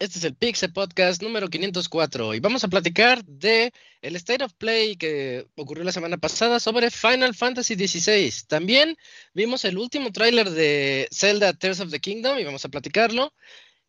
[0.00, 3.70] Este es el Pixel Podcast número 504 y vamos a platicar de
[4.00, 8.32] el State of Play que ocurrió la semana pasada sobre Final Fantasy XVI.
[8.48, 8.96] También
[9.34, 13.34] vimos el último tráiler de Zelda Tears of the Kingdom y vamos a platicarlo.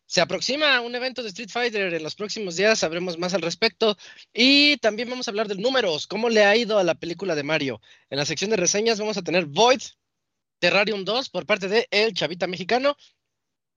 [0.06, 3.96] Se aproxima un evento de Street Fighter en los próximos días, sabremos más al respecto.
[4.32, 7.42] Y también vamos a hablar de números, cómo le ha ido a la película de
[7.42, 7.80] Mario.
[8.10, 9.80] En la sección de reseñas vamos a tener Void,
[10.58, 12.96] Terrarium 2 por parte de El Chavita Mexicano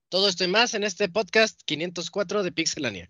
[0.09, 3.09] todo esto y más en este podcast 504 de Pixelania.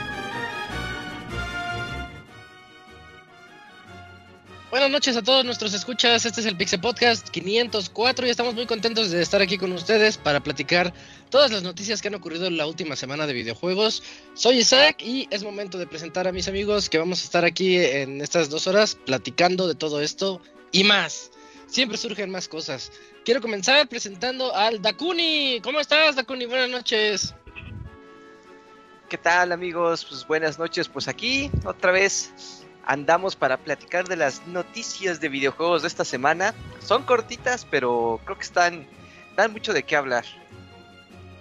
[4.71, 6.25] Buenas noches a todos nuestros escuchas.
[6.25, 10.17] Este es el Pixel Podcast 504 y estamos muy contentos de estar aquí con ustedes
[10.17, 10.93] para platicar
[11.29, 14.01] todas las noticias que han ocurrido en la última semana de videojuegos.
[14.33, 17.79] Soy Isaac y es momento de presentar a mis amigos que vamos a estar aquí
[17.79, 20.41] en estas dos horas platicando de todo esto
[20.71, 21.31] y más.
[21.67, 22.93] Siempre surgen más cosas.
[23.25, 25.59] Quiero comenzar presentando al Dakuni.
[25.61, 26.45] ¿Cómo estás, Dakuni?
[26.45, 27.35] Buenas noches.
[29.09, 30.05] ¿Qué tal, amigos?
[30.05, 30.87] Pues buenas noches.
[30.87, 36.53] Pues aquí, otra vez andamos para platicar de las noticias de videojuegos de esta semana.
[36.83, 38.87] Son cortitas, pero creo que están
[39.35, 40.25] dan mucho de qué hablar.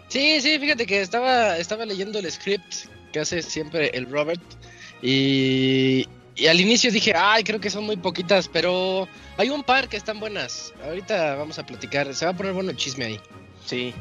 [0.08, 4.42] Sí, sí, fíjate que estaba estaba leyendo el script que hace siempre el Robert
[5.02, 6.06] y,
[6.36, 9.96] y al inicio dije, ay, creo que son muy poquitas, pero hay un par que
[9.96, 10.72] están buenas.
[10.84, 13.20] Ahorita vamos a platicar, se va a poner bueno el chisme ahí.
[13.64, 13.94] Sí.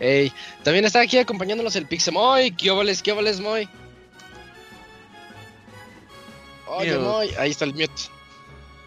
[0.00, 2.52] Ey, también está aquí acompañándonos el Pixemoy.
[2.52, 3.68] ¿Qué óvales, qué óvales, Moy?
[6.70, 6.98] Oye.
[6.98, 7.90] Moy, ahí está el mute.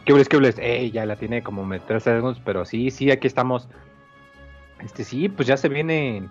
[0.05, 0.57] ¿Québles, québles?
[0.59, 3.67] Ey, ya la tiene como tres segundos, pero sí, sí, aquí estamos.
[4.83, 6.27] Este sí, pues ya se viene.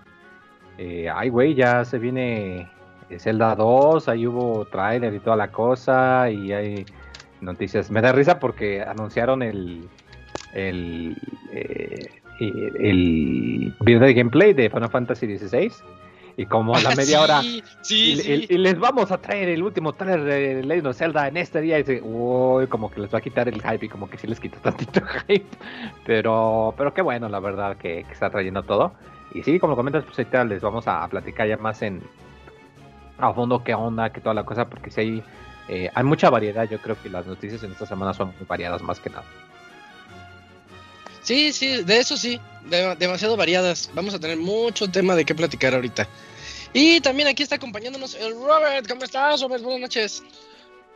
[0.77, 2.67] eh, ay, güey, ya se viene
[3.09, 6.85] eh, Zelda 2, ahí hubo tráiler y toda la cosa, y hay
[7.41, 7.89] noticias.
[7.89, 9.87] Me da risa porque anunciaron el.
[10.53, 11.17] el.
[11.51, 12.09] eh,
[12.39, 15.71] el, el video de gameplay de Final Fantasy XVI.
[16.35, 17.41] Y como a la media hora.
[17.41, 17.63] Sí,
[18.13, 18.47] Y, sí.
[18.49, 21.61] y- y les vamos a traer el último trailer de Legend of Zelda en este
[21.61, 21.77] día.
[21.79, 24.25] Y dice, uy, como que les va a quitar el hype y como que sí
[24.27, 25.45] les quita tantito hype.
[26.05, 28.93] Pero, pero qué bueno, la verdad, que, que está trayendo todo.
[29.33, 32.01] Y sí, como comentas, pues ahorita les vamos a, a platicar ya más en
[33.17, 35.23] a fondo qué onda, qué toda la cosa, porque sí hay,
[35.69, 36.67] eh, hay mucha variedad.
[36.69, 39.23] Yo creo que las noticias en esta semana son muy variadas más que nada.
[41.23, 42.39] Sí, sí, de eso sí,
[42.69, 43.89] de- demasiado variadas.
[43.93, 46.07] Vamos a tener mucho tema de qué platicar ahorita.
[46.73, 48.87] Y también aquí está acompañándonos el Robert.
[48.87, 49.63] ¿Cómo estás, Robert?
[49.63, 50.23] Buenas noches.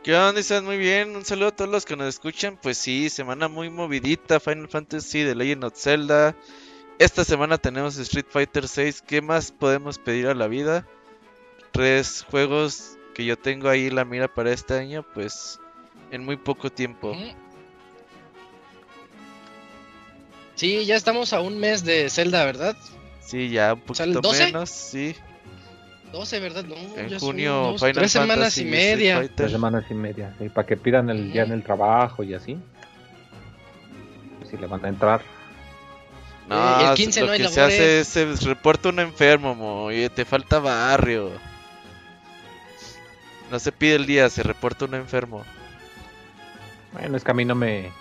[0.02, 0.40] ¿Qué onda?
[0.40, 1.14] ¿Están muy bien?
[1.16, 2.58] Un saludo a todos los que nos escuchan.
[2.60, 4.40] Pues sí, semana muy movidita.
[4.40, 6.34] Final Fantasy, The Legend of Zelda.
[6.98, 9.02] Esta semana tenemos Street Fighter 6.
[9.06, 10.86] ¿Qué más podemos pedir a la vida?
[11.72, 15.60] Tres juegos que yo tengo ahí la mira para este año, pues
[16.10, 17.14] en muy poco tiempo.
[20.58, 22.76] Sí, ya estamos a un mes de Zelda, ¿verdad?
[23.20, 24.44] Sí, ya un sea, ¿el poquito 12?
[24.46, 25.14] menos, sí.
[26.10, 26.64] 12, ¿verdad?
[26.64, 29.30] No, En ya son junio, dos, Final tres semanas Fantasy y media.
[29.36, 32.58] Tres semanas y media, y para que pidan el, ya en el trabajo y así.
[34.50, 35.22] Si le van a entrar.
[36.48, 38.14] No, Eh, el 15 lo no hay que se hace labores.
[38.16, 41.30] es se reporta un enfermo, mo, oye, te falta barrio.
[43.52, 45.44] No se pide el día, se reporta un enfermo.
[46.94, 47.92] Bueno, es que a mí no me.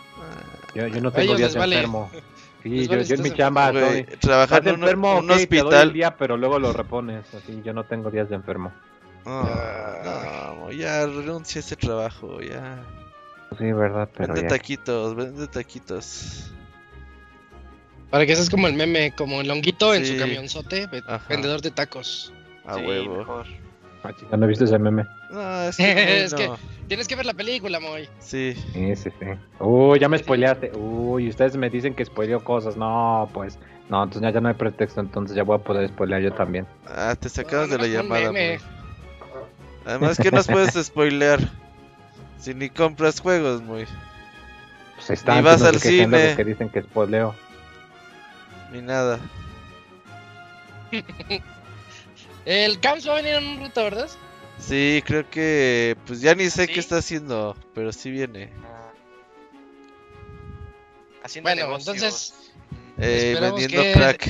[0.73, 1.75] Yo, yo no tengo ellos días vale.
[1.75, 2.09] enfermo.
[2.69, 4.17] Sí, yo, yo en mi chamba güey, soy.
[4.17, 5.93] trabajar en un, enfermo, un te doy el hospital.
[5.93, 7.25] día, pero luego lo repones.
[7.33, 8.71] Así, yo no tengo días de enfermo.
[9.25, 12.81] Ah, no, ya renuncia a ese trabajo, ya.
[13.57, 14.55] Sí, verdad, pero Vende ya.
[14.55, 16.51] taquitos, vende taquitos.
[18.09, 20.87] Para que seas como el meme, como el honguito en su camionzote,
[21.27, 22.31] vendedor de tacos.
[22.65, 23.17] A Sí, huevo.
[23.17, 23.45] mejor.
[24.03, 25.05] Ah, chica, ¿No viste ese meme?
[25.31, 26.57] No, es que, Es que- no.
[26.87, 28.07] Tienes que ver la película, Moy.
[28.19, 28.53] Sí.
[28.73, 29.25] Sí, sí, sí.
[29.59, 30.71] Uy, ya me spoileaste.
[30.77, 32.77] Uy, ustedes me dicen que spoileo cosas.
[32.77, 33.59] No, pues.
[33.89, 35.01] No, entonces ya, ya no hay pretexto.
[35.01, 36.65] Entonces ya voy a poder spoilear yo también.
[36.85, 38.31] Ah, te sacabas No, de la llamada.
[39.85, 41.39] Además que nos puedes spoilear.
[42.39, 43.85] Si ni compras juegos, muy.
[44.95, 46.35] Pues están, Ni vas al cine.
[46.37, 47.35] que dicen que spoileo.
[48.71, 49.19] Ni nada.
[52.49, 54.09] El Camps va a venir en un rato, ¿verdad?
[54.57, 55.97] Sí, creo que.
[56.07, 56.73] Pues ya ni sé ¿Sí?
[56.73, 58.49] qué está haciendo, pero sí viene.
[61.23, 61.95] Haciendo Bueno, negocios.
[61.95, 62.33] entonces,
[62.97, 64.29] Eh, vendiendo que- crack.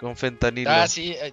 [0.00, 0.70] Con fentanilo.
[0.70, 1.12] ah, sí.
[1.12, 1.32] eh,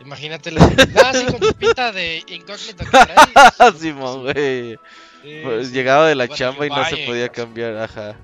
[0.00, 0.64] Imagínate la...
[1.04, 3.72] Ah, sí, con su pinta de incógnito que trae.
[3.78, 4.78] Simón, güey.
[5.22, 5.74] Sí, Pues sí.
[5.74, 8.16] llegaba de la chamba y no se podía cambiar, ajá.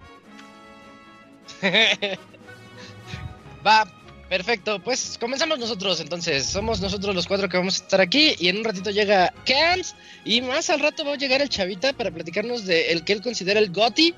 [3.67, 3.85] Va,
[4.29, 4.81] perfecto.
[4.81, 6.47] Pues comenzamos nosotros entonces.
[6.47, 8.35] Somos nosotros los cuatro que vamos a estar aquí.
[8.39, 9.95] Y en un ratito llega Camps.
[10.25, 13.23] Y más al rato va a llegar el Chavita para platicarnos de el que él
[13.23, 14.15] considera el GOTI.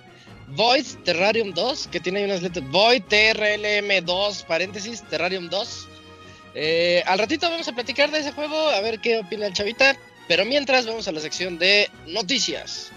[0.48, 2.64] Void Terrarium 2, que tiene ahí unas letras.
[2.70, 5.88] Void TRLM 2, paréntesis, Terrarium 2.
[6.54, 9.96] Eh, al ratito vamos a platicar de ese juego, a ver qué opina el Chavita.
[10.28, 12.92] Pero mientras vamos a la sección de noticias.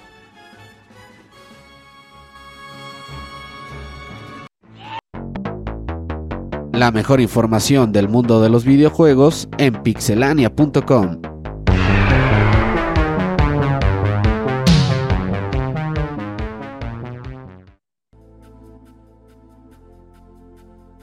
[6.80, 11.22] La mejor información del mundo de los videojuegos en pixelania.com.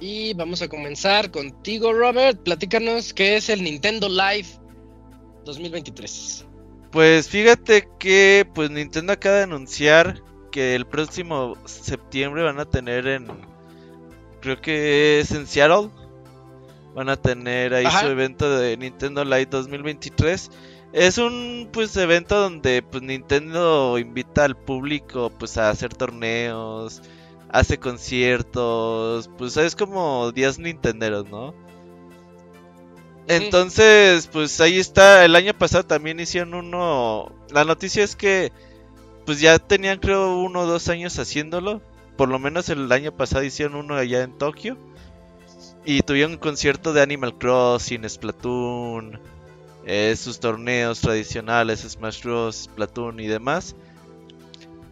[0.01, 2.43] Y vamos a comenzar contigo, Robert.
[2.43, 4.49] Platícanos qué es el Nintendo Live
[5.45, 6.47] 2023.
[6.91, 13.07] Pues fíjate que pues Nintendo acaba de anunciar que el próximo septiembre van a tener
[13.07, 13.27] en
[14.41, 15.91] creo que es en Seattle
[16.95, 18.01] van a tener ahí Ajá.
[18.01, 20.51] su evento de Nintendo Live 2023.
[20.95, 27.03] Es un pues evento donde pues Nintendo invita al público pues a hacer torneos,
[27.51, 31.55] hace conciertos, pues es como días nintenderos, ¿no?
[33.29, 35.25] Entonces, pues ahí está.
[35.25, 37.33] El año pasado también hicieron uno.
[37.51, 38.53] La noticia es que,
[39.25, 41.83] pues ya tenían, creo, uno o dos años haciéndolo.
[42.17, 44.77] Por lo menos el año pasado hicieron uno allá en Tokio.
[45.85, 49.21] Y tuvieron un concierto de Animal Crossing, Splatoon,
[49.85, 53.77] eh, sus torneos tradicionales, Smash Bros, Splatoon y demás.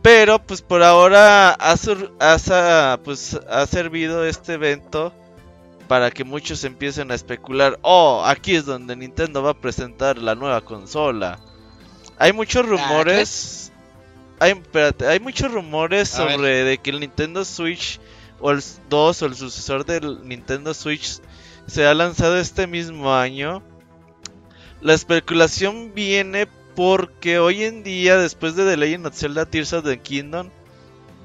[0.03, 5.13] Pero, pues por ahora ha, ha sa- pues, ha servido este evento
[5.89, 10.35] para que muchos empiecen a especular, oh, aquí es donde Nintendo va a presentar la
[10.35, 11.39] nueva consola.
[12.19, 13.64] Hay muchos rumores,
[14.41, 16.35] hay, espérate, hay muchos rumores A ver.
[16.35, 18.01] sobre de que el Nintendo Switch
[18.41, 21.21] o el 2 o el sucesor del Nintendo Switch
[21.67, 23.63] se ha lanzado este mismo año.
[24.81, 26.47] La especulación viene
[26.77, 30.51] porque hoy en día, después de The Legend of Zelda Tears of the Kingdom,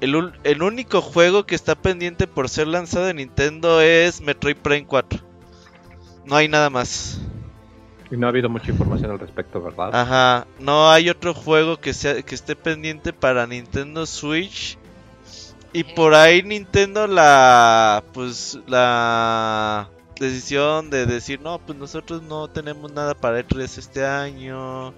[0.00, 4.86] el, el único juego que está pendiente por ser lanzado en Nintendo es Metroid Prime
[4.86, 5.20] 4.
[6.24, 7.20] No hay nada más.
[8.10, 9.90] Y no ha habido mucha información al respecto, ¿verdad?
[9.94, 14.78] Ajá, no hay otro juego que sea que esté pendiente para Nintendo Switch.
[15.72, 22.92] Y por ahí Nintendo la pues la decisión de decir, "No, pues nosotros no tenemos
[22.92, 24.92] nada para E3 este año."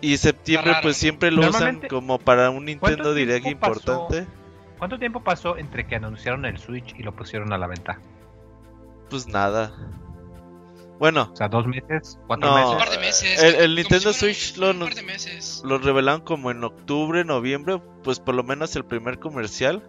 [0.00, 3.50] Y septiembre pues siempre lo usan como para un Nintendo ¿cuánto Direct pasó?
[3.50, 4.26] importante.
[4.78, 7.98] ¿Cuánto tiempo pasó entre que anunciaron el Switch y lo pusieron a la venta?
[9.08, 9.72] Pues nada.
[10.98, 12.72] Bueno, O sea, dos meses, cuatro No, meses.
[12.72, 13.42] Un par de meses.
[13.42, 15.62] el- Nintendo si Switch lo Un no- par de meses.
[15.64, 19.82] lo revelaron como en octubre, noviembre, pues por lo menos el primer comercial.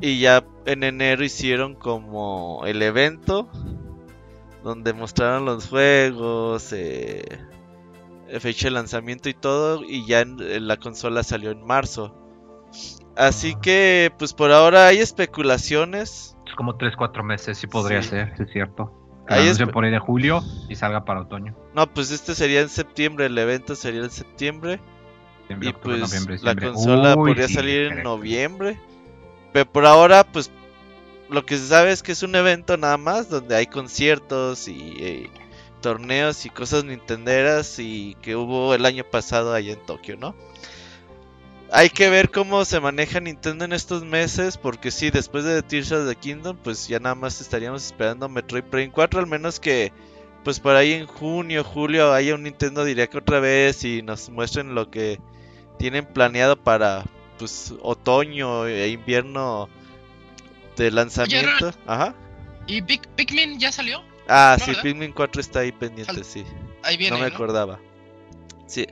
[0.00, 3.50] Y ya en enero hicieron como el evento
[4.62, 7.24] donde mostraron los juegos, eh,
[8.40, 9.82] fecha de lanzamiento y todo.
[9.84, 12.14] Y ya en- en la consola salió en marzo.
[13.16, 13.60] Así Ah.
[13.60, 16.36] que, pues por ahora hay especulaciones.
[16.46, 18.10] Es como tres, cuatro meses, sí podría Sí.
[18.10, 18.94] ser, es cierto.
[19.28, 21.54] Ahí es- por ahí de julio y salga para otoño.
[21.74, 24.80] No, pues este sería en septiembre, el evento sería en septiembre.
[25.38, 28.78] Septiembre, Y octubre, pues noviembre, la consola Uy, podría sí, salir en noviembre.
[29.52, 30.50] Pero por ahora, pues
[31.30, 34.94] lo que se sabe es que es un evento nada más donde hay conciertos y
[34.98, 35.30] eh,
[35.80, 40.34] torneos y cosas nintenderas y que hubo el año pasado allá en Tokio, ¿no?
[41.70, 45.92] Hay que ver cómo se maneja Nintendo en estos meses, porque sí, después de Tears
[45.92, 49.92] of the Kingdom, pues ya nada más estaríamos esperando Metroid Prime 4, al menos que
[50.44, 54.74] pues por ahí en junio, julio haya un Nintendo Direct otra vez y nos muestren
[54.74, 55.20] lo que
[55.78, 57.04] tienen planeado para
[57.38, 59.68] pues otoño e invierno
[60.76, 61.72] de lanzamiento.
[61.86, 62.14] Ajá.
[62.66, 64.02] ¿Y Pikmin ya salió?
[64.26, 64.82] Ah, No, sí, ¿verdad?
[64.84, 66.44] Pikmin 4 está ahí pendiente, sí.
[66.82, 67.16] Ahí viene.
[67.16, 67.34] no me ¿no?
[67.34, 67.78] acordaba.
[68.66, 68.86] Sí.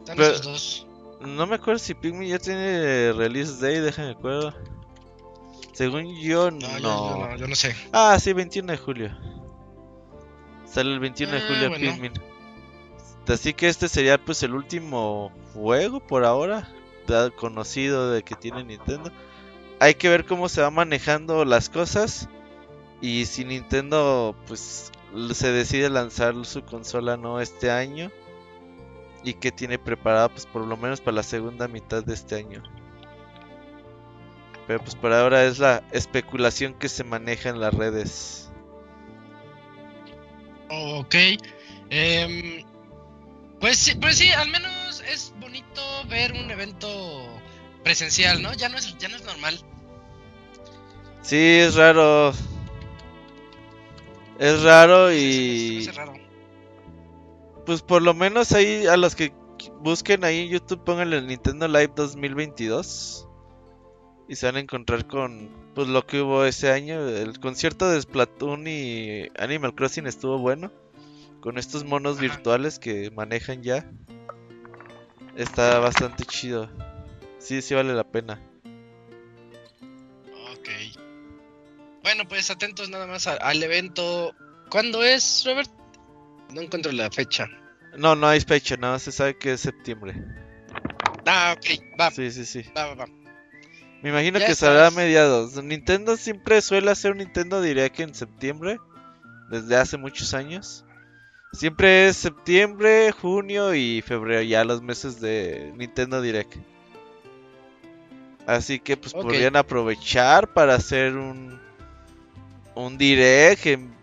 [0.00, 0.83] Están Pero- esos dos.
[1.26, 4.54] No me acuerdo si Pikmin ya tiene release day, déjame acuerdo.
[5.72, 6.60] Según yo, no.
[6.60, 7.74] No, yo, yo no, yo no sé.
[7.92, 9.10] Ah, sí, 21 de julio.
[10.66, 11.92] Sale el 21 de Ah, julio bueno.
[11.92, 12.12] Pikmin.
[13.26, 16.68] Así que este sería pues el último juego por ahora
[17.36, 19.10] conocido de que tiene Nintendo.
[19.80, 22.28] Hay que ver cómo se va manejando las cosas
[23.00, 24.90] y si Nintendo pues
[25.32, 28.10] se decide lanzar su consola no este año
[29.24, 32.62] y que tiene preparada pues por lo menos para la segunda mitad de este año.
[34.66, 38.50] Pero pues por ahora es la especulación que se maneja en las redes.
[40.70, 41.14] Ok.
[41.90, 42.64] Em,
[43.60, 46.88] pues, sí, pues sí, al menos es bonito ver un evento
[47.82, 48.52] presencial, ¿no?
[48.54, 49.60] Ya no es, ya no es normal.
[51.22, 52.32] Sí, es raro.
[54.38, 56.23] Es raro Sí, y hace raro.
[57.66, 59.32] Pues por lo menos ahí a los que
[59.80, 63.28] busquen ahí en YouTube pónganle el Nintendo Live 2022
[64.28, 67.06] y se van a encontrar con pues lo que hubo ese año.
[67.08, 70.70] El concierto de Splatoon y Animal Crossing estuvo bueno
[71.40, 72.22] con estos monos Ajá.
[72.22, 73.90] virtuales que manejan ya.
[75.36, 76.70] Está bastante chido.
[77.38, 78.40] Sí, sí vale la pena.
[80.52, 80.68] Ok.
[82.02, 84.32] Bueno, pues atentos nada más a- al evento.
[84.70, 85.70] ¿Cuándo es, Robert?
[86.52, 87.48] No encuentro la fecha.
[87.96, 90.14] No, no hay fecha, nada más se sabe que es septiembre.
[91.26, 92.64] Ah, ok, va, Sí, sí, sí.
[92.76, 93.06] va, va, va.
[94.02, 95.62] Me imagino Ya que saldrá a mediados.
[95.62, 98.78] Nintendo siempre suele hacer un Nintendo Direct en septiembre,
[99.50, 100.84] desde hace muchos años.
[101.54, 106.56] Siempre es septiembre, junio y febrero, ya los meses de Nintendo Direct.
[108.46, 111.58] Así que pues podrían aprovechar para hacer un
[112.74, 113.93] un Direct en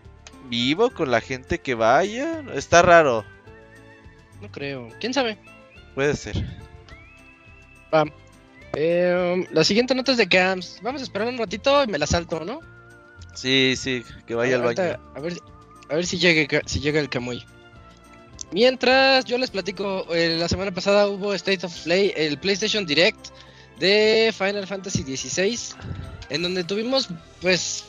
[0.49, 2.43] vivo con la gente que vaya.
[2.53, 3.25] Está raro,
[4.41, 4.87] No creo.
[4.99, 5.37] ¿Quién sabe?
[5.95, 6.35] puede ser.
[8.73, 10.79] Eh, la siguiente nota es de Camps.
[10.81, 12.59] Vamos a esperar un ratito y me la salto, ¿no?
[13.33, 14.99] Sí, sí, que vaya al baño.
[15.15, 15.33] A ver,
[15.89, 17.45] a ver si, llegue, si llega el Camuy.
[18.51, 23.29] Mientras yo les platico, eh, la semana pasada hubo State of Play, el PlayStation Direct
[23.79, 25.57] de Final Fantasy XVI,
[26.29, 27.09] en donde tuvimos
[27.41, 27.85] pues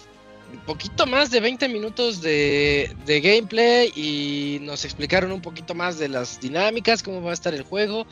[0.58, 6.08] poquito más de 20 minutos de, de gameplay y nos explicaron un poquito más de
[6.08, 8.06] las dinámicas, cómo va a estar el juego.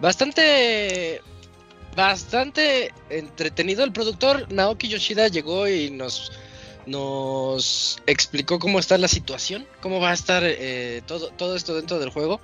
[0.00, 1.20] Bastante,
[1.94, 3.84] bastante entretenido.
[3.84, 6.32] El productor Naoki Yoshida llegó y nos
[6.86, 11.98] nos explicó cómo está la situación, cómo va a estar eh, todo, todo esto dentro
[11.98, 12.40] del juego.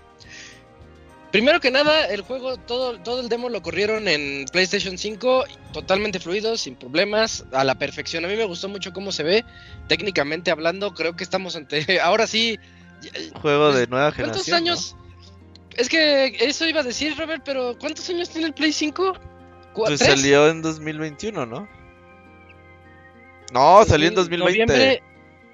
[1.33, 6.19] Primero que nada, el juego, todo, todo el demo lo corrieron en PlayStation 5, totalmente
[6.21, 8.25] fluido, sin problemas, a la perfección.
[8.25, 9.45] A mí me gustó mucho cómo se ve,
[9.89, 12.59] técnicamente hablando, creo que estamos ante, ahora sí,
[13.43, 14.65] Juego pues, de nueva ¿cuántos generación.
[14.65, 14.71] ¿no?
[14.73, 14.97] años?
[15.77, 19.13] Es que eso iba a decir, Robert, pero ¿cuántos años tiene el Play 5?
[19.75, 20.19] ¿Cu- Pues tres?
[20.21, 21.69] salió en 2021, ¿no?
[23.53, 24.65] No, salió en 2020.
[24.67, 25.03] Noviembre,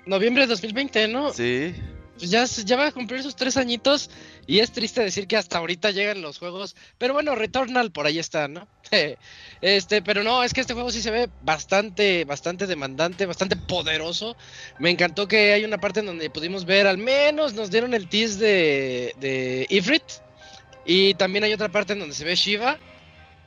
[0.06, 1.32] noviembre de 2020, ¿no?
[1.32, 1.74] Sí.
[2.18, 4.10] pues ya, ya va a cumplir sus tres añitos
[4.46, 8.18] y es triste decir que hasta ahorita llegan los juegos, pero bueno, Returnal por ahí
[8.18, 8.66] está, ¿no?
[9.60, 14.36] Este, pero no, es que este juego sí se ve bastante, bastante demandante, bastante poderoso.
[14.80, 18.08] Me encantó que hay una parte en donde pudimos ver, al menos nos dieron el
[18.08, 20.02] tease de, de Ifrit
[20.84, 22.76] y también hay otra parte en donde se ve Shiva.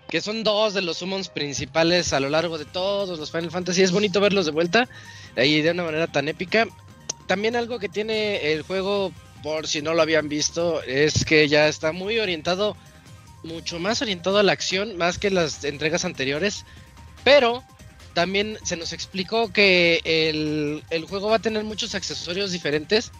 [0.07, 3.81] Que son dos de los summons principales a lo largo de todos los Final Fantasy.
[3.81, 4.87] Es bonito verlos de vuelta
[5.35, 6.67] y de una manera tan épica
[7.25, 9.11] también algo que tiene el juego,
[9.45, 12.75] por si no lo habían visto, es que ya está muy orientado,
[13.43, 16.65] mucho más orientado a la acción, más que las entregas anteriores.
[17.23, 17.63] Pero
[18.15, 23.11] también se nos explicó que el, el juego va a tener muchos accesorios diferentes,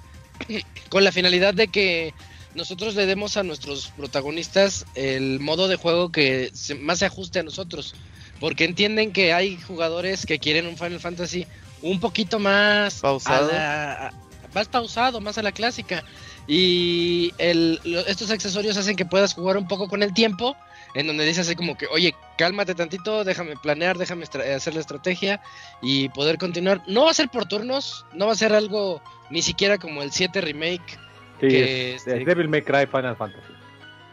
[0.89, 2.11] con la finalidad de que
[2.55, 7.37] nosotros le demos a nuestros protagonistas el modo de juego que se- más se ajuste
[7.37, 7.93] a nosotros.
[8.39, 11.45] Porque entienden que hay jugadores que quieren un Final Fantasy
[11.83, 13.51] un poquito más Pausado.
[13.51, 14.13] a la-
[14.55, 16.03] a- más pausado, más a la clásica.
[16.47, 20.55] Y el- lo- estos accesorios hacen que puedas jugar un poco con el tiempo,
[20.93, 25.41] en donde dices así como que, oye, cálmate tantito, déjame planear, déjame hacer la estrategia
[25.81, 26.81] y poder continuar.
[26.87, 30.11] No va a ser por turnos, no va a ser algo ni siquiera como el
[30.11, 30.99] 7 remake.
[31.41, 33.53] Sí, que, es, este, es Devil May Cry Final Fantasy.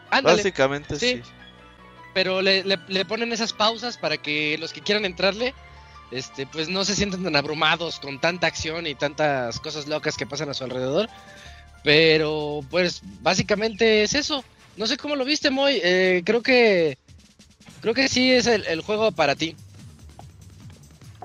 [0.09, 1.21] ándale, Básicamente Sí.
[1.23, 1.31] sí.
[2.13, 5.53] pero le, le- le ponen esas pausas para que los que quieran entrarle,
[6.13, 10.27] este, pues no se sientan tan abrumados con tanta acción y tantas cosas locas que
[10.27, 11.09] pasan a su alrededor.
[11.83, 14.43] Pero, pues, básicamente es eso.
[14.77, 15.79] No sé cómo lo viste, Moy.
[15.83, 16.97] Eh, creo que,
[17.81, 19.55] creo que sí es el, juego para ti.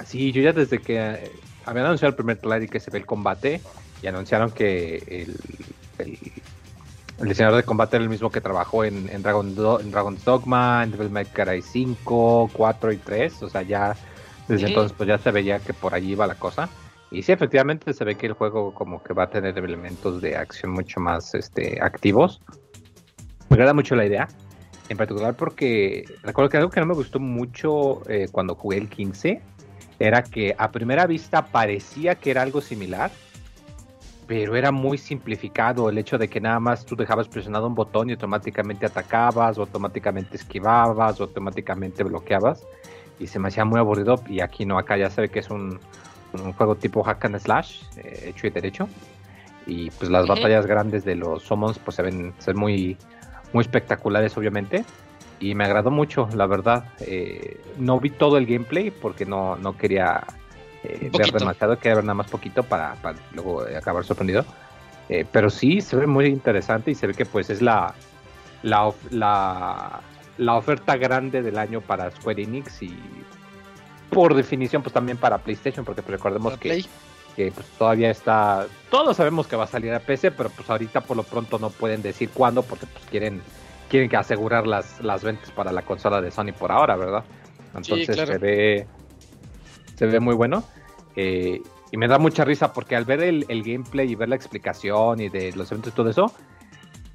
[0.06, 1.32] Sí, yo ya desde que eh,
[1.64, 3.60] habían anunciado el primer trailer que se ve el combate,
[4.02, 5.36] y anunciaron que el,
[5.98, 6.18] el,
[7.20, 10.24] el diseñador de combate era el mismo que trabajó en, en, Dragon Do- en Dragon's
[10.24, 13.96] Dogma, en Devil May Cry 5, 4 y 3, o sea, ya
[14.48, 16.68] desde entonces pues ya se veía que por allí iba la cosa.
[17.10, 20.36] Y sí, efectivamente se ve que el juego como que va a tener elementos de
[20.36, 22.40] acción mucho más este, activos.
[23.48, 24.28] Me agrada mucho la idea.
[24.88, 28.88] En particular porque recuerdo que algo que no me gustó mucho eh, cuando jugué el
[28.88, 29.40] 15
[29.98, 33.10] era que a primera vista parecía que era algo similar,
[34.26, 38.08] pero era muy simplificado el hecho de que nada más tú dejabas presionado un botón
[38.08, 42.64] y automáticamente atacabas, o automáticamente esquivabas, o automáticamente bloqueabas.
[43.18, 44.22] Y se me hacía muy aburrido.
[44.28, 45.78] Y aquí no, acá ya se ve que es un,
[46.32, 48.88] un juego tipo hack and slash, eh, hecho y derecho.
[49.66, 52.96] Y pues las batallas grandes de los summons pues se ven, se ven muy,
[53.52, 54.84] muy espectaculares obviamente.
[55.40, 56.84] Y me agradó mucho, la verdad.
[57.00, 60.24] Eh, no vi todo el gameplay porque no, no quería
[60.82, 64.44] eh, ver demasiado, quería ver nada más poquito para, para luego acabar sorprendido.
[65.08, 67.94] Eh, pero sí, se ve muy interesante y se ve que pues es la,
[68.62, 70.00] la, la,
[70.38, 72.96] la oferta grande del año para Square Enix y
[74.10, 76.86] por definición pues también para PlayStation porque pues, recordemos que, Play.
[77.36, 81.02] que, pues, todavía está todos sabemos que va a salir a PC pero pues ahorita
[81.02, 83.42] por lo pronto no pueden decir cuándo porque pues quieren
[83.90, 87.24] quieren que asegurar las, las ventas para la consola de Sony por ahora verdad
[87.74, 88.32] entonces claro.
[88.32, 88.86] se ve
[89.96, 90.62] se ve muy bueno
[91.16, 94.36] eh, y me da mucha risa porque al ver el, el gameplay y ver la
[94.36, 96.32] explicación y de los eventos y todo eso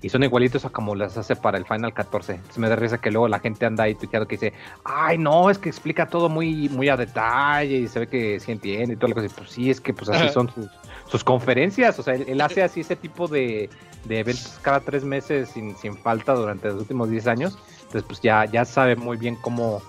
[0.03, 2.33] y son igualitos a como las hace para el Final 14.
[2.33, 5.50] Entonces me da risa que luego la gente anda ahí tuiteando que dice, ay no,
[5.50, 8.98] es que explica todo muy, muy a detalle y se ve que sí entiende y
[8.98, 10.67] todo lo que Pues sí, es que pues así son sus,
[11.07, 11.98] sus conferencias.
[12.00, 13.69] O sea, él, él hace así ese tipo de,
[14.03, 17.57] de eventos cada tres meses sin, sin falta durante los últimos 10 años.
[17.83, 19.81] Entonces pues ya, ya sabe muy bien cómo,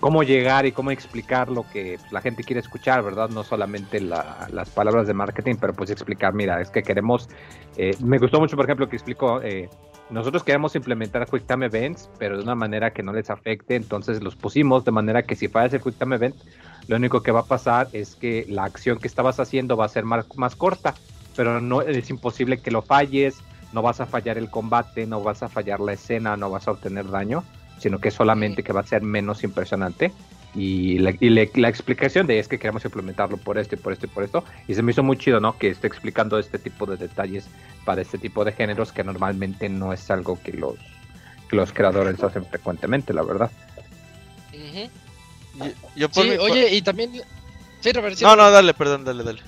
[0.00, 3.28] cómo llegar y cómo explicar lo que la gente quiere escuchar, ¿verdad?
[3.30, 7.28] No solamente la- las palabras de marketing, pero pues explicar, mira, es que queremos,
[7.76, 9.68] eh, me gustó mucho, por ejemplo, que explicó, eh,
[10.10, 14.22] nosotros queremos implementar Quick Time Events, pero de una manera que no les afecte, entonces
[14.22, 16.36] los pusimos de manera que si falla ese Quick Time Event,
[16.86, 19.88] lo único que va a pasar es que la acción que estabas haciendo va a
[19.88, 20.94] ser más, más corta,
[21.36, 25.42] pero no es imposible que lo falles, no vas a fallar el combate, no vas
[25.42, 27.44] a fallar la escena, no vas a obtener daño,
[27.78, 30.12] sino que solamente que va a ser menos impresionante.
[30.54, 33.92] Y, la, y le- la explicación de es que queremos implementarlo por esto y por
[33.92, 34.44] esto y por esto.
[34.66, 35.58] Y se me hizo muy chido, ¿no?
[35.58, 37.46] Que esté explicando este tipo de detalles
[37.84, 40.76] para este tipo de géneros que normalmente no es algo que los,
[41.50, 43.50] que los creadores hacen frecuentemente, la verdad.
[44.52, 44.90] Ujú.
[45.64, 47.12] Yo, yo por Sí, mi oye, y también.
[47.80, 48.16] Sí, Robert.
[48.16, 49.40] sí, No, no, dale, perdón, dale, dale.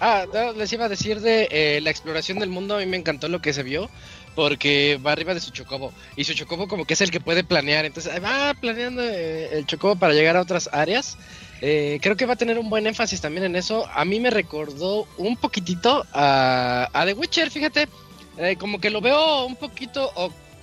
[0.00, 2.76] Ah, no, les iba a decir de eh, la exploración del mundo.
[2.76, 3.88] A mí me encantó lo que se vio.
[4.36, 5.92] Porque va arriba de su chocobo.
[6.14, 7.86] Y su chocobo, como que es el que puede planear.
[7.86, 11.16] Entonces, va planeando eh, el chocobo para llegar a otras áreas.
[11.62, 13.88] Eh, creo que va a tener un buen énfasis también en eso.
[13.94, 17.88] A mí me recordó un poquitito a, The Witcher, fíjate.
[18.36, 20.12] Eh, como que lo veo un poquito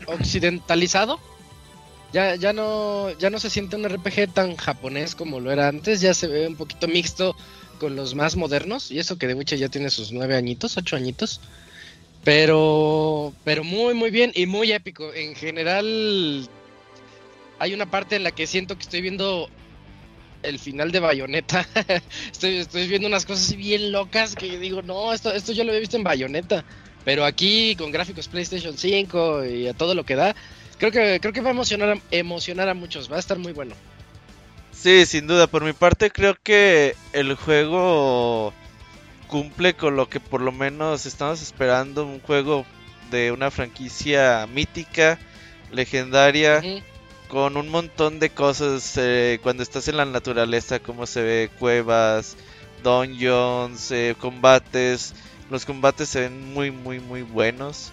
[0.06, 1.20] occidentalizado.
[2.14, 6.00] Ya, ya no, ya no se siente un RPG tan japonés como lo era antes.
[6.00, 7.36] Ya se ve un poquito mixto
[7.80, 8.92] con los más modernos.
[8.92, 11.42] Y eso que The Witcher ya tiene sus nueve añitos, ocho añitos.
[12.24, 15.14] Pero, pero muy, muy bien y muy épico.
[15.14, 16.48] En general,
[17.60, 19.50] hay una parte en la que siento que estoy viendo
[20.44, 21.68] el final de Bayonetta.
[22.32, 25.82] estoy, estoy viendo unas cosas bien locas que digo, no, esto, esto yo lo había
[25.82, 26.64] visto en Bayonetta.
[27.04, 30.36] Pero aquí, con gráficos PlayStation 5 y a todo lo que da,
[30.78, 33.12] creo que, creo que va a emocionar a, emocionar a muchos.
[33.12, 33.76] Va a estar muy bueno.
[34.72, 35.48] Sí, sin duda.
[35.48, 38.54] Por mi parte, creo que el juego
[39.34, 42.06] cumple con lo que por lo menos estamos esperando.
[42.06, 42.68] Un juego
[43.10, 45.18] de una franquicia mítica,
[45.72, 46.64] legendaria,
[47.30, 48.94] con un montón de cosas.
[48.98, 52.38] eh, cuando estás en la naturaleza, cómo se ve cuevas,
[52.84, 55.16] dungeons, eh, combates.
[55.50, 57.92] Los combates se ven muy, muy, muy buenos.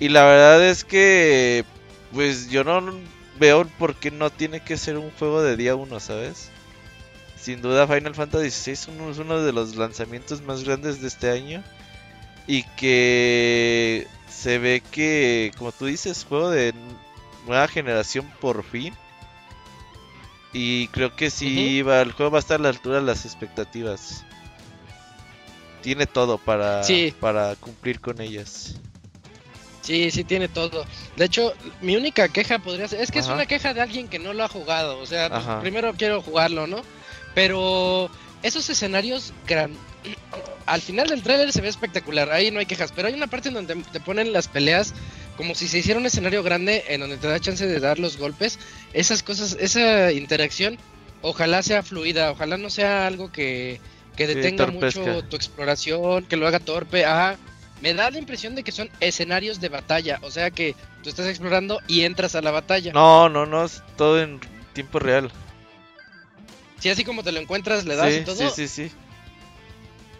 [0.00, 1.64] Y la verdad es que,
[2.12, 2.98] pues yo no
[3.38, 6.50] veo por qué no tiene que ser un juego de día uno, ¿sabes?
[7.44, 11.62] Sin duda Final Fantasy XVI es uno, de los lanzamientos más grandes de este año.
[12.46, 16.72] Y que se ve que, como tú dices, juego de
[17.46, 18.94] nueva generación por fin.
[20.54, 23.26] Y creo que sí, va, el juego va a estar a la altura de las
[23.26, 24.24] expectativas.
[25.82, 27.12] Tiene todo para, Sí.
[27.20, 28.76] para cumplir con ellas.
[29.82, 30.86] Sí, sí tiene todo.
[31.16, 31.52] De hecho,
[31.82, 34.44] mi única queja podría ser, es que es una queja de alguien que no lo
[34.44, 36.80] ha jugado, o sea, pues, primero quiero jugarlo, ¿no?
[37.34, 38.10] Pero
[38.42, 39.72] esos escenarios gran
[40.66, 43.48] al final del tráiler se ve espectacular, ahí no hay quejas, pero hay una parte
[43.48, 44.94] en donde te ponen las peleas
[45.36, 48.16] como si se hiciera un escenario grande en donde te da chance de dar los
[48.16, 48.58] golpes,
[48.92, 50.78] esas cosas, esa interacción,
[51.22, 53.80] ojalá sea fluida, ojalá no sea algo que,
[54.16, 57.36] que detenga mucho tu exploración, que lo haga torpe, ajá.
[57.82, 61.26] Me da la impresión de que son escenarios de batalla, o sea que tú estás
[61.26, 62.92] explorando y entras a la batalla.
[62.92, 64.40] No, no, no, es todo en
[64.72, 65.30] tiempo real.
[66.84, 68.36] Si así como te lo encuentras, le das sí, y todo.
[68.36, 68.92] sí, sí, sí.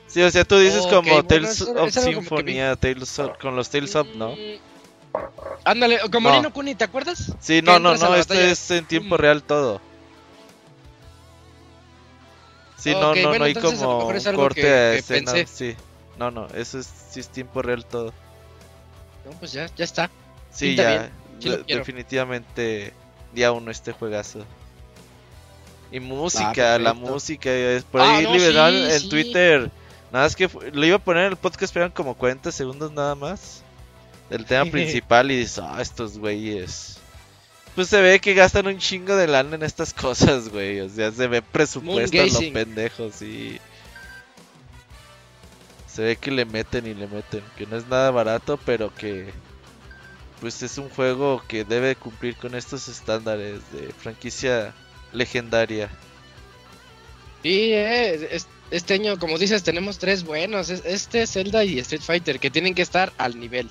[0.07, 3.69] Sí, o sea, tú dices como bueno, Tales eso- of Symphonia, Tales of- con los
[3.69, 4.31] Tales of, ¿no?
[4.31, 5.19] Mm,
[5.67, 6.37] Ándale, como No.
[6.37, 7.35] Nino Kuni, ¿te acuerdas?
[7.39, 8.51] Sí, no, no, no, este batalla.
[8.51, 9.19] es en tiempo Mm.
[9.19, 9.83] real todo.
[12.79, 15.73] Sí, no, no, bueno, no hay como es corte que- a escena, pensé.
[15.73, 15.77] sí.
[16.17, 18.15] No, no, eso es, sí es tiempo real todo.
[19.27, 20.11] No, pues ya, ya está.
[20.51, 22.95] Sí, Pinta ya, bien, sí definitivamente
[23.35, 24.47] día uno este juegazo.
[25.95, 29.09] Y música, Ah, la música, es por Ah, ahí no, liberal sí, en sí.
[29.09, 29.71] Twitter.
[30.13, 32.91] Nada más que lo iba a poner en el podcast, pero eran como 40 segundos
[32.93, 33.63] nada más.
[34.29, 36.99] Del tema principal y dices, ah, estos güeyes.
[37.77, 40.81] Pues se ve que gastan un chingo de lana en estas cosas, güey.
[40.81, 42.53] O sea, se ve presupuesto a lo Moongazing.
[42.53, 43.61] pendejo, sí.
[45.87, 47.43] Se ve que le meten y le meten.
[47.57, 49.33] Que no es nada barato, pero que.
[50.41, 54.75] Pues es un juego que debe cumplir con estos estándares de franquicia
[55.15, 55.89] legendaria.
[57.43, 60.71] Sí, eh, es- este año, como dices, tenemos tres buenos.
[60.71, 63.69] es- Este, Zelda y Street Fighter, que tienen que estar al nivel.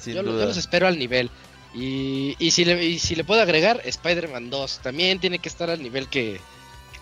[0.00, 1.30] Sin Yo, los espero al nivel.
[1.74, 5.70] Y, y, si le, y si le puedo agregar, Spider-Man 2 también tiene que estar
[5.70, 6.40] al nivel que.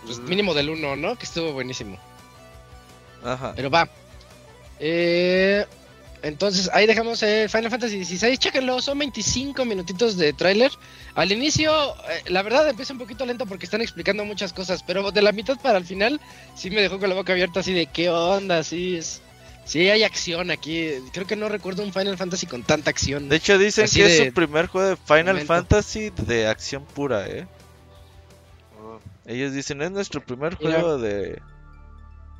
[0.04, 0.28] Pues, Mm.
[0.28, 1.16] mínimo del 1, ¿no?
[1.16, 1.98] Que estuvo buenísimo.
[3.24, 3.52] Ajá.
[3.56, 3.88] Pero va.
[4.78, 5.64] Eh,
[6.26, 8.36] entonces, ahí dejamos el Final Fantasy XVI.
[8.36, 10.70] Chéquenlo, son 25 minutitos de tráiler.
[11.14, 11.72] Al inicio,
[12.10, 14.82] eh, la verdad, empieza un poquito lento porque están explicando muchas cosas.
[14.82, 16.20] Pero de la mitad para el final,
[16.56, 19.22] sí me dejó con la boca abierta, así de qué onda, sí es.
[19.64, 20.90] Sí, hay acción aquí.
[21.12, 23.28] Creo que no recuerdo un Final Fantasy con tanta acción.
[23.28, 25.46] De hecho, dicen que es su primer juego de Final momento.
[25.54, 27.46] Fantasy de acción pura, ¿eh?
[29.26, 30.80] Ellos dicen, es nuestro primer Mira.
[30.80, 31.40] juego de...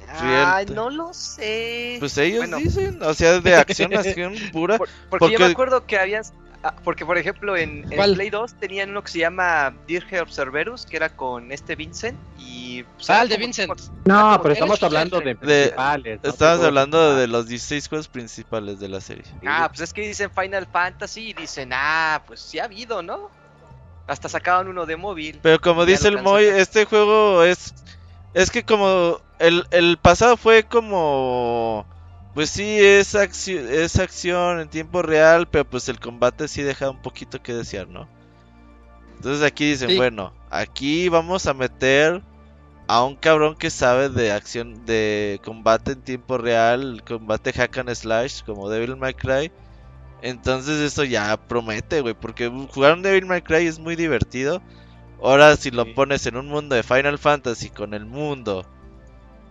[0.08, 1.96] Ay, no lo sé.
[1.98, 2.58] Pues ellos Bueno.
[2.58, 4.78] dicen, o sea, de acción, acción pura.
[4.78, 6.22] Por- porque, yo me acuerdo que habían.
[6.62, 8.14] ah, Porque, por ejemplo, en, en.
[8.14, 12.16] Play 2 tenían uno que se llama Dirge Observerus, que era con este Vincent.
[12.38, 12.84] Y.
[12.84, 13.80] pues, Ah, el de como- Vincent.
[14.04, 16.20] No, pero estamos hablando de principales.
[16.20, 17.28] Juegos hablando de principales.
[17.30, 19.24] los 16 juegos principales de la serie.
[19.46, 23.30] Ah, pues es que dicen Final Fantasy y dicen, ah, pues sí ha habido, ¿no?
[24.06, 25.40] Hasta sacaban uno de móvil.
[25.42, 27.74] Pero como dice el Moy, este juego es...
[28.36, 29.18] Es que como...
[29.38, 31.86] El, el pasado fue como...
[32.34, 36.90] Pues sí, es, acción es acción en tiempo real, pero pues el combate sí deja
[36.90, 38.06] un poquito que desear, ¿no?
[39.16, 39.96] Entonces aquí dicen, Sí.
[39.96, 42.22] bueno, aquí vamos a meter
[42.88, 47.94] a un cabrón que sabe de acción, de combate en tiempo real, combate hack and
[47.94, 49.50] slash, como Devil May Cry.
[50.20, 54.60] Entonces eso ya promete, güey, porque jugar un Devil May Cry es muy divertido.
[55.22, 58.66] Ahora si lo pones en un mundo de Final Fantasy, con el mundo,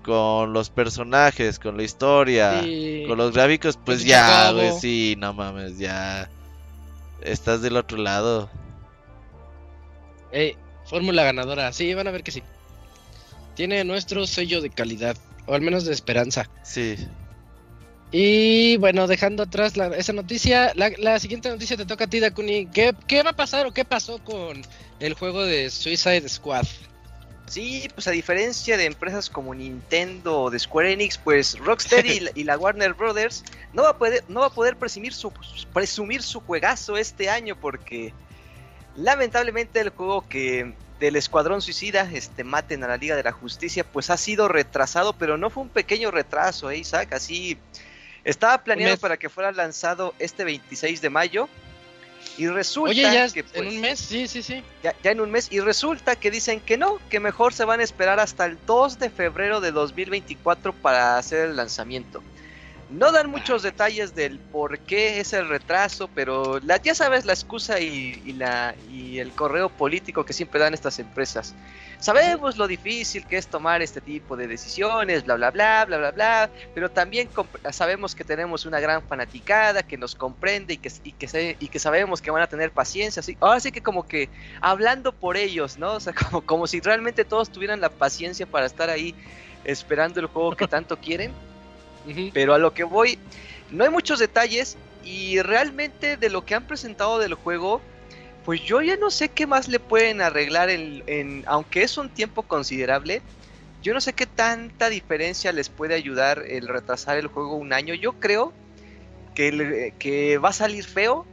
[0.04, 3.04] con los personajes, con la historia, Sí.
[3.08, 6.30] con los gráficos, pues ya, güey, sí, no mames, ya
[7.21, 8.49] estás del otro lado.
[10.32, 11.71] Ey, fórmula ganadora.
[11.73, 12.43] Sí, van a ver que sí.
[13.56, 16.49] Tiene nuestro sello de calidad, o al menos de esperanza.
[16.63, 16.95] Sí.
[18.12, 22.20] Y bueno, dejando atrás la- esa noticia, la, la siguiente noticia te toca a ti,
[22.20, 22.68] Dakuni.
[22.68, 24.62] ¿Qué, ¿Qué va a pasar o qué pasó con
[25.00, 26.65] el juego de Suicide Squad?
[27.48, 32.20] Sí, pues a diferencia de empresas como Nintendo o de Square Enix, pues Rocksteady y,
[32.22, 35.32] la, y la Warner Brothers no va a poder, no va a poder presumir su,
[35.74, 38.13] presumir su juegazo este año porque
[38.96, 43.84] lamentablemente el juego que del Escuadrón Suicida, este maten a la Liga de la Justicia,
[43.84, 47.12] pues ha sido retrasado, pero no fue un pequeño retraso, ¿eh, Isaac?
[47.13, 47.58] Así
[48.25, 48.99] estaba planeado mes.
[48.99, 51.47] para que fuera lanzado este 26 de mayo
[52.38, 54.63] y resulta Oye, ya que en pues, un mes, sí, sí, sí.
[54.83, 57.79] ya, ya en un mes y resulta que dicen que no, que mejor se van
[57.79, 62.21] a esperar hasta el 2 de febrero de 2024 para hacer el lanzamiento.
[62.89, 67.80] No dan muchos detalles del por qué es el retraso, pero ya sabes la excusa
[67.80, 71.56] y, la, y el correo político que siempre dan estas empresas.
[72.00, 76.12] Sabemos lo difícil que es tomar este tipo de decisiones, bla, bla, bla, bla, bla,
[76.12, 77.28] bla, pero también
[77.71, 82.30] sabemos que tenemos una gran fanaticada que nos comprende y que, y que, sabemos que
[82.30, 83.21] van a tener paciencia.
[83.21, 84.30] Así, ahora sí que como que
[84.62, 85.93] hablando por ellos, ¿no?
[85.93, 86.13] O sea,
[86.45, 89.15] como si realmente todos tuvieran la paciencia para estar ahí
[89.63, 91.34] esperando el juego que tanto quieren.
[92.34, 93.18] Pero a lo que voy,
[93.72, 97.82] no hay muchos detalles y realmente de lo que han presentado del juego,
[98.44, 102.10] pues yo ya no sé qué más le pueden arreglar en, en- aunque es un
[102.10, 103.22] tiempo considerable.
[103.82, 107.94] Yo no sé qué tanta diferencia les puede ayudar el retrasar el juego un año.
[107.94, 108.54] Yo creo
[109.34, 111.26] que, el- que va a salir feo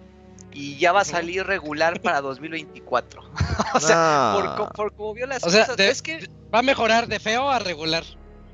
[0.52, 3.22] y ya va a salir regular para 2024.
[3.74, 4.56] o sea, por, No.
[4.56, 7.18] co- por como vio las O sea, cosas, de- es que Va a mejorar de
[7.18, 8.04] feo a regular.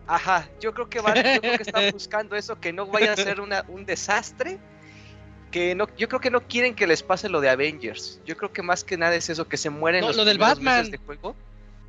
[0.09, 3.17] Ajá, yo creo que van, yo creo que están buscando eso, que no vaya a
[3.17, 4.59] ser una, un desastre.
[5.51, 8.21] Que no, yo creo que no quieren que les pase lo de Avengers.
[8.27, 10.37] Yo creo que más que nada es eso, que se mueren No, los lo del
[10.39, 10.77] Batman.
[10.79, 11.35] meses de juego.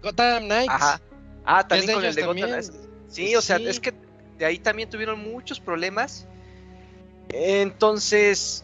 [0.01, 0.69] Gotham Knights.
[0.73, 1.01] Ajá.
[1.45, 2.39] Ah, también con el de Gotham.
[2.41, 2.59] también.
[2.59, 2.71] es-
[3.09, 3.93] Sí, o sea, es que
[4.37, 6.25] de ahí también tuvieron muchos problemas.
[7.29, 8.63] Entonces,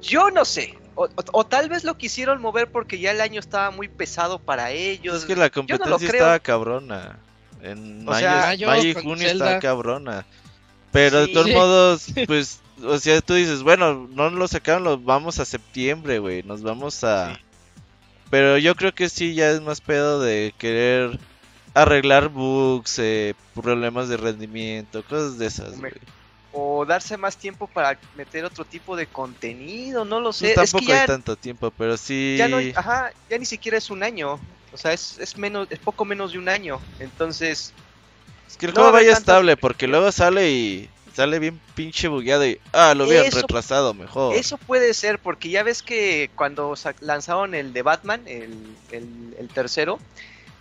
[0.00, 0.74] yo no sé.
[0.94, 4.38] O, o- o tal vez lo quisieron mover porque ya el año estaba muy pesado
[4.38, 5.16] para ellos.
[5.18, 7.18] Es que la no competencia estaba cabrona.
[7.62, 9.44] En O mayo, sea, Mayo mayo y junio Zelda.
[9.46, 10.26] estaba cabrona.
[10.92, 11.52] Pero de todos Sí.
[11.52, 16.42] modos, pues, o sea, tú dices, bueno, no lo sacaron, lo vamos a septiembre, güey.
[16.42, 17.34] Nos vamos a.
[17.34, 17.40] Sí.
[18.30, 21.18] Pero yo creo que sí, ya es más pedo de querer
[21.74, 25.92] arreglar bugs, eh, problemas de rendimiento, cosas de esas, Me-.
[26.52, 30.48] O darse más tiempo para meter otro tipo de contenido, no lo Pues sé.
[30.50, 32.36] es tampoco que ya, hay tanto tiempo, pero sí.
[32.38, 34.40] ya no, ajá, ya ni siquiera es un año.
[34.72, 36.80] O sea, es, es menos, es poco menos de un año.
[37.00, 37.72] Entonces,
[38.48, 42.46] Es que el no juego vaya estable, porque luego sale y sale bien pinche bugueado
[42.46, 42.60] y.
[42.72, 44.34] Ah, lo hubieran retrasado mejor.
[44.36, 48.52] Eso puede ser, porque ya ves que cuando lanzaron el de Batman, el,
[48.90, 49.98] el- el tercero,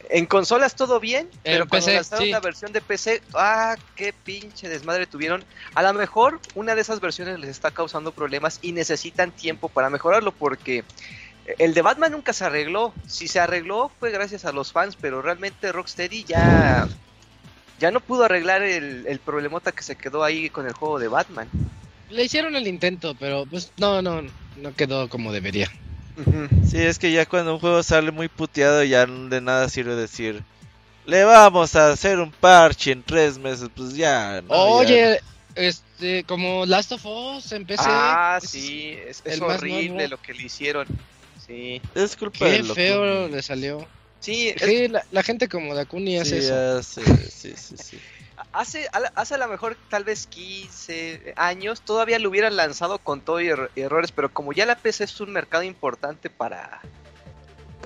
[0.09, 2.31] en consolas todo bien, pero cuando PC, lanzaron sí.
[2.31, 5.43] la versión de PC, ¡ah, qué pinche desmadre tuvieron!
[5.73, 9.89] A lo mejor una de esas versiones les está causando problemas y necesitan tiempo para
[9.89, 10.83] mejorarlo, porque
[11.59, 12.93] el de Batman nunca se arregló.
[13.07, 16.87] Si se arregló fue gracias a los fans, pero realmente Rocksteady ya,
[17.79, 21.07] ya no pudo arreglar el, el problemota que se quedó ahí con el juego de
[21.07, 21.47] Batman.
[22.09, 24.21] Le hicieron el intento, pero pues no, no,
[24.57, 25.71] no quedó como debería.
[26.65, 30.43] Sí, es que ya cuando un juego sale muy puteado ya de nada sirve decir
[31.05, 34.41] le vamos a hacer un parche en tres meses, pues ya.
[34.41, 35.19] no, ya Oye,
[35.55, 37.83] este, como Last of Us en PC.
[37.85, 40.87] Ah, sí, es, horrible lo que le hicieron.
[41.45, 41.81] Sí.
[41.93, 43.87] Es culpa de Qué feo le salió.
[44.19, 46.55] sí, es- Sí, la, la gente como Dakuni hace Sí, eso.
[46.55, 47.99] ya sé, sí, sí, sí.
[48.51, 53.21] hace, a- hace a lo mejor tal vez 15 años todavía lo hubieran lanzado con
[53.21, 56.81] todo y, er- y errores, pero como ya la PC es un mercado importante para,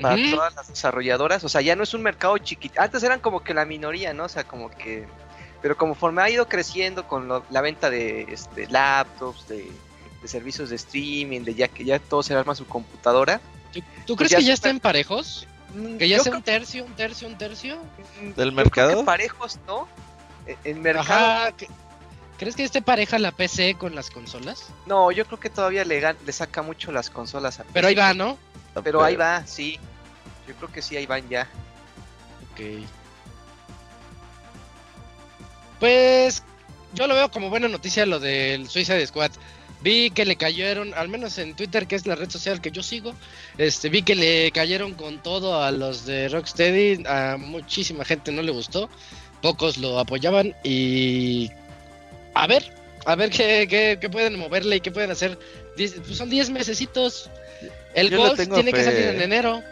[0.02, 2.80] para todas las desarrolladoras, o sea, ya no es un mercado chiquito.
[2.82, 4.24] Antes eran como que la minoría, ¿no?
[4.26, 5.06] O sea, como que...
[5.62, 9.70] Pero conforme ha ido creciendo con lo- la venta de este, laptops, de,
[10.22, 13.40] de servicios de streaming, de ya que ya todo se arma su computadora.
[13.72, 15.48] ¿Tú, tú Pues crees ya que ya estén parejos?
[15.74, 17.78] mm, Que ya yo sea creo- un tercio, un tercio, un tercio.
[18.22, 18.98] Mm, ¿Del yo creo mercado?
[19.00, 19.88] que parejos, ¿no?
[20.64, 21.10] El mercado.
[21.46, 21.52] Ajá.
[21.54, 21.68] que-
[22.40, 24.68] ¿Crees que esté pareja la PC con las consolas?
[24.86, 27.96] No, yo creo que todavía le, gan- le saca mucho las consolas a Pero ahí
[27.96, 28.06] PC.
[28.08, 28.38] va, ¿no?
[28.84, 29.78] Pero ahí va, sí.
[30.48, 31.48] Yo creo que sí, ahí van ya.
[32.54, 32.62] Ok.
[35.80, 36.44] Pues
[36.94, 39.32] yo lo veo como buena noticia lo del Suicide Squad.
[39.82, 42.84] Vi que le cayeron, al menos en Twitter, que es la red social que yo
[42.84, 43.14] sigo,
[43.58, 48.42] este, vi que le cayeron con todo a los de Rocksteady, a muchísima gente no
[48.42, 48.90] le gustó,
[49.42, 51.50] pocos lo apoyaban y
[52.34, 52.74] a ver,
[53.06, 55.40] a ver qué, qué- qué pueden moverle y qué pueden hacer.
[55.78, 57.30] Diez- pues son 10 mesecitos.
[57.96, 59.64] El Gold tiene que salir en enero.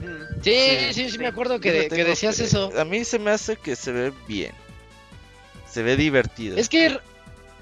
[0.00, 0.42] Mm.
[0.44, 1.18] Sí, sí, Sí, sí, sí.
[1.18, 2.44] me acuerdo que, que decías fe.
[2.44, 2.70] eso.
[2.78, 4.52] A mí se me hace que se ve bien.
[5.68, 6.56] Se ve divertido.
[6.58, 6.98] Es que,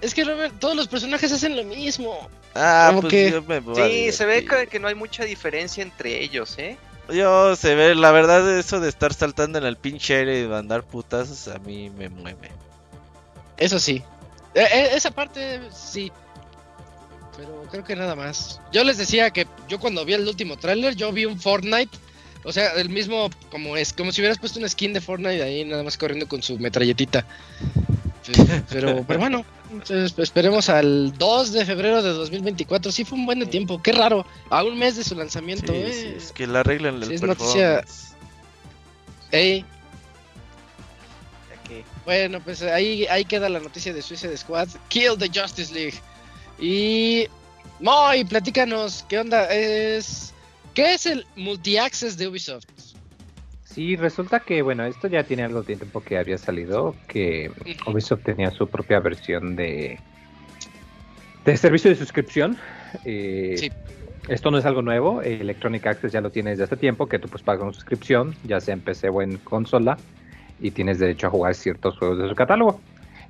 [0.01, 2.29] es que Robert, todos los personajes hacen lo mismo.
[2.55, 4.95] ah, como pues que- yo me voy a Sí, se ve que, que no hay
[4.95, 6.77] mucha diferencia entre ellos, ¿eh?
[7.13, 10.83] Yo se ve, la verdad, eso de estar saltando en el pinche aire y mandar
[10.83, 12.51] putazos a mí me mueve.
[13.57, 14.03] Eso sí.
[14.55, 16.11] Eh, eh, esa parte sí.
[17.37, 18.61] Pero creo que nada más.
[18.73, 21.97] Yo les decía que yo cuando vi el último tráiler, yo vi un Fortnite.
[22.43, 25.65] O sea, el mismo, como es, como si hubieras puesto una skin de Fortnite ahí
[25.65, 27.25] nada más corriendo con su metralletita.
[28.71, 29.45] Pero, pero bueno,
[29.81, 32.91] entonces, pues, esperemos al 2 de febrero de 2024.
[32.93, 34.27] Sí fue un buen tiempo, qué raro.
[34.51, 35.93] A un mes de su lanzamiento, Sí, eh.
[35.93, 37.85] sí, es que la arreglan el sí, es noticia-.
[39.31, 39.65] Ey,
[42.05, 44.69] Bueno, pues ahí, ahí queda la noticia de Suicide Squad.
[44.89, 45.95] Kill the Justice League.
[46.61, 47.27] Y.
[47.81, 49.53] Moy, platícanos, ¿qué onda?
[49.53, 50.33] Es.
[50.75, 52.67] ¿Qué es el multi-access de Ubisoft?
[53.77, 57.53] Sí, resulta que, bueno, esto ya tiene algo de tiempo que había salido, que
[57.87, 60.01] Ubisoft tenía su propia versión de,
[61.45, 62.57] de servicio de suscripción.
[63.05, 63.71] Eh, Sí.
[64.29, 67.29] Esto no es algo nuevo, Electronic Access ya lo tiene desde hace tiempo, que tú
[67.29, 69.99] pues pagas una suscripción, ya sea en PC o en consola,
[70.59, 72.81] y tienes derecho a jugar ciertos juegos de su catálogo.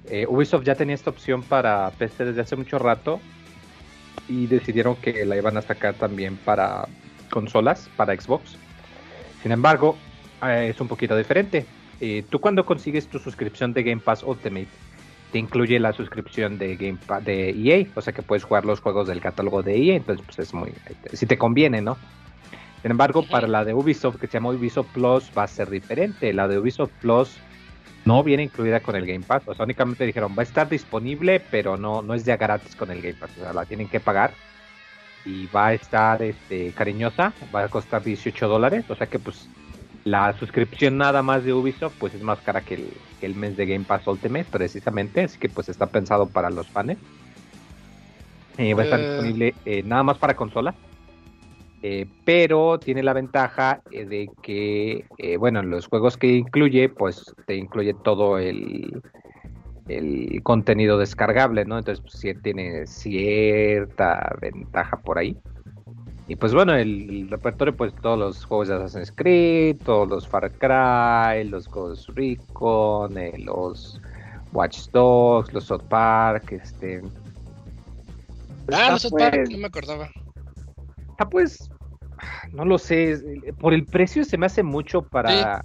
[0.09, 3.21] Eh, Ubisoft ya tenía esta opción para PC desde hace mucho rato,
[4.29, 6.87] y decidieron que la iban a sacar también para
[7.31, 8.57] consolas, para Xbox.
[9.43, 9.99] Sin embargo,
[10.43, 11.67] eh, es un poquito diferente.
[12.01, 14.69] Eh, tú cuando consigues tu suscripción de Game Pass Ultimate,
[15.33, 18.81] te incluye la suscripción de Game Pass de EA, o sea que puedes jugar los
[18.81, 20.73] juegos del catálogo de EA, entonces pues es muy,
[21.13, 21.97] si te conviene, ¿no?
[22.83, 26.33] Sin embargo, para la de Ubisoft, que se llama Ubisoft Plus, va a ser diferente.
[26.33, 27.37] La de Ubisoft Plus
[28.05, 31.41] no viene incluida con el Game Pass, o sea, únicamente dijeron, va a estar disponible,
[31.51, 33.99] pero no, no es ya gratis con el Game Pass, o sea, la tienen que
[33.99, 34.33] pagar.
[35.25, 39.49] Y va a estar este, cariñosa, va a costar 18 dólares, o sea que pues
[40.07, 43.57] la suscripción nada más de Ubisoft pues es más cara que el, que el mes
[43.57, 46.97] de Game Pass Ultimate precisamente, así que pues está pensado para los fans.
[48.57, 49.03] Eh, va a estar Eh.
[49.03, 50.75] disponible eh, nada más para consola.
[51.83, 55.05] Eh, pero tiene la ventaja de que,
[55.39, 59.03] bueno, en los juegos que incluye, pues te incluye todo el,
[59.89, 61.79] el contenido descargable, ¿no?
[61.79, 65.37] Entonces, pues, sí tiene cierta ventaja por ahí.
[66.29, 70.27] Y pues bueno, el, el repertorio, pues todos los juegos de Assassin's Creed, todos los
[70.27, 74.01] Far Cry, los Ghost Recon, eh, los
[74.53, 77.01] Watch Dogs, los South Park, este...
[78.73, 80.09] Ah, los South Park, pues, no me acordaba.
[81.11, 81.71] está, pues,
[82.53, 83.23] no lo sé,
[83.61, 85.65] por el precio se me hace mucho para...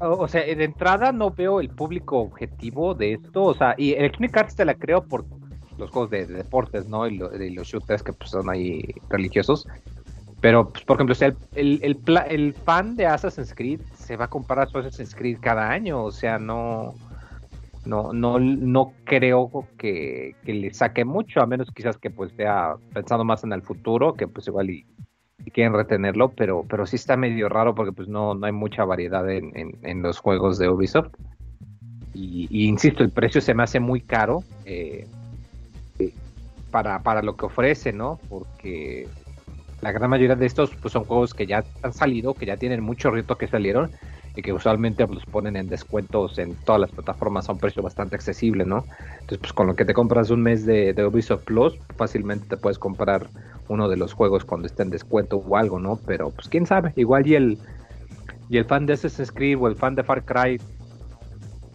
[0.00, 3.92] O, o sea, de entrada no veo el público objetivo de esto, o sea, y
[3.92, 5.26] Electronic Arts te la creo por
[5.80, 7.06] los juegos de, de deportes, ¿no?
[7.08, 9.66] Y, lo- y los shooters que pues, son ahí religiosos.
[10.40, 11.14] Pero, pues, por ejemplo,
[11.54, 15.68] el, el, el fan de Assassin's Creed se va a comprar a Assassin's Creed cada
[15.70, 16.94] año, o sea, no...
[17.86, 22.74] No, no, no creo que, que le saque mucho, a menos quizás que pues sea
[22.92, 24.84] pensando más en el futuro, que pues igual y,
[25.50, 29.28] quieren retenerlo, pero, pero sí está medio raro porque pues no, no hay mucha variedad
[29.30, 29.50] en,
[29.82, 31.08] en- los juegos de Ubisoft.
[32.12, 35.06] Y, insisto, el precio se me hace muy caro eh,
[36.70, 38.18] para, para lo que ofrece, ¿no?
[38.28, 39.08] Porque
[39.80, 42.82] la gran mayoría de estos pues, son juegos que ya han salido, que ya tienen
[42.82, 43.90] mucho rito que salieron
[44.36, 48.14] y que usualmente los ponen en descuentos en todas las plataformas a un precio bastante
[48.14, 48.84] accesible, ¿no?
[49.12, 52.56] Entonces, pues con lo que te compras un mes de, de Ubisoft Plus, fácilmente te
[52.56, 53.28] puedes comprar
[53.68, 55.98] uno de los juegos cuando esté en descuento o algo, ¿no?
[56.06, 57.58] Pero pues quién sabe, igual y el
[58.48, 60.60] y el fan de Assassin's Creed o el fan de Far Cry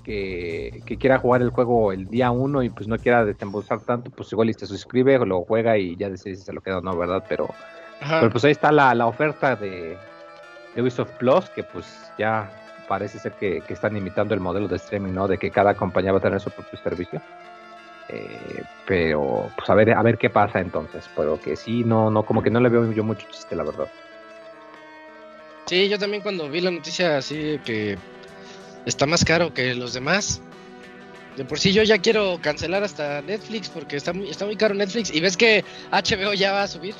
[0.05, 4.11] que, que quiera jugar el juego el día uno y pues no quiera desembolsar tanto,
[4.11, 6.81] pues igual y se suscribe, lo juega y ya decide si se lo queda o
[6.81, 7.23] no, ¿verdad?
[7.27, 7.49] Pero,
[8.31, 9.97] pues ahí está la, la oferta de,
[10.75, 12.51] de Ubisoft Plus, que pues ya
[12.87, 15.27] parece ser que, que están imitando el modelo de streaming, ¿no?
[15.27, 17.19] De que cada compañía va a tener su propio servicio.
[18.07, 22.21] Eh, pero pues a ver a ver qué pasa entonces pero que sí no no
[22.21, 23.87] como que no le veo yo mucho chiste la verdad
[25.65, 27.97] Sí, yo también cuando vi la noticia así que
[28.85, 30.41] está más caro que los demás.
[31.37, 34.73] De por sí yo ya quiero cancelar hasta Netflix porque está muy, está muy caro
[34.73, 35.13] Netflix.
[35.13, 36.95] Y ves que HBO ya va a subir,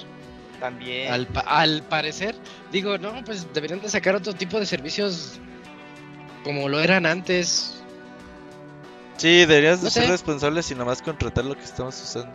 [0.59, 1.11] También.
[1.11, 2.35] al, pa- al parecer.
[2.71, 5.39] Digo, no, pues deberían de sacar otro tipo de servicios
[6.43, 7.81] como lo eran antes.
[9.17, 10.09] Sí, deberías de No ser sé.
[10.11, 12.33] responsables y nomás contratar lo que estamos usando.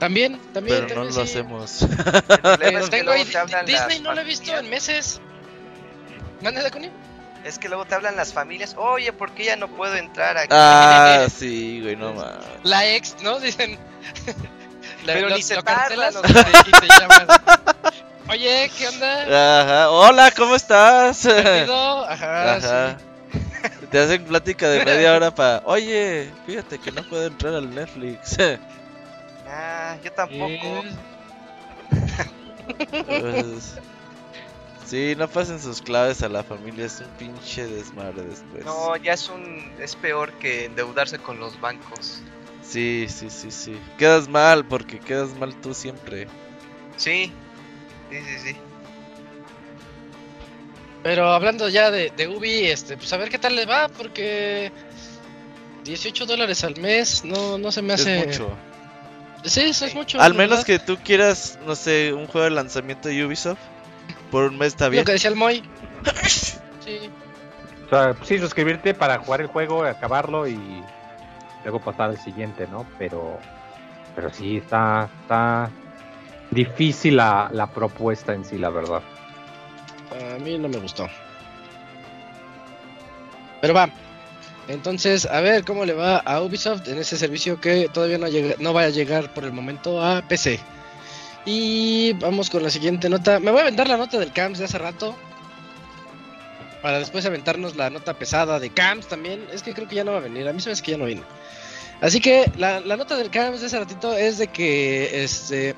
[0.00, 0.86] También, también.
[0.88, 1.20] Pero no lo sí.
[1.20, 1.82] hacemos.
[1.82, 3.12] El es que tengo
[3.64, 5.20] Disney no lo he visto en meses.
[6.42, 6.82] ¿Manda con
[7.44, 8.74] Es que luego te hablan las familias.
[8.78, 10.48] Oye, ¿por qué ya no puedo entrar aquí?
[10.50, 12.44] ah, sí, güey, no mames.
[12.62, 13.38] La ex, ¿no?
[13.38, 13.78] Dicen.
[15.04, 16.20] La- Pero lo- ni se lo tardan, cancelas o
[16.68, 17.26] y te- llaman.
[18.30, 19.60] Oye, ¿qué onda?
[19.62, 19.90] Ajá.
[19.90, 21.22] Hola, ¿cómo estás?
[21.26, 22.06] ¿Perdido?
[22.08, 22.96] Ajá, Ajá.
[22.98, 23.38] sí.
[23.90, 28.36] Te hacen plática de media hora para, oye, fíjate que no puedo entrar al Netflix.
[29.56, 30.82] Ah, yo tampoco.
[33.06, 33.74] Pues,
[34.86, 38.64] sí, no pasen sus claves a la familia, es un pinche desmadre después.
[38.64, 42.22] No, ya es un es peor que endeudarse con los bancos.
[42.62, 43.78] Sí, sí, sí, sí.
[43.98, 46.26] Quedas mal porque quedas mal tú siempre.
[46.96, 47.32] Sí.
[48.10, 48.56] Sí, sí, sí.
[51.02, 54.72] Pero hablando ya de, de Ubi, este, pues a ver qué tal le va, porque
[55.84, 58.20] 18 dólares al mes no, no se me hace.
[58.20, 58.56] Es mucho.
[59.44, 60.18] Sí, eso es mucho.
[60.20, 60.66] Al menos verdad.
[60.66, 63.58] que tú quieras, no sé, un juego de lanzamiento de Ubisoft.
[64.30, 65.04] Por un mes está Lo bien.
[65.04, 65.62] que decía el Moy.
[66.84, 67.10] Sí.
[67.86, 70.82] o sea sí suscribirte para jugar el juego acabarlo y
[71.62, 73.38] luego pasar al siguiente no pero
[74.14, 75.70] pero sí está está
[76.50, 79.00] difícil la, la propuesta en sí la verdad
[80.34, 81.08] A mí no me gustó.
[83.62, 83.88] Pero va.
[84.68, 88.56] Entonces, a ver cómo le va a Ubisoft en ese servicio que todavía no, llega,
[88.58, 90.60] no va a llegar por el momento a PC.
[91.44, 93.38] Y vamos con la siguiente nota.
[93.38, 95.14] Me voy a aventar la nota del CAMS de hace rato.
[96.82, 99.44] Para después aventarnos la nota pesada de CAMS también.
[99.52, 100.48] Es que creo que ya no va a venir.
[100.48, 101.22] A mí se me hace que ya no vino.
[102.00, 105.74] Así que la, la nota del CAMS de hace ratito es de que este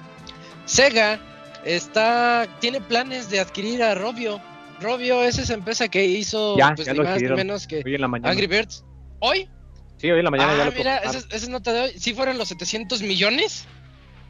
[0.67, 1.21] Sega
[1.65, 4.41] está tiene planes de adquirir a Robio.
[4.81, 7.95] Robio es esa empresa que hizo Ya, pues ya ni más ni menos que hoy
[7.95, 8.85] en la mañana Angry Birds.
[9.21, 9.49] ¿Hoy?
[9.97, 11.93] sí hoy en la mañana ya ah, lo mira, esa, nota de hoy.
[11.99, 13.67] ¿Sí fueron los 700 millones?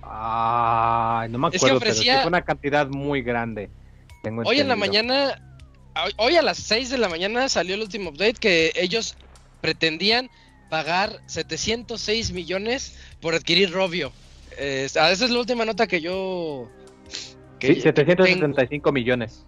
[0.08, 3.70] Ay, no me Es que acuerdo pero sí ofrecía- fue una cantidad muy grande
[4.22, 5.04] tengo Hoy en la entendido.
[5.04, 5.60] mañana,
[6.16, 9.16] hoy- a las 6 de la mañana salió el último update que ellos
[9.60, 10.30] pretendían
[10.70, 14.12] pagar 706 millones por adquirir Robio.
[14.58, 16.68] Eh, esa es la última nota que yo...
[17.58, 19.44] que- sí que 775 millones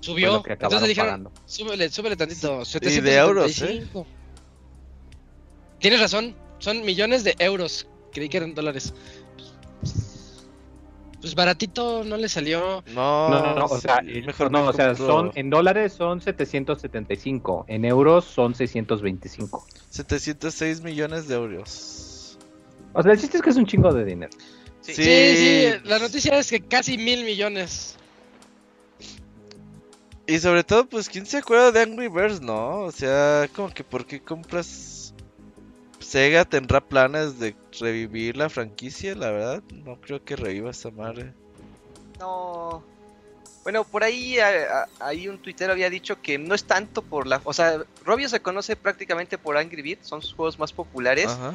[0.00, 0.42] Subió.
[0.42, 1.32] Que Entonces dijeron, pagando.
[1.46, 2.62] súbele, súbele tantito.
[2.82, 3.54] Y de euros, ¿eh?
[3.54, 4.06] 775.
[5.78, 7.86] Tienes razón, son millones de euros.
[8.12, 8.92] Creí que eran dólares.
[11.24, 12.84] Pues baratito no le salió.
[12.88, 16.20] No, No, no, no, o sí, sea, mejor no, o sea, son en dólares son
[16.20, 19.66] 775, en euros son 625.
[19.88, 22.38] 706 millones de euros.
[22.92, 24.32] O sea, el chiste es que es un chingo de dinero.
[24.82, 24.92] Sí.
[24.92, 27.96] Sí, sí, la noticia es que casi mil millones.
[30.26, 32.80] Y sobre todo, pues, ¿quién se acuerda de Angry Birds, no?
[32.80, 34.66] O sea, como que ¿por qué compras?
[36.14, 39.62] Sega tendrá planes de revivir la franquicia, la verdad.
[39.84, 41.32] No creo que reviva esa madre.
[42.20, 42.84] No.
[43.64, 47.26] Bueno, por ahí a- a- ahí un tuitero había dicho que no es tanto por
[47.26, 47.40] la...
[47.42, 51.26] O sea, Robio se conoce prácticamente por Angry Birds, son sus juegos más populares.
[51.26, 51.54] Ajá.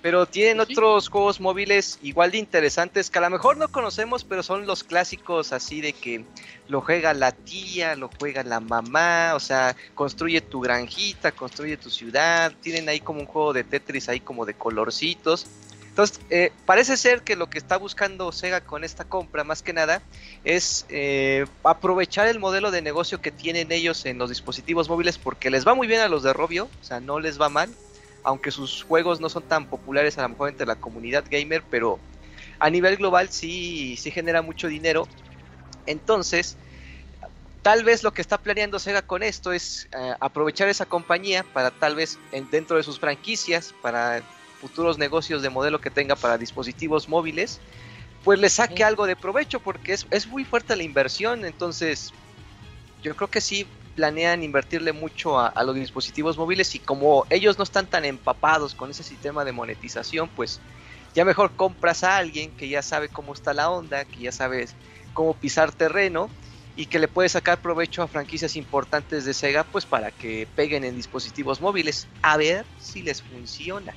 [0.00, 0.72] Pero tienen Sí.
[0.72, 4.84] otros juegos móviles igual de interesantes que a lo mejor no conocemos, pero son los
[4.84, 6.24] clásicos así de que
[6.68, 11.90] lo juega la tía, lo juega la mamá, o sea, construye tu granjita, construye tu
[11.90, 15.46] ciudad, tienen ahí como un juego de Tetris ahí como de colorcitos.
[15.98, 19.72] Entonces, eh, parece ser que lo que está buscando Sega con esta compra, más que
[19.72, 20.00] nada,
[20.44, 25.50] es eh, aprovechar el modelo de negocio que tienen ellos en los dispositivos móviles, porque
[25.50, 27.74] les va muy bien a los de Robio, o sea, no les va mal
[28.22, 31.98] aunque sus juegos no son tan populares a lo mejor entre la comunidad gamer, pero
[32.58, 35.08] a nivel global sí, sí genera mucho dinero.
[35.86, 36.56] Entonces,
[37.62, 41.70] tal vez lo que está planeando Sega con esto es eh, aprovechar esa compañía para
[41.70, 44.22] tal vez en- dentro de sus franquicias, para
[44.58, 47.60] futuros negocios de modelo que tenga para dispositivos móviles,
[48.24, 52.12] pues le saque algo de provecho porque es, es muy fuerte la inversión, entonces
[53.02, 53.66] yo creo que sí
[53.98, 58.76] planean invertirle mucho a, a los dispositivos móviles y como ellos no están tan empapados
[58.76, 60.60] con ese sistema de monetización, pues
[61.16, 64.68] ya mejor compras a alguien que ya sabe cómo está la onda, que ya sabe
[65.14, 66.30] cómo pisar terreno
[66.76, 70.84] y que le puede sacar provecho a franquicias importantes de Sega pues para que peguen
[70.84, 72.06] en dispositivos móviles.
[72.22, 73.92] A ver si les funciona.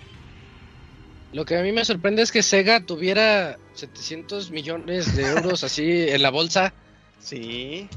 [1.32, 6.10] Lo que a mí me sorprende es que Sega tuviera 700 millones de euros así
[6.10, 6.74] en la bolsa.
[7.20, 7.88] Sí.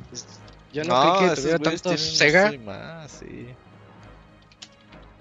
[0.75, 2.53] Yo no, creí que tuviera tienen Sega.
[2.65, 3.47] más, sí.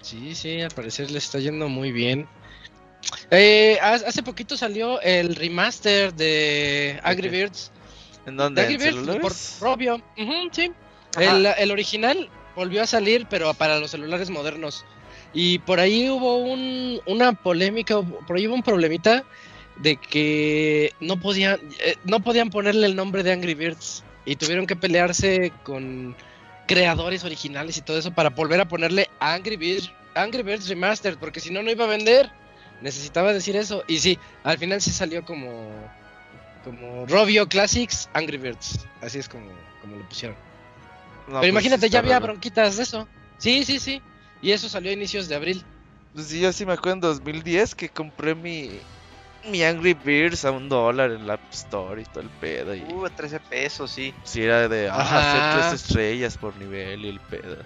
[0.02, 2.26] Sí, sí, al parecer le está yendo muy bien.
[3.30, 7.28] Eh, ha- hace poquito salió el remaster de Angry?
[7.28, 7.70] Birds.
[8.26, 8.62] ¿En De dónde?
[8.62, 9.68] Angry ¿En Birds por?
[9.70, 10.02] Robio.
[10.52, 10.72] Sí.
[11.16, 11.36] Ajá.
[11.36, 14.84] El, el original volvió a salir, pero para los celulares modernos.
[15.32, 19.24] Y por ahí hubo un, una polémica, por ahí hubo un problemita
[19.76, 24.66] de que no podían, eh, no podían ponerle el nombre de Angry Birds y tuvieron
[24.66, 26.16] que pelearse con
[26.66, 31.40] creadores originales y todo eso para volver a ponerle Angry Birds, Angry Birds Remastered, porque
[31.40, 32.30] si no, no iba a vender.
[32.80, 33.84] Necesitaba decir eso.
[33.86, 35.70] Y sí, al final sí salió como,
[36.64, 38.86] como Robio Classics Angry Birds.
[39.00, 39.46] Así es como,
[39.80, 40.36] como lo pusieron.
[41.26, 42.26] No, Pero pues, imagínate, ya había raro.
[42.26, 43.08] bronquitas de eso.
[43.38, 44.02] Sí, sí, sí.
[44.42, 45.64] Y eso salió a inicios de abril.
[46.12, 48.70] Pues sí, yo sí me acuerdo en 2010 que compré mi,
[49.46, 52.74] mi Angry Birds a un dólar en la App Store y todo el pedo.
[52.74, 54.14] Y Uh, 13 pesos, sí.
[54.24, 57.56] si era de ah, hacer tres estrellas por nivel y el pedo.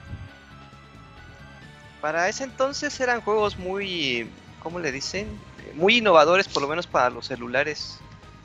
[2.01, 5.29] Para ese entonces eran juegos muy, ¿cómo le dicen?
[5.75, 7.99] Muy innovadores, por lo menos para los celulares.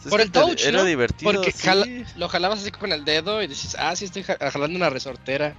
[0.04, 0.86] Es Por el touch, Era ¿no?
[0.86, 1.32] divertido.
[1.32, 1.68] Porque sí.
[1.68, 4.90] jala- lo jalabas así con el dedo y dices, ah, sí, estoy ja- jalando una
[4.90, 5.56] resortera.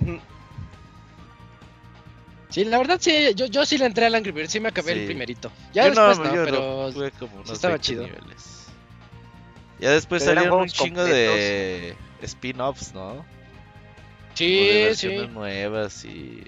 [0.00, 0.18] Ujú.
[2.52, 4.92] Sí, la verdad, sí, yo, yo sí le entré al Angry Birds, sí me acabé
[4.94, 5.00] Sí.
[5.00, 5.50] el primerito.
[5.72, 6.92] Ya Yo después no, no, yo pero...
[6.92, 8.02] jugué como unos estaba 20 chido.
[8.04, 8.66] niveles.
[9.80, 13.24] Ya después Pero salieron un chingo de spin-offs, ¿no?
[14.38, 15.26] De Sí, sí.
[15.28, 16.42] nuevas y...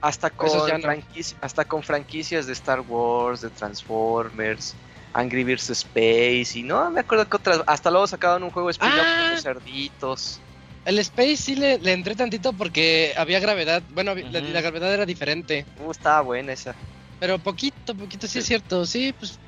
[0.00, 0.66] Hasta con, no.
[0.78, 4.74] franquici- hasta con franquicias de Star Wars, de Transformers,
[5.14, 7.62] Angry Birds Space y no me acuerdo que otras.
[7.66, 9.16] Hasta luego sacaban un juego spin-off Ah.
[9.22, 10.40] con los cerditos.
[10.86, 13.82] El Space sí le, le entré tantito porque había gravedad.
[13.90, 15.66] Bueno, la, gravedad era diferente.
[15.84, 16.76] Uh, estaba buena esa.
[17.18, 18.86] Pero poquito, poquito, sí es cierto.
[18.86, 19.38] Sí, pues...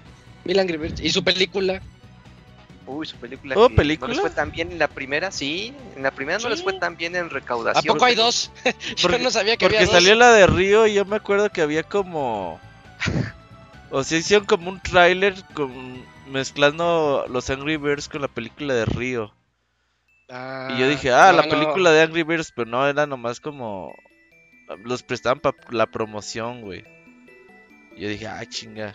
[0.45, 1.01] Mil Angry Birds.
[1.01, 1.80] Y su película.
[2.86, 3.55] Uy, su película.
[3.57, 4.09] ¿Oh, película?
[4.09, 5.72] No les fue tan bien en la primera, sí.
[5.95, 7.95] En la primera no les fue tan bien en ¿A recaudación.
[7.95, 8.51] poco hay dos?
[8.64, 9.95] Yo Porque- no sabía que Porque había dos.
[9.95, 12.59] salió la de Río y yo me acuerdo que había como...
[13.91, 16.03] O sea, hicieron como un tráiler con...
[16.30, 19.32] mezclando los Angry Birds con la película de Río.
[20.30, 21.48] Ah, Y yo dije, ah, no, la no.
[21.48, 23.94] película de Angry Birds, pero no, era nomás como...
[24.84, 26.84] Los prestaban para la promoción, güey.
[27.96, 28.94] Y yo dije, ah, chinga.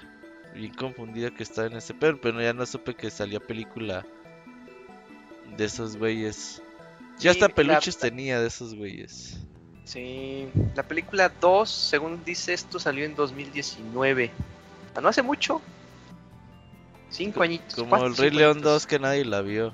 [0.54, 4.06] Bien confundido que estaba en ese pero, pero ya no supe que salía película
[5.58, 6.62] de esos güeyes.
[7.18, 9.40] Ya Sí, hasta la- peluches tenía de esos güeyes.
[9.86, 14.30] Sí, la película 2, según dice esto, salió en 2019.
[14.96, 15.60] Ah, No hace mucho.
[17.10, 17.74] Cinco añitos.
[17.76, 18.72] Como cuatro, el Rey León añitos.
[18.74, 19.74] 2 que nadie la vio.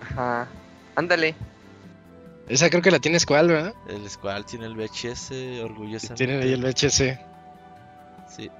[0.00, 0.48] Ajá.
[0.94, 1.34] Ándale.
[2.48, 3.74] Esa creo que la tiene Squall, ¿verdad?
[3.88, 6.14] El Squall tiene el VHS, orgullosamente.
[6.26, 7.18] Tiene ahí el VHS.
[8.28, 8.50] Sí.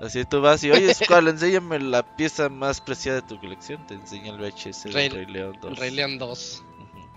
[0.00, 3.84] Así tú vas y, oye, Squall, enséñame la pieza más preciada de tu colección.
[3.86, 5.70] Te enseña el VHS Rey- Rey León 2.
[5.70, 6.62] El Rey León 2.
[6.78, 7.08] Ujú.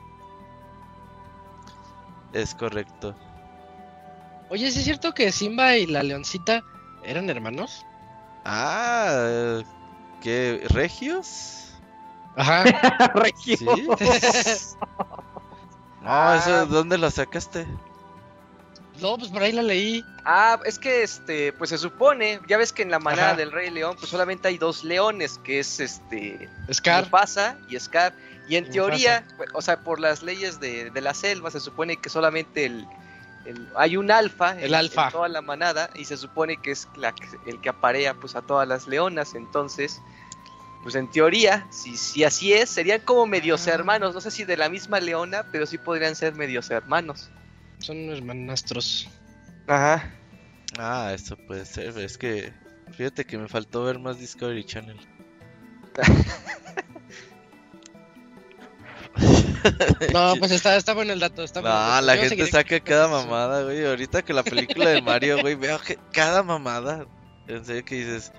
[2.33, 3.15] Es correcto.
[4.49, 6.63] Oye, ¿sí es cierto que Simba y la leoncita
[7.03, 7.85] eran hermanos?
[8.43, 9.61] Ah,
[10.21, 10.61] ¿qué?
[10.69, 11.64] ¿Regios?
[12.35, 12.63] Ajá.
[13.35, 13.57] Sí.
[16.01, 17.65] No, eso, ¿dónde lo sacaste?
[19.01, 20.05] No, pues por ahí la leí.
[20.23, 23.37] Ah, es que este, pues se supone, ya ves que en la manada Ajá.
[23.37, 27.05] del Rey León, pues solamente hay dos leones, que es este Scar.
[27.05, 28.13] Mufasa y Scar.
[28.47, 31.59] Y en Y teoría, pues, o sea, por las leyes de, de la selva, se
[31.59, 32.87] supone que solamente el,
[33.45, 35.05] el- hay un alfa, El en, alfa.
[35.07, 38.35] en toda la manada, y se supone que es la que- el que aparea pues
[38.35, 39.33] a todas las leonas.
[39.33, 39.99] Entonces,
[40.85, 43.71] pues en teoría, si, si así es, serían como medios Ah.
[43.71, 44.13] hermanos.
[44.13, 47.31] No sé si de la misma leona, pero sí podrían ser medios hermanos.
[47.79, 49.09] Son hermanastros.
[49.65, 50.13] Ajá.
[50.77, 51.97] Ah, eso puede ser.
[51.97, 52.53] Es que,
[52.95, 54.99] fíjate que me faltó ver más Discovery Channel.
[60.13, 61.43] No, pues está, está bueno el dato.
[61.43, 63.25] Está bueno el No, la Yo gente seguiré saca cada eso.
[63.25, 63.83] mamada, güey.
[63.85, 67.05] Ahorita que la película de Mario, güey, veo que cada mamada.
[67.47, 68.31] En serio que dices,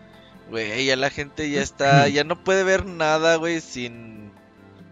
[0.51, 4.33] güey, ya la gente ya está, ya no puede ver nada, güey, sin,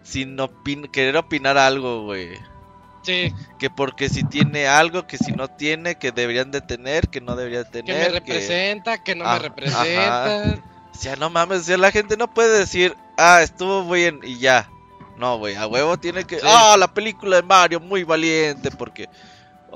[0.03, 2.29] sin opin- querer opinar algo, güey.
[3.03, 7.21] Sí, Que porque si tiene algo, que si no tiene, que deberían de tener, que
[7.21, 7.99] no deberían que tener.
[8.13, 10.63] me representa, que no Ah, me representa.
[10.95, 14.39] O sea, no mames, o sea, la gente no puede decir, ah, estuvo bien y
[14.39, 14.71] ya.
[15.19, 16.37] No, güey, a huevo tiene que.
[16.41, 16.47] Sí.
[16.49, 19.09] Ah, la película de Mario, muy valiente, porque.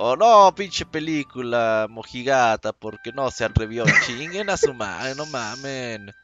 [0.01, 3.85] Oh, no, pinche película mojigata, porque no se atrevió.
[4.07, 6.15] Chinguen a su madre, no mamen.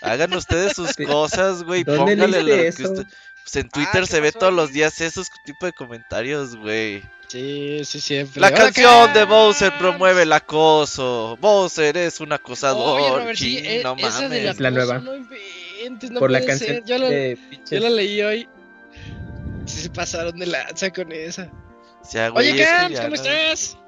[0.00, 1.82] Hagan ustedes sus cosas, güey.
[1.82, 3.06] ¿Dónde Pónganle lo que usted.
[3.42, 7.02] Pues en Twitter ¿qué se ve pasó todos los días esos tipo de comentarios, güey.
[7.26, 8.40] Sí, sí, siempre.
[8.40, 9.24] La ¡Hola, canción de!
[9.24, 11.36] Bowser promueve el acoso.
[11.40, 13.18] Bowser es un Oye, acosador.
[13.22, 15.00] Robert, sí, Chin, eh, no esa de la, nueva.
[15.00, 16.84] No inventes, no por la canción ser.
[16.84, 17.36] Yo la, de
[17.68, 18.48] yo la leí hoy.
[19.66, 21.50] Se pasaron de lanza con esa.
[22.04, 23.78] O sea, güey, Oye, es que Cams, ya ¿cómo no- estás?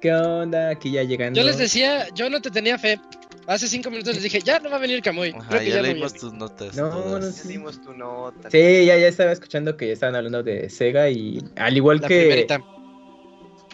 [0.00, 0.68] ¿Qué onda?
[0.70, 1.40] Aquí ya llegando.
[1.40, 3.00] Yo les decía, yo no te tenía fe.
[3.46, 5.30] Hace cinco minutos les dije, ya no va a venir Camuy.
[5.30, 6.20] Ajá, Creo que ya ya, no leímos viene.
[6.20, 6.76] tus notas.
[6.76, 7.24] No, todas.
[7.24, 7.48] no Sí.
[7.48, 8.50] dimos tu nota.
[8.50, 12.08] Sí, ya, ya estaba escuchando que ya estaban hablando de Sega y al igual La
[12.08, 12.60] que primerita.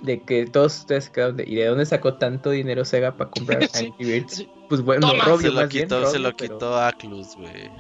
[0.03, 3.31] de que todos ustedes se quedaron de ¿y de dónde sacó tanto dinero Sega para
[3.31, 4.35] comprar Sí, Angry Birds?
[4.35, 4.49] sí.
[4.69, 5.25] Pues bueno, Toma.
[5.25, 7.71] Robio se lo más bien, quitó, se lo pero- quitó Aclus, güey.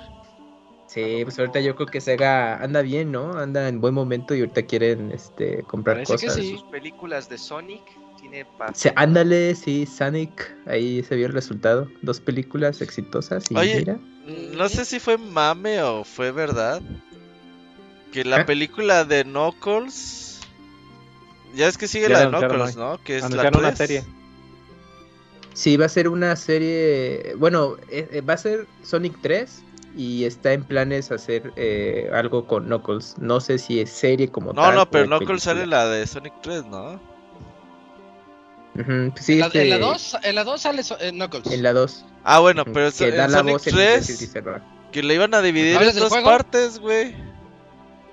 [0.93, 3.39] Sí, pues ahorita yo creo que Sega anda bien, ¿no?
[3.39, 6.43] Anda en buen momento y ahorita quieren este comprar Parece que cosas.
[6.43, 6.51] sí.
[6.51, 7.83] Sus películas de Sonic
[8.21, 11.87] tiene Se, ándale, sí, Sonic, ahí se vio el resultado.
[12.03, 14.01] Dos películas exitosas y Oye, mira.
[14.57, 16.83] No sé si fue mame o fue verdad.
[18.11, 18.45] Que la ¿Eh?
[18.45, 20.41] película de Knuckles.
[21.55, 22.75] Ya es que sigue Ya la de Knuckles.
[22.75, 22.99] ¿no?
[23.05, 23.79] Que es la una 3.
[23.79, 24.05] serie.
[25.55, 27.35] Sí, va a ser una serie.
[27.37, 32.47] Bueno, eh, eh, va a ser Sonic 3 y está en planes hacer eh, algo
[32.47, 33.17] con Knuckles.
[33.19, 34.75] No sé si es serie como No, tal.
[34.75, 35.19] no, o pero película.
[35.19, 37.01] Knuckles sale en la de Sonic 3, ¿no?
[38.79, 41.11] Ujú, pues sí, en, la, este, en la 2, en la 2 sale so- eh,
[41.11, 41.51] Knuckles.
[41.53, 42.05] En la 2.
[42.25, 44.63] Ah, bueno, pero eso- que da en la Sonic voz en 3, Jesse Serra.
[44.93, 47.15] que le iban a dividir ¿Hablas en dos partes, güey.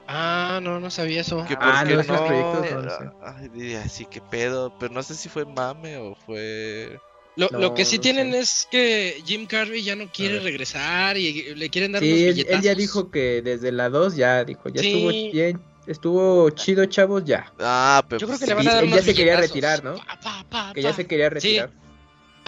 [0.07, 1.45] Ah, no, no sabía eso.
[1.47, 3.09] Que Ah, no, no, proyectos no lo sé.
[3.21, 4.73] Ay, diría, sí, qué pedo.
[4.80, 6.97] Pero no sé si fue mame o fue.
[7.38, 8.39] Lo, lo que sí no tienen sé.
[8.39, 12.27] es que Jim Carrey ya no quiere regresar y le quieren dar unos Sí, él,
[12.29, 12.63] él billetazos.
[12.63, 14.88] ya dijo que desde la 2 ya dijo, ya Sí.
[14.93, 17.53] estuvo bien, estuvo chido, chavos, ya.
[17.59, 18.19] Ah, pero.
[18.19, 19.95] Yo creo pues que le van a dar él ya unos se quería retirar, ¿no?
[19.97, 21.69] Pa, pa, pa, Que ya se quería retirar.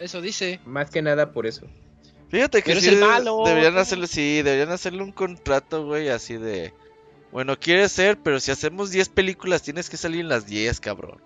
[0.02, 0.60] Eso dice.
[0.66, 1.68] Más que nada por eso.
[2.30, 3.44] Fíjate que Pero es sí el de- malo.
[3.46, 6.74] deberían hacerle, sí, deberían hacerle un contrato, güey, así de.
[7.32, 11.22] Bueno, quieres ser, pero si hacemos 10 películas tienes que salir en las 10, cabrón.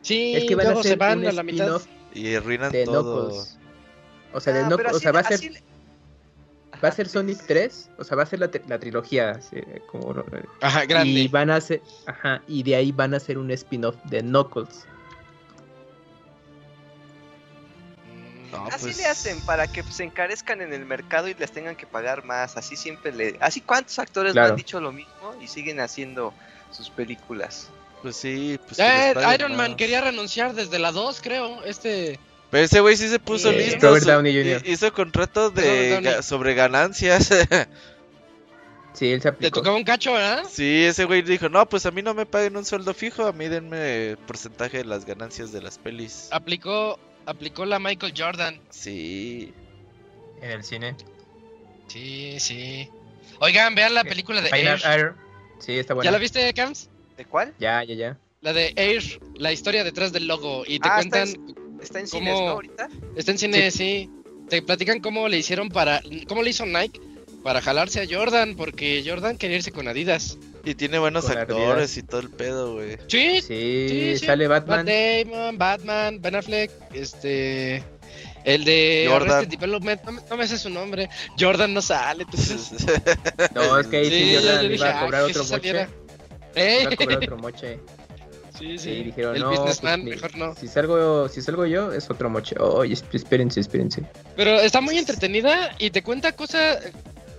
[0.00, 1.80] Sí, es que van a se van un a la mitad.
[2.14, 3.28] Y arruinan de todo.
[3.28, 3.58] Knuckles.
[4.32, 5.62] O sea, de Ah, Knuckles, o sea, va a ser
[6.84, 9.56] va a ser Sonic 3, o sea, va a ser la, la trilogía, así,
[9.90, 10.14] como
[10.60, 11.10] Ajá, grande.
[11.10, 14.86] y van a hacer, ajá, y de ahí van a hacer un spin-off de Knuckles.
[18.52, 21.76] No, Así pues, le hacen para que se encarezcan en el mercado y les tengan
[21.76, 22.56] que pagar más.
[22.56, 23.36] Así siempre le.
[23.40, 24.50] Así cuántos actores no Claro.
[24.50, 26.32] han dicho lo mismo y siguen haciendo
[26.70, 27.68] sus películas.
[28.02, 28.76] Pues sí, pues.
[28.76, 31.64] Ya, paguen Iron Man quería renunciar desde la 2, creo.
[31.64, 32.18] Este.
[32.50, 33.88] Pero ese güey sí se puso Eh, listo.
[33.88, 34.62] Robert Downey Jr..
[34.64, 37.28] hi- Hizo contrato de ga- sobre ganancias.
[38.94, 39.60] Sí, él se Le aplicó.
[39.60, 40.42] tocaba un cacho, ¿verdad?
[40.50, 43.32] sí, ese güey dijo, no, pues a mí no me paguen un sueldo fijo, a
[43.32, 46.26] mí denme porcentaje de las ganancias de las pelis.
[46.32, 48.60] Aplicó, aplicó la Michael Jordan.
[48.70, 49.52] Sí.
[50.42, 50.96] En el cine.
[51.86, 52.88] Sí, sí.
[53.38, 54.80] Oigan, vean la película de Air.
[54.84, 55.14] Air.
[55.60, 56.10] Sí, está ¿Ya buena.
[56.10, 56.88] la viste, Cams?
[57.18, 57.52] ¿De cuál?
[57.58, 58.18] Ya, ya, ya.
[58.40, 59.02] La de Air,
[59.36, 60.62] la historia detrás del logo.
[60.66, 62.24] Y te Ah, está cuentan, Está en ¿Cómo?
[62.24, 62.48] cines, ¿no?
[62.50, 62.88] Ahorita.
[63.16, 64.10] está en cine, sí.
[64.48, 67.00] Te platican cómo le hicieron para, cómo le hizo Nike
[67.42, 70.38] para jalarse a Jordan, porque Jordan quería irse con Adidas.
[70.64, 72.96] Y tiene buenos Con actores y todo el pedo, güey.
[73.08, 74.26] Sí, Sí, Sí, sí.
[74.26, 74.86] sale Matt Batman.
[75.26, 77.82] Damon, Batman, Ben Affleck, este...
[78.44, 79.46] El de Jordan.
[79.48, 81.10] Development, no me, no me sé su nombre.
[81.38, 82.70] Jordan no sale, ¿tú crees?
[83.54, 85.70] No, es que ahí sí, Jordan dije, iba a cobrar otro sí moche.
[86.58, 86.80] Saliera.
[86.82, 86.94] Iba ¡Ey!
[86.94, 87.80] a cobrar otro moche.
[88.58, 89.04] Sí, sí.
[89.04, 90.54] Dijeron, el no, businessman, pues, mi- mejor no.
[90.56, 92.56] Si salgo, si salgo yo, es otro moche.
[92.58, 94.02] Oye, esp- espérense, espérense.
[94.36, 96.78] Pero está muy entretenida y te cuenta cosas.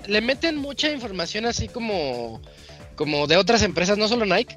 [0.07, 2.41] Le meten mucha información así como,
[2.95, 4.55] como de otras empresas, no solo Nike,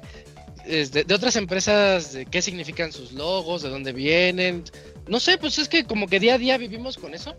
[0.65, 4.63] es de, de otras empresas, de qué significan sus logos, de dónde vienen.
[5.07, 7.35] No sé, pues es que como que día a día vivimos con eso.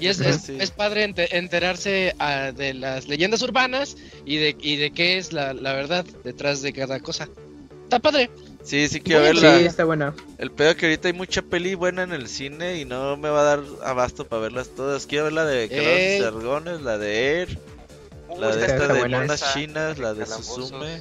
[0.00, 0.56] Y es, es, sí.
[0.58, 5.32] es padre ente- enterarse ah, de las leyendas urbanas y de, y de qué es
[5.32, 7.28] la, la verdad detrás de cada cosa.
[7.84, 8.30] Está padre.
[8.62, 9.58] Sí, sí quiero Bueno, verla.
[9.58, 10.14] Sí, está buena.
[10.38, 13.40] El pedo que ahorita hay mucha peli buena en el cine y no me va
[13.40, 15.06] a dar abasto para verlas todas.
[15.06, 15.68] Quiero ver la de Ey.
[15.68, 17.58] Calabozos y Argones, la de Air,
[18.32, 20.24] Uh, la de esta de monas chinas, la de.
[20.24, 21.00] Suzume.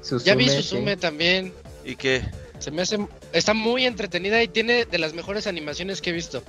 [0.00, 0.62] Suzume, Ya vi sí.
[0.62, 1.52] Suzume también.
[1.84, 2.22] ¿Y qué?
[2.60, 2.98] Se me hace.
[3.32, 6.44] Está muy entretenida y tiene de las mejores animaciones que he visto.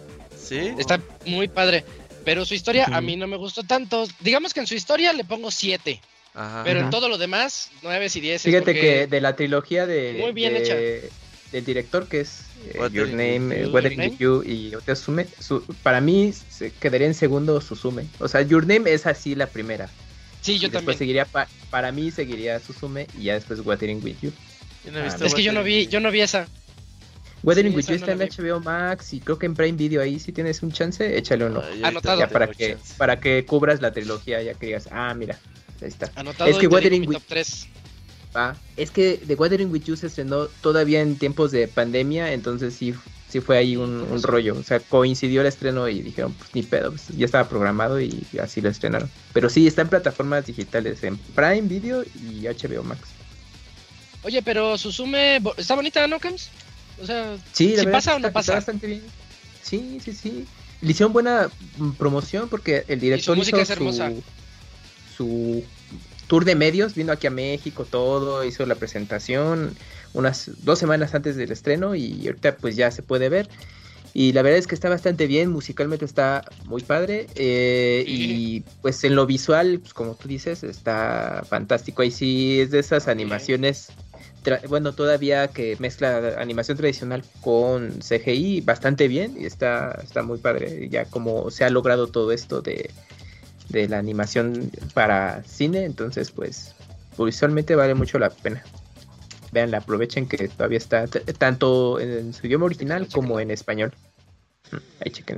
[0.48, 0.74] ¿Sí?
[0.78, 1.84] Está muy padre.
[2.24, 4.06] Pero su historia a mí no me gustó tanto.
[4.20, 6.00] Digamos que en su historia le pongo 7.
[6.34, 6.62] Ajá.
[6.66, 8.42] Pero en todo lo demás, 9 y 10.
[8.44, 10.76] Fíjate que de la trilogía de, Muy bien de- hecha.
[11.52, 12.42] del director que es
[12.74, 13.72] eh, Your Name, eh, You.
[13.74, 18.06] With You y otra Suzume, su- para mí se quedaría en segundo Suzume.
[18.20, 19.90] O sea, Your Name es así la primera.
[20.42, 20.98] Sí, yo y después también.
[21.00, 24.32] seguiría pa- para mí seguiría Suzume y ya después Wuthering With You.
[24.86, 26.48] Yo no he Ah, visto Es que yo no vi, yo no vi esa.
[27.44, 28.48] Wuthering Sí, With You no está en.
[28.48, 31.62] HBO Max y creo que en Prime Video ahí si tienes un chance, échale uno.
[31.62, 32.16] Ahorita Anotado.
[32.16, 32.94] no ya para que chance.
[32.98, 35.38] para que cubras la trilogía ya que digas, ah, mira,
[35.82, 36.12] ahí está.
[36.16, 37.68] Anotado Es que mi With- top 3.
[38.34, 42.76] Ah, es que The Wuthering With You se estrenó todavía en tiempos de pandemia, entonces
[42.76, 42.94] sí,
[43.30, 44.56] sí fue ahí un, un rollo.
[44.60, 48.26] O sea, coincidió el estreno y dijeron, pues ni pedo, pues, ya estaba programado y
[48.42, 49.10] así lo estrenaron.
[49.34, 53.02] Pero sí, está en plataformas digitales, en Prime Video y HBO Max.
[54.24, 56.50] Oye, pero Suzume bo- está bonita, ¿no, Cams?
[57.02, 58.54] O sea, Sí, la ¿Sí verdad pasa o no pasa?
[58.56, 59.04] Bastante bien.
[59.62, 60.46] Sí, sí, sí.
[60.82, 64.12] Le hicieron buena mm, promoción porque el director música hizo es hermosa.
[64.12, 64.24] su,
[65.18, 65.64] su
[66.28, 69.76] tour de medios, vino aquí a México, todo, hizo la presentación
[70.14, 73.48] unas dos semanas antes del estreno y ahorita pues ya se puede ver.
[74.14, 77.28] Y la verdad es que está bastante bien, musicalmente está muy padre.
[77.36, 82.02] eh, y pues en lo visual, pues como tú dices, está fantástico.
[82.02, 83.90] Ahí sí es de esas animaciones,
[84.68, 90.88] bueno, todavía que mezcla animación tradicional con CGI bastante bien y está, está muy padre.
[90.90, 92.90] Ya como se ha logrado todo esto de,
[93.70, 96.76] de la animación para cine, entonces pues
[97.18, 98.64] visualmente vale mucho la pena.
[99.52, 103.94] Veanla, aprovechen que todavía está tanto en su idioma original como en español.
[104.72, 104.78] Mm,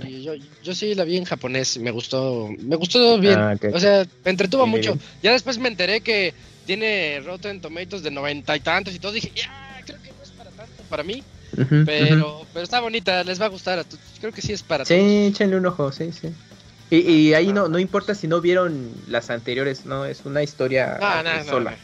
[0.01, 0.33] Ahí yo,
[0.63, 2.49] yo sí la vi en japonés me gustó.
[2.59, 3.37] Me gustó bien.
[3.37, 3.55] Ah.
[3.73, 4.93] O sea, me entretuvo mucho.
[4.93, 5.05] bien.
[5.21, 6.33] Ya después me enteré que
[6.69, 9.11] tiene Rotten Tomatoes de noventa y tantos y todo.
[9.11, 11.23] Dije, ya, creo que no es para tanto para mí.
[11.83, 13.85] Pero, pero está bonita, les va a gustar a.
[14.19, 15.09] Creo que sí es para Sí, todos.
[15.33, 16.29] échenle un ojo, sí, sí.
[16.91, 20.99] Y, y ahí no, no importa si no vieron las anteriores, no, es una historia
[21.01, 21.71] Ah, no, sola.
[21.71, 21.77] no.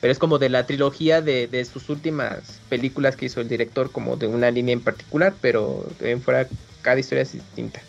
[0.00, 3.92] Pero es como de la trilogía de, de sus últimas películas que hizo el director,
[3.92, 6.48] como de una línea en particular, pero en fuera
[6.82, 7.80] cada historia es distinta.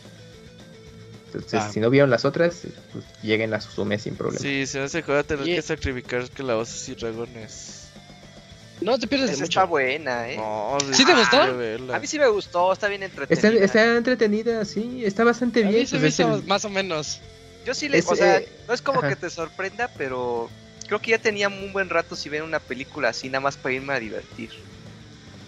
[1.36, 1.72] Entonces, Ah.
[1.72, 2.62] si no vieron las otras,
[2.92, 4.40] pues lleguen a Suzume sin problema.
[4.40, 7.82] Sí, se hace que voy a tener Y- que sacrificar calabozos y dragones.
[8.82, 9.60] No te pierdes de Esa mucho.
[9.62, 10.36] está buena, ¿eh?
[10.38, 11.38] No, ¿Sí te gustó?
[11.38, 11.96] quiero verla.
[11.96, 13.64] A mí sí me gustó, está bien entretenida.
[13.64, 15.82] está entretenida, sí, está bastante A bien.
[15.82, 17.22] mí se pues hizo el- más o menos.
[17.66, 19.10] Yo sí le, Es, o sea, eh, no es como ajá.
[19.10, 20.50] que te sorprenda, pero
[20.88, 23.74] creo que ya tenía un buen rato si ven una película así, nada más para
[23.76, 24.50] irme a divertir.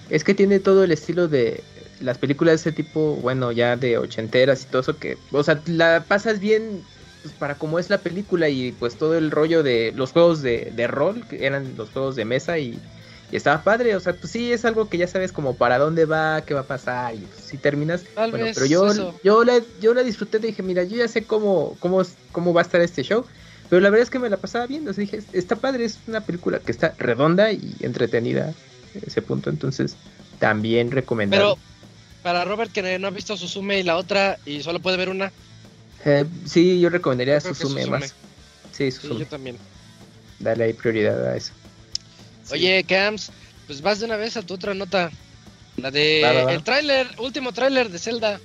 [0.09, 1.61] Es que tiene todo el estilo de
[1.99, 5.61] las películas de ese tipo, bueno, ya de ochenteras y todo eso que, o sea,
[5.65, 6.81] la pasas bien
[7.23, 10.71] pues, para cómo es la película y pues todo el rollo de los juegos de,
[10.75, 12.79] de rol, que eran los juegos de mesa y,
[13.31, 16.05] y estaba padre, o sea, pues sí es algo que ya sabes como para dónde
[16.05, 19.19] va, qué va a pasar y pues, si terminas, Tal bueno, vez pero yo, eso.
[19.23, 22.63] yo la, yo la disfruté, dije, mira, yo ya sé cómo, cómo, cómo va a
[22.63, 23.25] estar este show.
[23.69, 25.99] Pero la verdad es que me la pasaba bien, o sea, dije, está padre, es
[26.07, 28.53] una película que está redonda y entretenida
[28.93, 29.97] en ese punto, entonces
[30.39, 31.55] también recomendable.
[31.55, 31.57] Pero
[32.27, 35.31] para Robert que no ha visto Suzume y la otra y solo puede ver una,
[36.03, 37.85] Eh, sí, yo recomendaría Yo Suzume.
[37.85, 38.13] más.
[38.73, 39.21] Sí, sí, Suzume.
[39.21, 39.57] yo también.
[40.37, 41.53] Dale ahí prioridad a eso.
[42.43, 42.55] Sí.
[42.55, 43.31] Oye, Cams,
[43.65, 45.09] pues vas de una vez a tu otra nota.
[45.77, 46.53] La de Va, va, va.
[46.53, 48.41] el tráiler, último tráiler de Zelda.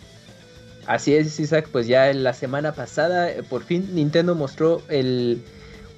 [0.86, 5.42] Así es, Isaac, pues ya en la semana pasada, eh, por fin Nintendo mostró el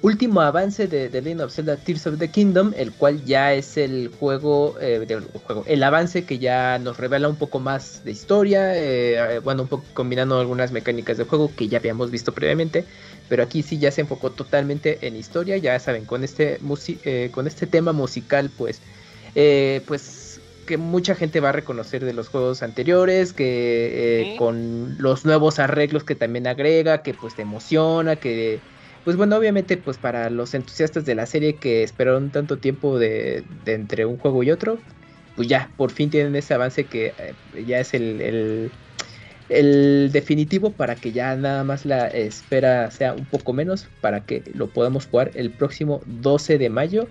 [0.05, 3.75] último avance de The Legend of Zelda Tears of the Kingdom, el cual ya es
[3.77, 8.71] el juego, eh, juego, el avance que ya nos revela un poco más de historia,
[8.75, 12.85] eh, bueno, un poco combinando algunas mecánicas de juego que ya habíamos visto previamente,
[13.27, 17.31] pero aquí sí ya se enfocó totalmente en historia, ya saben, con este, musi- eh,
[17.31, 18.81] con este tema musical, pues,
[19.33, 24.35] eh, pues que mucha gente va a reconocer de los juegos anteriores, que eh, Ujú.
[24.37, 28.63] con los nuevos arreglos que también agrega, que pues te emociona, que
[29.05, 33.43] pues bueno, obviamente pues para los entusiastas de la serie que esperaron tanto tiempo de,
[33.67, 34.79] entre un juego y otro,
[35.35, 38.71] pues ya, por fin tienen ese avance que eh, ya es el,
[40.11, 44.67] definitivo para que ya nada más la espera sea un poco menos, para que lo
[44.67, 47.07] podamos jugar el próximo 12 de mayo.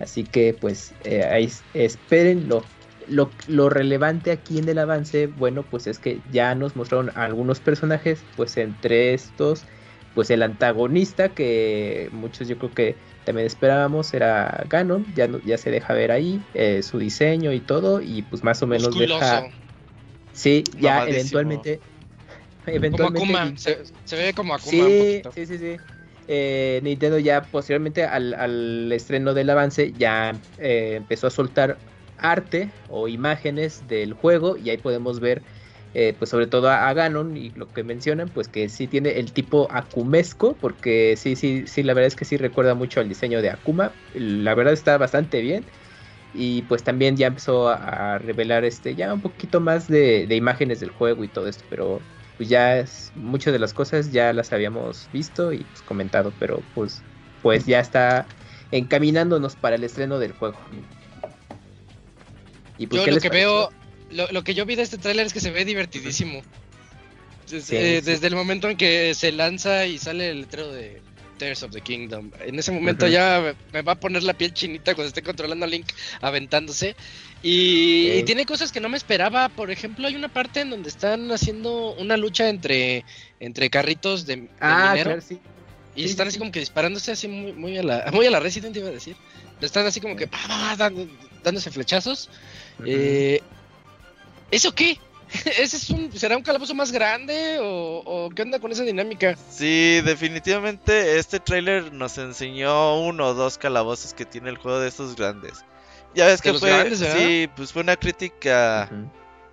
[0.00, 2.64] Así que pues eh, ahí espérenlo.
[3.08, 7.60] Lo, lo relevante aquí en el avance, bueno, pues es que ya nos mostraron algunos
[7.60, 9.64] personajes, pues entre estos,
[10.16, 15.58] pues el antagonista que muchos yo creo que también esperábamos era Ganon, ya, no- ya
[15.58, 19.18] se deja ver ahí eh, su diseño y todo, y pues más o menos Musculoso.
[19.18, 19.48] deja...
[20.32, 21.10] Sí, ya Mamadísimo.
[21.10, 21.82] eventualmente...
[22.64, 23.56] Como eventualmente Akuma.
[23.58, 25.30] Se, se ve como Akuma un Sí, poquito.
[25.32, 25.76] sí, sí, sí.
[26.28, 31.84] Eh, Nintendo ya posteriormente al, al estreno del avance ya eh, empezó a soltar
[32.16, 35.44] arte o imágenes del juego y ahí podemos ver
[35.98, 39.18] eh, pues sobre todo a, a Ganon y lo que mencionan pues que sí tiene
[39.18, 43.08] el tipo akumesco porque sí, sí, sí, la verdad es que sí recuerda mucho al
[43.08, 45.64] diseño de Akuma, la verdad está bastante bien
[46.32, 50.36] y pues también ya empezó a, a revelar este ya un poquito más de, de
[50.36, 52.02] imágenes del juego y todo esto, pero
[52.36, 56.62] pues ya es, muchas de las cosas ya las habíamos visto y pues, comentado, pero
[56.74, 57.04] pues,
[57.40, 58.26] pues ya está
[58.70, 60.58] encaminándonos para el estreno del juego.
[62.78, 63.48] Y pues, Yo ¿qué lo que pareció?
[63.50, 63.70] veo,
[64.10, 66.42] lo, lo que yo vi de este tráiler es que se ve divertidísimo.
[67.50, 68.10] Des- Sí, eh, sí.
[68.10, 71.00] Desde el momento en que se lanza y sale el letrero de
[71.38, 72.30] Tears of the Kingdom.
[72.44, 75.68] En ese momento ya me, va a poner la piel chinita cuando esté controlando a
[75.68, 75.86] Link
[76.20, 76.96] aventándose.
[77.42, 79.48] Y, tiene cosas que no me esperaba.
[79.48, 83.04] Por ejemplo, hay una parte en donde están haciendo una lucha entre,
[83.38, 85.10] entre carritos de, de Ah, minero.
[85.10, 85.38] claro, sí.
[85.94, 86.38] Y están sí, así sí.
[86.40, 89.14] como que disparándose así muy, muy a la muy a la Resident iba a decir.
[89.60, 91.08] Están así como que pa, pa, dando-
[91.44, 92.28] dándose flechazos.
[92.84, 93.40] Eh,
[94.50, 94.98] ¿Eso qué?
[95.58, 99.36] ¿Ese es un, será un calabozo más grande o, o qué onda con esa dinámica?
[99.50, 104.88] Sí, definitivamente este tráiler nos enseñó uno o dos calabozos que tiene el juego de
[104.88, 105.64] estos grandes.
[106.14, 108.88] Ya ves que fue, sí, pues fue una crítica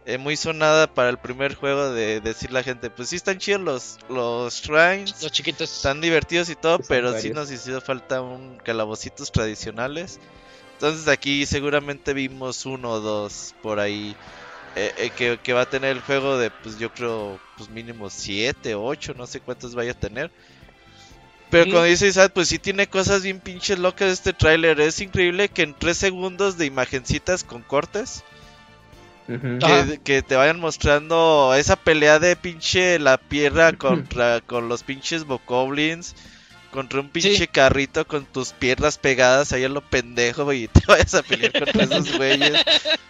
[0.05, 3.61] eh, muy sonada para el primer juego de decir la gente, pues sí están chidos
[3.61, 5.75] los, los shrines, Los chiquitos.
[5.75, 10.19] están divertidos y todo, pero sí nos hizo falta un calabocitos tradicionales.
[10.73, 14.15] Entonces aquí seguramente vimos uno o dos por ahí
[14.75, 18.09] eh, eh, que, que va a tener el juego de, pues yo creo, pues mínimo
[18.09, 20.31] 7, 8, no sé cuántos vaya a tener.
[21.49, 21.73] Pero Ujú.
[21.73, 24.79] como dice Isaac, pues sí tiene cosas bien pinches locas este tráiler.
[24.81, 28.23] Es increíble que en 3 segundos de imagencitas con cortes
[29.27, 29.57] Ujú.
[29.61, 29.85] Ajá.
[29.85, 35.25] que, que te vayan mostrando esa pelea de pinche la pierna contra con los pinches
[35.25, 36.15] bokoblins
[36.73, 37.47] contra un pinche Sí.
[37.47, 41.83] carrito con tus piernas pegadas ahí a lo pendejo y te vayas a pelear contra
[41.83, 42.53] esos güeyes.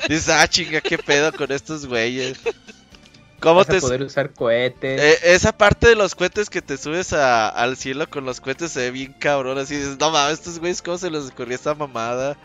[0.08, 2.38] Dices, ah, chinga, qué pedo con estos güeyes.
[3.40, 5.02] ¿Cómo Vas te a poder usar cohetes.
[5.02, 8.72] eh, esa parte de los cohetes que te subes a- al cielo con los cohetes
[8.72, 9.58] se ve bien cabrón.
[9.58, 12.38] Así dices, no mames, estos güeyes, ¿cómo se les ocurrió esta mamada?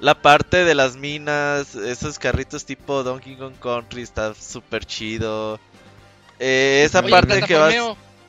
[0.00, 5.58] La parte de las minas, esos carritos tipo Donkey Kong Country está súper chido.
[6.38, 7.74] Eh, esa Oye, parte que vas.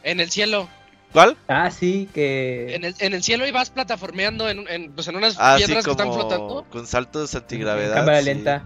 [0.01, 0.67] En el cielo.
[1.13, 1.35] ¿Cuál?
[1.47, 2.75] Ah, sí, que...
[2.75, 5.83] En el, en el cielo ibas plataformeando en, en, pues en unas Ah, sí, piedras
[5.85, 6.65] que están flotando.
[6.69, 7.95] con saltos en antigravedad.
[7.95, 8.25] cámara sí.
[8.25, 8.63] lenta.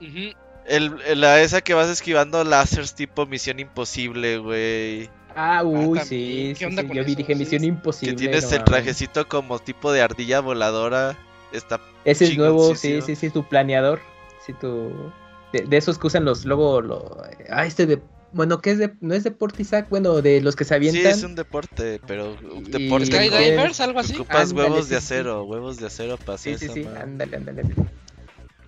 [0.00, 0.36] Ujú.
[0.66, 5.10] El, el- la esa que vas esquivando láseres tipo Misión Imposible, güey.
[5.34, 6.06] Ah, uy, también.
[6.06, 7.18] sí, ¿Qué sí, Yo vi, eso?
[7.18, 7.64] dije Misión.
[7.64, 8.14] Imposible.
[8.14, 11.16] Que tienes no el trajecito como tipo de ardilla voladora.
[11.52, 14.00] Está Ese es nuevo, sí, sí, sí, tu planeador.
[14.46, 15.12] Sí, tu...
[15.52, 17.22] De, de esos que usan los, luego, lo...
[17.50, 18.00] ah, este de...
[18.32, 18.92] Bueno, ¿qué es de...
[19.00, 21.12] No es deporte, Isaac, bueno, de los que se Sí, avientan.
[21.12, 24.14] es un deporte, pero un Y- deporte Skydivers, algo así.
[24.14, 25.04] Ocupas Ándale, huevos sí, de sí.
[25.04, 27.62] acero, huevos de acero para Sí, sí, sí, ándale, ándale.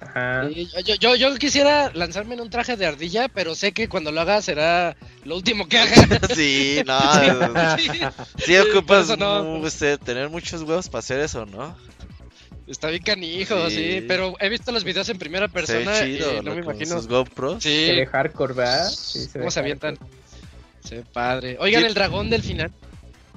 [0.01, 0.49] Ajá.
[0.49, 4.11] Sí, yo, yo, yo quisiera lanzarme en un traje de ardilla, pero sé que cuando
[4.11, 5.95] lo haga será lo último que haga.
[6.35, 6.99] Sí, no,
[7.79, 7.89] Sí,
[8.39, 9.65] sí ocupas no.
[9.65, 11.77] este, tener muchos huevos para hacer eso, ¿no?
[12.73, 13.77] Está bien canijo, sí.
[13.77, 14.05] Sí.
[14.09, 16.55] Pero he visto los videos en primera Se persona ve chido, y no ¿no?
[16.57, 16.97] me imagino.
[16.97, 17.63] sus GoPros.
[17.63, 18.89] Sí, Se ve hardcore, ¿verdad?
[18.91, 19.99] Sí, se ve cómo se avientan.
[20.83, 21.57] Se ve padre.
[21.61, 21.87] Oigan, Sí.
[21.89, 22.71] el dragón del final.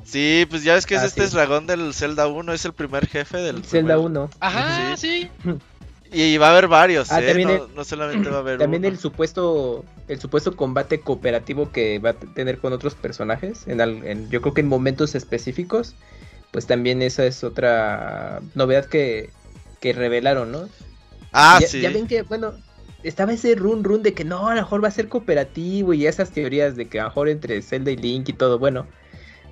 [0.04, 1.34] Sí, pues ya ves que es Ah, este sí.
[1.36, 5.30] dragón del Zelda 1, es el primer jefe del Zelda primer- Ajá, sí.
[6.14, 7.28] Y va a haber varios, Ah, ¿eh?
[7.28, 8.90] también no, el- no solamente va a haber También uno.
[8.94, 14.06] el supuesto el supuesto combate cooperativo que va a tener con otros personajes, en, al-
[14.06, 15.96] en- yo creo que en momentos específicos,
[16.56, 19.30] pues también esa es otra novedad que,
[19.82, 20.70] que revelaron, ¿no?
[21.34, 21.82] Ah, ya, sí.
[21.82, 22.54] ya ven que, bueno,
[23.04, 26.08] estaba ese run run de que no, a lo mejor va a ser cooperativo y
[26.08, 28.88] esas teorías de que a lo mejor entre Zelda y Link y todo, bueno,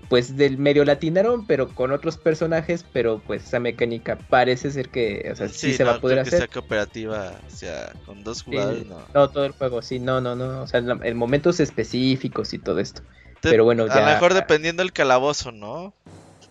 [0.10, 5.28] pues del medio latinaron, pero con otros personajes, pero pues esa mecánica parece ser que,
[5.30, 6.40] o sea, sí, se va a poder creo que hacer.
[6.40, 9.06] sea cooperativa, o sea, con dos Sí, jugadores, no.
[9.14, 12.80] No, todo el juego, sí, no, no, no, o sea, en, momentos específicos y todo
[12.80, 13.02] esto.
[13.42, 15.94] Te- pero bueno, A ya- lo mejor dependiendo del calabozo, ¿no?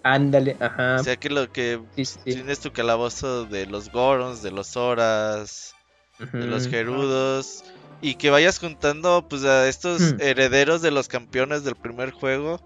[0.04, 0.96] Ándale, ajá.
[1.00, 4.76] O sea que lo que sí, sí, tienes tu calabozo de los Gorons, de los
[4.76, 5.74] Horas,
[6.18, 6.66] de los.
[6.68, 7.64] Gerudos.
[8.00, 10.16] Y que vayas juntando pues a estos Hmm.
[10.20, 12.60] herederos de los campeones del primer juego.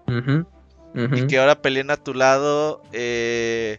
[1.13, 2.81] Y que ahora peleen a tu lado.
[2.91, 3.77] eh,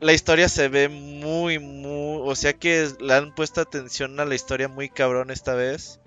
[0.00, 2.20] la historia se ve muy, muy...
[2.24, 5.98] O sea que le han puesto atención a la historia muy cabrón esta vez.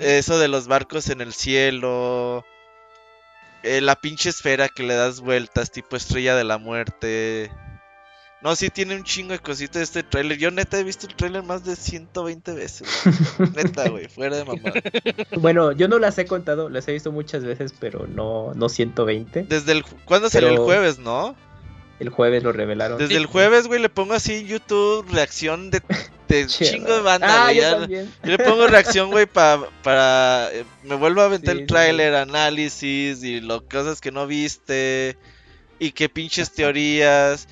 [0.00, 2.44] Eso de los barcos en el cielo.
[3.64, 7.50] Eh, la pinche esfera que le das vueltas, tipo estrella de la muerte.
[8.42, 10.36] No, sí tiene un chingo de cositas este tráiler.
[10.36, 12.86] Yo neta he visto el tráiler más de 120 veces.
[13.38, 13.50] güey.
[13.56, 14.70] neta, güey, fuera de mamá.
[15.40, 19.44] Bueno, yo no las he contado, las he visto muchas veces, pero no, no 120.
[19.44, 19.82] Desde el...
[20.04, 21.34] ¿Cuándo salió el jueves, no?
[22.00, 22.98] El jueves lo revelaron.
[22.98, 25.80] Desde el jueves, güey, le pongo así en YouTube reacción de,
[26.28, 27.86] de chingo de banda, Ah, yo
[28.22, 30.48] le pongo reacción, güey, pa- para...
[30.52, 34.26] eh, me vuelvo a aventar Sí, el sí, tráiler, análisis y lo cosas que no
[34.26, 35.16] viste.
[35.78, 37.46] Y que pinches teorías.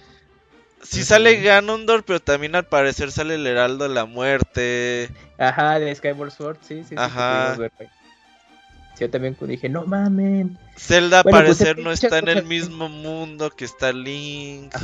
[0.83, 1.07] Sí Ujú.
[1.09, 5.11] sale Ganondorf, pero también al parecer sale el Heraldo de la Muerte.
[5.39, 7.55] Ajá, de Skyward Sword, sí, sí, Ajá.
[7.59, 7.71] ver.
[7.79, 10.59] Sí, yo también dije, no mamen.
[10.77, 14.75] Zelda al Bueno, pues, parecer no está en el mismo mundo que está Link.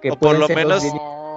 [0.00, 0.82] Que O por lo menos-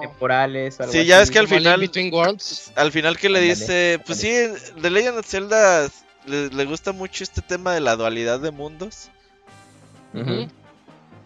[0.08, 1.34] temporales algo Sí, ya ves así.
[1.34, 2.72] que al final- Between Worlds.
[2.76, 5.88] Al final que le dice, pues sí, de Legend of Zelda
[6.26, 9.10] le, le gusta mucho este tema de la dualidad de mundos.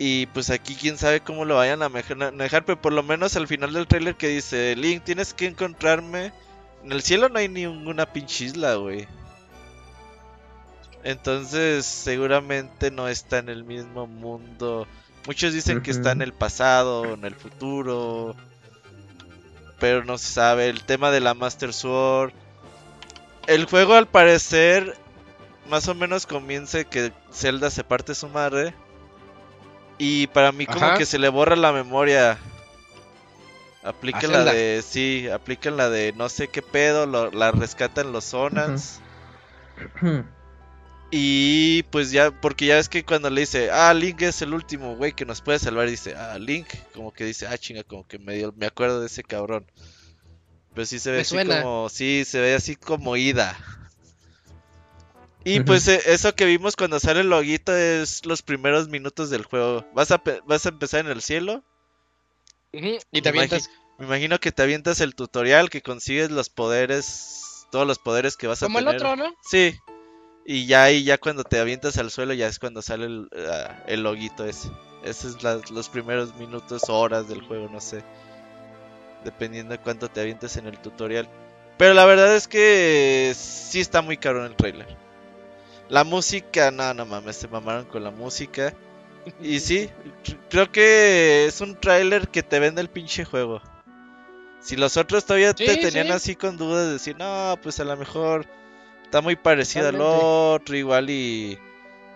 [0.02, 3.48] Y pues aquí quién sabe cómo lo vayan a manejar, pero por lo menos al
[3.48, 6.32] final del tráiler que dice, Link, tienes que encontrarme.
[6.86, 9.08] En el cielo no hay ninguna pinche isla, güey.
[11.04, 14.88] Entonces seguramente no está en el mismo mundo.
[15.28, 18.36] Muchos dicen que está en el pasado en el futuro.
[19.80, 20.70] Pero no se sabe.
[20.70, 22.32] El tema de la Master Sword.
[23.48, 24.96] El juego al parecer
[25.70, 28.74] más o menos comienza que Zelda se parte su madre.
[29.98, 30.98] Y para mí como Ajá.
[30.98, 32.38] que se le borra la memoria.
[33.84, 34.84] Aplican A la de...
[34.86, 37.06] Sí, aplican la de no sé qué pedo.
[37.06, 39.00] lo- la rescatan los Zonans.
[41.12, 44.96] Y pues ya, porque ya ves que cuando le dice, ah, Link es el último
[44.96, 48.20] güey que nos puede salvar, dice, ah, Link, como que dice, ah, chinga, como que
[48.20, 49.66] medio me acuerdo de ese cabrón.
[50.76, 51.62] Pero sí se ve Me así suena.
[51.64, 53.58] como, sí, se ve así como ida.
[55.44, 59.46] Y pues eh, eso que vimos cuando sale el loguito es los primeros minutos del
[59.46, 59.86] juego.
[59.96, 61.64] Vas a, vas a empezar en el cielo.
[62.72, 63.70] Y te Me avientas.
[63.98, 68.48] Me imagino que te avientas el tutorial, que consigues los poderes, todos los poderes que
[68.48, 69.02] vas a Como el tener.
[69.02, 69.34] otro, ¿no?
[69.50, 69.76] Sí.
[70.52, 73.84] Y ya ahí, ya cuando te avientas al suelo, ya es cuando sale el, ah,
[73.86, 74.72] el loguito ese.
[75.04, 78.04] Esos es la- los primeros minutos o horas del juego, no sé.
[79.24, 81.30] Dependiendo de cuánto te avientes en el tutorial.
[81.78, 84.88] Pero la verdad es que sí está muy caro en el trailer.
[85.88, 88.74] La música, no, no mames, se mamaron con la música.
[89.42, 89.90] Y sí,
[90.26, 93.62] cr- creo que es un trailer que te vende el pinche juego.
[94.62, 96.12] Si los otros todavía te tenían sí.
[96.14, 98.46] así con dudas de decir, no, pues a lo mejor
[99.10, 101.58] está muy parecido al otro, igual y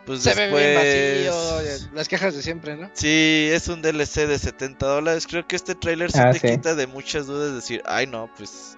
[0.05, 1.27] pues Se ve bien después...
[1.27, 1.89] vacío.
[1.95, 2.91] Las quejas de siempre, ¿no?
[2.93, 5.25] Sí, es un DLC de 70 dólares.
[5.27, 6.47] Creo que este trailer sí Ah, te sí.
[6.49, 7.49] quita de muchas dudas.
[7.49, 8.77] de Decir, ay, no, pues.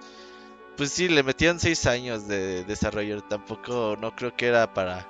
[0.78, 3.22] Pues sí, le metían 6 años de desarrollo.
[3.22, 5.06] Tampoco, no creo que era para.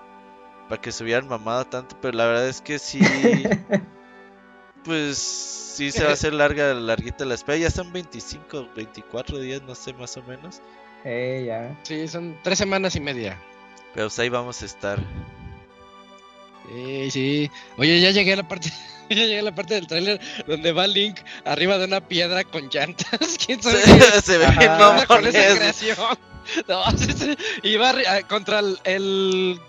[0.68, 1.96] Para que se hubieran mamado tanto.
[2.00, 2.98] Pero la verdad es que sí.
[4.84, 7.58] pues sí se va a hacer larga, larguita la espera.
[7.58, 10.60] Ya son 25, 24 días, no sé, más o menos.
[11.08, 11.78] Eh, ya.
[11.84, 13.38] Sí, son tres semanas y media.
[13.94, 14.98] Pero pues ahí vamos a estar.
[16.68, 17.50] Sí, sí.
[17.78, 18.70] Oye, ya llegué a la parte.
[19.08, 22.68] Ya llegué a la parte del tráiler donde va Link arriba de una piedra con
[22.68, 23.38] llantas.
[23.46, 24.72] ¿Quién sabe Se, se ve bien
[25.06, 25.96] con esa creación?
[26.68, 27.36] No, sí, sí.
[27.62, 28.78] Y va ah, contra el.
[28.84, 29.60] el-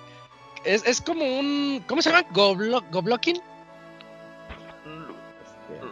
[0.64, 1.84] es, es como un.
[1.88, 2.28] ¿Cómo se llama?
[2.32, 3.40] Goblo, ¿Goblocking?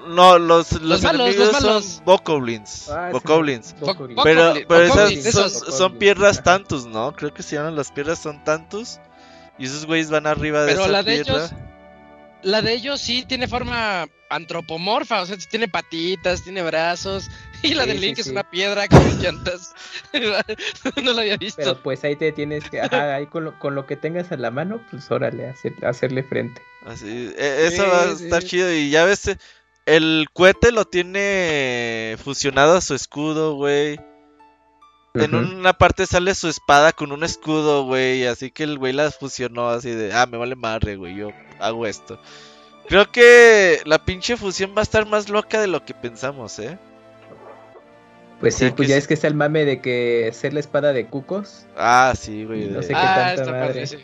[0.07, 1.85] No, los, los, Los malos, enemigos los malos.
[1.85, 2.89] son Bokoblins.
[2.89, 3.09] Ah.
[3.11, 3.75] Bokoblins.
[3.79, 4.15] Bokoblin.
[4.15, 4.23] Bokoblin.
[4.23, 7.13] Pero, pero esas son, son piedras tantus, ¿no?
[7.15, 8.99] Creo que se llaman las piedras son tantus.
[9.57, 11.33] Y esos güeyes van arriba de Pero esa la de piedra.
[11.35, 11.51] ellos-
[12.43, 17.29] La de ellos sí tiene forma antropomorfa, o sea, tiene patitas, tiene brazos,
[17.63, 18.31] y la Sí, de sí, Link es sí.
[18.31, 19.73] una piedra con llantas.
[21.03, 21.61] no la había visto.
[21.61, 24.37] Pero pues ahí te tienes que, ajá, ahí con lo, con lo que tengas a
[24.37, 26.61] la mano, pues órale, hacer, hacerle frente.
[26.85, 28.23] Así, e- eso Sí, va a sí.
[28.25, 28.71] estar chido.
[28.71, 29.37] Y ya ves, eh,
[29.85, 33.99] el cohete lo tiene fusionado a su escudo, güey.
[35.13, 38.25] En una parte sale su espada con un escudo, güey.
[38.27, 41.15] Así que el güey la fusionó así de, ah, me vale madre, güey.
[41.15, 41.29] Yo
[41.59, 42.19] hago esto.
[42.89, 46.77] Creo que la pinche fusión va a estar más loca de lo que pensamos, ¿eh?
[48.41, 48.99] Pues O sea sí, pues que ya sí.
[48.99, 51.65] es que está el mame de que ser la espada de cucos.
[51.77, 52.65] Ah, sí, güey.
[52.65, 53.67] No de- sé qué ah, tanta está madre.
[53.67, 53.97] padre, sí.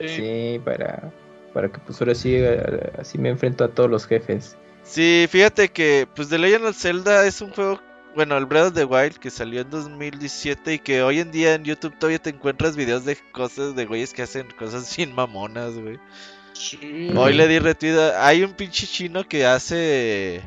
[0.00, 0.08] Sí.
[0.08, 1.12] Sí, para,
[1.52, 4.56] para que pues ahora sí, eh, así me enfrento a todos los jefes.
[4.84, 7.80] Sí, fíjate que, pues, The Legend of Zelda es un juego,
[8.14, 11.54] bueno, el Breath of the Wild que salió en 2017 y que hoy en día
[11.54, 15.74] en YouTube todavía te encuentras videos de cosas de güeyes que hacen cosas bien mamonas,
[15.74, 15.98] güey.
[16.52, 17.10] Sí.
[17.16, 17.98] Hoy le di retweet.
[18.16, 20.42] Hay un pinche chino que hace.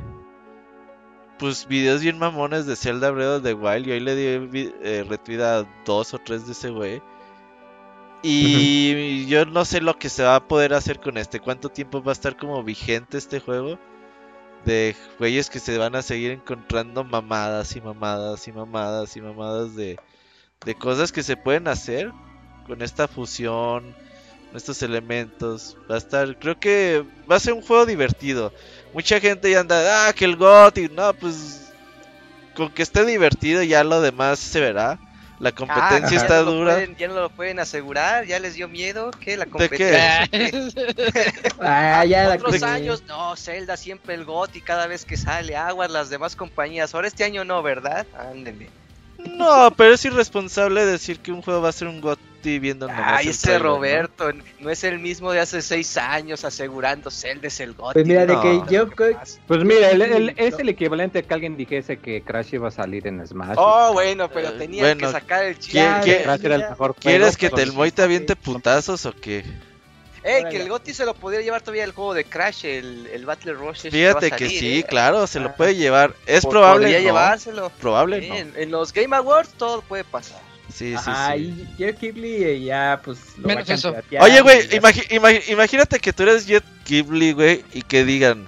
[1.37, 3.87] Pues videos bien mamones de Zelda Breath of the Wild.
[3.87, 7.01] Y hoy le di eh, retweet a dos o tres de ese güey.
[8.23, 11.39] Y yo no sé lo que se va a poder hacer con este.
[11.39, 13.77] ¿Cuánto tiempo va a estar como vigente este juego?
[14.67, 19.75] De güeyes que se van a seguir encontrando mamadas y mamadas y mamadas y mamadas
[19.75, 19.97] de,
[20.65, 22.11] de cosas que se pueden hacer
[22.67, 23.95] con esta fusión
[24.53, 25.77] estos elementos.
[25.89, 28.51] Va a estar, creo que va a ser un juego divertido.
[28.93, 31.71] Mucha gente ya anda, ah, que el GOT, no, pues
[32.55, 34.99] con que esté divertido ya lo demás se verá.
[35.39, 36.73] La competencia Ah, ya está no dura.
[36.73, 39.51] pueden- ya no lo pueden asegurar, ya les dio miedo que la qué?
[39.51, 40.27] competencia.
[41.59, 45.55] Ah, ya la Otros que- años, no, Zelda siempre el GOTY cada vez que sale
[45.55, 46.93] aguas las demás compañías.
[46.95, 48.05] Ahora este año no, ¿verdad?
[48.17, 48.69] Ándele.
[49.17, 52.01] No, pero es irresponsable decir que un juego va a ser un
[52.59, 53.59] Viendo nomás Ay, ese.
[53.59, 57.93] Roberto, no es el mismo de hace seis años asegurando Zelda es el GOTY.
[57.93, 58.41] Pues mira, de No.
[58.89, 59.15] que.
[59.47, 62.71] Pues mira, el- el- es el equivalente a que alguien dijese que Crash iba a
[62.71, 63.55] salir en Smash.
[63.57, 65.71] Oh, bueno, pero Eh, bueno, que sacar el chiste.
[65.73, 68.01] ¿quién- Ya, quién- de- Crash era el mejor ¿Quieres juego, que pero- el Moy te
[68.01, 69.43] aviente putazos o qué?
[70.23, 70.49] Ey, Órale.
[70.57, 73.53] que el GOTY se lo podría llevar todavía el juego de Crash, el, el Battle
[73.53, 74.83] va a Fíjate que salir, sí, ¿eh?
[74.83, 75.55] claro, se lo Ah.
[75.55, 76.13] puede llevar.
[76.25, 77.05] Es Po- probable, Podría no.
[77.05, 77.69] llevárselo.
[77.79, 78.35] Probable, Sí, no.
[78.35, 80.41] en, en los Game Awards todo puede pasar.
[80.69, 81.41] Sí, sí, Ajá, sí.
[81.43, 83.95] y Jeff Kibley eh, ya, pues, lo Menos va eso.
[84.19, 84.67] Oye, güey,
[85.49, 88.47] imagínate que tú eres Jet Ghibli, güey, y que digan,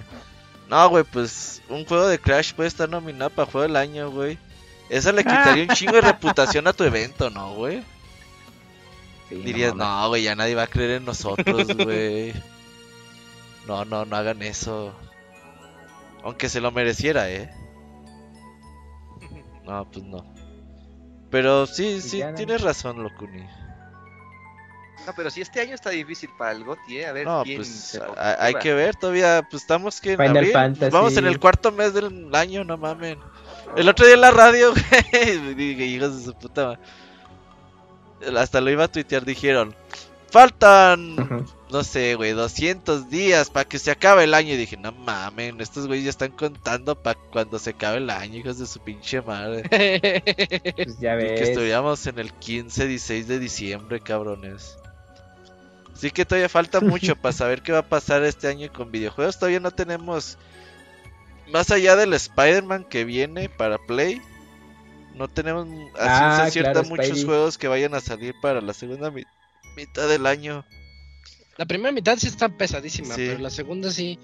[0.68, 4.38] no, güey, pues un juego de Crash puede estar nominado para Juego del Año, güey.
[4.88, 7.82] Eso le quitaría un chingo de reputación a tu evento, ¿no, güey?
[9.28, 12.34] Sí, Dirías, no, güey, ya nadie va a creer en nosotros, güey.
[13.66, 14.92] No, no, no hagan eso.
[16.24, 17.50] Aunque se lo mereciera, ¿eh?
[19.64, 20.29] No, pues no.
[21.30, 23.46] Pero sí, sí, tienes razón, Locuni.
[25.06, 27.06] No, pero si este año está difícil para el GOTY, ¿eh?
[27.06, 30.92] A ver No, quién pues hay, que ver, todavía, pues estamos que en abril, pues,
[30.92, 33.18] vamos en el cuarto mes del año, no mamen.
[33.76, 34.72] El otro día en la radio,
[35.12, 38.38] güey, dije, hijos de su puta madre.
[38.38, 39.74] Hasta lo iba a tuitear, dijeron,
[40.30, 41.16] faltan,
[41.70, 44.54] no sé, güey, 200 días para que se acabe el año.
[44.54, 48.38] Y dije, no mamen, estos güeyes ya están contando para cuando se acabe el año,
[48.38, 49.62] hijos de su pinche madre.
[50.84, 51.48] Pues ya Y que ves.
[51.50, 54.76] estuviéramos en el 15, 16 de diciembre, cabrones.
[55.94, 59.38] Así que todavía falta mucho para saber qué va a pasar este año con videojuegos.
[59.38, 60.38] Todavía no tenemos.
[61.52, 64.22] Más allá del Spider-Man que viene para Play.
[65.16, 65.66] No tenemos
[65.98, 67.24] a Ah, cierta claro, muchos Spidey.
[67.26, 69.24] juegos que vayan a salir para la segunda mi-
[69.80, 70.64] mitad del año.
[71.56, 73.26] La primera mitad sí está pesadísima, Sí.
[73.28, 74.18] pero la segunda sí,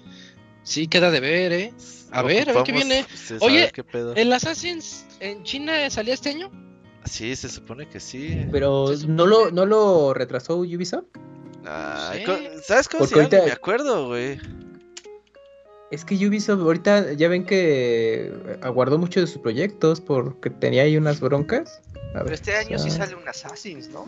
[0.63, 1.73] sí queda de ver, ¿eh?
[2.11, 3.05] A ver, a ver qué viene.
[3.41, 4.15] Oye, qué pedo.
[4.15, 6.49] ¿El Assassin's en China salía este año?
[7.05, 8.45] Sí, se supone que sí.
[8.51, 11.05] Pero no lo, no lo retrasó Ubisoft.
[11.65, 12.25] Ay, sé.
[12.25, 13.23] co- ¿Sabes cómo Porque se llama?
[13.27, 14.39] ahorita- Me acuerdo, güey.
[15.91, 18.31] Es que Ubisoft ahorita ya ven que
[18.61, 21.81] aguardó mucho de sus proyectos porque tenía ahí unas broncas.
[21.95, 24.05] A Pero ver, este año sí ah, sale un Assassin's, ¿no?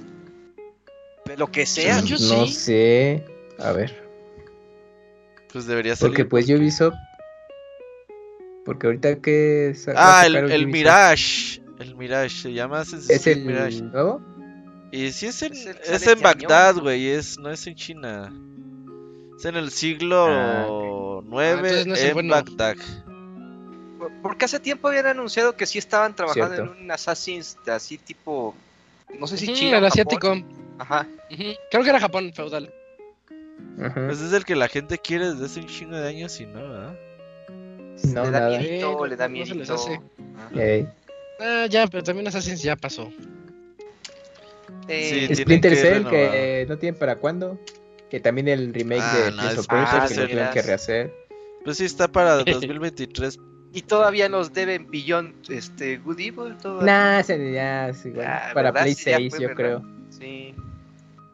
[1.38, 1.96] Lo que sea.
[2.02, 2.54] Según yo No sí.
[2.54, 3.26] sé.
[3.60, 4.04] A ver.
[5.52, 6.12] Pues debería salir.
[6.12, 6.96] Porque pues Ubisoft.
[8.66, 9.76] Porque ahorita que.
[9.96, 10.68] Ah, el, el?
[10.68, 11.62] Mirage.
[11.80, 13.82] El Mirage, se llama Assassin's ¿Es el Mirage.
[13.82, 14.22] nuevo?
[14.92, 16.16] Y sí es en, Es el- es en este.
[16.16, 18.34] Bagdad, güey, es, no es en China.
[19.38, 22.34] Es en el siglo Ah, 9 entonces no es el en bueno.
[22.36, 22.76] Bagdad.
[24.22, 26.74] Porque hace tiempo habían anunciado que sí estaban trabajando Cierto.
[26.76, 28.54] en un Assassin's así tipo.
[29.18, 29.78] No sé si China.
[29.78, 30.28] el asiático.
[30.28, 30.46] Japón.
[30.80, 31.08] Ajá.
[31.70, 32.74] Creo que era Japón, feudal.
[33.78, 36.60] Pues es el que la gente quiere desde hace un chingo de años y no,
[36.70, 36.96] ¿verdad?
[38.14, 39.74] No, le da miedito, Eh, le da no se les miedito.
[39.76, 40.02] hace.
[41.40, 41.66] Ah.
[41.70, 43.12] Ya, pero también Assassin's ya pasó.
[44.88, 47.60] Eh, Sí, Splinter que Cell que no tienen para cuándo.
[48.10, 51.14] Que también el remake Ah, de no, Prince of que lo tienen que rehacer.
[51.64, 53.38] Pues sí, está para 2023.
[53.72, 56.58] Y todavía nos deben billón este Good Evil.
[56.60, 57.18] todavía.
[57.20, 58.26] Nah, sí, güey.
[58.26, 58.82] Ah, Para ¿verdad?
[58.84, 59.58] Play Sí, ya 6, fue, yo ¿verdad?
[59.58, 59.86] creo.
[60.10, 60.56] Sí.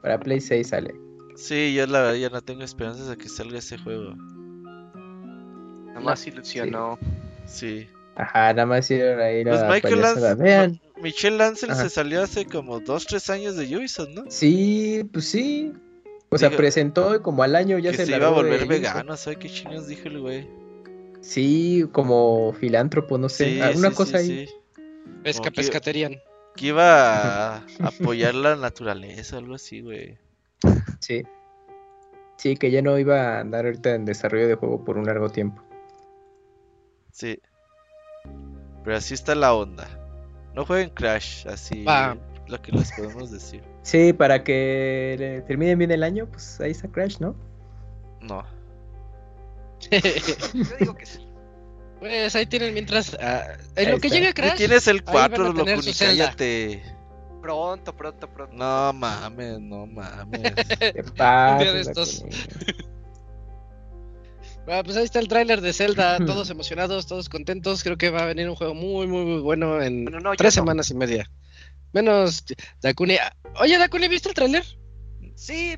[0.06, 0.93] Para Play 6 sale.
[1.36, 4.14] Sí, yo la verdad ya no tengo esperanzas de que salga ese juego.
[5.95, 6.99] Nomás ilusionó.
[7.47, 7.88] Sí.
[8.16, 10.28] Ajá, nada más hicieron ahí Pues la Michael payasada.
[10.30, 10.82] Lance, Vean.
[11.01, 11.82] Michelle Lancel Ajá.
[11.82, 14.26] se salió hace como 2-3 años de Ubisoft, ¿no?
[14.30, 15.74] Sí, pues sí.
[16.30, 18.68] O sea, Digo, presentó y como al año ya que se se iba a volver
[18.68, 20.47] vegano, ¿sabes qué chingados dijo el güey?
[21.22, 23.56] Sí, como filántropo, no sé.
[23.56, 24.47] Sí, alguna sí, cosa sí, ahí.
[24.47, 24.53] sí.
[25.24, 26.20] Pesca, pescaterían.
[26.56, 30.18] Que iba a apoyar la naturaleza o algo así, güey.
[30.99, 31.24] Sí.
[32.38, 35.30] Sí, que ya no iba a andar ahorita en desarrollo de juego por un largo
[35.30, 35.62] tiempo.
[37.12, 37.39] Sí.
[38.84, 39.88] Pero así está la onda.
[40.53, 41.86] No jueguen Crash, así
[42.47, 43.64] lo que les podemos decir.
[43.82, 47.36] Sí, para que le terminen bien el año, pues ahí está Crash, ¿no?
[48.22, 48.43] No.
[49.91, 51.24] Yo digo que sí.
[52.00, 53.16] Pues ahí tienen mientras.
[53.20, 54.20] ah, en Ahí lo que está.
[54.20, 54.58] llega Crash.
[54.58, 55.66] tienes el ahí van a 4, loco,
[56.00, 56.84] cállate.
[57.41, 58.56] Pronto, pronto, pronto.
[58.56, 60.41] No mames, no mames.
[60.80, 62.26] Te pases, de estos.
[64.68, 67.84] Ah, pues ahí está el tráiler de Zelda, todos emocionados, todos contentos.
[67.84, 70.56] Creo que va a venir un juego muy, muy, muy bueno en Bueno, no, tres
[70.56, 70.62] no.
[70.62, 71.30] semanas y media.
[71.93, 72.43] Menos
[72.82, 73.18] Dakuni.
[73.62, 74.66] Oye, Dakuni, ¿viste el tráiler?
[75.36, 75.78] Sí.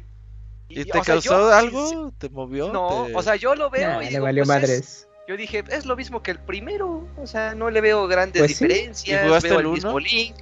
[0.70, 2.14] ¿Y o te sea, causó yo- algo?
[2.18, 2.72] ¿Te movió?
[2.74, 5.07] No, ¿Te- o sea, yo lo veo Nah, y le digo, valió pues, es- madres.
[5.28, 8.58] Yo dije, es lo mismo que el primero, o sea, no le veo grandes Pues
[8.58, 8.66] sí.
[8.66, 10.36] diferencias, ¿Y jugaste veo el el mismo link.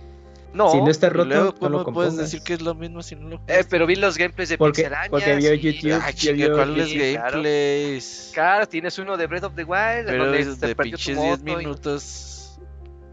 [0.53, 2.73] No, si no está ¿Y roto, luego no cómo lo puedes decir que es lo
[2.75, 5.09] mismo si no lo eh, pero vi los gameplays de Porque- Pixelania.
[5.09, 5.99] porque vio y- YouTube.
[6.01, 7.31] Ah, chinga, ¿cuáles sí, claro.
[7.31, 8.31] gameplays?
[8.33, 11.55] Claro, tienes uno de Breath of the Wild, Pero donde de pinches 10 moto y-
[11.57, 12.31] minutos.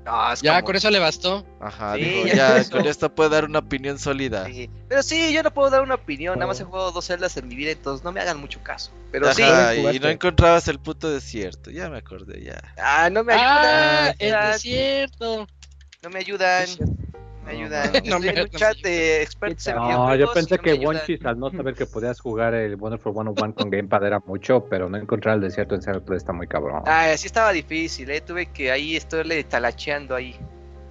[0.05, 1.47] No, es Ya, como- con eso le bastó.
[1.61, 2.71] Ajá, Sí, digo, ya ya, con eso.
[2.73, 4.47] con esto puedo dar una opinión sólida.
[4.47, 4.69] Sí.
[4.89, 6.67] Pero sí, yo no puedo dar una opinión, nada más he Oh.
[6.67, 8.91] jugado dos celdas en mi vida, entonces no me hagan mucho caso.
[9.13, 9.43] Pero Ajá, sí,
[9.81, 11.71] ¿Cuáles y no encontrabas el puto desierto.
[11.71, 12.61] Ya me acordé, ya.
[12.79, 15.47] ah, no me Ah, ayudan, es no, desierto.
[16.03, 16.67] no me ayudan,
[17.45, 17.93] me ayudan.
[17.93, 20.63] No, Estoy no en un no chat de expertos en No, No, yo pensé no
[20.63, 20.75] que.
[20.75, 24.89] Wonchis, al no saber que podías jugar el Wonderful 101 con Gamepad era mucho, pero
[24.89, 26.83] no encontrar el desierto en Zelda está muy cabrón.
[26.87, 30.37] Ah, sí estaba difícil, eh, tuve que ahí estarle talacheando ahí.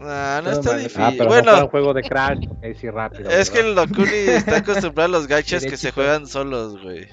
[0.02, 1.02] Ah, no Todo está difícil.
[1.04, 3.30] Ah, pero no bueno, un juego de Crash, ok, sí, rápido.
[3.30, 7.08] es que el Locuni está acostumbrado a los gachas que se juegan solos, güey.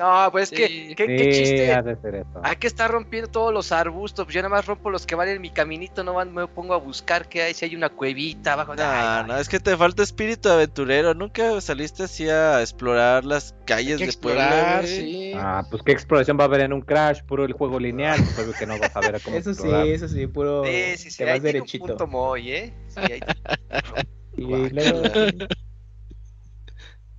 [0.00, 0.54] No, pues es Sí.
[0.56, 1.74] que, ¿qué, qué chiste?
[1.74, 2.40] ha de ser eso.
[2.42, 5.28] Hay que estar rompiendo todos los arbustos, pues yo nada más rompo los que van
[5.28, 8.54] en mi caminito, no van, me pongo a buscar qué hay, si hay una cuevita
[8.54, 8.74] abajo.
[8.74, 11.12] No, Ay, no, es que te falta espíritu aventurero.
[11.12, 14.96] Nunca saliste así a explorar las calles de Puebla, explorar, güey?
[14.96, 15.32] sí.
[15.36, 18.38] Ah, pues qué exploración va a haber en un Crash, puro el juego lineal, pues
[18.38, 20.64] obvio que no vas a ver cómo Eso sí, eso sí, puro.
[20.64, 21.84] Sí, sí, sí, te ahí vas tiene derechito.
[21.84, 22.72] un punto muy, ¿eh?
[22.88, 23.20] Sí, ahí-
[24.38, 25.12] Y luego,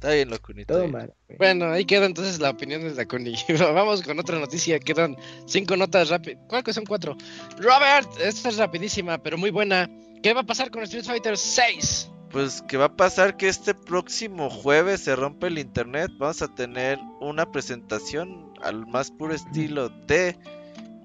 [0.02, 0.30] Está bien,
[0.66, 0.92] todo bien.
[0.92, 1.14] mal.
[1.28, 1.38] güey.
[1.38, 3.36] Bueno, ahí queda entonces la opinión de Dakuni.
[3.60, 4.80] Vamos con otra noticia.
[4.80, 6.44] Quedan cinco notas rápidas.
[6.48, 7.16] ¿Cuál que son cuatro?
[7.60, 9.88] Robert, esta es rapidísima, pero muy buena.
[10.24, 12.10] ¿Qué va a pasar con Street Fighter 6?
[12.32, 16.10] Pues que va a pasar que este próximo jueves se rompe el internet.
[16.18, 20.36] Vamos a tener una presentación al más puro estilo de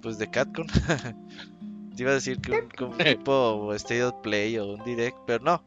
[0.01, 0.69] pues de Catcon.
[1.97, 5.63] Te iba a decir que un tipo State of Play o un direct, pero no.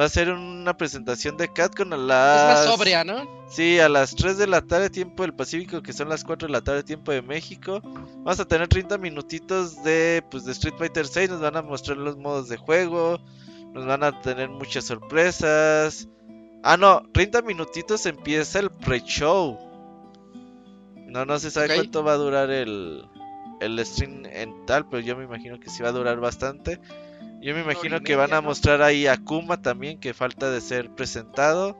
[0.00, 3.28] Va a ser una presentación de Catcon a Es las más sobria, ¿no?
[3.50, 6.52] Sí, a las 3 de la tarde tiempo del Pacífico, que son las 4 de
[6.52, 7.82] la tarde tiempo de México.
[7.82, 11.98] Vamos a tener 30 minutitos de pues de Street Fighter 6, nos van a mostrar
[11.98, 13.20] los modos de juego,
[13.74, 16.08] nos van a tener muchas sorpresas.
[16.62, 19.58] Ah, no, 30 minutitos empieza el pre-show.
[21.08, 23.04] No, no se sabe cuánto va a durar el,
[23.60, 26.80] el stream en tal, pero yo me imagino que sí va a durar bastante.
[27.40, 28.48] Yo me imagino que van a ¿no?
[28.48, 31.76] mostrar ahí a Kuma también, que falta de ser presentado.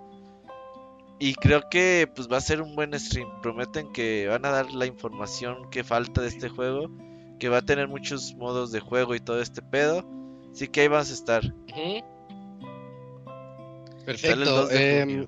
[1.19, 3.29] Y creo que pues va a ser un buen stream.
[3.43, 6.91] Prometen que van a dar la información que falta de este juego.
[7.39, 10.03] Que va a tener muchos modos de juego y todo este pedo.
[10.51, 11.43] Así que ahí vas a estar.
[14.07, 14.45] Perfecto.
[14.45, 15.27] 2 de em.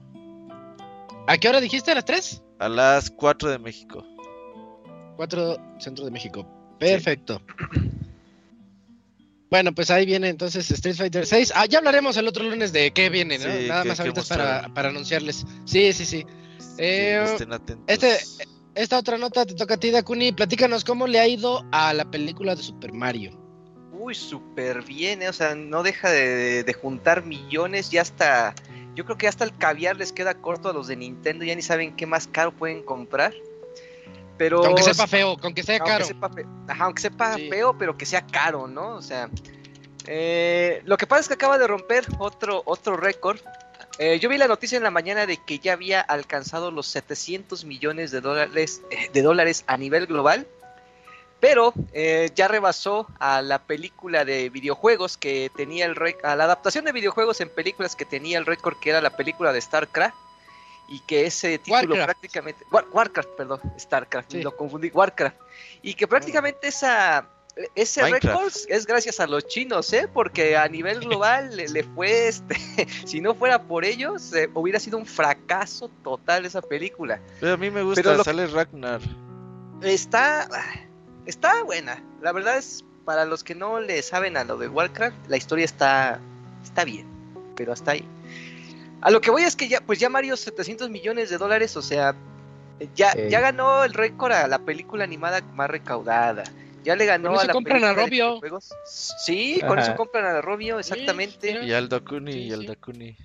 [1.26, 1.92] ¿A qué hora dijiste?
[1.92, 2.42] ¿A las 3?
[2.58, 4.04] A las 4 de México.
[5.16, 6.46] 4 Centro de México.
[6.78, 7.40] Perfecto.
[9.52, 11.52] Bueno, pues ahí viene entonces Street Fighter 6.
[11.54, 13.44] Ah, ya hablaremos el otro lunes de qué viene, ¿no?
[13.54, 15.44] Sí, Nada más ahorita es para, para anunciarles.
[15.66, 16.24] Sí, sí, sí.
[16.78, 17.84] Eh, estén atentos.
[17.86, 18.18] este-
[18.74, 20.32] Esta otra nota te toca a ti, Dakuni.
[20.32, 23.38] Platícanos cómo le ha ido a la película de Super Mario.
[23.92, 25.28] Uy, súper bien, ¿eh?
[25.28, 28.54] o sea, no deja de, de juntar millones, ya hasta,
[28.94, 31.60] yo creo que hasta el caviar les queda corto a los de Nintendo, ya ni
[31.60, 33.34] saben qué más caro pueden comprar.
[34.42, 34.64] Pero...
[34.66, 36.04] Aunque sepa feo, con que sea aunque caro.
[36.04, 37.48] sepa fe- ajá, aunque sepa Sí.
[37.48, 38.96] feo, pero que sea caro, ¿no?
[38.96, 39.30] O sea,
[40.08, 43.38] eh, lo que pasa es que acaba de romper otro, otro récord.
[44.00, 47.64] Eh, yo vi la noticia en la mañana de que ya había alcanzado los 700
[47.64, 50.44] millones de dólares, eh, de dólares a nivel global.
[51.38, 56.44] Pero eh, ya rebasó a la película de videojuegos que tenía el récord, a la
[56.44, 60.16] adaptación de videojuegos en películas que tenía el récord, que era la película de StarCraft.
[60.92, 62.04] Y que ese título Warcraft.
[62.04, 62.64] prácticamente.
[62.70, 64.42] War- Warcraft, perdón, StarCraft, Sí.
[64.42, 65.36] lo confundí, Warcraft.
[65.82, 67.26] Y que prácticamente esa.
[67.74, 70.08] Ese récord es gracias a los chinos, ¿eh?
[70.12, 72.56] Porque a nivel global le, le fue este.
[73.06, 77.20] si no fuera por ellos, eh, hubiera sido un fracaso total esa película.
[77.40, 79.00] Pero a mí me gusta, Pero lo- sale Ragnar.
[79.82, 80.48] Está.
[81.26, 82.02] Está buena.
[82.20, 85.64] La verdad es, para los que no le saben a lo de Warcraft, la historia
[85.64, 86.20] está.
[86.62, 87.06] Está bien.
[87.56, 88.08] Pero hasta ahí.
[89.02, 91.82] A lo que voy es que ya, pues ya Mario 700 millones de dólares, o
[91.82, 92.14] sea,
[92.94, 96.44] ya, ganó el récord a la película animada más recaudada.
[96.84, 98.40] Ya le ganó Con eso a la compran a Robio.
[98.84, 99.88] Sí, con Ajá.
[99.88, 101.58] eso compran a Robio, exactamente.
[101.64, 102.66] Y al Dakuni, Sí, y al sí.
[102.66, 103.16] Dakuni.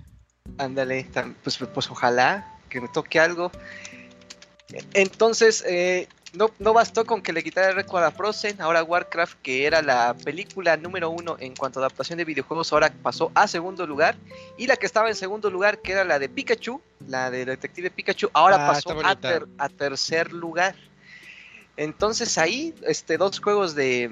[0.58, 3.52] Ándale, tam- pues, pues ojalá que me toque algo.
[4.94, 9.38] Entonces, eh, no, no bastó con que le quitara el récord a Frozen, ahora Warcraft,
[9.42, 13.48] que era la película número uno en cuanto a adaptación de videojuegos, ahora pasó a
[13.48, 14.16] segundo lugar.
[14.58, 17.90] Y la que estaba en segundo lugar, que era la de Pikachu, la de Detective
[17.92, 20.76] Pikachu, ahora Ah, pasó a, ter- a tercer lugar.
[21.76, 24.10] Entonces ahí, este, dos juegos de...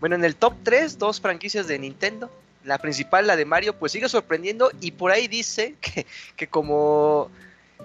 [0.00, 2.30] Bueno, en el top 3, dos franquicias de Nintendo.
[2.64, 7.30] La principal, la de Mario, pues sigue sorprendiendo y por ahí dice que, que como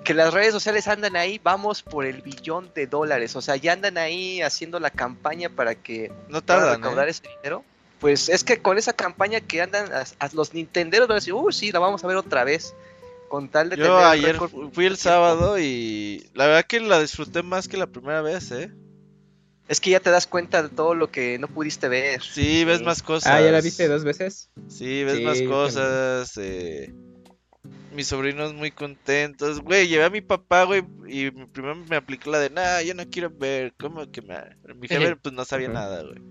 [0.04, 3.36] que las redes sociales andan ahí, vamos por el billón de dólares.
[3.36, 7.12] O sea, ya andan ahí haciendo la campaña para que No puedan tardan, recaudar ¿eh?
[7.12, 7.64] ese dinero.
[8.00, 11.34] Pues es que con esa campaña que andan a, a los nintenderos van a decir,
[11.34, 12.76] uh, sí, la vamos a ver otra vez.
[13.30, 14.38] Con tal de Yo tener ayer
[14.74, 18.72] fui el sábado y la verdad que la disfruté más que la primera vez, ¿eh?
[19.68, 22.22] Es que ya te das cuenta de todo lo que no pudiste ver.
[22.22, 23.32] Sí, ves más cosas.
[23.34, 24.50] Ah, ¿ya la viste dos veces?
[24.68, 26.38] Sí, ves Sí, más cosas.
[26.38, 26.94] Eh,
[27.94, 29.62] mis sobrinos muy contentos.
[29.62, 32.94] Güey, llevé a mi papá, güey, y mi primero me aplicó la de, nah, yo
[32.94, 33.74] no quiero ver.
[33.80, 34.36] ¿Cómo que me.?
[34.76, 36.22] Mi jefe, pues no sabía nada, güey.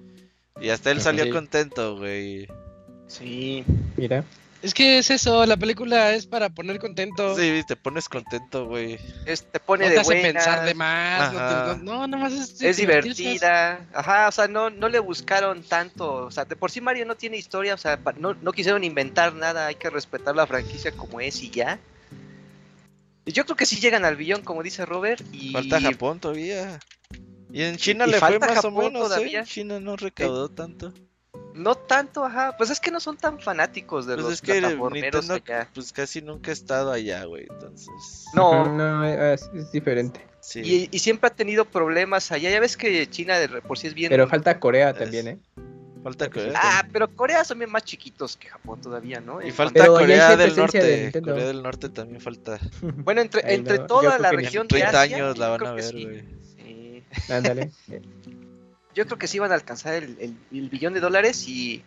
[0.61, 2.47] Y hasta él salió contento, güey.
[3.07, 3.65] Sí.
[3.97, 4.25] Mira.
[4.63, 7.37] Es que es eso, la película es para poner contento.
[7.37, 8.97] Sí, te pones contento, güey.
[9.27, 11.33] Es- te pone no de te hace buenas, pensar de más.
[11.33, 13.85] No, te- no, no, nomás es, Es divertida.
[13.93, 16.15] Ajá, o sea, no, no le buscaron tanto.
[16.27, 17.75] O sea, de por sí Mario no tiene historia.
[17.75, 19.67] O sea, pa- no, no quisieron inventar nada.
[19.67, 21.81] Hay que respetar la franquicia como es y ya.
[23.25, 25.23] Y yo creo que sí llegan al billón, como dice Robert.
[25.33, 26.79] Y Falta Japón todavía.
[27.53, 29.41] Y en China y le fue más Japón o menos, todavía.
[29.41, 29.45] ¿eh?
[29.45, 30.93] China no recaudó tanto.
[31.55, 32.55] No tanto, ajá.
[32.57, 35.69] Pues es que no son tan fanáticos de Pues los es que plataformeros Nintendo, allá.
[35.75, 37.47] pues casi nunca ha estado allá, güey.
[37.51, 38.27] Entonces.
[38.35, 38.65] No.
[38.75, 40.27] No, es, es diferente.
[40.41, 40.61] Sí.
[40.65, 42.51] Y, y siempre ha tenido problemas allá.
[42.51, 44.11] Ya ves que China de por sí es bien.
[44.11, 45.39] Pero falta Corea Es- también, ¿eh?
[46.03, 46.53] Falta Corea.
[46.61, 49.41] Ah, pero Corea son bien más chiquitos que Japón todavía, ¿no?
[49.41, 51.13] Y En falta Corea del de Norte.
[51.23, 52.59] Corea del Norte también falta.
[52.83, 55.73] Bueno, entre, entre no, toda la En región de 30 Asia, años la van a
[55.75, 56.25] ver, güey.
[56.57, 57.05] Sí.
[57.33, 57.71] Ándale.
[58.95, 61.83] Yo creo que sí van a alcanzar el, el- el billón de dólares y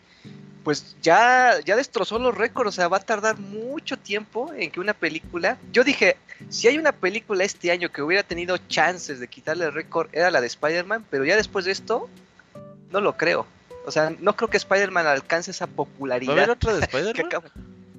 [0.64, 4.80] pues ya, ya destrozó los récords, o sea, va a tardar mucho tiempo en que
[4.80, 5.60] una película...
[5.72, 6.18] Yo dije,
[6.49, 10.32] si hay una película este año que hubiera tenido chances de quitarle el récord, era
[10.32, 12.10] la de Spider-Man, pero ya después de esto,
[12.90, 13.45] no lo creo.
[13.86, 16.49] O sea, no creo que Spider-Man alcance esa ¿Va a haber popularidad.
[16.49, 17.30] otra de Spider-Man?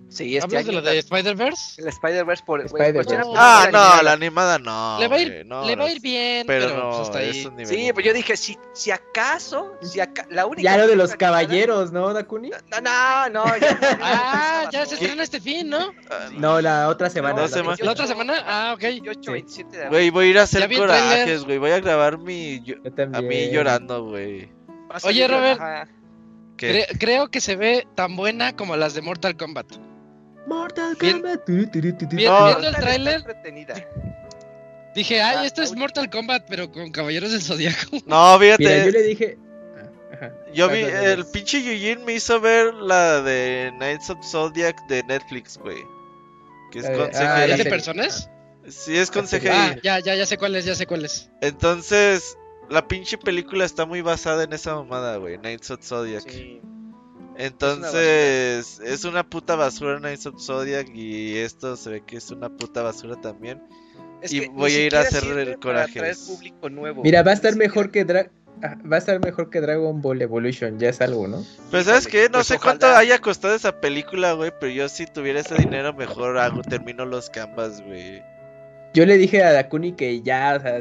[0.08, 1.82] Sí, este ¿Hablas de la de Spider-Verse?
[1.82, 2.60] la Spider-Verse por...
[2.68, 4.98] Por- por- Ah, no, la animada no.
[5.00, 7.18] le va a ir, no, le va a ir bien, Pero, pero, no, pues hasta
[7.18, 7.48] ahí.
[7.64, 10.62] Sí, pues yo dije, si, si acaso, si aca- la única...
[10.62, 12.50] Ya lo de los animada- caballeros, ¿no, Dakuni?
[12.50, 13.56] No, no, no.
[13.58, 15.92] ya- Ah, ya se estrena este fin, ¿no?
[16.38, 17.34] No, la otra semana.
[17.40, 17.80] La otra semanas.
[17.80, 18.34] ¿La otra semana?
[18.46, 18.82] Ah, ok.
[18.82, 19.30] 28, Sí.
[19.32, 19.90] 27 de abril.
[19.90, 21.58] Güey, voy a ir a hacer el corajes, güey.
[21.58, 22.60] Voy a grabar mi.
[22.62, 23.14] yo- Yo también.
[23.16, 24.48] a mí llorando, güey.
[25.02, 25.60] Oye, Robert.
[26.56, 29.66] creo que se ve tan buena como las de Mortal Kombat.
[30.47, 31.47] Mortal Kombat.
[31.47, 31.70] bien-
[32.47, 33.23] viendo el tráiler,
[34.94, 35.74] dije, ay, Ah, esto es.
[35.77, 37.77] Mortal Kombat, pero con Caballeros del Zodiaco.
[38.06, 38.62] No, fíjate.
[38.64, 39.39] Mira, yo le dije.
[39.77, 40.32] Ah, ajá.
[40.55, 44.77] Yo vi, Vas, vas, el pinche Yujin me hizo ver la de Knights of Zodiac
[44.89, 45.78] de Netflix, güey.
[46.73, 47.48] Que es de- con ah, CGI.
[47.48, 48.31] la ¿Es de personas?
[48.68, 49.48] Sí, es con CGI.
[49.48, 51.31] Ah, ya, ya, ya sé cuál es, ya sé cuál es.
[51.40, 52.36] Entonces,
[52.70, 55.39] la pinche película está muy basada en esa mamada, güey.
[55.39, 56.23] Knights of Zodiac.
[56.28, 56.60] Sí.
[57.38, 62.48] Entonces, es una puta basura Knights of Zodiac y esto se ve que es una
[62.48, 63.62] puta basura también.
[64.22, 65.58] Es Y que voy a ir a hacer el
[66.74, 67.02] nuevo.
[67.02, 68.30] Mira, va a estar mejor que Dra-
[68.62, 71.44] ah, Va a estar mejor que Dragon Ball Evolution, ya es algo, ¿no?
[71.70, 72.28] Pero ¿sabes Híjole, qué?
[72.28, 72.78] No pues sé ojalá.
[72.78, 77.04] cuánto haya costado esa película, güey, pero yo si tuviera ese dinero mejor hago, termino
[77.04, 78.22] los canvas, güey.
[78.94, 80.80] Yo le dije a Dakuni que ya, o sea,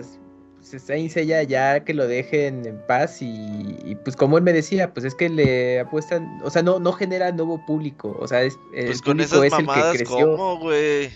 [0.65, 4.51] se Saint Seiya ya que lo dejen en paz y, y, pues como él me
[4.51, 8.41] decía, pues es que le apuestan, o sea, no no genera nuevo público, o sea,
[8.41, 10.31] es, el Pues con público esas es el que creció.
[10.31, 11.11] ¿cómo, güey?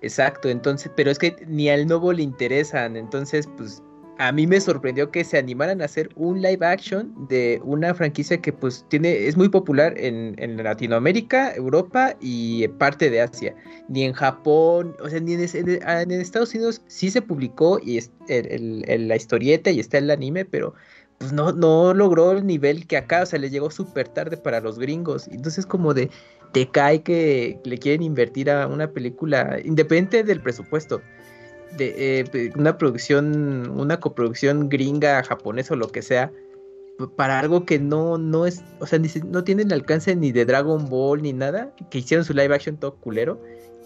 [0.00, 3.82] Exacto, entonces, pero es que ni al nuevo le interesan, entonces, pues
[4.20, 8.36] a mí me sorprendió que se animaran a hacer un live action de una franquicia
[8.36, 13.54] que pues tiene, es muy popular en, en Latinoamérica, Europa y parte de Asia.
[13.88, 15.40] Ni en Japón, o sea, ni en,
[16.10, 20.74] Estados Unidos sí se publicó y es la historieta y está el anime, pero
[21.16, 24.60] pues no, no logró el nivel que acá, o sea, le llegó súper tarde para
[24.60, 25.28] los gringos.
[25.28, 26.10] Entonces como de,
[26.52, 31.00] te cae que le quieren invertir a una película, independiente del presupuesto,
[31.76, 36.32] de eh, una producción, una coproducción gringa, japonesa o lo que sea,
[37.16, 40.44] para algo que no, no es, o sea, ni no tiene el alcance ni de
[40.44, 43.40] Dragon Ball ni nada, que hicieron su live action todo culero,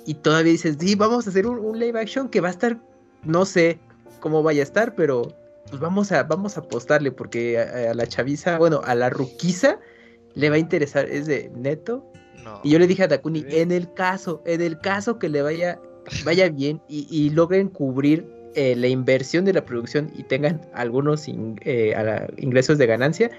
[0.06, 2.78] y todavía dices, sí, vamos a hacer un, un live action que va a estar,
[3.22, 3.78] no sé
[4.20, 5.32] cómo vaya a estar, pero
[5.68, 9.78] pues vamos a, vamos a apostarle, porque a, a la chaviza, bueno, a la ruquiza
[10.34, 12.04] le va a interesar, es de neto,
[12.42, 12.60] No.
[12.64, 15.80] y yo le dije a Takuni, en el caso, en el caso que le vaya,
[16.24, 21.26] vaya bien y, y logren cubrir eh, la inversión de la producción y tengan algunos
[21.28, 23.30] in- eh, a la- ingresos de ganancia,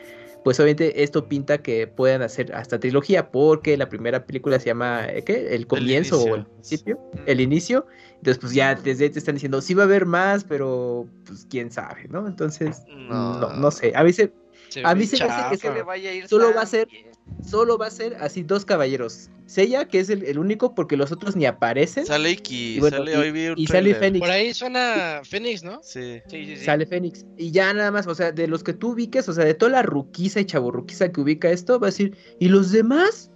[0.44, 5.08] pues obviamente esto pinta que puedan hacer hasta trilogía, porque la primera película se llama,
[5.10, 5.56] eh, ¿qué?
[5.56, 6.36] El comienzo o inicio.
[6.36, 7.86] el principio, el inicio.
[8.18, 11.48] Entonces, pues ya desde ahí te están diciendo, sí va a haber más, pero pues
[11.50, 12.28] quién sabe, ¿no?
[12.28, 13.40] Entonces, No.
[13.40, 13.94] no, no sé.
[13.96, 14.32] A mí se,
[14.70, 16.66] Se A mí se me hace que se le vaya a ir Solo va a
[16.66, 17.06] ser- bien.
[17.43, 19.30] Solo va a ser así dos caballeros.
[19.47, 22.06] Seiya, que es el, el único, porque los otros ni aparecen.
[22.06, 23.93] Sale Iki, Y bueno, sale y- hoy vi un y sale.
[23.93, 24.19] Fénix.
[24.19, 25.81] Por ahí suena Fénix, ¿no?
[25.84, 26.19] Sí.
[26.27, 26.65] Sí, sí, sí.
[26.65, 27.26] Sale Fénix.
[27.38, 29.72] Y ya nada más, o sea, de los que tú ubiques, o sea, de toda
[29.72, 33.30] la ruquiza y chaburruquiza que ubica esto, va a decir, ¿y los demás?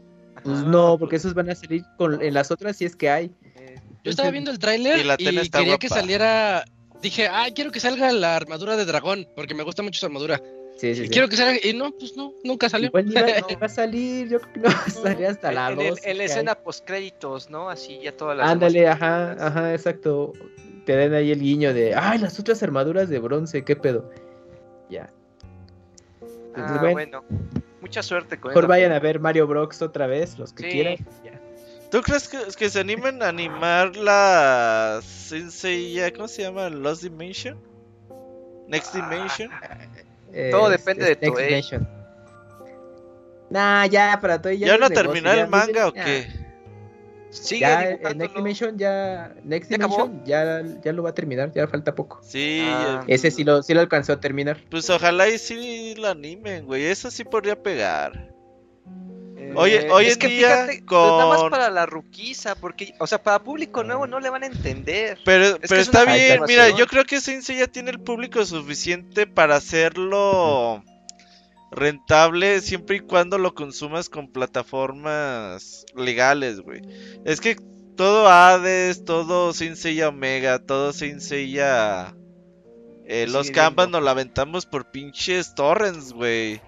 [0.44, 3.32] Pues no, porque esos van a salir con, en las otras si es que hay.
[4.04, 6.66] Yo estaba viendo el tráiler Y la y, quería que saliera.
[7.02, 10.42] Dije, ah, quiero que salga la armadura de dragón, porque me gusta mucho su armadura.
[10.80, 11.10] Sí, sí, sí.
[11.10, 11.60] quiero que salga.
[11.62, 12.88] Y no, pues no, nunca salió.
[12.88, 13.60] Igual ni va, No.
[13.60, 15.86] va a salir, yo creo que no va a salir hasta la en, 2.
[16.06, 17.70] el- en la escena post créditos, ¿no?
[17.70, 19.52] Así ya todas las Ándale, ajá, películas.
[19.52, 20.34] ajá, exacto.
[20.86, 24.10] Te den ahí el guiño de, ay, las otras armaduras de bronce, qué pedo.
[24.90, 25.10] Ya.
[26.22, 27.60] Entonces, Ah, bueno, bueno.
[27.82, 30.70] Mucha suerte con mejor vayan a ver Mario Bros otra vez, los que Sí.
[30.70, 30.96] quieran.
[31.24, 31.40] Ya.
[31.92, 36.70] ¿Tú crees que, que se animen a animar la Sensei, ¿cómo se llama?
[36.70, 37.58] Lost Dimension?
[38.68, 39.50] Next Dimension.
[40.52, 41.46] Todo depende es de Next Toei.
[41.48, 41.88] Dimension.
[43.50, 46.28] Nah, ya, para todo ¿Ya no terminó ya, el manga o qué?
[47.32, 48.16] Sigue Ya, dibujándolo.
[48.16, 49.78] Next Dimension ya, Next ¿Ya?
[49.78, 52.20] Dimension ya, ya lo va a terminar, ya falta poco.
[52.24, 53.04] Sí, Ah.
[53.08, 54.58] eh, Ese sí lo, sí lo alcanzó a terminar.
[54.70, 56.86] pues ojalá y sí lo animen, güey.
[56.86, 58.32] Eso sí podría pegar.
[59.50, 62.56] Eh, Oye, hoy es en que día fíjate, pues nada más con- para la ruquiza,
[62.56, 65.20] porque, o sea, para público nuevo no le van a entender.
[65.26, 69.28] Pero, pero es está bien, mira, yo creo que Sensei ya tiene el público suficiente
[69.28, 70.84] para hacerlo
[71.72, 76.82] rentable siempre y cuando lo consumas con plataformas legales, güey.
[77.26, 77.58] Es que
[77.96, 83.98] todo Hades, todo Sensei Omega, todo Sensei eh, los Canvas viendo.
[84.00, 86.62] nos la aventamos por pinches torrents, güey.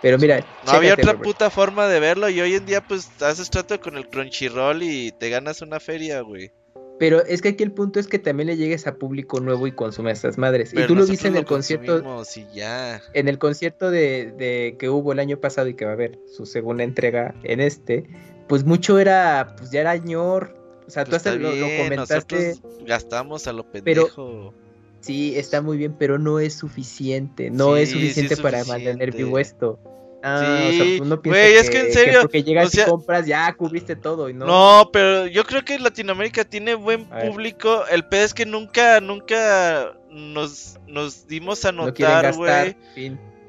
[0.00, 1.22] Pero mira, No había otra Robert.
[1.24, 5.12] puta forma de verlo y hoy en día pues haces trato con el Crunchyroll y
[5.12, 6.52] te ganas una feria, güey.
[7.00, 9.72] Pero es que aquí el punto es que también le llegues a público nuevo y
[9.72, 10.70] consuma estas madres.
[10.72, 12.02] Pero y tú lo viste en el concierto,
[12.34, 13.00] y ya.
[13.14, 16.18] en el concierto de, de que hubo el año pasado y que va a haber
[16.36, 18.04] su segunda entrega en este,
[18.48, 20.56] pues mucho era, pues ya era ñor.
[20.88, 22.54] O sea, tú Pues hasta lo, lo comentaste.
[22.54, 24.54] nosotros gastamos a lo Pero- pendejo.
[25.00, 27.50] Sí, está muy bien, pero no es suficiente.
[27.50, 29.78] No es Sí, suficiente para mantener vivo esto.
[30.22, 32.86] Ah, o Sí, sea, tú no güey, es que en serio, porque llegas o sea-
[32.86, 34.46] y compras, ya cubriste todo y no.
[34.46, 34.90] No.
[34.92, 37.84] pero yo creo que Latinoamérica tiene buen público.
[37.88, 42.76] El pedo es que nunca, nunca nos, nos dimos a notar, güey.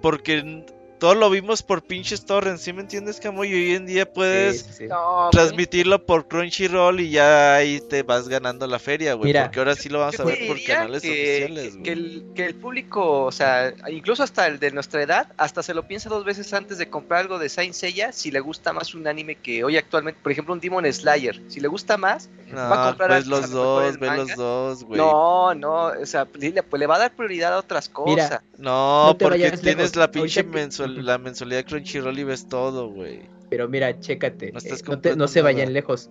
[0.02, 0.64] Porque
[1.00, 3.46] todo lo vimos por pinches torrents, ¿sí me entiendes, Camo?
[3.46, 4.88] Y hoy en día puedes Sí, sí, sí.
[4.88, 9.34] No, transmitirlo por Crunchyroll y ya ahí te vas ganando la feria, güey.
[9.34, 12.06] Porque ahora sí lo vamos Yo a ver por canales que, oficiales, que- que güey.
[12.06, 15.88] el, que el público, o sea, incluso hasta el de nuestra edad, hasta se lo
[15.88, 19.08] piensa dos veces antes de comprar algo de Saint Seiya si le gusta más un
[19.08, 21.42] anime que hoy actualmente, por ejemplo, un Demon Slayer.
[21.48, 24.98] Si le gusta más, va a comprar pues los dos, ve los dos, güey.
[25.00, 28.42] no, no, o sea, le, pues le va a dar prioridad a otras Mira, cosas.
[28.58, 29.96] No, porque tienes lejos.
[29.96, 33.22] la pinche Ahorita que- mensual- la mensualidad de Crunchyroll y ves todo, güey.
[33.50, 34.52] Pero mira, chécate.
[34.52, 35.72] No estás eh, no, te- no comprando se vayan nada.
[35.74, 36.10] lejos.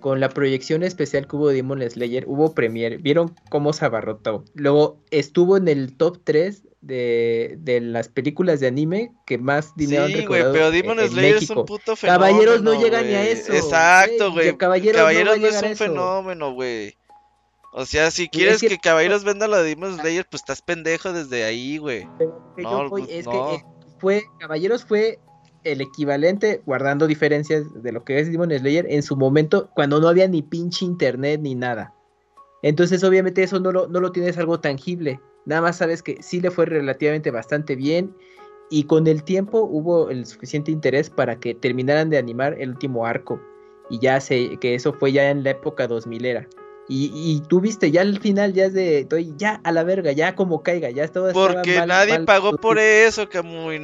[0.00, 2.96] Con la proyección especial que hubo de Demon Slayer, hubo premiere.
[2.96, 4.44] ¿Vieron cómo se abarrotó?
[4.54, 10.04] Luego estuvo en el top 3 de, de las películas de anime que más dinero
[10.04, 12.24] han Sí, güey, recaudado pero en- Demon en Slayer es un puto fenómeno.
[12.24, 14.56] Caballeros no llegan ni a eso, Exacto, güey.
[14.56, 15.84] Caballeros no va a Caballeros no, es un eso.
[15.84, 16.94] fenómeno, güey.
[17.74, 20.62] O sea, si es quieres que- que Caballeros venda lo de Demon Slayer, pues estás
[20.62, 22.08] pendejo desde ahí, güey.
[22.56, 23.32] Pero No, pues es no.
[23.50, 23.64] que eh,
[24.00, 25.18] fue, Caballeros fue
[25.64, 30.08] el equivalente, guardando diferencias de lo que es Demon Slayer en su momento, cuando no
[30.08, 31.94] había ni pinche internet ni nada.
[32.62, 35.20] Entonces, obviamente, eso no lo, no lo tienes algo tangible.
[35.46, 38.14] Nada más sabes que sí le fue relativamente bastante bien
[38.70, 43.06] y con el tiempo hubo el suficiente interés para que terminaran de animar el último
[43.06, 43.40] arco
[43.90, 46.48] y ya sé que eso fue ya en la época 2000 era.
[46.92, 50.10] Y, y tú viste, ya al final ya es de, estoy ya a la verga,
[50.10, 53.80] ya como caiga, ya todo Porque mal- nadie mal pagó por eso, Camuy.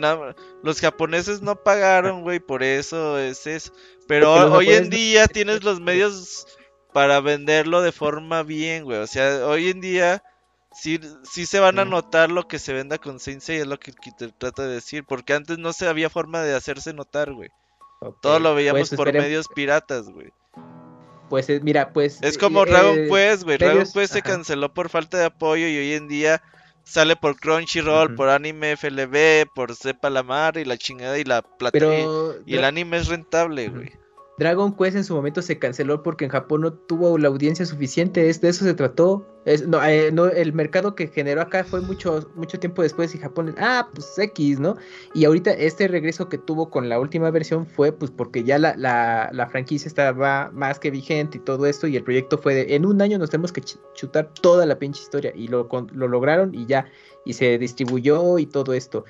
[0.65, 3.73] Los japoneses no pagaron, güey, por eso es eso.
[4.09, 6.49] Pero hoy en no- día tienes los medios
[6.93, 8.99] para venderlo de forma bien, güey.
[8.99, 10.25] O sea, hoy en día
[10.73, 13.93] sí, sí se van a notar lo que se venda con Sensei, es lo que,
[13.93, 15.05] que te trata de decir.
[15.07, 17.51] Porque antes no se había forma de hacerse notar, güey.
[18.21, 20.31] Todo lo veíamos pues por medios piratas, güey.
[21.29, 22.23] Pues eh, mira, pues.
[22.23, 23.59] Es como eh, Dragon eh, Quest, güey.
[23.59, 26.43] Dragon Quest se canceló por falta de apoyo y hoy en día
[26.85, 28.17] sale por Crunchyroll, Ujú.
[28.17, 31.73] por Anime FLB, por Sepa la Mar y la chingada y la plata.
[31.73, 33.93] Pero y, y el anime es rentable, güey.
[34.39, 38.29] Dragon Quest en su momento se canceló porque en Japón no tuvo la audiencia suficiente.
[38.29, 39.27] Es, de eso se trató.
[39.67, 43.55] No, eh, no, el mercado que generó acá fue mucho, mucho tiempo después y Japón,
[43.59, 44.77] ah, pues X, ¿no?
[45.15, 48.75] Y ahorita este regreso que tuvo con la última versión fue pues porque ya la,
[48.77, 52.75] la, la franquicia estaba más que vigente y todo esto y el proyecto fue de,
[52.75, 55.91] en un año nos tenemos que ch- chutar toda la pinche historia y lo, con-
[55.95, 56.91] lo lograron y ya,
[57.25, 59.05] y se distribuyó y todo esto.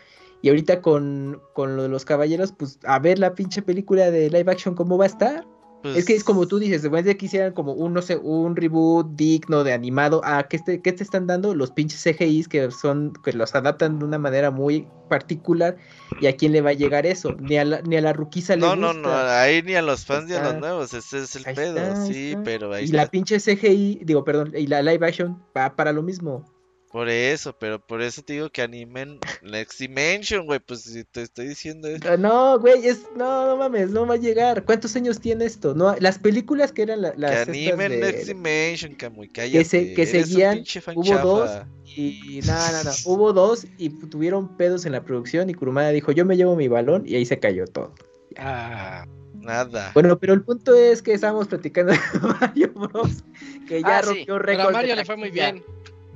[0.47, 4.31] Y ahorita con, con lo de los caballeros, pues a ver la pinche película de
[4.31, 5.44] live action cómo va a estar.
[5.82, 8.55] Pues, Es que es como tú dices, de que hicieran como un, no sé, un
[8.55, 11.52] reboot digno de animado, ah, ¿qué te, qué te están dando?
[11.52, 15.77] Los pinches CGIs que son, que los adaptan de una manera muy particular,
[16.20, 18.55] y a quién le va a llegar eso, ni a la, ni a la ruquiza
[18.55, 19.43] le No, no, no, gusta.
[19.43, 20.60] ahí ni a los fans ni a los Está.
[20.60, 22.43] nuevos, ese es el Ahí pedo, está, sí, está.
[22.44, 22.97] pero ahí y está.
[22.98, 26.44] la pinche CGI, digo, perdón, y la live action va para lo mismo.
[26.92, 31.22] Por eso, pero por eso te digo que animen Next Dimension, güey, pues si te
[31.22, 32.04] estoy diciendo eso.
[32.08, 34.64] Ah, No, güey, es, no, no mames, no va a llegar.
[34.64, 35.74] ¿Cuántos años tiene esto?
[35.74, 39.64] No, las películas que eran la- las Que animen de- Next Dimension, Camuy, cállate.
[39.64, 40.64] se- que seguían,
[40.94, 41.50] hubo dos.
[41.84, 46.24] Y nada, nada, hubo dos y tuvieron pedos en la producción y Kurumada dijo, yo
[46.24, 47.94] me llevo mi balón y ahí se cayó todo.
[48.38, 49.04] Ah,
[49.34, 49.90] Nada.
[49.94, 51.98] Bueno, pero el punto es que estábamos platicando de
[52.40, 53.22] Mario Bros.
[53.68, 54.68] Que ya Ah, sí, rompió pero récord.
[54.68, 55.62] a Mario le fue muy bien.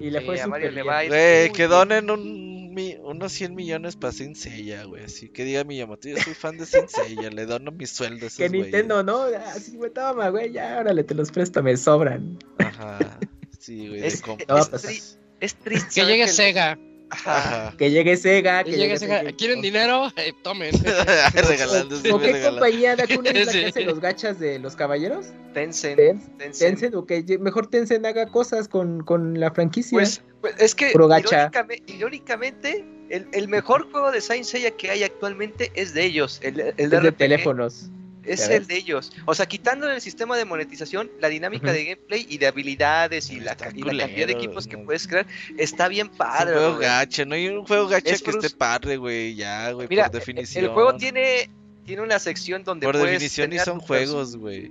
[0.01, 2.73] Y le Sí, fue a súper Mario le va a ir Güey, que donen un,
[2.75, 5.05] mi- unos 100 millones para Senseiya, güey.
[5.05, 8.39] Así que diga Miyamoto, yo soy fan de Senseiya, le dono mi sueldo a esos
[8.39, 8.65] Que güeyes.
[8.67, 9.23] Nintendo, ¿no?
[9.25, 12.39] Así, güey, toma, güey, ya, órale, te los presto, me sobran.
[12.59, 12.99] Ajá.
[13.59, 14.91] Sí, güey, de Es- a es pasar.
[14.91, 16.01] tri- Es triste.
[16.01, 16.79] que llegue el- Sega.
[17.11, 17.75] Ajá.
[17.77, 19.19] Que llegue Sega, Que que llegue llegue Sega.
[19.21, 19.33] Sega.
[19.33, 20.13] ¿Quieren dinero?
[20.17, 20.71] Eh, tomen.
[21.35, 24.77] Regalando, sí, ¿O qué compañía de Akuna es la que hace los gachas de los
[24.77, 25.27] caballeros?
[25.55, 25.97] Tencent.
[25.97, 26.59] Ten- Tencent.
[26.71, 29.97] Tencent, o que ye- mejor Tencent haga cosas con, con la franquicia.
[29.99, 30.93] Pues, pues, es que
[31.87, 36.61] irónicamente, el, el mejor juego de Saint Seiya que hay actualmente es de ellos, el,
[36.61, 37.91] el es de teléfonos.
[38.25, 39.13] Es ¿ya el de ellos.
[39.27, 43.41] O sea, quitando el sistema de monetización, la dinámica de gameplay y de habilidades y
[43.41, 45.27] la, Está y la cantidad de equipos que puedes crear
[45.59, 46.53] está bien Es un padre.
[46.55, 49.89] juego gacha, no hay un juego gacha Es que cruz- esté padre, güey, ya, güey,
[49.89, 50.65] por definición.
[50.65, 51.51] el juego tiene
[51.87, 54.71] tiene una sección donde Por puedes definición y son juegos, güey.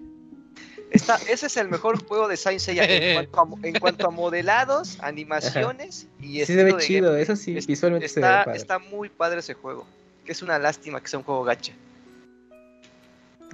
[0.91, 4.09] Está, ese es el mejor juego de Saint Seiya en cuanto a, en cuanto a
[4.11, 7.23] modelados, animaciones y Sí se ve de chido, gameplay.
[7.23, 8.57] eso sí, Es- visualmente se ve Está, padre.
[8.57, 9.85] está muy padre ese juego.
[10.25, 11.73] Que es una lástima que sea un juego gacha.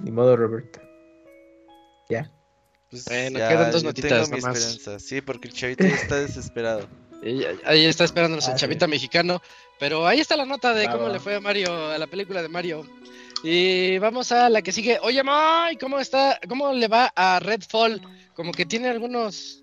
[0.02, 0.80] Ni modo, Roberto.
[2.08, 2.30] Ya.
[2.90, 4.58] Pues Bueno, ya, quedan dos notitas tengo mi nomás.
[4.58, 5.04] esperanza.
[5.04, 6.86] Sí, porque el chavito ya está desesperado.
[7.22, 8.60] Y Ahí está esperándonos el Ah, sí.
[8.60, 9.40] chavita mexicano.
[9.80, 11.08] Pero ahí está la nota de cómo va.
[11.08, 12.84] le fue a Mario, a la película de Mario.
[13.42, 14.98] Y vamos a la que sigue.
[15.02, 16.38] Oye, May, ¿cómo está?
[16.46, 18.02] ¿Cómo le va a Redfall?
[18.34, 19.62] Como que tiene algunos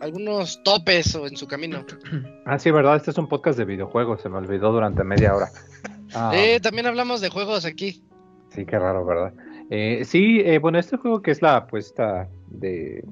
[0.00, 1.86] algunos topes o en su camino.
[2.44, 5.48] Ah, sí, verdad, este es un podcast de videojuegos, se me olvidó durante media hora.
[6.12, 8.02] Ah, Eh, también hablamos de juegos aquí.
[8.52, 9.32] Sí, qué raro, ¿verdad?
[9.70, 13.04] Eh, sí, eh, bueno, este juego que es la apuesta de,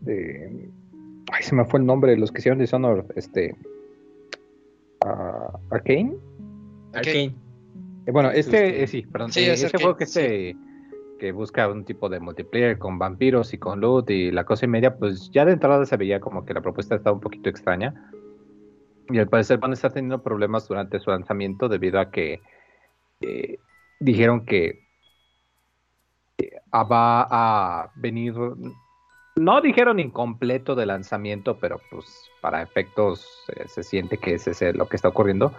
[0.00, 0.70] de...
[1.30, 3.54] Ay, se me fue el nombre, los que hicieron Dishonored, este...
[5.04, 6.16] ah, Arcane.
[6.94, 7.34] Arcane.
[8.06, 8.82] Eh, bueno, este, sí.
[8.82, 9.32] eh, sí, perdón.
[9.32, 10.56] Sí, eh, es este juego que, este,
[11.18, 14.68] que busca un tipo de multiplayer con vampiros y con loot y la cosa y
[14.68, 18.10] media, pues ya de entrada se veía como que la propuesta estaba un poquito extraña.
[19.10, 22.40] Y al parecer van a estar teniendo problemas durante su lanzamiento debido a que
[23.20, 23.58] eh,
[24.00, 24.85] dijeron que
[26.72, 28.34] va a venir,
[29.36, 32.06] no dijeron incompleto de lanzamiento, pero pues
[32.40, 35.52] para efectos eh, se siente que ese es lo que está ocurriendo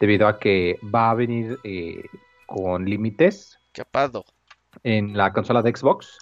[0.00, 2.04] debido a que va a venir eh,
[2.46, 4.24] con límites Capado.
[4.82, 6.18] en la consola de Xbox.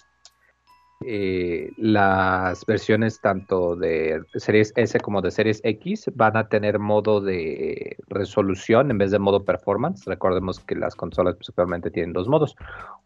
[1.03, 7.21] Eh, las versiones tanto de Series S como de Series X van a tener modo
[7.21, 10.05] de resolución en vez de modo performance.
[10.05, 12.55] Recordemos que las consolas actualmente tienen dos modos.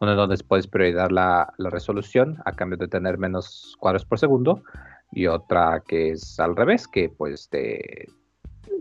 [0.00, 4.18] Uno en donde puedes priorizar la, la resolución a cambio de tener menos cuadros por
[4.18, 4.62] segundo.
[5.12, 8.06] Y otra que es al revés, que pues te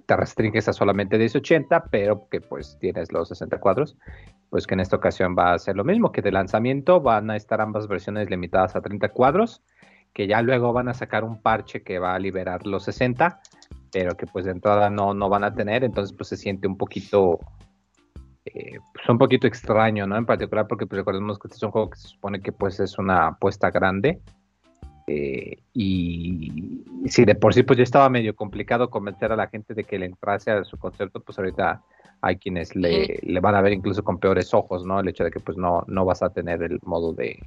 [0.05, 3.97] te restringes a solamente 1080, pero que pues tienes los 60 cuadros,
[4.49, 7.35] pues que en esta ocasión va a ser lo mismo, que de lanzamiento van a
[7.35, 9.63] estar ambas versiones limitadas a 30 cuadros,
[10.13, 13.41] que ya luego van a sacar un parche que va a liberar los 60,
[13.91, 16.77] pero que pues de entrada no, no van a tener, entonces pues se siente un
[16.77, 17.39] poquito,
[18.45, 20.17] eh, pues un poquito extraño, ¿no?
[20.17, 22.79] En particular porque pues recordemos que este es un juego que se supone que pues
[22.79, 24.21] es una apuesta grande,
[25.07, 29.73] eh, y, si de por sí pues ya estaba medio complicado convencer a la gente
[29.73, 31.83] de que le entrase a su concepto, pues ahorita
[32.21, 34.99] hay quienes le, le van a ver incluso con peores ojos, ¿no?
[34.99, 37.39] El hecho de que pues no, no vas a tener el modo de,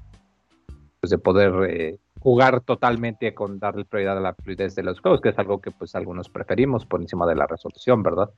[1.01, 5.21] pues, de poder eh, jugar totalmente con darle prioridad a la fluidez de los juegos,
[5.21, 8.31] que es algo que pues algunos preferimos por encima de la resolución, ¿verdad?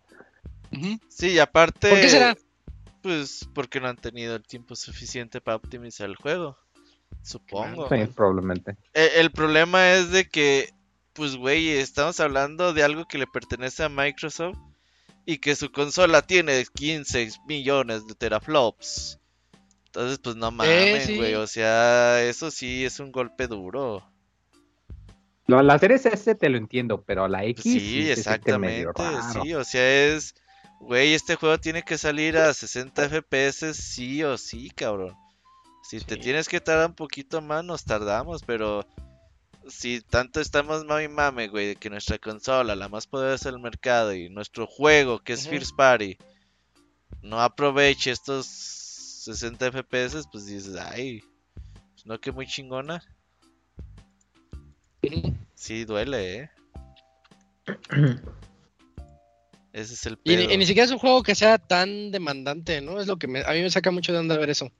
[1.08, 1.90] Sí, y aparte.
[1.90, 2.36] ¿Por qué será?
[3.02, 6.56] Pues porque no han tenido el tiempo suficiente para optimizar el juego.
[7.22, 7.88] Supongo.
[7.88, 8.76] Sí, probablemente.
[8.94, 10.70] E- El, problema es de que,
[11.12, 14.58] pues, güey, estamos hablando de algo que le pertenece a Microsoft
[15.26, 19.18] y que su consola tiene 15 millones de teraflops.
[19.86, 21.16] Entonces, pues no mames, sí.
[21.16, 21.34] güey.
[21.34, 24.04] O sea, eso sí es un golpe duro.
[25.46, 28.86] Lo, la Series S te lo entiendo, pero la X Pues sí, exactamente.
[29.32, 30.34] Sí, o sea, es.
[30.80, 35.14] Güey, este juego tiene que salir a 60 FPS sí o sí, cabrón.
[35.82, 36.20] Si te Sí.
[36.20, 38.86] tienes que tardar un poquito más, nos tardamos, pero.
[39.68, 44.14] Si tanto estamos mami mame, güey, de que nuestra consola, la más poderosa del mercado,
[44.14, 45.50] y nuestro juego, que es Ujú.
[45.50, 46.16] First Party,
[47.22, 51.22] no aproveche estos 60 FPS, pues dices, ay,
[51.92, 53.02] pues no que muy chingona.
[55.02, 55.34] Ujú.
[55.54, 56.50] Sí, duele, eh.
[59.72, 60.52] Ese es el pedo.
[60.52, 62.98] y ni siquiera es un juego que sea tan demandante, ¿no?
[63.00, 64.72] Es lo que me- a mí me saca mucho de onda ver eso.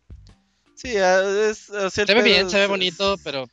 [0.81, 3.21] Sí, ah, es, o sea, el Se ve pedo bien, se ve es- bonito, es
[3.23, 3.47] pero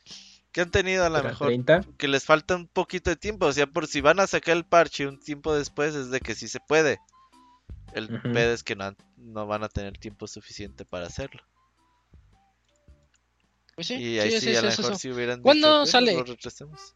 [0.50, 1.84] Que han tenido a lo mejor 30.
[1.98, 3.44] que les falta un poquito de tiempo.
[3.46, 6.34] O sea, por si van a sacar el parche un tiempo después, es de que
[6.34, 6.98] sí se puede.
[7.92, 8.32] El Ujú.
[8.32, 11.42] pedo es que no, han- no van a tener tiempo suficiente para hacerlo.
[13.74, 15.82] pues sí, y ahí sí, sí, sí, a lo es mejor si hubieran ¿Cuándo dicho,
[15.82, 16.12] "Ok, sale?
[16.14, 16.94] lo retrasemos".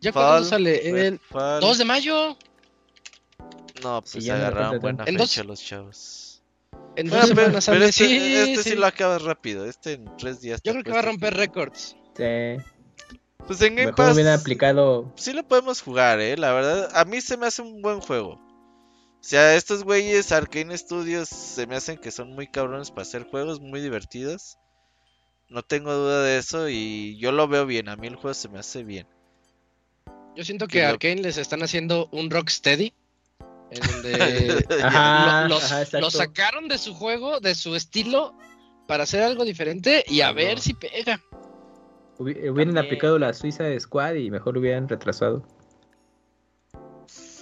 [0.00, 0.88] ¿Ya cuándo Redfall, sale?
[0.88, 1.60] El Redfall.
[1.60, 2.38] 2 de mayo.
[3.82, 5.04] No, pues agarraron buena.
[5.06, 6.23] En dos- fecha los chavos.
[6.96, 8.70] En Ah, dos pero, semanas pero este, sí, este sí.
[8.70, 8.76] sí.
[8.76, 9.66] lo acabas rápido.
[9.66, 10.60] Este en tres días.
[10.62, 11.96] Yo creo que va a romper récords.
[12.16, 12.62] Sí.
[13.46, 14.14] Pues en Game Mejor Pass.
[14.14, 15.12] hubieran aplicado.
[15.16, 16.36] sí lo podemos jugar, eh.
[16.36, 18.34] La verdad, a mí se me hace un buen juego.
[18.34, 23.24] O sea, estos güeyes Arcane Studios se me hacen que son muy cabrones para hacer
[23.24, 24.58] juegos muy divertidos.
[25.48, 27.88] No tengo duda de eso y yo lo veo bien.
[27.88, 29.06] A mí el juego se me hace bien.
[30.36, 32.92] Yo siento Que que lo- Arkane les están haciendo un Rocksteady.
[33.70, 36.00] En donde Ajá, lo- los, ajá, exacto.
[36.06, 38.34] lo sacaron de su juego, de su estilo,
[38.86, 41.20] para hacer algo diferente y a ver si pega.
[42.18, 42.78] Hubi- Hubieran También.
[42.78, 45.46] aplicado la Suiza Squad y mejor hubieran retrasado.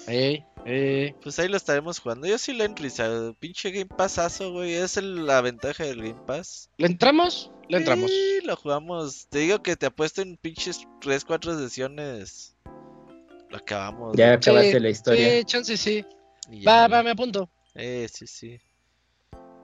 [0.07, 0.45] Ey.
[1.23, 2.27] Pues ahí lo estaremos jugando.
[2.27, 4.75] Yo sí le entro, y sa- pinche Game Passazo, güey.
[4.75, 6.71] Esa es la ventaja del Game Pass.
[6.79, 7.51] ¿Le entramos?
[7.69, 8.11] Le entramos.
[8.11, 9.27] Sí, lo jugamos.
[9.29, 12.55] Te digo que te apuesto en pinches 3, 4 sesiones.
[13.53, 14.17] Lo acabamos.
[14.17, 15.31] Ya acabaste Sí, la historia.
[15.39, 16.05] Sí, chance sí.
[16.67, 17.49] Va, va, me apunto.
[17.75, 18.59] Eh, sí, sí.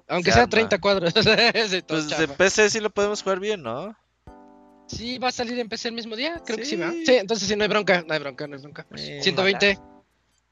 [0.07, 0.51] Aunque Se sea arma.
[0.51, 1.13] 30 cuadros.
[1.89, 2.29] Pues de.
[2.29, 3.97] PC sí lo podemos jugar bien, ¿no?
[4.87, 6.41] Sí, va a salir en PC el mismo día.
[6.47, 6.77] Creo que sí, Sí.
[6.77, 6.91] ¿va?
[6.93, 8.03] Sí, entonces sí, no hay bronca.
[8.07, 8.87] No hay bronca, no hay bronca.
[8.97, 9.79] Eh, 120.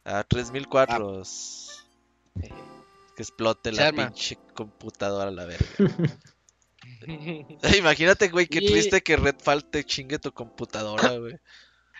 [0.04, 1.86] A 3000 cuadros.
[2.40, 4.06] Que explote Se la arma.
[4.08, 5.66] pinche computadora a la verga.
[7.78, 11.38] Imagínate, güey, qué Y- triste que Redfall te chingue tu computadora, güey.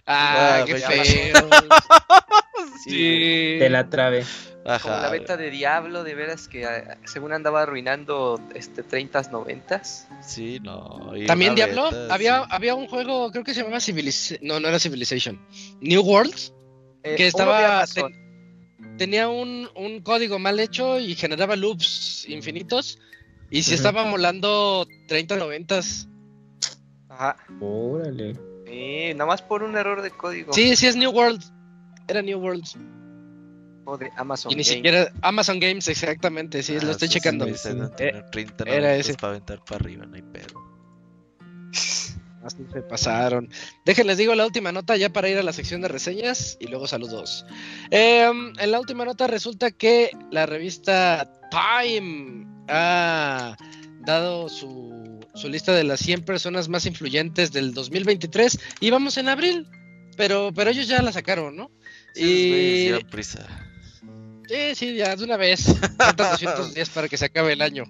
[0.06, 1.02] Ah, Ah, qué pues feo.
[2.82, 2.90] Sí.
[2.90, 3.56] Sí.
[3.58, 4.24] Te la trabe.
[4.64, 4.80] Ajá.
[4.82, 10.06] Como la beta de Diablo, de veras que ah, según andaba arruinando este 30s, 90s.
[10.22, 11.12] Sí, no.
[11.16, 12.48] y También Diablo, beta, había, sí.
[12.50, 14.38] había un juego, creo que se llamaba Civilization.
[14.46, 15.40] No, no era Civilization.
[15.80, 16.52] New Worlds.
[17.02, 17.84] Eh, Que estaba-.
[18.98, 22.98] Tenía un, un código mal hecho y generaba loops infinitos.
[23.50, 25.80] Y si estaba molando 30, 90.
[27.08, 27.36] Ajá.
[27.60, 28.36] Órale.
[28.66, 30.52] Sí, nada más por un error de código.
[30.52, 31.42] Sí, sí es New World.
[32.08, 32.64] Era New World.
[33.84, 34.50] O de Amazon.
[34.52, 34.74] Y ni Game.
[34.76, 36.62] siquiera Amazon Games, exactamente.
[36.62, 37.46] Sí, Ah, lo estoy esos checando.
[37.46, 37.54] Eh,
[37.96, 39.14] tener 30 era ese.
[39.14, 40.60] para aventar para arriba, no hay pedo.
[42.44, 43.48] Así se pasaron.
[43.84, 46.86] Déjenles digo la última nota ya para ir a la sección de reseñas y luego
[46.86, 47.44] saludos.
[47.90, 53.56] Em, en la última nota resulta que la revista Time ha
[54.00, 54.92] dado su,
[55.36, 59.68] su lista de las 100 personas más influyentes del 2023 y vamos en abril,
[60.16, 61.70] pero, pero ellos ya la sacaron, ¿no?
[62.14, 63.46] Sí, Y prisa.
[64.48, 65.64] Sí, sí, ya de una vez.
[65.98, 67.84] Faltan 200 días para que se acabe el año.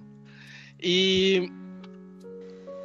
[0.79, 1.49] Y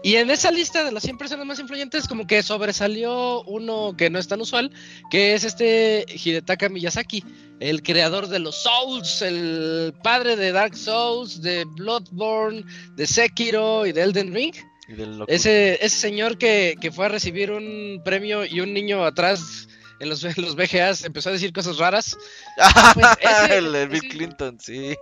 [0.04, 4.10] Y en esa lista de las 100 personas más influyentes, como que sobresalió uno que
[4.10, 4.72] no es tan usual,
[5.10, 7.24] que es este Hidetaka Miyazaki,
[7.60, 12.64] el creador de los Souls, el padre de Dark Souls, de Bloodborne,
[12.96, 14.54] de Sekiro y de Elden Ring.
[14.88, 19.68] Del Ese, ese señor que, que fue a recibir un premio y un niño atrás
[20.00, 22.16] en los, en los VGAs empezó a decir cosas raras.
[22.94, 24.96] pues, ese- el de Bill Clinton, sí.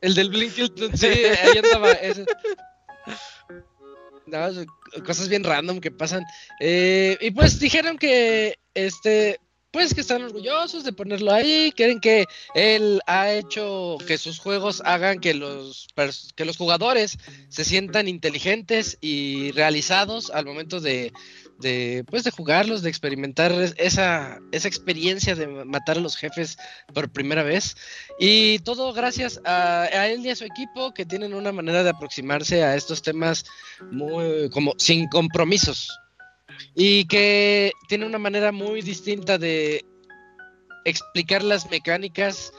[0.00, 1.92] El del Blinkington, sí, ahí andaba.
[1.92, 2.24] ese.
[4.30, 4.66] Son
[5.04, 6.24] cosas bien random que pasan.
[6.60, 9.40] Eh, y pues dijeron que, este,
[9.70, 11.72] pues que están orgullosos de ponerlo ahí.
[11.76, 15.88] Quieren que él ha hecho que sus juegos hagan que los,
[16.34, 17.18] que los jugadores
[17.48, 21.12] se sientan inteligentes y realizados al momento de,
[21.58, 26.56] de, pues, de jugarlos, de experimentar es- esa, esa experiencia de matar a los jefes
[26.94, 27.76] por primera vez.
[28.18, 31.90] Y todo gracias a, a él y a su equipo que tienen una manera de
[31.90, 33.44] aproximarse a estos temas
[33.90, 35.88] muy como sin compromisos.
[36.74, 39.84] Y que tiene una manera muy distinta de
[40.84, 42.52] explicar las mecánicas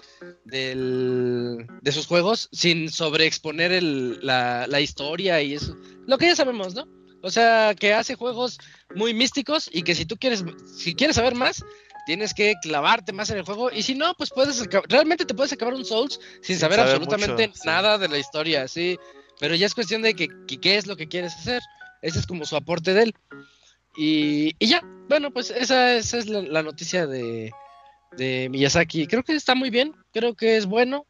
[0.45, 5.75] del- de sus juegos sin sobreexponer el- la, la historia y eso.
[6.05, 6.85] Lo que ya sabemos, ¿no?
[7.21, 8.57] O sea, que hace juegos
[8.95, 10.43] muy místicos y que si tú quieres,
[10.77, 11.63] si quieres saber más,
[12.05, 15.53] tienes que clavarte más en el juego y si no, pues puedes realmente te puedes
[15.53, 17.67] acabar un Souls sin, Sin saber saber absolutamente mucho, sí.
[17.67, 18.97] nada de la historia, sí.
[19.39, 21.61] Pero ya es cuestión de que, que qué es lo que quieres hacer.
[22.01, 23.15] Ese es como su aporte de él.
[23.95, 27.51] Y, y ya, bueno, pues esa, esa es la, la noticia de,
[28.17, 29.07] de Miyazaki.
[29.07, 31.05] Creo que está muy bien, creo que es bueno.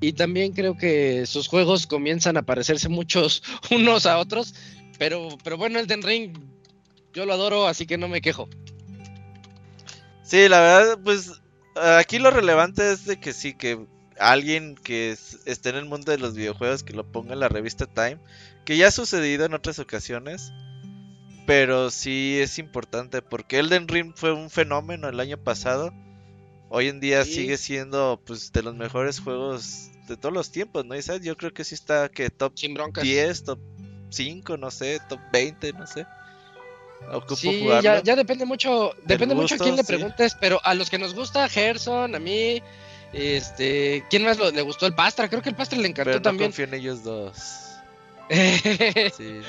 [0.00, 4.54] Y también creo que sus juegos comienzan a parecerse muchos unos a otros.
[5.00, 6.36] Pero, pero bueno, Elden Ring,
[7.14, 8.50] yo lo adoro, así que no me quejo.
[10.22, 11.40] Sí, la verdad, pues
[11.74, 13.86] aquí lo relevante es de que sí, que
[14.18, 17.48] alguien que es- esté en el mundo de los videojuegos que lo ponga en la
[17.48, 18.18] revista Time,
[18.66, 20.52] que ya ha sucedido en otras ocasiones,
[21.46, 25.94] pero sí es importante porque Elden Ring fue un fenómeno el año pasado.
[26.68, 27.36] Hoy en día Sí.
[27.36, 30.94] sigue siendo pues de los mejores juegos de todos los tiempos, ¿no?
[30.94, 33.02] Y sabes, yo creo que sí está que top Sin broncas.
[33.02, 33.58] 10, top
[34.10, 36.06] 5, no sé, top 20, no sé.
[37.12, 39.86] Ocupo Sí, ya, ya depende mucho, depende mucho a quién le sí.
[39.88, 42.62] preguntes, pero a los que nos gusta, Gerson, a mí,
[43.12, 45.28] este, ¿quién más lo- le gustó el Pastra?
[45.28, 46.50] Creo que el Pastra le encantó pero no también.
[46.50, 47.36] confío en ellos dos.
[48.30, 49.42] Sí, sí.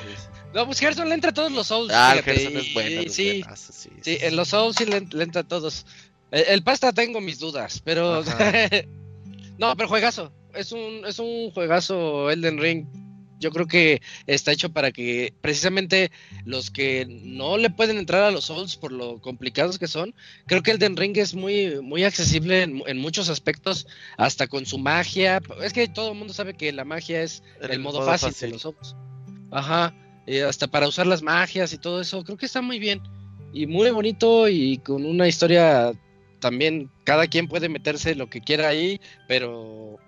[0.54, 1.92] no, pues Gerson le entra a todos los Souls.
[1.94, 3.02] Ah, fíjate, Gerson es bueno.
[3.10, 3.44] sí,
[4.02, 5.86] sí, en los Souls sí le, le entra a todos.
[6.32, 8.24] El, el Pastra tengo mis dudas, pero...
[9.60, 10.32] No, pero juegazo.
[10.56, 12.86] Es un, es un juegazo Elden Ring.
[13.42, 16.12] Yo creo que está hecho para que precisamente
[16.46, 20.14] los que no le pueden entrar a los Souls por lo complicados que son,
[20.46, 23.88] creo que Elden Ring es muy, muy accesible en, en muchos aspectos,
[24.18, 25.42] hasta con su magia.
[25.62, 28.62] Es que todo el mundo sabe que la magia es el, modo, fácil, de los
[28.62, 28.96] Souls.
[29.52, 29.94] Ajá,
[30.26, 33.02] y hasta para usar las magias y todo eso, creo que está muy bien.
[33.54, 35.92] Y muy bonito y con una historia
[36.40, 40.00] también, cada quien puede meterse lo que quiera ahí, pero...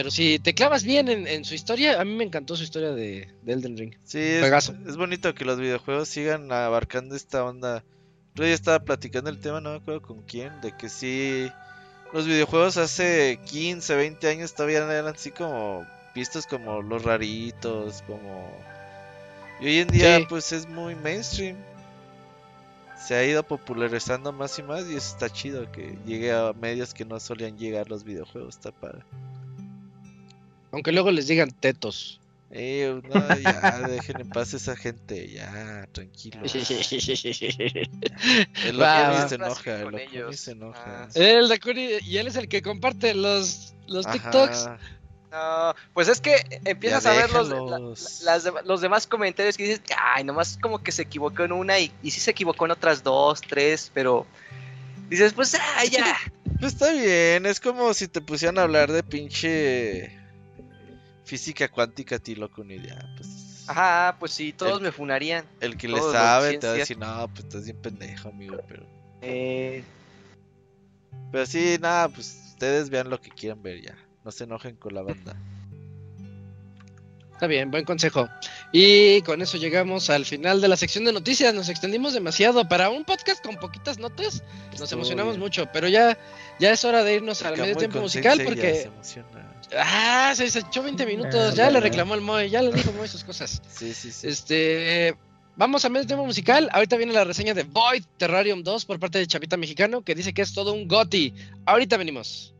[0.00, 2.92] Pero si te clavas bien en, en su historia, a mí me encantó su historia
[2.92, 3.94] de, de Elden Ring.
[4.02, 7.84] Sí, es, bonito que los videojuegos sigan abarcando esta onda.
[8.34, 11.52] Yo ya estaba platicando el tema, no me acuerdo con quién, de que sí,
[12.14, 18.50] los videojuegos hace 15, 20 años todavía eran así como vistos como los raritos, como...
[19.60, 20.26] Y hoy en día Sí.
[20.30, 21.58] pues es muy mainstream.
[23.06, 26.94] Se ha ido popularizando más y más y eso está chido que llegue a medios
[26.94, 29.04] que no solían llegar los videojuegos, está padre.
[30.72, 32.20] Aunque luego les digan tetos.
[32.52, 36.40] Eh, no, ya, dejen en paz a esa gente, ya, tranquilo.
[38.64, 39.28] El va.
[39.28, 40.36] se enoja, el ellos.
[40.40, 41.04] se enoja.
[41.04, 41.08] Ah.
[41.14, 44.68] El Dakuni, y él es el que comparte los, los Ajá, TikToks.
[45.30, 46.34] No, pues es que
[46.64, 47.78] empiezas Ya a ver los, la-
[48.24, 51.92] las los demás comentarios que dices, ay, nomás como que se equivocó en una y,
[52.02, 54.26] y sí se equivocó en otras dos, tres, pero
[55.08, 56.16] dices, pues, ah, ya.
[56.58, 60.18] Pues está bien, es como si te pusieran a hablar de pinche
[61.30, 62.98] física cuántica a ti, loco, ni idea.
[63.16, 65.44] Pues, Ajá, pues sí, todos El- me funarían.
[65.60, 68.84] el que le sabe te va a decir, no, pues estás bien pendejo, amigo, pero...
[69.22, 69.84] Eh,
[71.30, 73.96] Pero sí, nada, pues ustedes vean lo que quieran ver ya.
[74.24, 75.36] No se enojen con la banda.
[77.32, 78.28] Está bien, buen consejo.
[78.72, 81.54] Y con eso llegamos al final de la sección de noticias.
[81.54, 82.68] Nos extendimos demasiado.
[82.68, 84.42] Para un podcast con poquitas notas,
[84.78, 85.40] nos emocionamos bien.
[85.40, 85.66] mucho.
[85.72, 86.18] Pero ya,
[86.58, 88.82] ya es hora de irnos al medio tiempo musical ya se porque.
[88.82, 89.49] emociona.
[89.78, 91.34] Ah, se se echó 20 minutos.
[91.34, 91.80] Ah, Ya le ya.
[91.80, 93.62] reclamó el Moe, ya le dijo Moe sus cosas.
[93.70, 94.28] Sí, sí, sí.
[94.28, 95.16] Este.
[95.56, 96.68] Vamos al medio tiempo musical.
[96.72, 100.32] Ahorita viene la reseña de Void Terrarium 2 por parte de Chavita Mexicano que dice
[100.32, 101.34] que es todo un goti.
[101.66, 102.54] Ahorita venimos.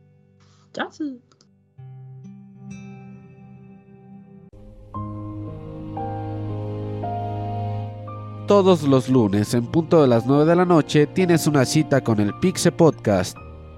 [8.47, 12.19] todos los lunes en punto de las 9 de la noche tienes una cita con
[12.19, 13.37] el Pixe Podcast.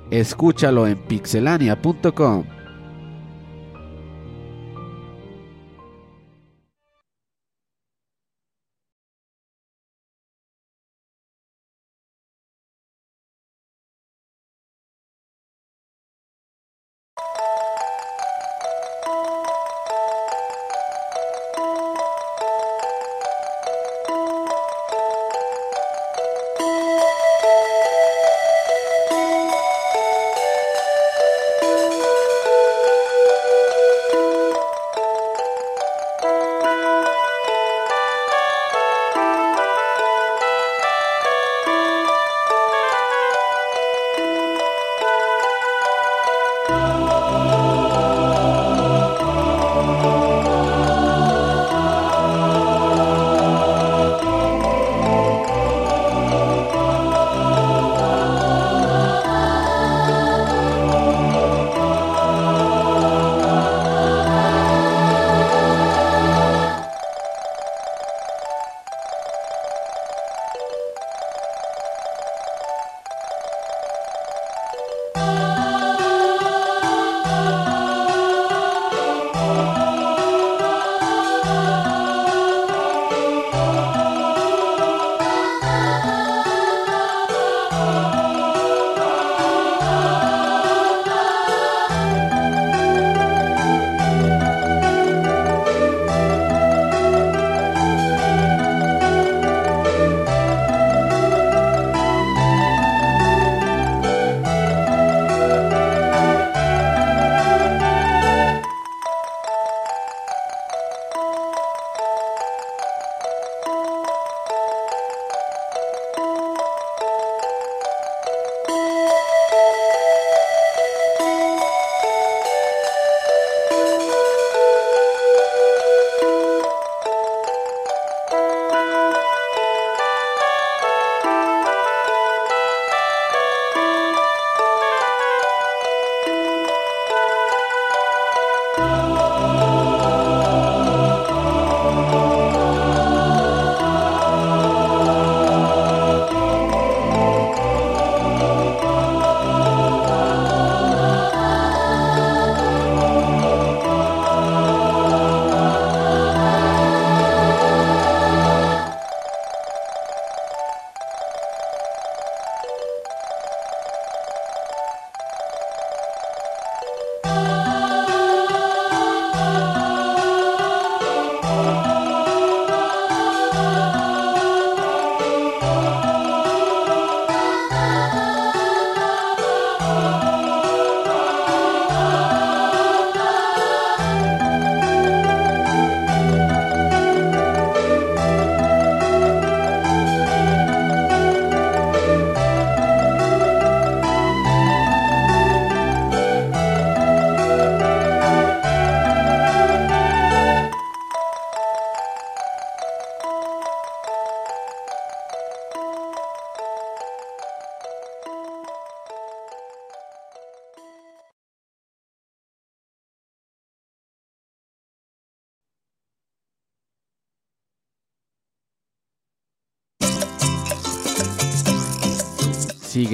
[0.10, 2.46] Escúchalo en pixelania.com.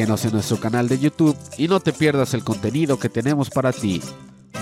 [0.10, 3.72] Síguenos en nuestro canal de YouTube y no te pierdas el contenido que tenemos para
[3.72, 4.02] ti.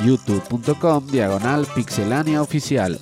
[0.03, 2.99] youtube.com diagonal pixelania oficial.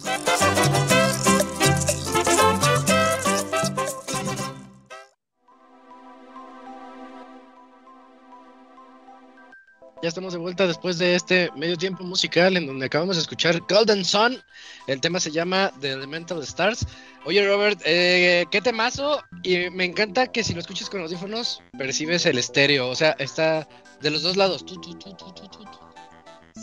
[10.05, 13.59] Ya estamos de vuelta después de este medio tiempo musical en donde acabamos de escuchar
[13.67, 14.37] Golden Sun.
[14.85, 16.85] El tema se llama The Elemental Stars.
[17.23, 19.23] Oye, Robert, eh, qué temazo.
[19.41, 22.87] Y me encanta que si lo escuchas con audífonos, percibes el estéreo.
[22.87, 23.67] O sea, está
[23.99, 24.63] de los dos lados.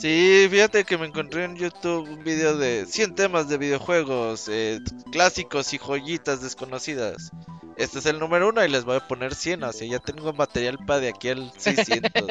[0.01, 4.79] Sí, fíjate que me encontré en YouTube un video de 100 temas de videojuegos, eh,
[5.11, 7.33] clásicos y joyitas desconocidas.
[7.77, 10.33] Este es el número uno y les voy a poner 100, o sea, ya tengo
[10.33, 12.11] material para de aquí al 600.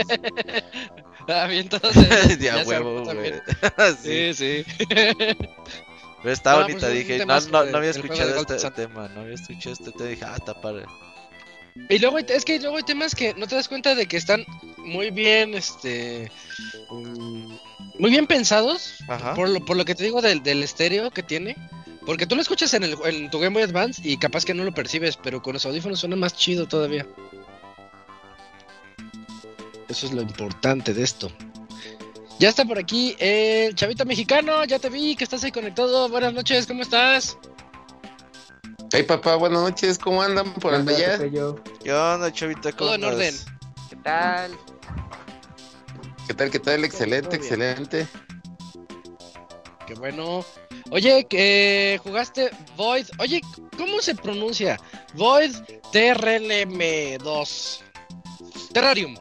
[1.28, 2.40] Ah, bien, entonces.
[2.40, 3.34] ya huevo, güey.
[4.04, 4.34] sí.
[4.34, 4.66] Sí.
[4.90, 8.74] Pero está No, bonita, pues, un dije, no, no, no había escuchado este Sun.
[8.74, 10.86] tema, no había escuchado este tema, dije, ah, está padre.
[11.90, 14.44] Y luego es que luego hay temas que no te das cuenta de que están
[14.78, 16.32] muy bien, este,
[16.90, 17.54] mm,
[18.00, 19.34] muy bien pensados Ajá.
[19.36, 21.56] por lo, por lo que te digo del, del estéreo que tiene.
[22.06, 24.64] Porque tú lo escuchas en, el, en tu Game Boy Advance y capaz que no
[24.64, 27.06] lo percibes, pero con los audífonos suena más chido todavía.
[29.88, 31.32] Eso es lo importante de esto.
[32.40, 36.10] Ya está por aquí el chavito mexicano, ya te vi que estás ahí conectado.
[36.10, 37.38] Buenas noches, ¿cómo estás?
[38.92, 41.18] Hey papá, buenas noches, ¿cómo andan por allá?
[41.18, 41.62] Tocayo.
[41.84, 42.72] ¿Qué onda, chavita?
[42.72, 43.36] ¿Cómo Todo en orden.
[43.90, 44.58] ¿Qué tal?
[46.26, 46.84] ¿Qué tal, qué tal?
[46.84, 48.08] Excelente, excelente.
[49.86, 50.44] Qué bueno.
[50.92, 53.08] Oye, que jugaste Void.
[53.20, 53.42] Oye,
[53.78, 54.78] ¿cómo se pronuncia?
[55.16, 55.56] Void
[55.94, 57.80] TRLM2.
[58.74, 59.16] Terrarium.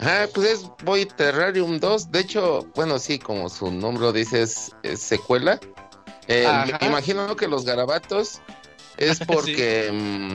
[0.00, 2.12] Ah, pues es Voy Terrarium 2.
[2.12, 5.58] De hecho, bueno, sí, como su nombre lo dice, es, es secuela.
[6.28, 6.46] Eh,
[6.80, 8.40] me imagino que los garabatos
[8.96, 9.90] es porque.
[9.92, 10.34] mm,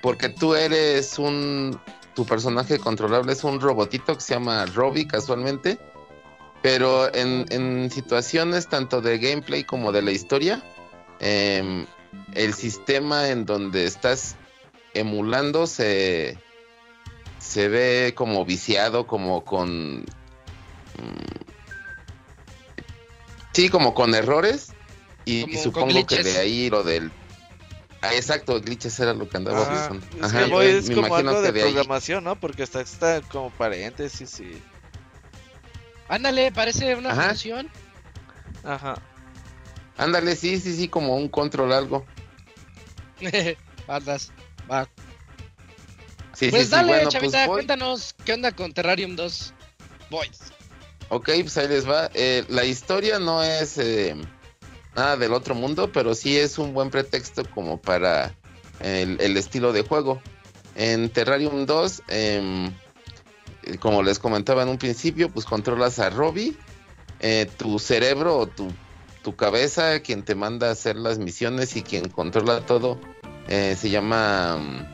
[0.00, 1.80] porque tú eres un.
[2.14, 5.80] Tu personaje controlable es un robotito que se llama Robbie casualmente.
[6.64, 10.62] Pero en, en situaciones tanto de gameplay como de la historia,
[11.20, 11.84] em,
[12.32, 14.36] el sistema en donde estás
[14.94, 16.38] emulando se,
[17.38, 20.06] se ve como viciado, como con...
[20.96, 21.34] mm,
[23.52, 24.72] sí, como con errores.
[25.26, 27.12] Y, Como y con supongo que de ahí lo del...
[28.00, 29.88] Ah, exacto, glitches era lo que andaba Ajá.
[29.90, 30.06] buscando.
[30.16, 31.74] Es Ajá, que me es como imagino algo que de ahí.
[32.40, 34.62] Porque está como paréntesis y...
[36.14, 37.28] Ándale, parece una Ajá.
[37.30, 37.68] función.
[38.62, 38.94] Ajá.
[39.96, 42.06] Ándale, sí, sí, sí, como un control algo.
[43.88, 44.30] Andas.
[44.70, 44.88] Va.
[46.34, 49.54] Sí, Pues sí, sí, dale, bueno, chavita, pues cuéntanos qué onda con Terrarium 2
[50.10, 50.30] Void.
[51.08, 52.08] Ok, pues ahí les va.
[52.14, 54.14] Eh, la historia no es eh,
[54.94, 58.32] nada del otro mundo, pero sí es un buen pretexto como para
[58.78, 60.22] el, el estilo de juego.
[60.76, 62.72] En Terrarium 2, em, eh,
[63.80, 66.56] como les comentaba en un principio, pues controlas a Robbie,
[67.20, 68.68] eh, tu cerebro o tu,
[69.22, 73.00] tu cabeza, quien te manda a hacer las misiones y quien controla todo,
[73.48, 74.86] eh, se llama mm,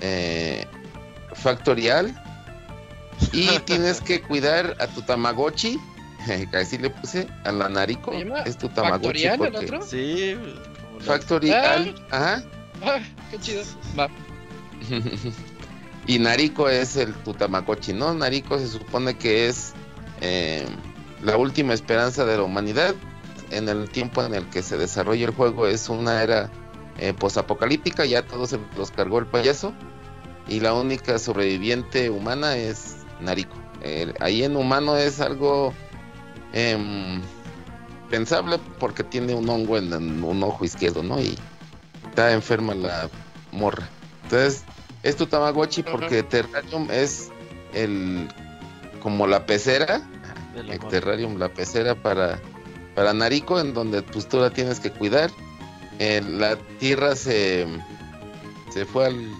[0.00, 0.66] eh,
[1.34, 2.20] Factorial.
[3.32, 5.78] Y tienes que cuidar a tu Tamagotchi.
[6.50, 8.12] que Así le puse a la Nariko.
[8.12, 9.28] ¿Se llama Es tu Tamagotchi.
[9.28, 9.82] ¿Factorial el otro?
[9.82, 10.36] Sí,
[11.00, 11.94] Factorial.
[12.10, 12.42] Ajá.
[12.82, 12.98] Ah,
[13.30, 13.62] qué chido.
[13.98, 14.08] Va.
[16.06, 18.12] y Nariko es el tu Tamagotchi, ¿no?
[18.12, 19.72] Nariko se supone que es
[20.20, 20.66] eh,
[21.22, 22.94] la última esperanza de la humanidad.
[23.50, 26.50] En el tiempo en el que se desarrolla el juego es una era
[26.98, 29.72] eh, posapocalíptica, ya todos los cargó el payaso.
[30.46, 33.56] Y la única sobreviviente humana es Nariko.
[33.82, 35.72] Eh, ahí en humano es algo
[36.52, 37.22] em,
[38.10, 41.18] pensable porque tiene un hongo en, en un ojo izquierdo, ¿no?
[41.18, 41.38] Y
[42.10, 43.08] está enferma la
[43.52, 43.88] morra.
[44.24, 44.64] Entonces,
[45.04, 47.30] es tu Tamagotchi porque Terrarium es
[47.72, 48.28] el
[49.00, 50.02] como la pecera,
[50.56, 50.78] el.
[50.80, 52.40] Terrarium la pecera para
[52.94, 55.30] para Nariko en donde pues tú la tienes que cuidar.
[55.98, 57.66] Eh, la tierra se
[58.70, 59.30] se fue al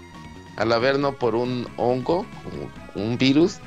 [0.56, 2.26] al averno por un hongo,
[2.94, 3.58] un virus.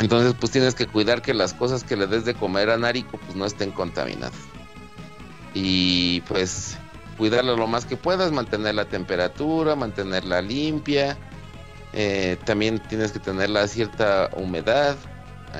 [0.00, 3.18] Entonces, pues tienes que cuidar que las cosas que le des de comer a Nariko
[3.18, 4.34] pues no estén contaminadas.
[5.54, 6.76] Y pues
[7.16, 11.16] cuidarla lo más que puedas, mantener la temperatura, mantenerla limpia.
[11.92, 14.96] eh, también tienes que tenerla a cierta humedad.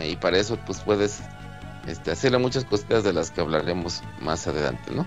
[0.05, 1.21] Y para eso pues puedes
[1.87, 5.07] este, hacerle muchas cositas de las que hablaremos más adelante, ¿no?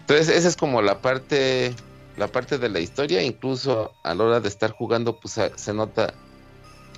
[0.00, 1.74] Entonces esa es como la parte,
[2.16, 3.22] la parte de la historia.
[3.22, 6.14] Incluso a la hora de estar jugando pues se nota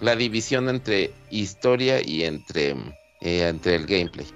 [0.00, 2.70] la división entre historia y entre,
[3.20, 4.26] eh, entre el gameplay.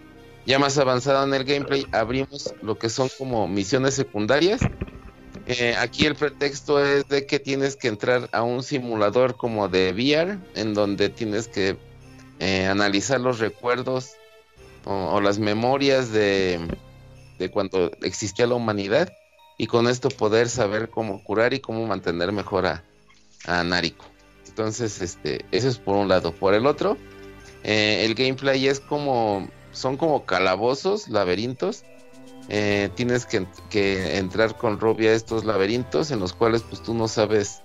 [0.51, 4.61] Ya más avanzado en el gameplay, abrimos lo que son como misiones secundarias.
[5.47, 9.93] Eh, aquí el pretexto es de que tienes que entrar a un simulador como de
[9.93, 11.77] VR, en donde tienes que
[12.41, 14.15] eh, analizar los recuerdos
[14.87, 16.59] o, las memorias de,
[17.39, 19.13] de cuando existía la humanidad
[19.57, 22.83] y con esto poder saber cómo curar y cómo mantener mejor a,
[23.47, 24.05] a Nariko.
[24.49, 26.33] Entonces, este, eso es por un lado.
[26.33, 26.97] Por el otro,
[27.63, 31.85] eh, el gameplay es como, son como calabozos, laberintos.
[32.49, 37.07] Eh, tienes que, entrar con Robbie a estos laberintos en los cuales pues tú no
[37.07, 37.63] sabes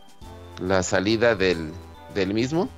[0.60, 1.72] la salida del,
[2.14, 2.70] del mismo.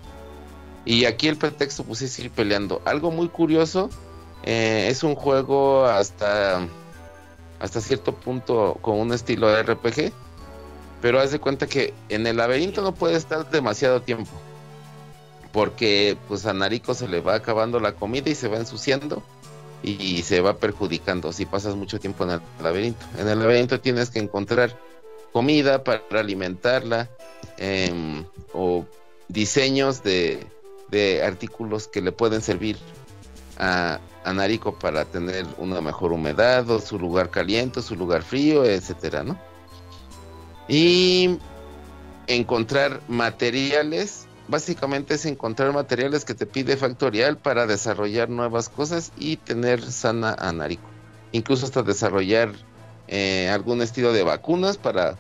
[0.86, 2.82] Y aquí el pretexto pues es ir peleando.
[2.86, 3.90] Algo muy curioso,
[4.44, 6.66] eh, es un juego hasta,
[7.60, 10.14] hasta cierto punto con un estilo de RPG.
[11.02, 14.32] Pero haz de cuenta que en el laberinto no puede estar demasiado tiempo.
[15.52, 19.24] Porque pues a Nariko se le va acabando la comida y se va ensuciando
[19.84, 23.06] y se va perjudicando si pasas mucho tiempo en el laberinto.
[23.18, 24.78] En el laberinto tienes que encontrar
[25.32, 27.10] comida para alimentarla
[27.58, 28.86] em, o
[29.28, 30.46] diseños de,
[30.90, 32.78] de artículos que le pueden servir
[33.58, 38.66] a, a Nariko para tener una mejor humedad, o su lugar caliente, su lugar frío,
[38.66, 39.40] etcétera, ¿no?
[40.68, 41.40] Y
[42.28, 49.38] encontrar materiales, básicamente es encontrar materiales que te pide Factorial para desarrollar nuevas cosas y
[49.38, 50.90] tener sana a Nariko.
[51.32, 52.54] Incluso hasta desarrollar
[53.08, 55.16] eh, algún estilo de vacunas para,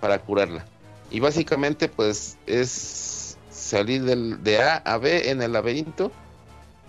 [0.00, 0.64] para curarla.
[1.10, 6.12] Y básicamente pues es salir del, de A a B en el laberinto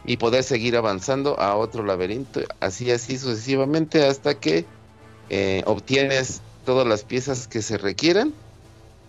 [0.05, 4.65] y poder seguir avanzando a otro laberinto, así así sucesivamente hasta que
[5.29, 8.33] eh, obtienes todas las piezas que se requieran.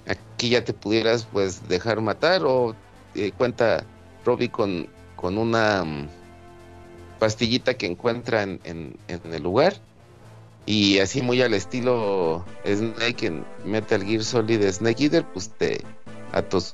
[0.08, 2.74] Aquí ya te pudieras pues dejar matar o
[3.14, 3.84] eh, cuenta
[4.24, 6.08] Robbie con, con una mm,
[7.18, 9.74] pastillita que encuentra en, en, el lugar
[10.66, 15.84] y así muy al estilo Snake en Metal Gear Solid Snake Eater, pues te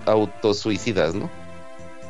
[0.07, 1.31] autosuicidas, ¿no?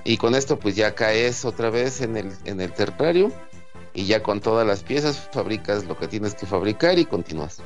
[0.04, 3.32] Y con esto pues ya caes otra vez en el, en el terrario
[3.94, 7.58] y ya con todas las piezas fabricas lo que tienes que fabricar y continúas.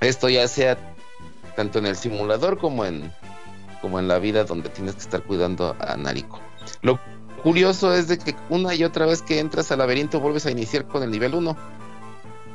[0.00, 0.76] Esto ya sea
[1.56, 3.12] tanto en el simulador como en,
[3.80, 6.40] como en la vida donde tienes que estar cuidando a Nariko.
[6.82, 6.98] Lo
[7.42, 10.86] curioso es de que una y otra vez que entras al laberinto vuelves a iniciar
[10.86, 11.56] con el nivel 1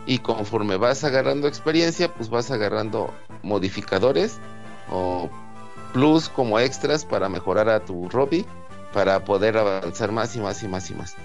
[0.06, 3.14] y conforme vas agarrando experiencia, pues vas agarrando
[3.44, 4.40] modificadores
[4.90, 5.30] o
[5.94, 8.46] plus como extras para mejorar a tu Robby,
[8.94, 11.16] para poder avanzar más y más y más y más.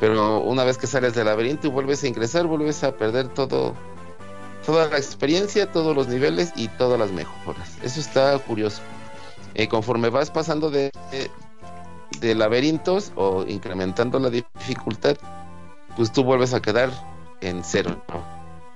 [0.00, 3.74] Pero una vez que sales del laberinto y vuelves a ingresar, vuelves a perder todo,
[4.68, 7.78] toda la experiencia, todos los niveles y todas las mejoras.
[7.82, 8.82] Eso está curioso.
[9.54, 11.30] Eh, conforme vas pasando de, de,
[12.20, 15.16] de laberintos o incrementando la dificultad,
[15.96, 16.90] pues tú vuelves a quedar
[17.40, 18.04] en cero.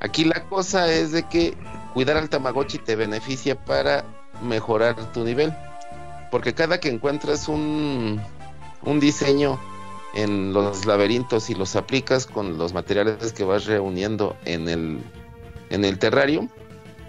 [0.01, 1.55] Aquí la cosa es de que
[1.93, 4.03] cuidar al Tamagotchi te beneficia para
[4.43, 5.55] mejorar tu nivel.
[6.31, 8.19] Porque cada que encuentras un,
[8.83, 9.61] un diseño
[10.15, 15.03] en los laberintos y los aplicas con los materiales que vas reuniendo en el,
[15.73, 16.49] en el terrario,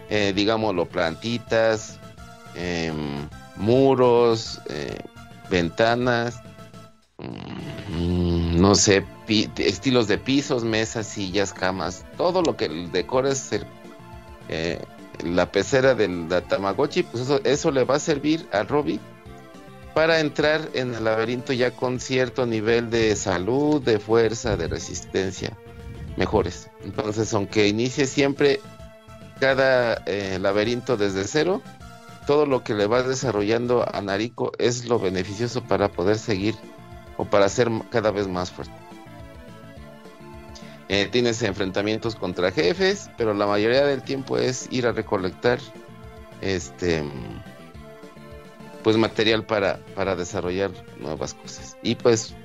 [0.10, 1.99] eh, digámoslo, plantitas,
[2.56, 2.91] eh,
[3.57, 4.99] muros, eh,
[5.49, 6.41] ventanas,
[7.18, 9.06] mmm, no sé,
[9.57, 12.90] estilos de pisos, mesas, sillas, camas, todo lo que el,
[14.49, 14.80] eh,
[15.23, 18.99] la pecera del Tamagotchi, pues eso, eso le va a servir a Robbie
[19.94, 25.57] para entrar en el laberinto ya con cierto nivel de salud, de fuerza, de resistencia
[26.18, 26.69] mejores.
[26.84, 28.60] Entonces, aunque inicie siempre
[29.40, 31.61] cada eh, laberinto desde cero,
[32.26, 36.56] todo lo que le va desarrollando a Nariko es lo beneficioso para poder seguir
[37.18, 38.73] o para ser cada vez más fuerte.
[40.90, 45.60] Eh, tienes enfrentamientos contra jefes, pero la mayoría del tiempo es ir a recolectar
[46.41, 47.03] este
[48.84, 51.77] pues material para, para desarrollar nuevas cosas.
[51.81, 52.35] Y pues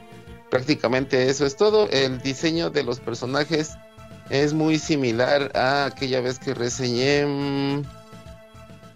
[0.51, 1.89] prácticamente eso es todo.
[1.91, 3.77] El diseño de los personajes
[4.31, 7.83] es muy similar a aquella vez que reseñé mm,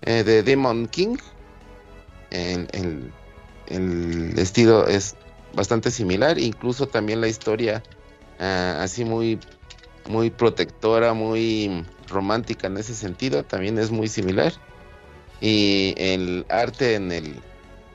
[0.02, 1.16] eh, de Demon King.
[2.30, 3.12] El,
[3.66, 5.14] el, estilo es
[5.54, 7.82] bastante similar, incluso también la historia
[8.40, 9.38] uh, así muy,
[10.08, 14.52] muy protectora, muy romántica en ese sentido, también es muy similar.
[15.40, 17.40] Y el arte en el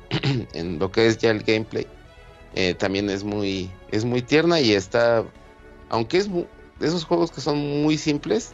[0.54, 1.88] en lo que es ya el gameplay
[2.60, 5.24] eh, también es muy es muy tierna y está
[5.90, 6.48] aunque es de
[6.88, 8.54] esos juegos que son muy simples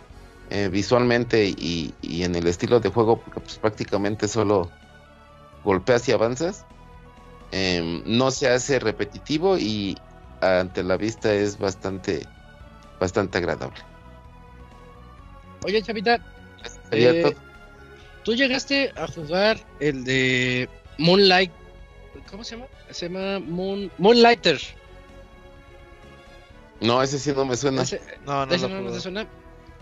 [0.49, 4.69] eh, visualmente y, y, en el estilo de juego porque pues prácticamente solo
[5.63, 6.65] golpeas y avanzas
[7.53, 9.97] eh, no se hace repetitivo y
[10.41, 12.27] ante la vista es bastante
[12.99, 13.79] bastante agradable.
[15.63, 16.19] Oye, Chavita,
[16.91, 17.33] eh,
[18.23, 20.67] tú llegaste a jugar el de
[20.97, 21.51] Moonlight,
[22.29, 22.67] ¿cómo se llama?
[22.91, 24.59] Se llama Moon, Moonlighter.
[26.81, 27.83] No, ese sí no me suena.
[27.83, 29.27] Ese, no, no, ese no me suena.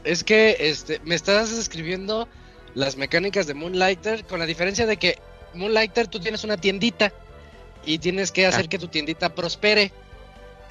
[0.03, 2.27] Es que este, me estás describiendo
[2.73, 5.19] las mecánicas de Moonlighter con la diferencia de que
[5.53, 7.11] Moonlighter tú tienes una tiendita
[7.85, 8.69] y tienes que hacer ah.
[8.69, 9.91] que tu tiendita prospere.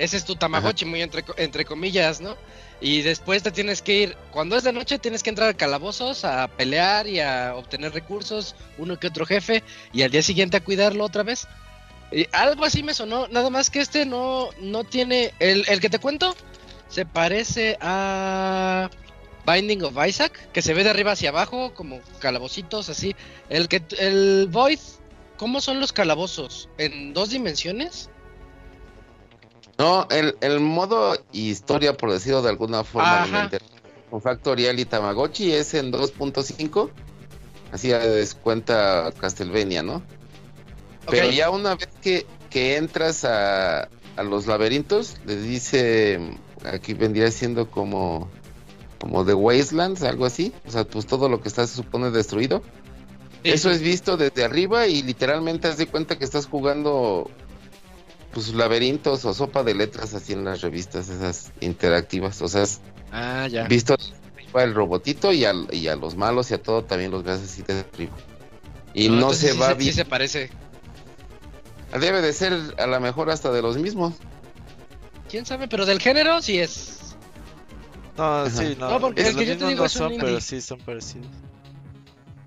[0.00, 0.90] Ese es tu Tamagotchi, Ajá.
[0.90, 2.34] muy entre, entre comillas, ¿no?
[2.80, 6.24] Y después te tienes que ir, cuando es de noche tienes que entrar a calabozos
[6.24, 9.62] a pelear y a obtener recursos, uno que otro jefe,
[9.92, 11.46] y al día siguiente a cuidarlo otra vez.
[12.10, 15.90] Y algo así me sonó, nada más que este no, no tiene, el, el que
[15.90, 16.34] te cuento
[16.88, 18.88] se parece a
[19.46, 23.14] Binding of Isaac, que se ve de arriba hacia abajo, como calabocitos así.
[23.50, 24.80] El que, el Void,
[25.36, 26.70] ¿cómo son los calabozos?
[26.78, 28.08] ¿En dos dimensiones?
[29.80, 33.48] No, el, el, modo historia, por decirlo de alguna forma,
[34.10, 36.90] con Factorial y Tamagotchi es en 2.5.
[37.72, 40.02] Así descuenta Castlevania, ¿no?
[41.06, 41.20] Okay.
[41.20, 46.20] Pero ya una vez que, que entras a, a los laberintos, le dice,
[46.70, 48.28] aquí vendría siendo como,
[49.00, 50.52] como The Wastelands, algo así.
[50.66, 52.62] O sea, pues todo lo que está se supone destruido.
[53.44, 57.30] Eso es visto desde arriba y literalmente haz de cuenta que estás jugando
[58.32, 62.40] pues laberintos o sopa de letras así en las revistas esas interactivas.
[62.42, 62.80] O sea, es
[63.12, 63.64] Ah, ya.
[63.66, 63.96] visto
[64.54, 67.62] el robotito y, al- y a los malos y a todo también los ves así
[67.62, 68.16] de arriba.
[68.94, 69.94] Y no, se sí va sí bien.
[69.94, 70.50] se parece.
[71.98, 74.14] Debe de ser a lo mejor hasta de los mismos.
[75.28, 75.68] ¿Quién sabe?
[75.68, 77.16] Pero del género sí es.
[78.16, 78.50] No, Ajá.
[78.50, 78.90] sí, no.
[78.90, 80.40] No, porque el que yo te digo no es un son, pero indie.
[80.40, 81.26] sí son parecidos.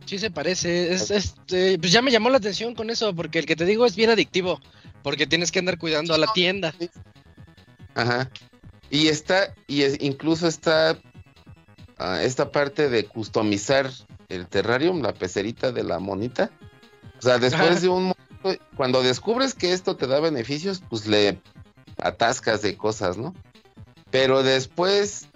[0.05, 0.93] Sí se parece.
[0.93, 3.85] Es, este, pues ya me llamó la atención con eso, porque el que te digo
[3.85, 4.59] es bien adictivo.
[5.03, 6.73] Porque tienes que andar cuidando a la tienda.
[7.93, 8.31] Ajá.
[8.89, 10.97] Y está, y es- incluso está
[11.97, 13.91] ah, esta parte de customizar
[14.29, 16.49] el terrarium, la pecerita de la monita.
[17.19, 17.79] O sea, después Ajá.
[17.79, 18.03] de un
[18.43, 21.39] momento, cuando descubres que esto te da beneficios, pues le
[21.97, 23.33] atascas de cosas, ¿no?
[24.09, 25.27] Pero después,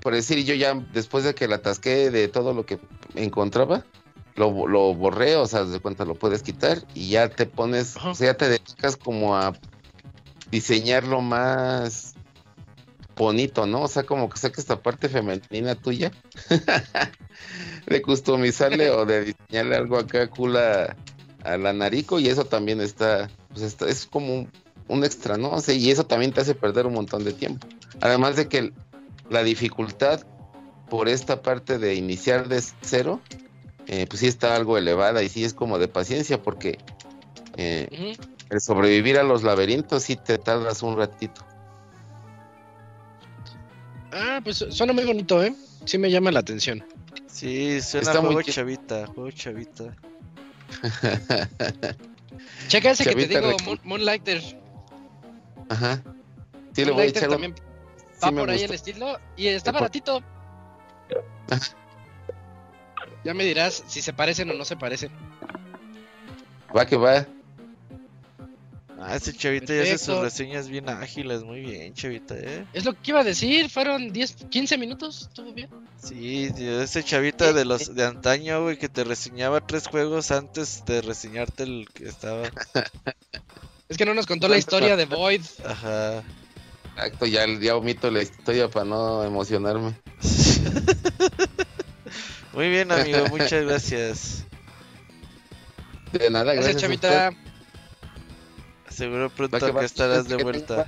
[0.00, 2.78] por decir, yo ya después de que la atasqué de todo lo que
[3.14, 3.84] encontraba,
[4.36, 8.10] lo, lo borré, o sea, de cuenta lo puedes quitar y ya te pones, Ajá.
[8.10, 9.52] o sea, ya te dedicas como a
[10.50, 12.14] diseñarlo más
[13.16, 13.82] bonito, ¿no?
[13.82, 16.12] O sea, como que saca esta parte femenina tuya
[17.86, 20.96] de customizarle o de diseñarle algo acá cool a,
[21.44, 24.50] a la narico y eso también está, pues está, es como un,
[24.88, 25.50] un extra, ¿no?
[25.50, 27.66] O sea, y eso también te hace perder un montón de tiempo.
[28.00, 28.72] Además de que
[29.30, 30.22] la dificultad
[30.88, 33.20] por esta parte de iniciar de cero,
[33.88, 36.78] eh, pues sí está algo elevada y sí es como de paciencia porque
[37.56, 38.16] eh,
[38.50, 41.44] el sobrevivir a los laberintos sí te tardas un ratito.
[44.12, 45.54] Ah, pues suena muy bonito, ¿eh?
[45.84, 46.84] Sí me llama la atención.
[47.26, 49.84] Sí, suena Está muy juego chavita, juego chavita.
[52.68, 54.42] Checa ese que te digo, Moon- Moonlighter.
[55.68, 56.02] Ajá.
[56.74, 57.62] Sí, le voy a echar un- también sí
[58.24, 58.72] va por ahí gustó.
[58.72, 60.20] el estilo y está Por- baratito.
[63.24, 65.10] Ya me dirás si se parecen o no se parecen.
[66.76, 67.26] Va que va.
[69.04, 70.22] Ah, ese chavita ya hace sus Perfecto.
[70.22, 72.64] reseñas bien ágiles, muy bien, chavita, eh.
[72.72, 75.68] Es lo que iba a decir, fueron 10, 15 minutos, estuvo bien.
[76.00, 80.84] Sí, tío, ese chavita de los de antaño, güey, que te reseñaba tres juegos antes
[80.86, 82.44] de reseñarte el que estaba.
[83.88, 85.42] Es que no nos contó la historia de Void.
[85.66, 86.22] Ajá.
[86.94, 89.94] Exacto, ya, ya omito la historia para no emocionarme.
[92.52, 94.44] Muy bien, amigo, muchas gracias.
[96.12, 96.92] De nada, Gracias, gracias.
[96.92, 97.08] usted.
[97.08, 97.38] chavita.
[98.90, 100.86] Seguro pronto que estarás de vuelta.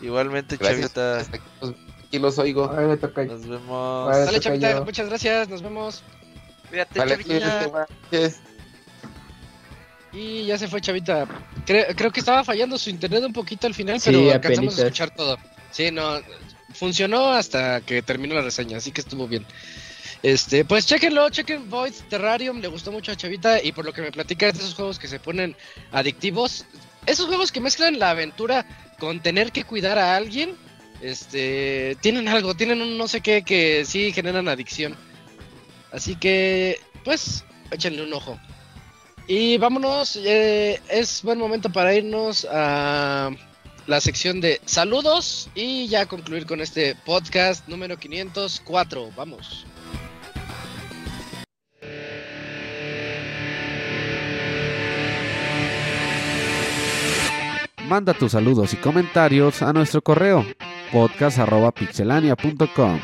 [0.00, 0.92] Igualmente, Gracias.
[0.94, 1.20] chavita.
[1.20, 1.74] Aquí los,
[2.06, 2.68] aquí los oigo.
[3.00, 3.24] Toca.
[3.24, 4.06] Nos vemos.
[4.08, 4.24] Vale.
[4.24, 4.84] Dale, chavita, yo.
[4.84, 6.02] muchas gracias, nos vemos.
[6.70, 7.86] Cuídate, Vale, chavita.
[10.12, 11.26] Y ya se fue Chavita.
[11.66, 14.78] Creo, creo que estaba fallando su internet un poquito al final, Sí, pero alcanzamos apenitas.
[14.78, 15.36] a escuchar todo.
[15.72, 16.20] Sí, no,
[16.72, 19.44] funcionó hasta que terminó la reseña, así que estuvo bien.
[20.24, 24.00] Este, pues chequenlo, chequen Void Terrarium, le gustó mucho a Chavita y por lo que
[24.00, 25.54] me platica es de esos juegos que se ponen
[25.92, 26.64] adictivos,
[27.04, 28.64] esos juegos que mezclan la aventura
[28.98, 30.56] con tener que cuidar a alguien,
[31.02, 34.96] este, tienen algo, tienen un no sé qué que sí generan adicción.
[35.92, 38.40] Así que, pues, échenle un ojo.
[39.26, 43.30] Y vámonos, eh, es buen momento para irnos a
[43.86, 49.12] la sección de saludos y ya concluir con este podcast número 504.
[49.14, 49.66] Vamos.
[57.88, 60.46] Manda tus saludos y comentarios a nuestro correo
[60.90, 63.00] podcast.pixelania.com.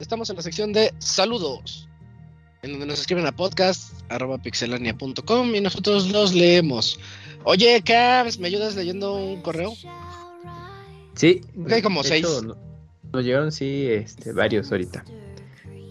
[0.00, 1.88] Estamos en la sección de saludos,
[2.62, 6.98] en donde nos escriben a podcast.pixelania.com y nosotros los leemos.
[7.44, 9.72] Oye, Cabs, ¿me ayudas leyendo un correo?
[11.16, 11.40] Sí.
[11.70, 12.24] Hay como seis.
[12.24, 12.56] hecho,
[13.12, 15.04] Nos llegaron, sí, este, varios ahorita.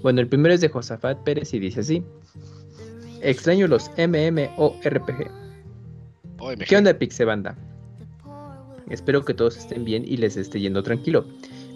[0.03, 2.03] Bueno, el primero es de Josafat Pérez y dice así.
[3.22, 5.31] Extraño los MMORPG.
[6.38, 6.65] OMG.
[6.68, 7.57] ¿Qué onda, Pixebanda?
[8.91, 11.26] Espero que todos estén bien y les esté yendo tranquilo.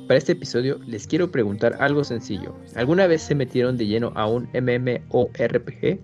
[0.08, 2.56] Para este episodio les quiero preguntar algo sencillo.
[2.76, 6.00] ¿Alguna vez se metieron de lleno a un MMORPG?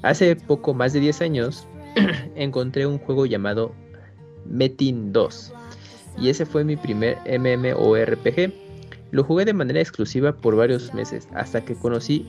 [0.00, 1.66] Hace poco más de 10 años
[2.36, 3.74] encontré un juego llamado
[4.46, 5.52] Metin 2
[6.20, 8.52] y ese fue mi primer MMORPG.
[9.10, 12.26] Lo jugué de manera exclusiva por varios meses hasta que conocí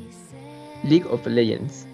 [0.83, 1.85] League of Legends.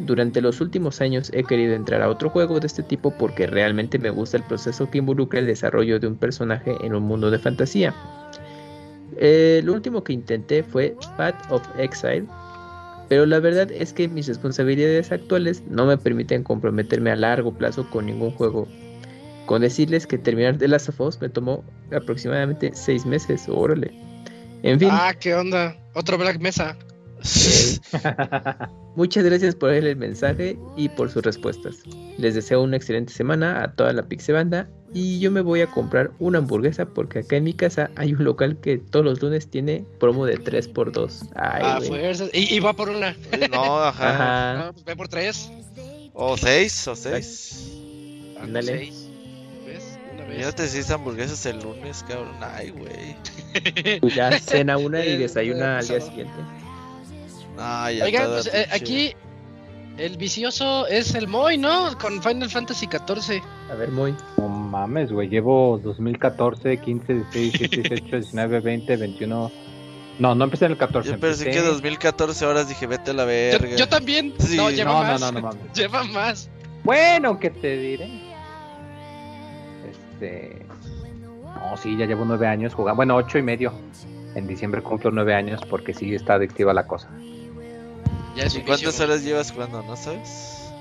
[0.00, 3.98] Durante los últimos años he querido entrar a otro juego de este tipo porque realmente
[3.98, 7.38] me gusta el proceso que involucra el desarrollo de un personaje en un mundo de
[7.38, 7.94] fantasía.
[9.18, 12.26] El último que intenté fue Path of Exile,
[13.08, 17.88] pero la verdad es que mis responsabilidades actuales no me permiten comprometerme a largo plazo
[17.88, 18.66] con ningún juego.
[19.46, 23.92] Con decirles que terminar The Last of Us me tomó aproximadamente 6 meses, órale.
[24.62, 25.76] En fin, Ah, ¿qué onda?
[25.94, 26.76] Otro Black Mesa.
[28.96, 31.76] muchas gracias por leer el mensaje y por sus respuestas.
[32.18, 36.10] Les deseo una excelente semana a toda la Pixebanda y yo me voy a comprar
[36.18, 39.84] una hamburguesa porque acá en mi casa hay un local que todos los lunes tiene
[39.98, 41.30] promo de 3x2.
[41.36, 42.30] Ay, Ah, fuerzas.
[42.32, 43.16] Y, y va por una.
[43.50, 44.10] No, ajá.
[44.14, 44.68] Ajá.
[44.68, 45.50] Ah, pues ve por tres.
[46.12, 47.72] O seis, o seis.
[48.40, 48.92] Ándale.
[50.26, 50.28] Seis.
[50.28, 50.36] ¿Ves?
[50.36, 50.54] Una Ya vez.
[50.54, 52.34] te hiciste hamburguesas el lunes, cabrón.
[52.40, 53.16] Ay, güey.
[54.00, 56.32] Pues ya cena una y desayuna al día siguiente.
[57.58, 59.14] Ay, ya Oigan, pues eh, aquí
[59.96, 61.96] el vicioso es el Moy, ¿no?
[61.98, 63.40] Con Final Fantasy XIV.
[63.70, 64.14] A ver, muy.
[64.38, 65.28] No mames, güey.
[65.28, 69.52] Llevo 2014, 15, 16, 17, 18, 19, 20, 21.
[70.18, 71.10] No, no empecé en el 14.
[71.10, 73.76] Yo pensé empecé- que 2014 horas dije, vete a la Yo, verga.
[73.76, 74.34] yo también.
[74.38, 74.56] Sí.
[74.56, 75.20] No, lleva No, más.
[75.20, 75.72] no, no, no mames.
[75.74, 76.50] Lleva más.
[76.82, 78.08] Bueno, ¿qué te diré?
[80.24, 80.66] Este.
[81.42, 82.96] No, sí, ya llevo nueve años jugando.
[82.96, 83.72] Bueno, ocho y medio.
[84.34, 87.08] En diciembre cumplo nueve años porque sí está adictiva la cosa.
[88.36, 89.82] Ya ¿Y cuántas horas llevas jugando?
[89.82, 90.72] ¿No sabes?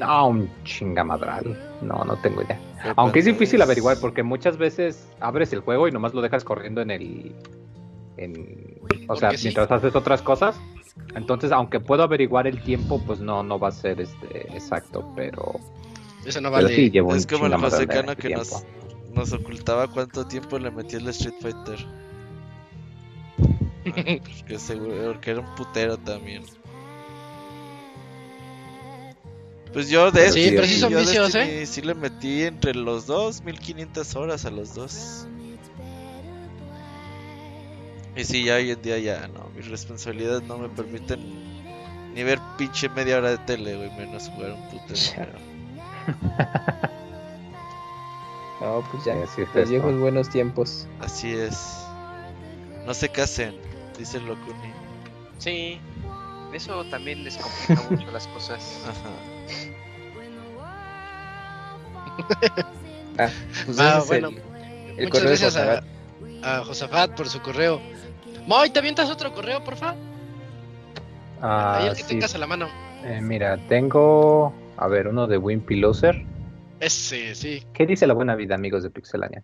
[0.00, 1.76] No, un chingamadral.
[1.82, 2.58] No, no tengo idea.
[2.82, 6.44] ¿Qué Aunque es difícil averiguar porque muchas veces abres el juego y nomás lo dejas
[6.44, 7.34] corriendo en el.
[8.16, 9.44] En, o sea, sí.
[9.44, 10.58] mientras haces otras cosas.
[11.14, 15.60] Entonces, aunque puedo averiguar el tiempo, pues no, no va a ser este exacto, pero,
[16.24, 16.74] Eso no pero vale.
[16.74, 18.44] sí llevo un Es como el José Cano que tiempo.
[18.44, 18.64] nos,
[19.14, 21.78] nos ocultaba cuánto tiempo le metía el Street Fighter.
[24.46, 26.44] que seguro que era un putero también.
[29.72, 31.66] Pues yo de Sí, este, sí yo vicios, Destiny ¿eh?
[31.66, 35.26] sí le metí entre los dos 1500 horas a los dos.
[38.16, 41.20] Y sí, ya hoy en día ya no, mis responsabilidades no me permiten
[42.14, 45.32] ni ver pinche media hora de tele, güey, menos jugar un putero.
[48.60, 49.14] No, pues ya.
[49.14, 50.86] Sí, así es Los viejos buenos tiempos.
[51.00, 51.84] Así es.
[52.86, 53.54] No se casen,
[53.98, 54.72] dice el Locuni.
[55.38, 55.80] Sí.
[56.52, 58.80] Eso también les complica mucho las cosas.
[58.88, 59.10] Ajá.
[63.16, 63.28] Ah,
[63.66, 64.28] pues Ah, bueno.
[64.28, 65.84] el, el Muchas gracias a,
[66.42, 67.80] a Josafat por su correo.
[68.46, 69.94] Moy, ¿te avientas otro correo, porfa?
[71.40, 72.08] Ah, Ahí el que sí.
[72.08, 72.68] tengas a la mano.
[73.04, 74.52] Eh, mira, tengo.
[74.76, 76.24] A ver, uno de Wimpy Loser.
[76.84, 77.62] Ese, sí.
[77.72, 79.42] ¿Qué dice la buena vida, amigos de Pixelania?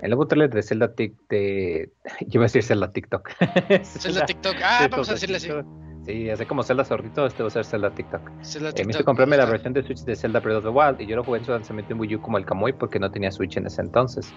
[0.00, 1.90] El nuevo trailer de Zelda Tic de.
[2.20, 3.30] Yo iba a decir Zelda TikTok.
[3.82, 4.56] Zelda TikTok.
[4.62, 5.46] Ah, Sí, vamos a decirle así.
[5.48, 5.66] TikTok.
[6.04, 8.20] Sí, así como Zelda Zorrito, este va a ser Zelda TikTok.
[8.42, 8.94] Zelda Eh, me TikTok.
[8.96, 11.24] hizo comprarme la versión de Switch de Zelda Breath of the Wild y yo lo
[11.24, 13.66] jugué en su lanzamiento en Wii U como el Kamui porque no tenía Switch en
[13.66, 14.30] ese entonces.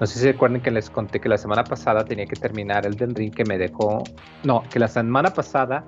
[0.00, 2.94] No sé si recuerden que les conté que la semana pasada tenía que terminar el
[2.96, 4.02] Den Ring que me dejó.
[4.44, 5.84] No, que la semana pasada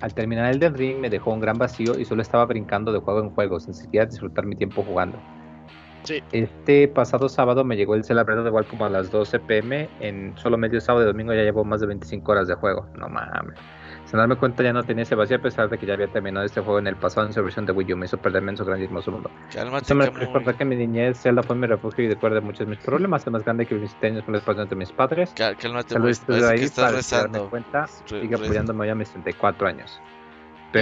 [0.00, 3.00] al terminar el Den Ring me dejó un gran vacío y solo estaba brincando de
[3.00, 5.18] juego en juego sin siquiera disfrutar mi tiempo jugando.
[6.04, 6.22] Sí.
[6.32, 9.88] Este pasado sábado me llegó el the Wild como a las 12 pm.
[10.00, 12.86] En solo medio sábado y domingo ya llevo más de 25 horas de juego.
[12.96, 13.58] No mames.
[14.06, 16.44] Sin darme cuenta ya no tenía ese vacío a pesar de que ya había terminado
[16.44, 17.96] este juego en el pasado en su versión de Wii U.
[17.96, 19.30] Me hizo perderme en su gran y hermoso mundo.
[19.52, 22.66] Cálmate, Esto me recuerda que mi niñez Zelda fue mi refugio y recuerda muchos de
[22.66, 23.24] mis problemas.
[23.26, 25.32] El más grande que mis años con los padres de mis padres.
[25.36, 27.50] Cá- Cálmate, Saludos desde que ahí estás para que darme rezando.
[27.50, 27.86] cuenta.
[28.06, 30.00] Sigue apoyándome ya a mis 34 años.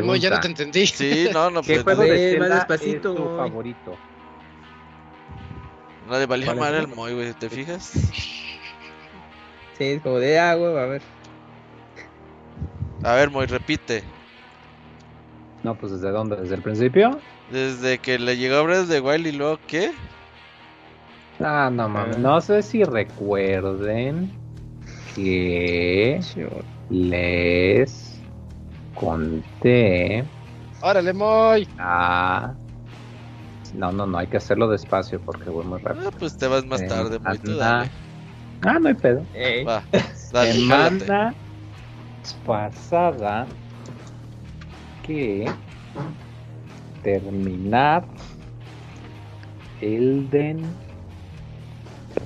[0.02, 0.86] Moy, ya no Pregunta, te entendí.
[0.86, 3.98] Sí, no, no, ¿Qué pues, juego de Zelda despacito, es tu favorito?
[6.09, 6.89] No le valía ¿Cuál es, mal el?
[6.89, 7.93] Moy, güey, ¿te fijas?
[9.76, 11.02] Sí, es como de agua, a ver.
[13.05, 14.02] A ver, Moy, repite.
[15.62, 16.36] No, pues ¿desde dónde?
[16.36, 17.20] ¿Desde el principio?
[17.52, 19.93] Desde que le llegó Breath of the Wild y luego, ¿qué?
[21.40, 22.18] Ah, no mames.
[22.18, 24.30] No sé si recuerden
[25.14, 26.20] que
[26.90, 28.20] les
[28.94, 30.24] conté
[30.80, 31.68] Órale, Moy.
[31.78, 32.55] a...
[33.74, 36.08] No, no, no, hay que hacerlo despacio porque voy muy rápido.
[36.08, 37.90] Ah, pues te vas más Eh, tarde, tú dale.
[38.62, 39.26] Ah, no hay pedo.
[39.34, 39.82] Ey, Va,
[40.32, 41.04] dale, jálate.
[41.04, 41.34] Semana
[42.44, 43.46] pasada
[45.02, 45.46] que
[47.02, 48.06] terminar
[49.80, 50.74] Elden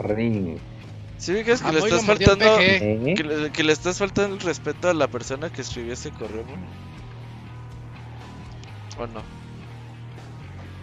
[0.01, 0.59] Ring.
[1.17, 2.61] ¿Sí fijas que Ah, le Moy estás lo mordió el faltando...
[2.63, 3.15] ¿eh?
[3.15, 6.45] Que le, que le estás faltando el respeto a la persona que escribió ese correo?
[8.99, 9.42] ¿O no?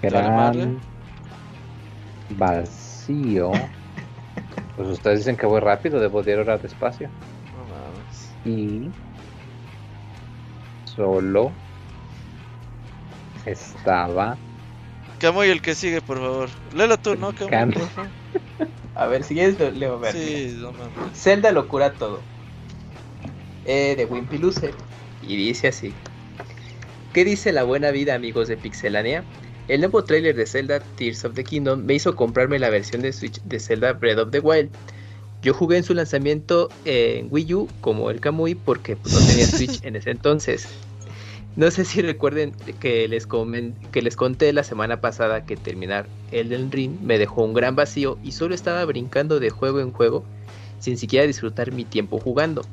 [0.02, 0.80] Gran
[2.30, 3.52] vacío.
[4.76, 7.10] Pues ustedes dicen que voy rápido, debo de ir ahora despacio.
[7.54, 8.36] No mames.
[8.46, 8.90] Y
[10.86, 11.52] solo
[13.46, 14.38] estaba
[15.20, 16.50] Camuy, el que sigue, por favor.
[16.74, 18.10] Léelo tú, ¿no, favor?
[18.96, 20.14] A ver, si quieres lo leo, a ver.
[20.14, 21.18] Sí, no mames.
[21.18, 22.22] Zelda lo cura todo.
[23.66, 24.74] eh, de Wimpy Loser.
[25.22, 25.94] Y dice así.
[27.14, 29.26] ¿Qué dice la buena vida amigos de Pixelania?
[29.70, 33.14] El nuevo tráiler de Zelda Tears of the Kingdom me hizo comprarme la versión de
[33.14, 34.72] Switch de Zelda Breath of the Wild.
[35.44, 39.46] Yo jugué en su lanzamiento en Wii U como el Kamui porque pues, no tenía
[39.46, 40.68] Switch en ese entonces.
[41.56, 46.08] No sé si recuerden que les, comen- que les conté la semana pasada que terminar
[46.32, 50.24] Elden Ring me dejó un gran vacío y solo estaba brincando de juego en juego
[50.80, 52.64] sin siquiera disfrutar mi tiempo jugando.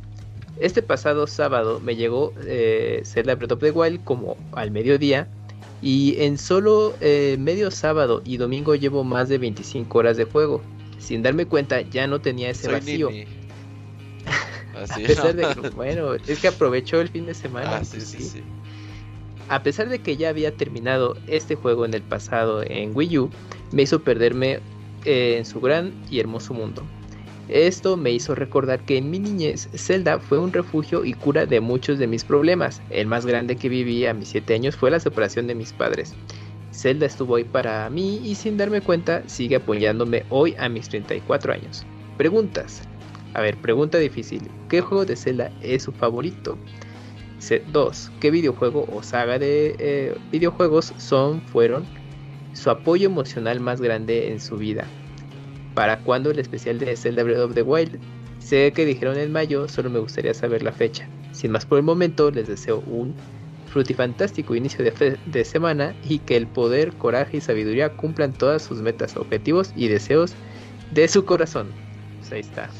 [0.61, 5.29] Este pasado sábado me llegó eh, Zelda Breath of the Wild como al mediodía
[5.87, 10.61] y en solo eh, medio sábado y domingo llevo más de 25 horas de juego.
[10.99, 13.09] Sin darme cuenta ya no tenía ese Soy vacío.
[13.09, 13.25] Nini.
[14.75, 15.47] A Así, pesar ¿no?
[15.47, 17.77] de que, bueno, es que aprovechó el fin de semana.
[17.77, 18.21] Ah, pues sí, sí.
[18.21, 18.43] sí.
[19.49, 23.31] A pesar de que ya había terminado este juego en el pasado en Wii U,
[23.71, 24.59] me hizo perderme
[25.05, 26.83] eh, en su gran y hermoso mundo.
[27.49, 31.61] Esto me hizo recordar que en mi niñez Zelda fue un refugio y cura de
[31.61, 32.83] muchos de mis problemas.
[32.91, 36.15] El más grande que viví a mis 7 años fue la separación de mis padres.
[36.73, 41.53] Zelda estuvo ahí para mí y sin darme cuenta sigue apoyándome hoy a mis 34
[41.53, 41.87] años.
[42.17, 42.83] Preguntas.
[43.35, 44.43] A ver, pregunta difícil.
[44.69, 46.59] ¿Qué juego de Zelda es su favorito?
[47.73, 48.13] 2.
[48.21, 51.85] ¿Qué videojuego o saga de eh, videojuegos son, fueron
[52.55, 54.87] su apoyo emocional más grande en su vida?
[55.77, 58.01] ¿Para cuándo el especial de Zelda Breath of the Wild?
[58.39, 61.07] Sé que dijeron en mayo, solo me gustaría saber la fecha.
[61.33, 63.15] Sin más por el momento, les deseo un
[63.67, 68.63] frutifantástico inicio de, fe- de semana y que el poder, coraje y sabiduría cumplan todas
[68.63, 70.33] sus metas, objetivos y deseos
[70.93, 71.73] de su corazón.
[72.21, 72.71] Pues ahí está.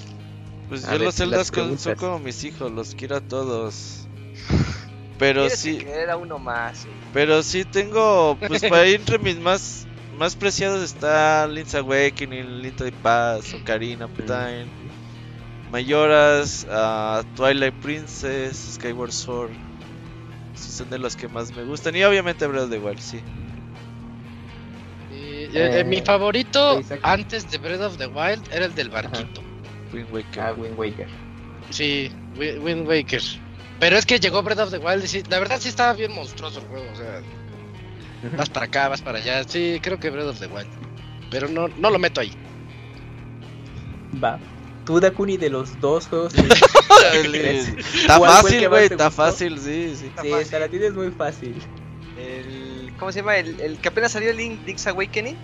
[0.71, 4.09] Pues A yo los con- son como mis hijos, los quiero a todos.
[5.19, 6.85] Pero sí, que querer a uno más.
[6.87, 6.89] eh.
[7.13, 9.86] pero sí tengo, pues para ahí entre mis más
[10.19, 14.67] más preciados está Link's Awakening, Link to the Past, Ocarina of Time,
[15.71, 19.51] Mayoras, ah, Twilight Princess, Skyward Sword.
[20.55, 21.95] Sí, son de los que más me gustan.
[21.97, 23.21] Y obviamente Breath of the Wild, sí.
[25.11, 27.01] Eh, Eh, mi favorito Isaac.
[27.03, 29.43] antes de Breath of the Wild era el del barquito.
[29.93, 30.43] Wind Waker.
[30.43, 31.07] Ah, Wind Waker.
[31.71, 33.23] Sí, Wi- Wind Waker.
[33.79, 36.13] Pero es que llegó Breath of the Wild y sí, la verdad sí estaba bien
[36.13, 36.87] monstruoso el juego.
[36.93, 37.21] O sea,
[38.37, 39.45] vas para acá, vas para allá.
[39.45, 40.69] Sí, creo que Breath of the Wild.
[41.31, 42.33] Pero no, no lo meto ahí.
[44.23, 44.39] Va.
[44.85, 46.35] Tú, Dakuni, de los dos juegos.
[47.05, 50.11] Está ¿Cuál fue el fácil, güey, está fácil, sí, sí.
[50.23, 51.55] Sí, esta la tienes muy fácil.
[52.17, 53.37] El, ¿Cómo se llama?
[53.37, 55.37] El, el que apenas salió el Link, Link's Awakening.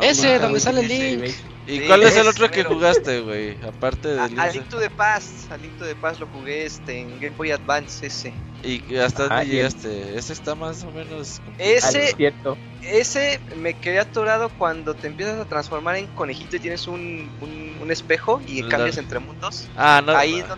[0.00, 1.34] Ese, Ah, donde sale ese Link.
[1.66, 2.74] ¿Y Sí, cuál es el otro que mero.
[2.74, 3.56] jugaste, güey?
[3.66, 5.50] Aparte de A, a Link to the Past.
[5.50, 8.32] A Link to the Past lo jugué este, en Game Boy Advance ese.
[8.62, 10.16] ¿Y hasta Ah, dónde el- llegaste?
[10.16, 11.40] Ese está más o menos.
[11.58, 12.56] Ese, Ah, cierto.
[12.82, 17.76] ese me quedé atorado cuando te empiezas a transformar en conejito y tienes un, un,
[17.82, 19.68] un espejo y cambias entre mundos.
[19.76, 20.16] Ah, no.
[20.16, 20.56] Ahí no,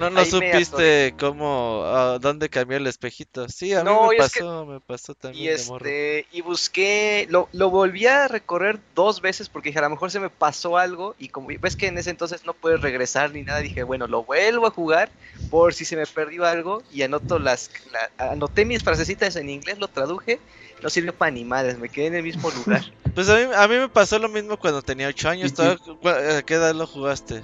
[0.00, 2.18] no- no, me supiste cómo.
[2.20, 3.48] ¿Dónde cambió el espejito?
[3.48, 5.86] Sí, a mí No, me y es que- pasó, me pasó Y también de morro.
[5.86, 10.10] este, y busqué, lo, lo volví a recorrer dos veces porque dije, a lo mejor
[10.10, 13.42] se me pasó algo y como ves que en ese entonces no puedes regresar ni
[13.42, 15.10] nada, dije, bueno, lo vuelvo a jugar
[15.50, 19.78] por si se me perdió algo y anoto las, la- anoté mis frasecitas en inglés,
[19.78, 20.38] lo traduje,
[20.82, 22.82] no sirvió para animales, me quedé en el mismo lugar.
[23.14, 25.50] Pues a mí, a mí me pasó lo mismo cuando tenía 8 años.
[25.50, 25.62] Y- ¿tú
[26.08, 27.42] a- ¿A qué edad lo jugaste?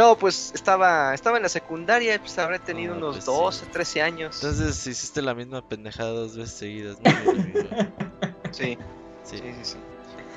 [0.00, 3.30] No, pues estaba, estaba en la secundaria, pues habré tenido Ah, unos pues sí.
[3.30, 4.36] 12, 13 años.
[4.42, 6.96] Entonces hiciste la misma pendejada dos veces seguidas.
[7.04, 7.32] Amigo.
[8.52, 8.76] Sí,
[9.24, 9.36] Sí.
[9.36, 9.76] sí,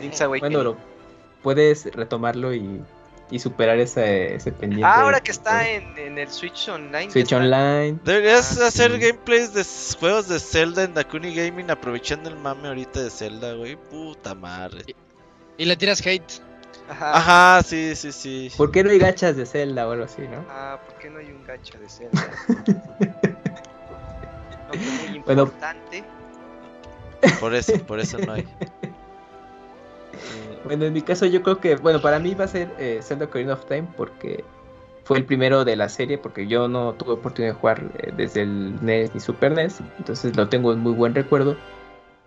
[0.06, 0.28] sí.
[0.28, 0.78] Bueno, lo,
[1.42, 2.82] puedes retomarlo y,
[3.32, 4.86] y superar ese, ese pendiente.
[4.86, 7.10] Ah, ahora que está en, en el Switch Online.
[7.10, 7.38] Switch está.
[7.38, 7.98] Online.
[8.04, 9.00] Deberías Ah, hacer sí.
[9.00, 9.64] gameplays de
[9.98, 13.78] juegos de Zelda en Dakuni Gaming aprovechando el mame ahorita de Zelda, güey.
[13.78, 14.94] Puta madre.
[15.58, 16.34] Y le tiras hate.
[16.90, 17.18] Ajá.
[17.18, 18.52] Ajá, sí, sí, sí.
[18.58, 20.46] ¿Por qué no hay gachas de Zelda o algo así, no?
[20.50, 22.30] Ah, ¿por qué no hay un gacha de Zelda?
[24.68, 25.44] no, muy Bueno.
[25.44, 26.04] importante.
[27.40, 28.46] Por eso, por eso no hay.
[30.66, 33.26] Bueno, en mi caso yo creo que, bueno, para mí va a ser eh, Zelda
[33.26, 34.44] Ocarina of Time porque
[35.04, 38.44] fue el primero de la serie, porque yo no tuve oportunidad de jugar eh, desde
[38.44, 41.58] el NES ni Super NES, entonces lo tengo en muy buen recuerdo.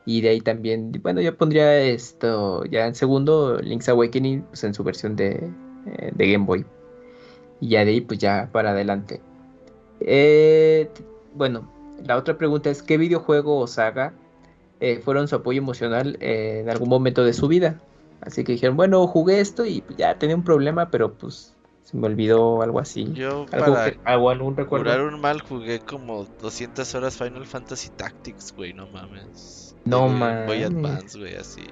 [0.07, 4.73] Y de ahí también, bueno, yo pondría esto ya en segundo, Link's Awakening, pues en
[4.73, 5.51] su versión de,
[5.87, 6.65] eh, de Game Boy.
[7.61, 9.21] Y ya de ahí, pues ya para adelante.
[10.01, 10.89] Eh,
[11.35, 11.71] bueno,
[12.05, 14.15] la otra pregunta es, ¿qué videojuego o saga
[14.81, 17.81] eh, fueron su apoyo emocional eh, en algún momento de su vida?
[18.21, 21.97] Así que dijeron, bueno, jugué esto y pues, ya tenía un problema, pero pues se
[21.97, 23.13] me olvidó algo así.
[23.13, 24.85] Yo Algo, para que- algo, algún recuerdo.
[24.87, 29.76] curar un mal jugué como 200 horas Final Fantasy Tactics, güey, no mames.
[29.87, 30.77] No De Game Boy mames.
[30.77, 31.63] Advance, güey, así.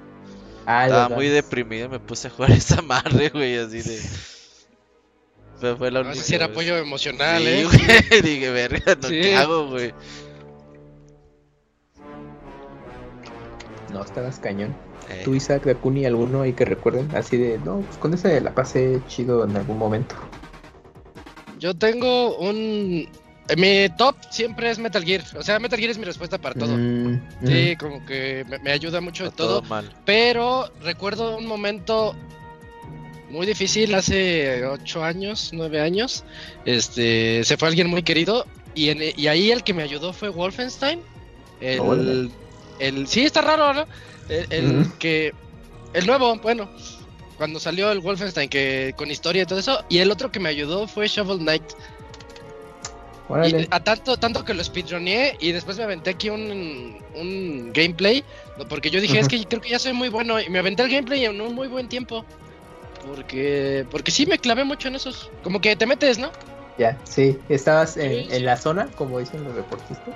[0.65, 3.99] Ah, Estaba muy deprimido y me puse a jugar esa madre, güey, así de...
[5.59, 7.63] Fue, fue la No única sé si era apoyo emocional, Sí, ¿eh?
[8.09, 9.21] güey, Dije, verga, no Sí.
[9.21, 9.93] ¿qué hago, güey.
[13.93, 14.75] No, estabas cañón.
[15.09, 18.53] Eh, Tú, Isaac, Dakuni, alguno ahí que recuerden, así de, no, pues con ese la
[18.53, 20.15] pasé chido en algún momento.
[21.59, 23.07] Yo tengo un.
[23.49, 25.23] Eh, Mi top siempre es Metal Gear.
[25.37, 26.75] O sea, Metal Gear es mi respuesta para todo.
[26.77, 29.69] Mm, Sí, como que me, me ayuda mucho de todo todo.
[29.69, 29.91] mal.
[30.05, 32.15] Pero recuerdo un momento
[33.29, 36.23] muy difícil hace ocho años, nueve años.
[36.65, 40.29] Este, se fue alguien muy querido y, en- y ahí el que me ayudó fue
[40.29, 40.99] Wolfenstein.
[41.61, 42.29] El, Órale.
[42.79, 43.85] el sí está raro, ¿no?
[44.29, 45.33] El, que
[45.93, 46.69] el nuevo, bueno,
[47.37, 49.83] cuando salió el Wolfenstein que con historia y todo eso.
[49.89, 51.63] Y el otro que me ayudó fue Shovel Knight.
[53.27, 58.23] Y a tanto, tanto que lo speedruneé y después me aventé aquí un, un gameplay,
[58.69, 60.91] porque yo dije, es que creo que ya soy muy bueno, y me aventé el
[60.91, 62.23] gameplay en un muy buen tiempo.
[63.03, 65.29] Porque, porque sí me clavé mucho en esos.
[65.43, 66.31] Como que te metes, ¿no?
[66.77, 67.39] Ya, sí.
[67.49, 68.35] ¿Estabas en, Sí, sí.
[68.35, 70.13] en la zona, como dicen los deportistas?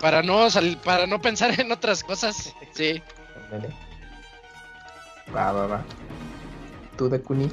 [0.00, 2.54] Para no sal- para no pensar en otras cosas.
[2.72, 3.02] Sí.
[3.44, 3.72] Ándale.
[5.34, 5.84] Va, va, va.
[6.96, 7.48] ¿Tú, Dakuni?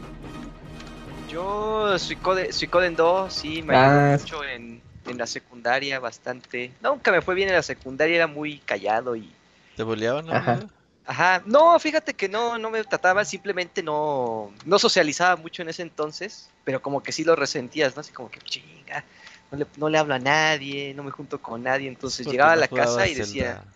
[1.27, 3.85] Yo, Suicoden, Suicoden 2, sí, me Ah.
[3.85, 6.71] ayudó mucho en, en la secundaria, bastante.
[6.81, 9.29] Nunca me fue bien en la secundaria, era muy callado y...
[9.75, 10.29] ¿Te boleaban?
[10.29, 10.51] Ajá.
[10.53, 10.69] amigo?
[11.05, 15.81] Ajá, no, fíjate que no, no me trataba, simplemente no, no socializaba mucho en ese
[15.81, 17.99] entonces, pero como que sí lo resentías, ¿no?
[17.99, 19.03] Así como que chinga,
[19.51, 22.55] no le, no le hablo a nadie, no me junto con nadie, entonces llegaba a
[22.55, 23.73] no la casa y decía, Zelda.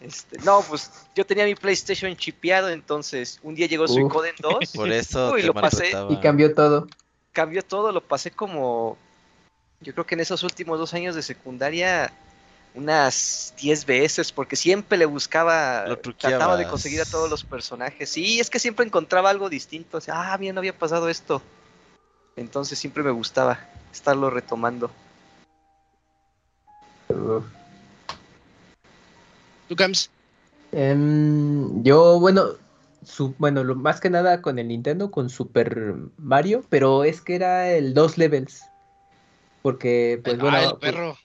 [0.00, 3.88] Este, no, pues yo tenía mi PlayStation chipeado, entonces un día llegó.
[3.88, 5.92] Suicoden 2, Por eso Uy, lo pasé.
[6.10, 6.86] Y cambió todo.
[7.32, 8.96] cambió todo, lo pasé como,
[9.80, 12.12] yo creo que en esos últimos dos años de secundaria,
[12.74, 18.10] unas 10 veces, porque siempre le buscaba, Lo trataba de conseguir a todos los personajes.
[18.10, 21.42] Sí, es que siempre encontraba algo distinto, o sea, ah, mira, no había pasado esto.
[22.36, 23.60] Entonces siempre me gustaba
[23.92, 24.90] estarlo retomando.
[27.08, 27.44] Uf.
[29.68, 30.10] ¿Tú, Cams?
[30.72, 32.46] Em, yo, bueno,
[33.04, 37.36] su, bueno, lo, más que nada con el Nintendo, con Super Mario, pero es que
[37.36, 38.62] era el dos levels.
[39.62, 41.16] Porque, pues ah, bueno, el pues, perro.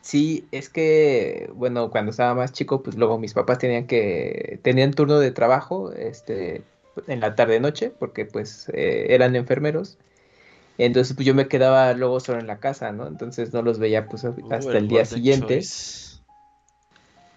[0.00, 4.92] sí, es que, bueno, cuando estaba más chico, pues luego mis papás tenían que, tenían
[4.92, 6.62] turno de trabajo, este,
[7.06, 9.98] en la tarde-noche, porque pues eh, eran enfermeros.
[10.78, 13.06] Entonces, pues yo me quedaba luego solo en la casa, ¿no?
[13.06, 15.56] Entonces no los veía pues Uh, hasta el día siguiente.
[15.56, 16.09] Choice.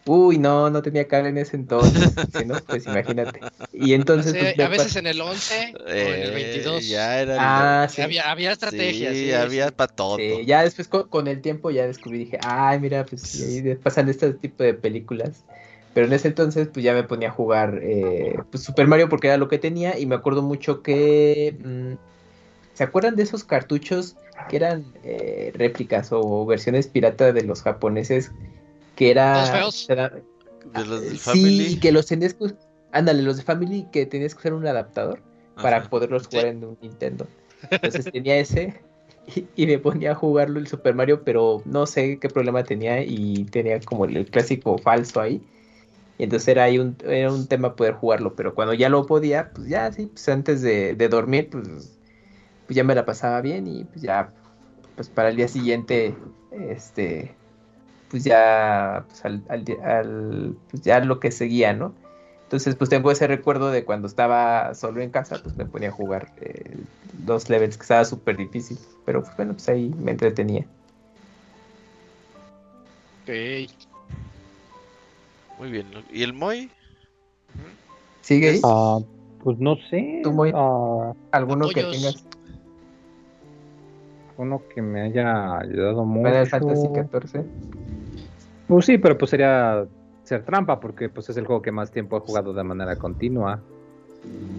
[0.05, 3.39] Uy, no, no tenía cable en ese entonces, si no, pues imagínate.
[3.71, 6.87] Y entonces, pues, a veces en el 11 o en el Eh, 22.
[6.87, 8.01] Ya era Ah, sí.
[8.01, 9.13] Había, había estrategias.
[9.13, 9.73] Sí, sí, había sí.
[9.75, 10.17] para todo.
[10.17, 14.09] Sí, ya después con, con el tiempo ya descubrí, dije, ay, mira, pues ahí pasan
[14.09, 15.43] este tipo de películas.
[15.93, 19.27] Pero en ese entonces, pues ya me ponía a jugar eh, pues, Super Mario porque
[19.27, 19.97] era lo que tenía.
[19.97, 21.55] Y me acuerdo mucho que.
[21.63, 21.93] mm,
[22.73, 24.15] ¿Se acuerdan de esos cartuchos
[24.49, 28.31] que eran eh, réplicas o versiones pirata de los japoneses?
[28.95, 29.41] Que era.
[29.41, 29.89] ¿Los feos?
[29.89, 31.65] era- De los del sí, Family.
[31.73, 32.53] y que los tenías que.
[32.91, 35.19] Ándale, los de Family que tenías que usar un adaptador
[35.61, 37.27] para poderlos jugar en un Nintendo.
[37.69, 38.81] Entonces tenía ese
[39.35, 43.01] y, y me ponía a jugarlo el Super Mario, pero no sé qué problema tenía
[43.03, 45.41] y tenía como el, el clásico falso ahí.
[46.17, 49.51] Y entonces era ahí un, era un tema poder jugarlo, pero cuando ya lo podía,
[49.53, 51.67] pues ya sí, pues antes de, de dormir, pues,
[52.67, 54.31] pues ya me la pasaba bien y pues ya,
[54.95, 56.15] pues para el día siguiente,
[56.51, 57.35] este,
[58.13, 61.95] pues ya, pues al, al al- pues ya lo que seguía, ¿no?
[62.43, 65.91] Entonces, pues tengo ese recuerdo de cuando estaba solo en casa, pues me ponía a
[65.91, 66.77] jugar eh,
[67.23, 68.77] dos levels que estaba súper difícil.
[69.03, 70.63] Pero pues, bueno, pues ahí me entretenía.
[73.23, 73.31] Ok.
[75.57, 75.87] Muy bien.
[76.11, 76.69] ¿Y el Moy?
[78.21, 78.61] ¿Sigue ahí?
[78.63, 78.99] Ah,
[79.43, 80.19] pues no sé.
[80.21, 80.51] Tú, Moy.
[80.53, 82.23] ah, ¿Alguno que tengas?
[84.37, 86.29] uno que me haya ayudado mucho.
[86.29, 87.45] Final Fantasy XIV.
[88.67, 89.85] Pues sí, pero pues sería
[90.23, 93.59] ser trampa porque pues es el juego que más tiempo he jugado de manera continua.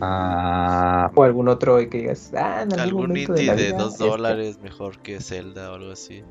[0.01, 3.78] Ah, O algún otro que digas, ah, en algún, ¿Algún momento indie la de vida,
[3.78, 4.05] 2 este".
[4.05, 6.22] dólares mejor que Zelda o algo así?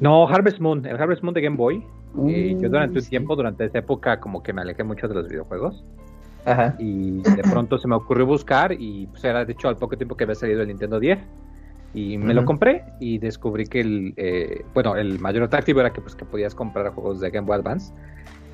[0.00, 1.82] no, Harvest Moon, el Harvest Moon de Game Boy.
[2.14, 3.10] Uh, Eh, yo durante un sí.
[3.10, 5.82] tiempo, durante esa época, como que me alejé mucho de los videojuegos.
[6.44, 6.76] Ajá.
[6.78, 10.16] Y de pronto se me ocurrió buscar y pues era de hecho al poco tiempo
[10.16, 11.18] que había salido el Nintendo 10.
[11.96, 12.46] Y me lo Ujú.
[12.48, 16.54] compré y descubrí que el, eh, bueno, el mayor atractivo era que, pues, que podías
[16.54, 17.90] comprar juegos de Game Boy Advance.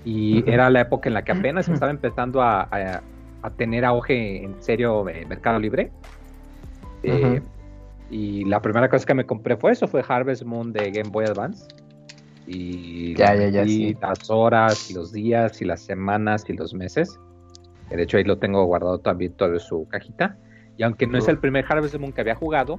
[0.05, 0.51] Y Ujú.
[0.51, 3.03] era la época en la que apenas estaba empezando a, a-
[3.43, 5.91] a tener auge en serio eh, Mercado Libre.
[7.03, 7.49] Eh, Ujú.
[8.11, 11.25] y la primera cosa que me compré fue eso, fue Harvest Moon de Game Boy
[11.25, 11.67] Advance.
[12.47, 13.97] Y Ya, ya, ya, y sí.
[14.01, 17.19] las horas, y los días, y las semanas, y los meses.
[17.91, 20.37] Eh, De hecho, ahí lo tengo guardado también todo en su cajita.
[20.77, 22.77] Y Y aunque no es el primer Harvest Moon que había jugado,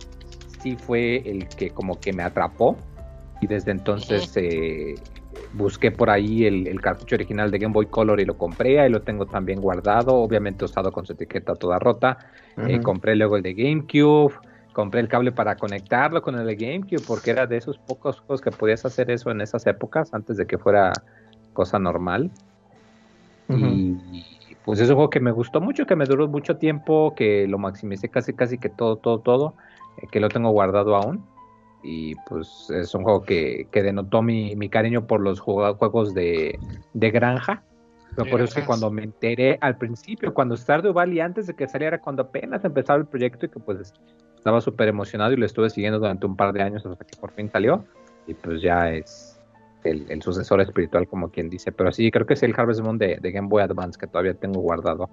[0.63, 2.77] sí fue el que como que me atrapó.
[3.41, 4.95] Y desde entonces eh,
[5.53, 8.79] busqué por ahí el, el cartucho original de Game Boy Color y lo compré.
[8.79, 12.17] Ahí lo tengo también guardado, obviamente usado con su etiqueta toda rota.
[12.57, 12.83] Eh, Ujú.
[12.83, 14.33] compré luego el de GameCube.
[14.71, 18.41] Compré el cable para conectarlo con el de GameCube porque era de esos pocos juegos
[18.41, 21.03] que podías hacer eso en esas épocas antes de que fuera
[21.51, 22.31] cosa normal.
[23.49, 23.65] Ujú.
[23.65, 27.45] Y pues es un juego que me gustó mucho, que me duró mucho tiempo, que
[27.47, 31.25] lo maximicé casi casi que todo, todo, todo, eh, que lo tengo guardado aún.
[31.85, 36.13] Y pues es un juego que, que denotó mi, mi cariño por los jue- juegos
[36.13, 36.57] de,
[36.93, 37.63] de granja.
[38.15, 38.67] Pero por eso es que granjas.
[38.79, 42.99] cuando me enteré al principio, cuando Stardew Valley antes de que saliera, cuando apenas empezaba
[42.99, 43.93] el proyecto y que pues
[44.37, 47.31] estaba súper emocionado y lo estuve siguiendo durante un par de años hasta que por
[47.31, 47.83] fin salió.
[48.27, 49.41] Y pues ya es
[49.83, 51.71] el, el sucesor espiritual, como quien dice.
[51.73, 54.35] Pero sí, creo que es el Harvest Moon de, de Game Boy Advance que todavía
[54.35, 55.09] tengo guardado.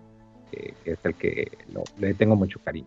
[0.53, 2.87] Que, que es el que lo- le tengo mucho cariño.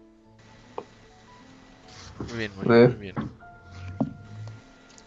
[2.19, 3.15] Muy bien, muy bien, muy bien.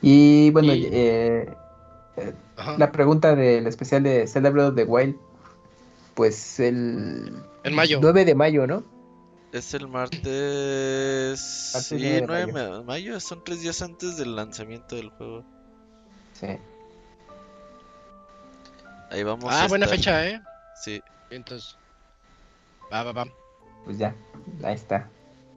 [0.02, 1.54] Y bueno, Y- eh,
[2.16, 2.34] eh,
[2.78, 5.16] la pregunta del especial de Zelda Breath of the Wild,
[6.14, 7.98] pues el En mayo.
[8.00, 8.84] 9 de mayo, ¿no?
[9.52, 10.20] Es el martes.
[11.72, 13.18] Martes Sí, 9 de 9 de mayo.
[13.20, 15.44] Son tres días antes del lanzamiento del juego.
[16.34, 16.46] Sí.
[19.10, 19.52] Ahí vamos.
[19.52, 19.98] Ah, a buena estar.
[19.98, 20.42] fecha, ¿eh?
[20.82, 21.00] Sí.
[21.30, 21.76] Entonces.
[22.92, 23.26] Va, va, va.
[23.84, 24.14] Pues ya,
[24.62, 25.08] ahí está.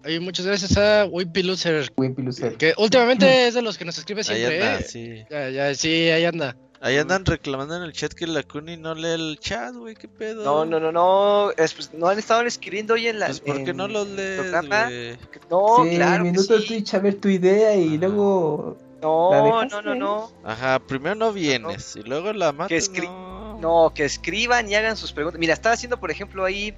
[0.05, 1.91] Oye, muchas gracias a Wimpy Loser.
[1.97, 2.55] Wimpy Loser.
[2.55, 4.83] Que últimamente es de los que nos escribe Ahí siempre, anda, ¿eh?
[4.83, 5.23] sí.
[5.29, 6.55] Ya, ya, sí, ahí anda.
[6.81, 9.95] Ahí andan reclamando en el chat que la Kuni no lee el chat, güey.
[9.95, 10.45] ¿Qué pedo?
[10.45, 11.51] No, no, no, no.
[11.57, 13.25] es, pues, no han estado escribiendo hoy en la.
[13.25, 15.17] Pues, ¿por qué en no los lees, güey?
[15.49, 16.23] No, sí, claro.
[16.23, 16.67] que minuto sí.
[16.67, 17.97] Twitch a ver tu idea y Ajá.
[17.97, 18.77] luego.
[19.01, 19.99] ¿La No, no, no, ahí?
[19.99, 20.31] no.
[20.45, 22.71] Ajá, primero no vienes y luego la matas.
[22.89, 23.59] escri- no.
[23.59, 25.37] No, que escriban y hagan sus preguntas.
[25.37, 26.73] Mira, estaba haciendo, por ejemplo, ahí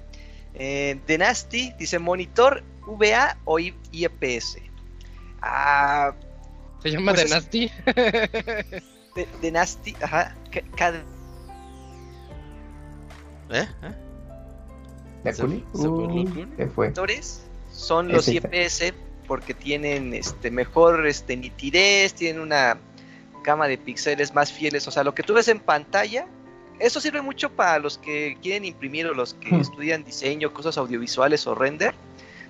[0.54, 4.58] eh, The Nasty, dice monitor VA o I- IPS.
[5.40, 6.12] Ah,
[6.82, 7.70] Se llama Pues The es- Nasty.
[9.14, 10.34] The, The Nasty, ajá.
[13.50, 13.66] ¿Eh?
[13.82, 13.94] ¿Eh?
[15.24, 15.42] ¿La se
[16.68, 16.90] fue
[17.70, 18.48] son los está.
[18.48, 18.94] IPS
[19.28, 22.78] porque tienen este mejor este nitidez, tienen una
[23.44, 26.26] gama de píxeles más fieles, o sea, lo que tú ves en pantalla,
[26.82, 29.60] eso sirve mucho para los que quieren imprimir o los que Hmm.
[29.60, 31.94] estudian diseño, cosas audiovisuales o render,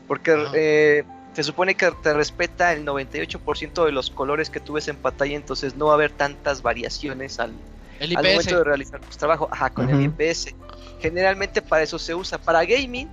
[0.09, 0.51] porque Ajá.
[0.55, 1.05] eh,
[1.35, 5.37] se supone que te respeta el 98% de los colores que tú ves en pantalla,
[5.37, 7.53] entonces no va a haber tantas variaciones al,
[8.01, 10.03] momento de realizar tu trabajo, ajá, con el.
[10.03, 10.55] IPS.
[11.01, 12.39] Generalmente para eso se usa.
[12.39, 13.09] Para gaming,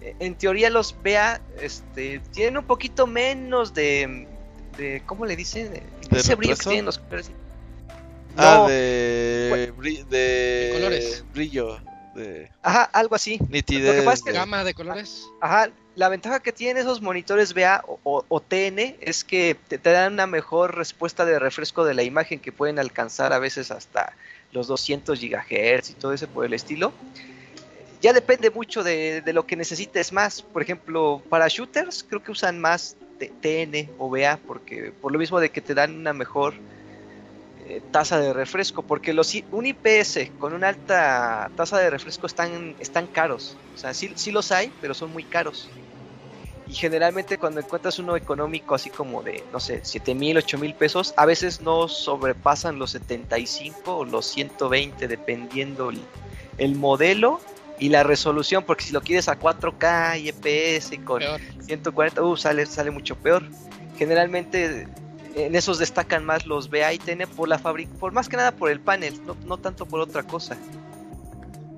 [0.00, 4.26] eh, en teoría los VA este, tienen un poquito menos de,
[4.76, 5.72] de ¿cómo le dicen?
[5.72, 6.70] ¿De Ese brillo que retraso?
[6.70, 7.30] tienen los colores.
[8.36, 9.72] Ah, No, de.
[9.76, 10.18] bri- de.
[10.18, 11.24] De colores.
[11.32, 11.78] Brillo.
[12.14, 12.50] De.
[12.62, 13.38] Ajá, algo así.
[13.48, 13.86] Nitidez.
[13.94, 15.24] Lo que pasa es que- de- Gama de colores.
[15.40, 19.78] Ajá, la ventaja que tienen esos monitores VA o, o- o TN es que te,
[19.78, 23.70] te dan una mejor respuesta de refresco de la imagen que pueden alcanzar a veces
[23.70, 24.14] hasta
[24.52, 26.92] los 200 GHz y todo eso por el estilo.
[28.02, 30.42] Ya depende mucho de, de lo que necesites más.
[30.42, 35.40] Por ejemplo, para shooters creo que usan más TN o VA porque por lo mismo
[35.40, 36.54] de que te dan una mejor
[37.68, 38.82] eh, tasa de refresco.
[38.82, 43.56] Porque los, un IPS con una alta tasa de refresco están, están caros.
[43.74, 45.68] O sea, sí, sí los hay, pero son muy caros.
[46.68, 50.74] Y generalmente cuando encuentras uno económico así como de, no sé, 7 mil, 8 mil
[50.74, 56.00] pesos, a veces no sobrepasan los 75 o los 120 dependiendo el,
[56.58, 57.40] el modelo
[57.78, 61.40] y la resolución, porque si lo quieres a 4K y EPS y con Peor.
[61.60, 63.44] 140, uh, sale, sale mucho peor.
[63.98, 64.88] Generalmente
[65.36, 68.52] en esos destacan más los VA y TN por la fábrica, por más que nada
[68.52, 70.56] por el panel, no, no tanto por otra cosa.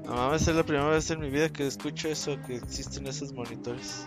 [0.05, 3.33] No mames, es la primera vez en mi vida que escucho eso, que existen esos
[3.33, 4.07] monitores.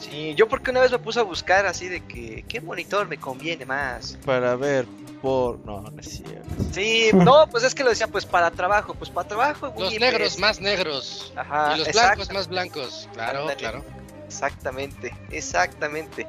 [0.00, 3.18] Sí, yo porque una vez me puse a buscar así de que, ¿qué monitor me
[3.18, 4.18] conviene más?
[4.24, 4.86] Para ver
[5.22, 5.58] por.
[5.64, 6.48] No, no es cierto.
[6.72, 9.72] Sí, no, pues es que lo decía, pues para trabajo, pues para trabajo.
[9.78, 11.32] Los negros más negros.
[11.36, 13.08] Ajá, y los blancos más blancos.
[13.12, 13.58] Claro, Ándale.
[13.58, 13.84] claro.
[14.26, 16.26] Exactamente, exactamente.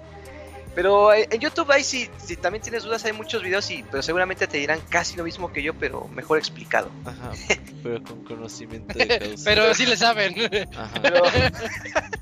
[0.75, 4.01] Pero eh, en YouTube ahí si, si también tienes dudas hay muchos videos y pero
[4.03, 6.89] seguramente te dirán casi lo mismo que yo, pero mejor explicado.
[7.05, 7.31] Ajá,
[7.83, 9.43] pero con conocimiento de causa.
[9.45, 10.35] Pero sí le saben.
[10.75, 11.01] Ajá.
[11.01, 11.23] Pero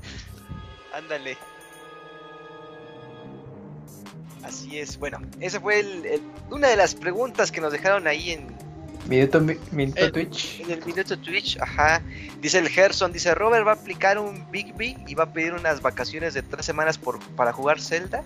[0.92, 1.36] ándale.
[4.42, 8.30] Así es, bueno, esa fue el- el- una de las preguntas que nos dejaron ahí
[8.30, 8.46] en,
[9.06, 10.60] Minuto, mi- minuto Twitch.
[10.60, 12.02] En el minuto Twitch, ajá.
[12.42, 15.54] Dice el Gerson, dice Robert va a aplicar un Big B y va a pedir
[15.54, 18.22] unas vacaciones de tres semanas por, para jugar Zelda.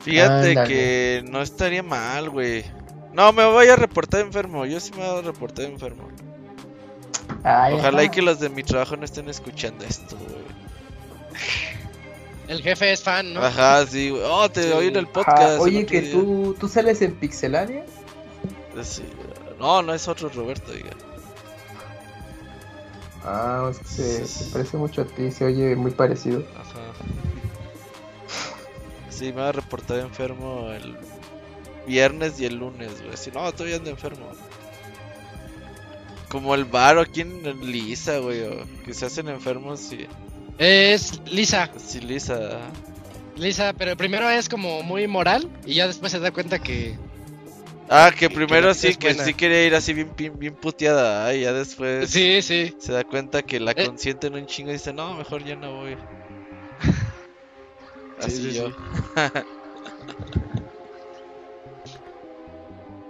[0.00, 0.68] Fíjate Ándale.
[0.68, 2.64] que no estaría mal, güey.
[3.12, 4.64] No, me voy a reportar enfermo.
[4.64, 6.08] Yo sí me voy a reportar enfermo.
[7.44, 8.14] Ay, Ojalá y ajá.
[8.14, 10.42] que los de mi trabajo no estén escuchando esto, güey.
[12.48, 13.42] El jefe es fan, ¿no?
[13.42, 14.22] Ajá, sí, güey.
[14.24, 14.70] Oh, te Sí.
[14.72, 15.54] oí en el podcast.
[15.54, 16.12] el oye, que día.
[16.12, 17.84] tú, tú sales en Pixelania.
[18.82, 19.02] Sí.
[19.62, 20.90] No, no es otro Roberto, diga.
[23.24, 26.44] Ah, es que se, se parece mucho a ti, se oye muy parecido.
[26.56, 26.80] Ajá.
[29.08, 30.96] Sí, me va a reportar enfermo el
[31.86, 33.16] viernes y el lunes, güey.
[33.16, 34.26] Si no, estoy ando enfermo.
[36.28, 38.42] Como el bar o aquí en Lisa, güey.
[38.42, 40.08] o que se hacen enfermos y.
[40.58, 41.70] Es Lisa.
[41.76, 42.58] Sí, Lisa.
[43.36, 46.98] Lisa, pero primero es como muy moral y ya después se da cuenta que.
[47.94, 49.24] Ah, que Que primero sí, que buena.
[49.24, 51.26] sí quería ir así bien, bien, bien puteada.
[51.26, 52.74] ah, y ya después Sí, sí.
[52.78, 53.84] se da cuenta que la Eh.
[53.86, 55.96] consiente en un chingo y dice, no, mejor ya no voy.
[58.20, 58.70] Sí, Así sí, yo.
[58.70, 58.76] sí.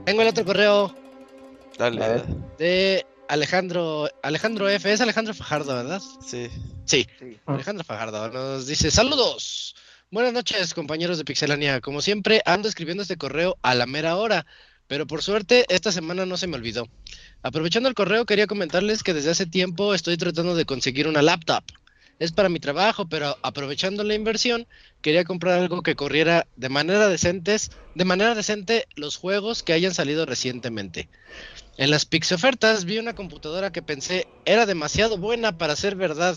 [0.05, 0.95] Tengo el otro correo
[1.79, 2.23] Dale,
[2.59, 4.09] de Alejandro.
[4.23, 4.93] Alejandro F.
[4.93, 6.01] Es Alejandro Fajardo, ¿verdad?
[6.27, 6.49] Sí.
[6.85, 7.07] Sí.
[7.19, 7.39] Sí.
[7.47, 9.75] Alejandro Fajardo nos dice: Saludos.
[10.11, 11.81] Buenas noches, compañeros de Pixelania.
[11.81, 14.45] Como siempre, ando escribiendo este correo a la mera hora,
[14.93, 16.87] pero por suerte esta semana no se me olvidó.
[17.43, 21.65] Aprovechando el correo, quería comentarles que desde hace tiempo estoy tratando de conseguir una laptop.
[22.19, 24.67] Es para mi trabajo, pero aprovechando la inversión,
[25.01, 29.95] quería comprar algo que corriera de manera decentes, de manera decente los juegos que hayan
[29.95, 31.09] salido recientemente.
[31.79, 36.37] En las Pix ofertas vi una computadora que pensé era demasiado buena para ser verdad.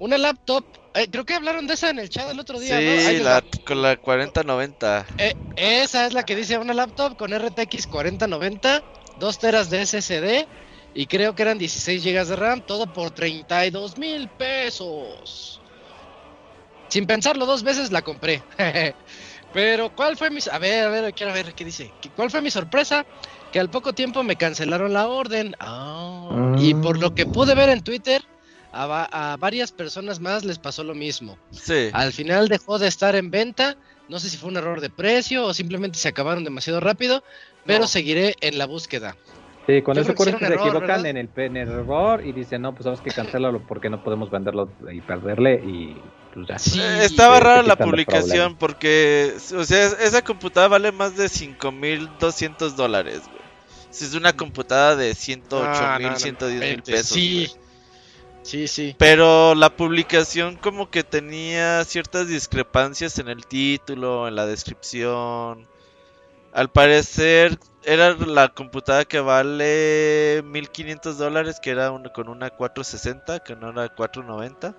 [0.00, 0.64] Una laptop,
[0.94, 3.00] eh, creo que hablaron de esa en el chat el otro día, ¿no?
[3.02, 3.42] Sí, la, va.
[3.66, 5.06] con la 4090.
[5.18, 8.82] Eh, esa es la que dice una laptop con RTX 4090,
[9.18, 10.46] 2 teras de SSD
[10.94, 15.60] y creo que eran 16 GB de RAM, todo por 32 mil pesos.
[16.88, 18.42] Sin pensarlo dos veces la compré.
[19.52, 20.40] Pero ¿cuál fue mi...
[20.50, 21.92] A ver, a ver, quiero ver qué dice.
[22.16, 23.04] ¿Cuál fue mi sorpresa?
[23.52, 25.54] Que al poco tiempo me cancelaron la orden.
[25.60, 28.24] Ah, Y por lo que pude ver en Twitter,
[28.72, 31.36] a, va- a varias personas más les pasó lo mismo.
[31.50, 31.88] Sí.
[31.92, 33.76] Al final dejó de estar en venta.
[34.08, 37.22] No sé si fue un error de precio o simplemente se acabaron demasiado rápido,
[37.66, 37.86] pero No.
[37.86, 39.16] seguiré en la búsqueda.
[39.66, 41.68] Sí, con Yo eso que ocurre que un se error, equivocan en el, en el
[41.68, 45.96] error y dicen, no, pues sabes que cancélalo porque no podemos venderlo y perderle y
[46.34, 46.58] pues ya.
[46.58, 51.16] Sí, Eh, Estaba sí, rara la publicación porque, o sea, es- esa computadora vale más
[51.16, 53.40] de 5200 dólares, güey.
[53.90, 57.06] Si es una computadora de 108 No, mil, no, no, 110 mil pesos.
[57.08, 57.59] Sí, güey.
[58.42, 58.96] Sí, sí.
[58.96, 65.68] Pero la publicación como que tenía ciertas discrepancias en el título, en la descripción.
[66.52, 73.40] Al parecer era la computadora que vale 1500 dólares, que era un- con una 460,
[73.40, 74.76] que no era 490.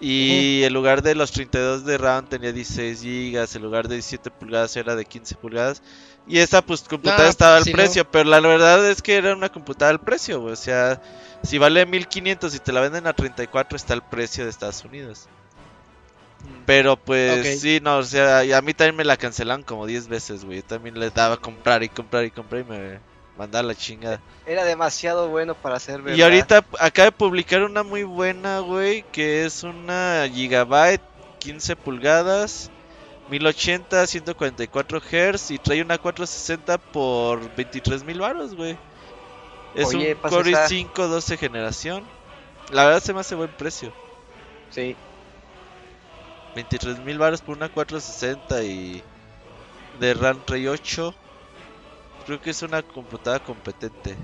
[0.00, 4.30] Y en lugar de los 32 de RAM tenía 16 gigas, en lugar de 17
[4.30, 5.82] pulgadas era de 15 pulgadas.
[6.26, 7.70] Y esa pues computadora No, estaba al no.
[7.70, 10.42] precio, pero la verdad es que era una computadora al precio.
[10.44, 11.00] O sea,
[11.42, 15.28] si vale 1500 y te la venden a 34 está el precio de Estados Unidos.
[16.66, 20.44] Pero pues sí, no, o sea, a mí también me la cancelaron como 10 veces,
[20.44, 20.58] güey.
[20.58, 23.00] Yo también les daba a comprar y comprar y comprar y me
[23.36, 24.20] mandaba la chingada.
[24.46, 26.18] Era demasiado bueno para ser verdad.
[26.18, 31.02] Y ahorita acaba de publicar una muy buena, güey, que es una Gigabyte
[31.38, 32.70] 15 pulgadas,
[33.30, 38.76] 1080, 144 Hz y trae una 460 por 23 mil baros, güey.
[39.74, 42.04] Es Oye, un Core esa- i5 12 generación.
[42.70, 43.92] La verdad se me hace buen precio.
[44.70, 44.96] Sí.
[46.54, 49.02] 23 mil baros por una 460 y
[49.98, 51.14] de RAM trae 8.
[52.24, 54.16] Creo que es una computadora competente.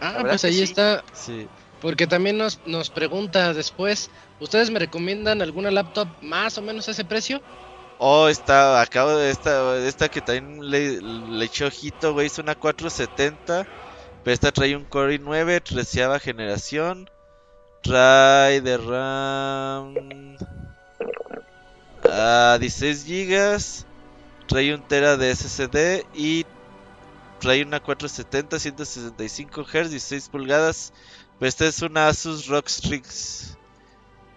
[0.00, 0.62] Ah, pues ahí sí.
[0.62, 1.04] está.
[1.12, 1.48] Sí.
[1.80, 6.92] Porque también nos, nos pregunta después, ¿ustedes me recomiendan alguna laptop más o menos a
[6.92, 7.42] ese precio?
[7.98, 12.54] Oh, está, acabo de esta, esta que también le, le echó ojito, güey, es una
[12.54, 13.66] 470.
[14.22, 17.08] Pero esta trae un Core i9, treceava generación.
[17.82, 20.36] Trae de RAM
[22.02, 23.86] a 16 gigas.
[24.48, 26.44] Trae un tera de SSD y
[27.40, 30.92] trae una 470, 165 Hz, 16 pulgadas.
[31.38, 33.56] Pero esta es una Asus ROG Strix.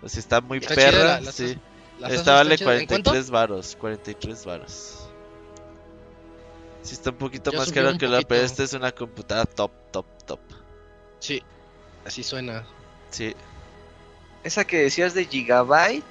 [0.02, 1.04] O sea, está muy Está perra.
[1.04, 1.58] la- la sí.
[2.00, 2.82] Las Esta vale están chidas.
[2.82, 3.10] ¿En cuánto?
[3.12, 4.96] 43 varos, 43 varos.
[6.82, 10.06] Sí está un poquito más caro que la, pero esta es una computadora top, top,
[10.26, 10.40] top.
[11.20, 11.44] Sí,
[12.06, 12.66] así suena.
[13.12, 13.36] Sí.
[14.44, 16.04] Esa que decías de Gigabyte,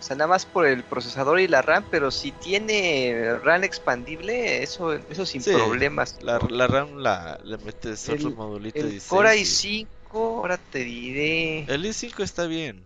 [0.00, 4.62] o sea, nada más por el procesador y la RAM, pero si tiene RAM expandible,
[4.64, 6.16] eso, eso sin Sí, problemas.
[6.20, 9.86] La, la RAM la, le metes otro El- modulito de El 16 Core y- i5,
[10.12, 11.60] ahora te diré.
[11.72, 12.84] El i5 está bien.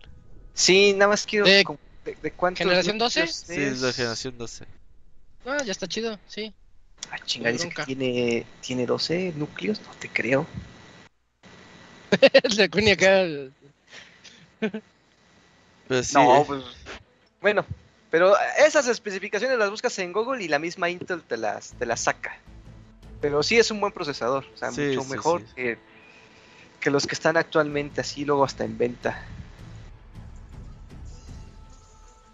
[0.53, 1.47] Sí, nada más quiero.
[1.47, 3.19] ¿De como- ¿De, de cuántos generación 12?
[3.19, 4.65] núcleos Sí, es de generación 12.
[5.45, 6.53] Ah, ya está chido, sí.
[7.11, 10.45] Ah, chinga, dice que tiene, tiene 12 núcleos, no te creo.
[12.43, 13.23] El de Kuni acá.
[15.87, 16.63] Pero sí, no, eh, pues.
[17.41, 17.65] Bueno,
[18.11, 22.01] pero esas especificaciones las buscas en Google y la misma Intel te las, te las
[22.01, 22.37] saca.
[23.19, 25.47] Pero sí es un buen procesador, o sea, Sí, mucho sí, mejor sí.
[25.55, 25.77] Que,
[26.79, 29.23] que los que están actualmente así, luego hasta en venta.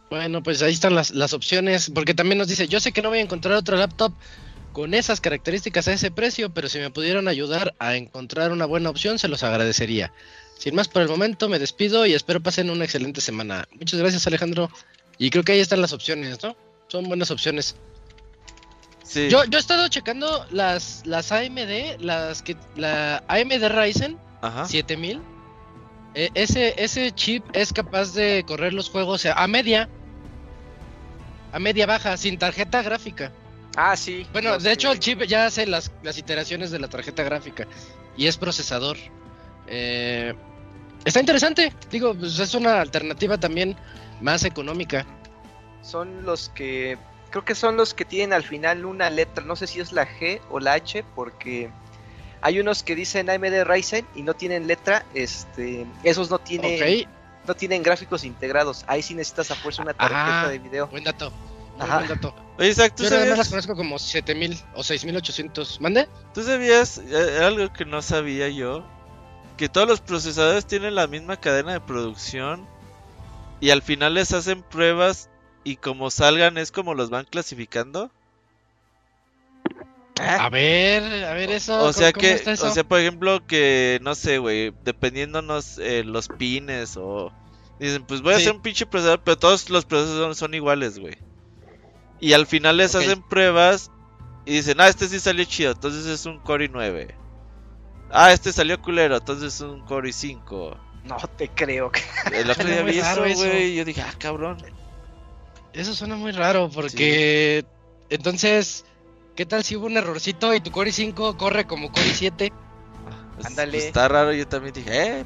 [0.09, 3.09] Bueno, pues ahí están las, las opciones, porque también nos dice, yo sé que no
[3.09, 4.13] voy a encontrar otro laptop
[4.71, 8.89] con esas características a ese precio, pero si me pudieran ayudar a encontrar una buena
[8.89, 10.13] opción, se los agradecería.
[10.57, 13.67] Sin más por el momento, me despido y espero pasen una excelente semana.
[13.73, 14.69] Muchas gracias Alejandro.
[15.17, 16.55] Y creo que ahí están las opciones, ¿no?
[16.87, 17.75] Son buenas opciones.
[19.03, 19.29] sí.
[19.29, 24.65] Yo, yo he estado checando las, las AMD, las que la AMD Ryzen Ajá.
[24.65, 25.21] 7000.
[26.13, 29.89] Eh, ese, ese chip es capaz de correr los juegos a media.
[31.51, 33.31] A media baja, sin tarjeta gráfica.
[33.75, 34.25] Ah, sí.
[34.33, 37.67] Bueno, de hecho el chip ya hace las, las iteraciones de la tarjeta gráfica.
[38.15, 38.97] Y es procesador.
[39.67, 40.33] Eh,
[41.05, 41.71] está interesante.
[41.91, 43.75] Digo, pues es una alternativa también
[44.21, 45.05] más económica.
[45.81, 46.97] son los que
[47.29, 50.07] creo que son los que tienen al final una letra, no sé si es la
[50.07, 51.69] G o la H porque
[52.41, 57.07] hay unos que dicen AMD Ryzen y no tienen letra, este, esos no tienen
[57.47, 58.83] no tienen gráficos integrados.
[58.87, 60.49] Ahí sí necesitas a fuerza una tarjeta Ah.
[60.49, 60.87] de video.
[60.87, 61.31] buen dato.
[61.77, 61.97] Muy Ajá.
[61.97, 62.35] buen dato.
[62.57, 65.79] Oye, Isaac, ¿tú Yo nada más las sabías, conozco como 7000 o 6800.
[65.79, 66.07] ¿Mande?
[66.33, 68.83] ¿tú sabías eh, algo que no sabía yo?
[69.57, 72.67] Que todos los procesadores tienen la misma cadena de producción
[73.59, 75.29] y al final les hacen pruebas
[75.63, 78.11] y como salgan es como los van clasificando.
[80.19, 81.79] A ver, a ver eso.
[81.83, 82.67] O sea ¿cómo- que, cómo está eso?
[82.67, 87.31] o sea, por ejemplo, que no sé, güey, dependiéndonos eh, los pines o
[87.79, 88.43] dicen, pues voy a Sí.
[88.43, 91.15] hacer un pinche procesador, pero todos los procesadores son iguales, güey.
[92.19, 93.91] Y al final les hacen pruebas
[94.45, 97.13] y dicen, ah, este sí salió chido, entonces es un Core i9.
[98.09, 100.77] Ah, este salió culero, entonces es un Core i5.
[101.03, 102.01] No te creo que
[102.33, 103.39] El otro día vi eso, eso.
[103.45, 104.57] güey, y yo dije, ah, cabrón.
[105.73, 107.63] Eso suena muy raro porque
[108.09, 108.85] entonces,
[109.37, 112.51] ¿qué tal si hubo un errorcito y tu Core i5 corre como Core i7?
[113.35, 113.71] Pues, Ándale.
[113.71, 115.25] pues, está raro, yo también dije, eh,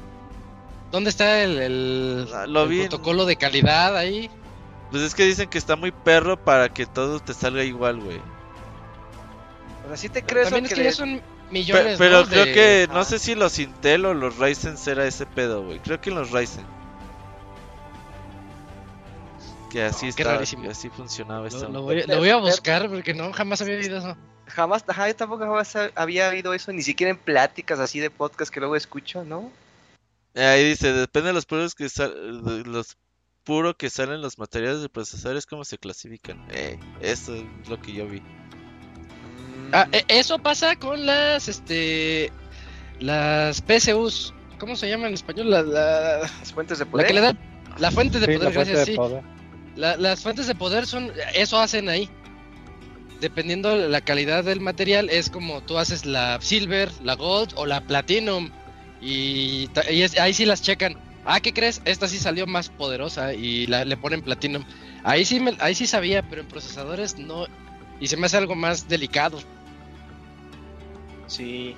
[0.92, 4.30] ¿Dónde está el, el- Ah, lo el vi en- protocolo de calidad ahí?
[4.90, 8.18] pues es que dicen que está muy perro para que todo te salga igual, güey.
[9.84, 11.96] o sea, sí te creo eso También es que ya son Pe- millones.
[11.98, 12.28] Pero, ¿no?
[12.28, 13.04] creo de- que, no ah.
[13.04, 15.78] sé si los Intel o los Ryzen era ese pedo, güey.
[15.80, 16.64] Creo que en los Ryzen.
[19.72, 20.62] Que así No, qué está, rarísimo.
[20.64, 21.68] que así funcionaba Lo, esto.
[21.68, 24.16] lo voy, lo voy a buscar porque no, jamás había oído eso.
[24.46, 28.52] jamás, ajá, yo tampoco jamás había oído eso, ni siquiera en pláticas así de podcast
[28.52, 29.50] que luego escucho, ¿no?
[30.34, 32.96] Ahí dice, depende de los puros que sal- de los
[33.44, 36.46] puro que salen los materiales de procesadores, cómo se clasifican.
[36.50, 38.22] Eh, eso es lo que yo vi.
[39.72, 42.30] Ah, Mm, e- eso pasa con las, este,
[43.00, 44.34] las PSUs.
[44.58, 45.50] ¿Cómo se llama en español?
[45.50, 47.06] La, la, las fuentes de la poder.
[47.06, 47.34] que le da
[47.78, 48.96] la fuente de Sí, poder, la fuente gracias, de sí.
[48.96, 49.22] poder.
[49.76, 52.08] La- las fuentes de poder son, eso hacen ahí.
[53.20, 57.66] Dependiendo de la calidad del material, es como tú haces la silver, la gold o
[57.66, 58.50] la platinum.
[59.00, 60.96] Y es- ahí sí las checan.
[61.24, 61.80] Ah, ¿qué crees?
[61.84, 64.64] Esta sí salió más poderosa y la, le ponen platinum.
[65.04, 67.46] Ahí sí, me- ahí sí sabía, pero en procesadores no.
[68.00, 69.38] Y se me hace algo más delicado.
[71.28, 71.76] Sí,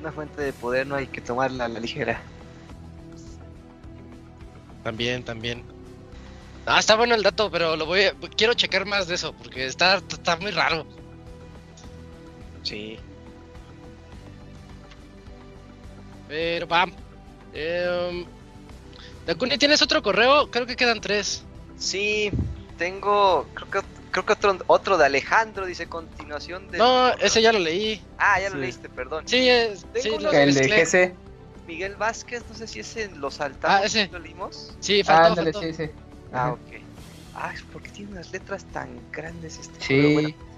[0.00, 2.20] una fuente de poder no hay que tomarla a la ligera.
[4.82, 5.62] También, también.
[6.66, 9.66] Ah, está bueno el dato, pero lo voy a, quiero checar más de eso porque
[9.66, 10.86] está, está muy raro.
[12.62, 12.98] Sí.
[16.28, 16.86] Pero va.
[17.52, 18.24] Eh,
[19.26, 20.50] Dakuni, ¿tienes otro correo?
[20.50, 21.42] Creo que quedan tres.
[21.76, 22.30] Sí,
[22.78, 23.80] tengo, creo que,
[24.12, 26.78] creo que otro, otro de Alejandro, dice continuación de...
[26.78, 28.00] No, ese ya lo leí.
[28.18, 29.24] Ah, ya lo leíste, perdón.
[29.26, 30.68] Sí, es, Tengo sí, El de.
[30.84, 31.14] GC.
[31.66, 34.06] Miguel Vázquez, no sé si ese lo saltamos, Ah, ese.
[34.06, 34.74] ¿sí lo leímos?
[34.80, 35.68] Sí, faltó, Ándale, faltó.
[35.68, 35.90] sí, sí.
[36.32, 36.52] Ah, Ajá.
[36.52, 36.60] ok.
[37.34, 39.84] Ah, ¿por qué tiene unas letras tan grandes este?
[39.84, 40.12] Sí.
[40.12, 40.52] Bueno.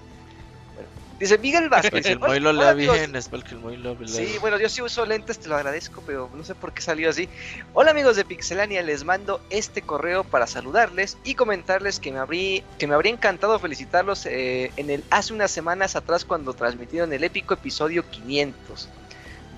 [1.19, 2.05] Dice Miguel Vázquez.
[2.05, 4.09] que el Moy lo lea bien, es para que el Moy lo lea.
[4.09, 7.09] Sí, bueno, yo sí uso lentes, te lo agradezco, pero no sé por qué salió
[7.09, 7.29] así.
[7.73, 12.65] Hola amigos de Pixelania, les mando este correo para saludarles y comentarles que me, abrí,
[12.79, 17.23] que me habría encantado felicitarlos eh, en el hace unas semanas atrás cuando transmitieron el
[17.23, 18.89] épico episodio 500.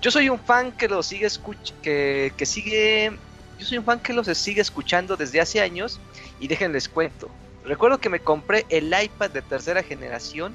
[0.03, 3.17] Yo soy un fan que lo sigue escuch que, que sigue
[3.59, 6.01] yo soy un fan que los sigue escuchando desde hace años
[6.41, 7.31] y déjenles cuento.
[7.65, 10.55] Recuerdo que me compré el iPad de tercera generación,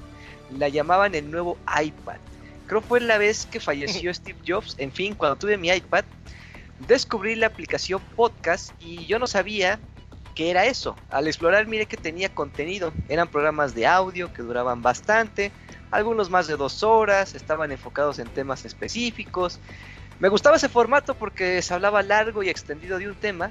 [0.57, 2.17] la llamaban el nuevo iPad.
[2.67, 4.75] Creo fue la vez que falleció Steve Jobs.
[4.77, 6.05] En fin, cuando tuve mi iPad,
[6.87, 9.79] descubrí la aplicación podcast y yo no sabía
[10.35, 10.95] que era eso.
[11.09, 12.93] Al explorar miré que tenía contenido.
[13.09, 15.51] Eran programas de audio que duraban bastante,
[15.91, 19.59] algunos más de dos horas, estaban enfocados en temas específicos.
[20.21, 23.49] Me gustaba ese formato porque se hablaba largo y extendido de un tema.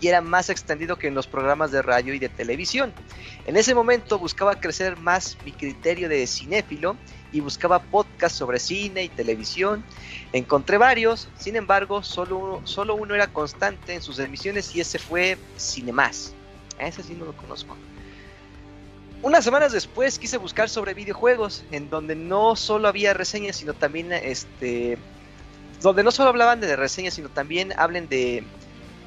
[0.00, 2.92] y era más extendido que en los programas de radio y de televisión.
[3.46, 6.96] En ese momento buscaba crecer más mi criterio de cinéfilo
[7.30, 9.84] y buscaba podcasts sobre cine y televisión.
[10.32, 14.98] Encontré varios, sin embargo, solo uno, solo uno era constante en sus emisiones y ese
[14.98, 16.34] fue Cinemás.
[16.80, 17.76] Ese sí no lo conozco.
[19.22, 24.12] Unas semanas después quise buscar sobre videojuegos, en donde no solo había reseñas, sino también
[24.12, 24.98] este
[25.82, 28.44] donde no solo hablaban de reseñas, sino también hablen de,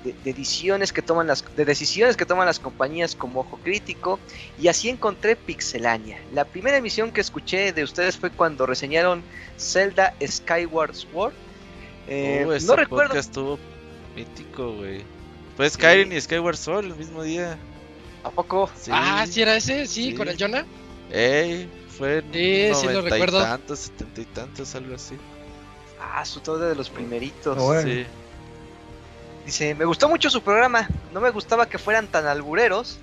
[0.04, 4.20] de, de ediciones que toman las de decisiones que toman las compañías como ojo crítico
[4.60, 6.20] y así encontré Pixelania.
[6.34, 9.24] La primera emisión que escuché de ustedes fue cuando reseñaron
[9.58, 11.34] Zelda Skyward Sword.
[12.08, 13.58] Eh, Uh, ese no recuerdo estuvo
[14.16, 15.02] mítico, güey.
[15.58, 17.58] Fue Skyrim y Skyward Sword el mismo día.
[18.24, 18.70] a poco.
[18.80, 18.92] Sí.
[18.94, 20.16] Ah, sí era ese, sí, Sí.
[20.16, 20.66] con el Jonah.
[21.12, 23.40] Ey, fue en Sí, sí lo 90 recuerdo.
[23.40, 25.16] y tantos, setenta y tantos, algo así.
[26.00, 27.58] Ah, su todo de los primeritos.
[27.84, 28.06] Sí.
[29.46, 32.98] Dice, me gustó mucho su programa, no me gustaba que fueran tan albureros,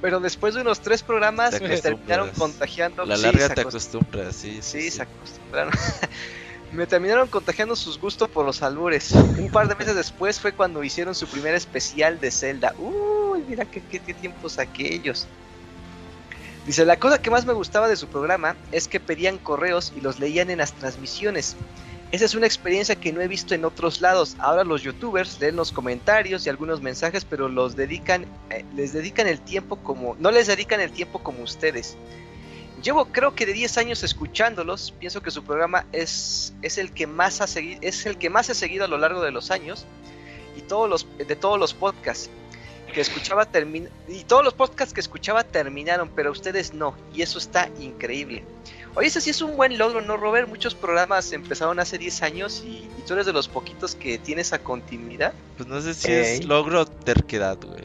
[0.00, 3.04] pero después de unos tres programas Te me terminaron contagiando.
[3.04, 4.54] La larga se te acost- acostumbras, sí.
[4.56, 4.90] Sí, Sí, sí.
[4.96, 5.72] se acostumbraron.
[6.72, 9.12] me terminaron contagiando sus gustos por los albures.
[9.12, 12.74] Un par de meses después fue cuando hicieron su primer especial de Zelda.
[12.78, 15.26] Uy, mira qué, qué, qué tiempos aquellos.
[16.66, 20.00] Dice, la cosa que más me gustaba de su programa es que pedían correos y
[20.00, 21.54] los leían en las transmisiones.
[22.12, 24.36] Esa es una experiencia que no he visto en otros lados.
[24.38, 29.26] Ahora los youtubers leen los comentarios y algunos mensajes, pero los dedican, eh, les dedican
[29.26, 31.96] el tiempo como, no les dedican el tiempo como ustedes.
[32.82, 37.08] Llevo creo que de 10 años escuchándolos, pienso que su programa es, es el que
[37.08, 39.86] más ha seguido, es el que más he seguido a lo largo de los años
[40.56, 42.30] y todos los de todos los podcasts
[42.92, 47.38] que escuchaba termin y todos los podcasts que escuchaba terminaron, pero ustedes no, y eso
[47.38, 48.44] está increíble.
[48.96, 50.48] Oye, ese sí es un buen logro, ¿no, Robert?
[50.48, 54.40] Muchos programas empezaron hace 10 años y, y tú eres de los poquitos que tiene
[54.40, 55.34] esa continuidad.
[55.56, 56.38] Pues no sé si Ey.
[56.38, 57.84] es logro o terquedad, güey.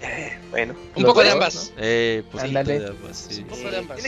[0.00, 1.72] Eh, bueno, Un Los poco de ambas.
[1.76, 2.78] Eh, pues Ándale.
[2.78, 3.40] de ambas, sí.
[3.42, 4.00] Un poco de ambas.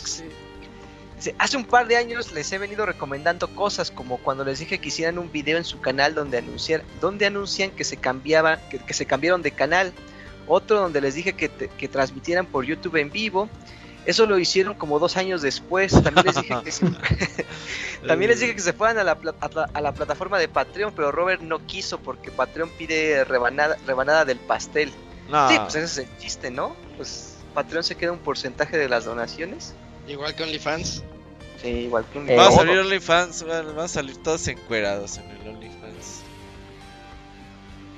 [1.18, 1.32] Sí.
[1.36, 4.88] Hace un par de años les he venido recomendando cosas como cuando les dije que
[4.88, 8.94] hicieran un video en su canal donde anunciar, donde anuncian que se cambiaba, que, que
[8.94, 9.92] se cambiaron de canal,
[10.46, 13.50] otro donde les dije que, te- que transmitieran por YouTube en vivo.
[14.06, 15.92] Eso lo hicieron como dos años después.
[16.02, 16.86] También les dije que se,
[18.06, 20.48] también les dije que se fueran a la, pla- a la- a la plataforma de
[20.48, 24.90] Patreon, pero Robert no quiso porque Patreon pide rebanada, rebanada del pastel.
[25.28, 26.74] No, Sí, pues ese es el chiste, ¿no?
[26.96, 29.74] Pues Patreon se queda un porcentaje de las donaciones.
[30.08, 31.02] Igual que OnlyFans.
[31.62, 35.18] Sí, igual que un Eh, va a salir OnlyFans, van, van a salir todos encuerados
[35.18, 35.79] en el OnlyFans.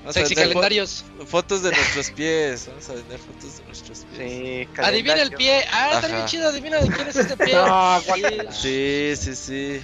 [0.02, 1.04] Vamos a Sexy vender fo- calendarios.
[1.26, 4.18] fotos de nuestros pies, vamos a vender fotos de nuestros pies.
[4.18, 5.64] Sí, Adivina el pie.
[5.72, 6.26] Ah, está bien Ajá.
[6.26, 6.48] chido.
[6.48, 7.54] Adivina de quién es este pie.
[7.54, 8.22] No, Sí.
[8.50, 9.80] Sí, sí, sí.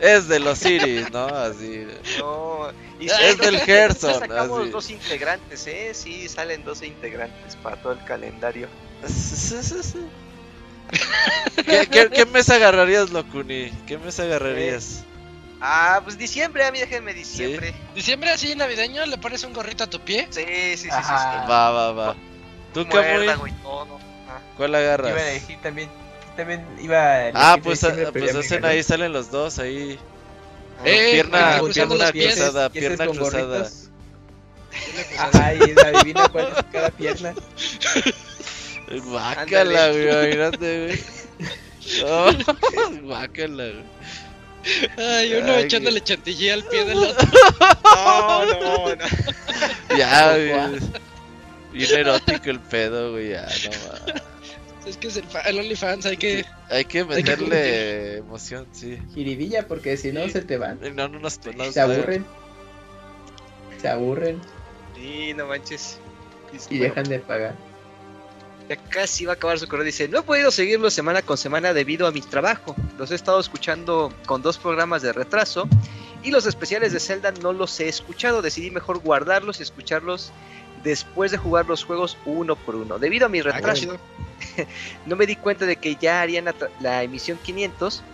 [0.00, 1.26] Es de los Iris, ¿no?
[1.26, 1.86] Así.
[2.18, 4.70] No, y Es sí, del Gerson, Sacamos así.
[4.70, 5.92] dos integrantes, ¿eh?
[5.94, 8.68] Sí, salen dos integrantes para todo el calendario.
[11.64, 13.70] ¿Qué, qué, qué mes agarrarías, Locuni?
[13.86, 15.04] ¿Qué mes agarrarías?
[15.60, 17.74] Ah, pues diciembre, a mí déjenme diciembre.
[17.94, 20.26] Diciembre así navideño, le pones un gorrito a tu pie.
[20.30, 20.88] Sí, sí, sí, sí.
[20.90, 21.42] Ajá.
[21.44, 21.50] sí.
[21.50, 22.16] Va, va, va.
[22.72, 23.50] ¿Tú, Muérdago Camuy?
[23.50, 23.98] y todo.
[24.28, 24.40] Ah.
[24.56, 25.20] ¿Cuál Iba a agarras?
[25.20, 25.90] elegir también.
[26.36, 29.98] También iba a elegir Ah, pues, ah, pues hacen ahí, salen los dos ahí.
[30.84, 32.34] Eh, pierna, cruzando pierna los pies.
[32.36, 33.68] cruzada, ¿Y ese es pierna con cruzada.
[35.18, 37.34] Ajá, y adivina cuál es cada pierna.
[39.04, 41.00] Guácala, güey, imagínate, güey.
[42.02, 43.84] No, guácala, güey.
[44.98, 47.28] Ay, uno Ay, echándole chantilly al pie del otro.
[47.84, 49.04] No, no, no.
[49.96, 50.80] Ya, güey.
[51.72, 54.20] Bien erótico el pedo, güey, ya, no va.
[54.86, 56.44] Es que es el, fa- el OnlyFans, hay que.
[56.68, 58.98] Hay que que meterle emoción, sí.
[59.14, 60.78] Jiribilla, porque si no se te van.
[60.94, 62.24] No, no no, Se aburren.
[63.80, 64.40] Se aburren
[64.96, 65.98] Sí, no manches.
[66.70, 67.54] y dejan de pagar.
[68.70, 69.84] Ya casi va a acabar su correo.
[69.84, 72.76] Dice, no he podido seguirlo semana con semana debido a mi trabajo.
[72.98, 75.68] Los he estado escuchando con dos programas de retraso.
[76.22, 78.42] Y los especiales de Zelda no los he escuchado.
[78.42, 80.30] Decidí mejor guardarlos y escucharlos
[80.84, 83.00] después de jugar los juegos uno por uno.
[83.00, 83.98] Debido a mi Ah, retraso,
[85.06, 86.44] no me di cuenta de que ya harían
[86.78, 88.04] la emisión 500.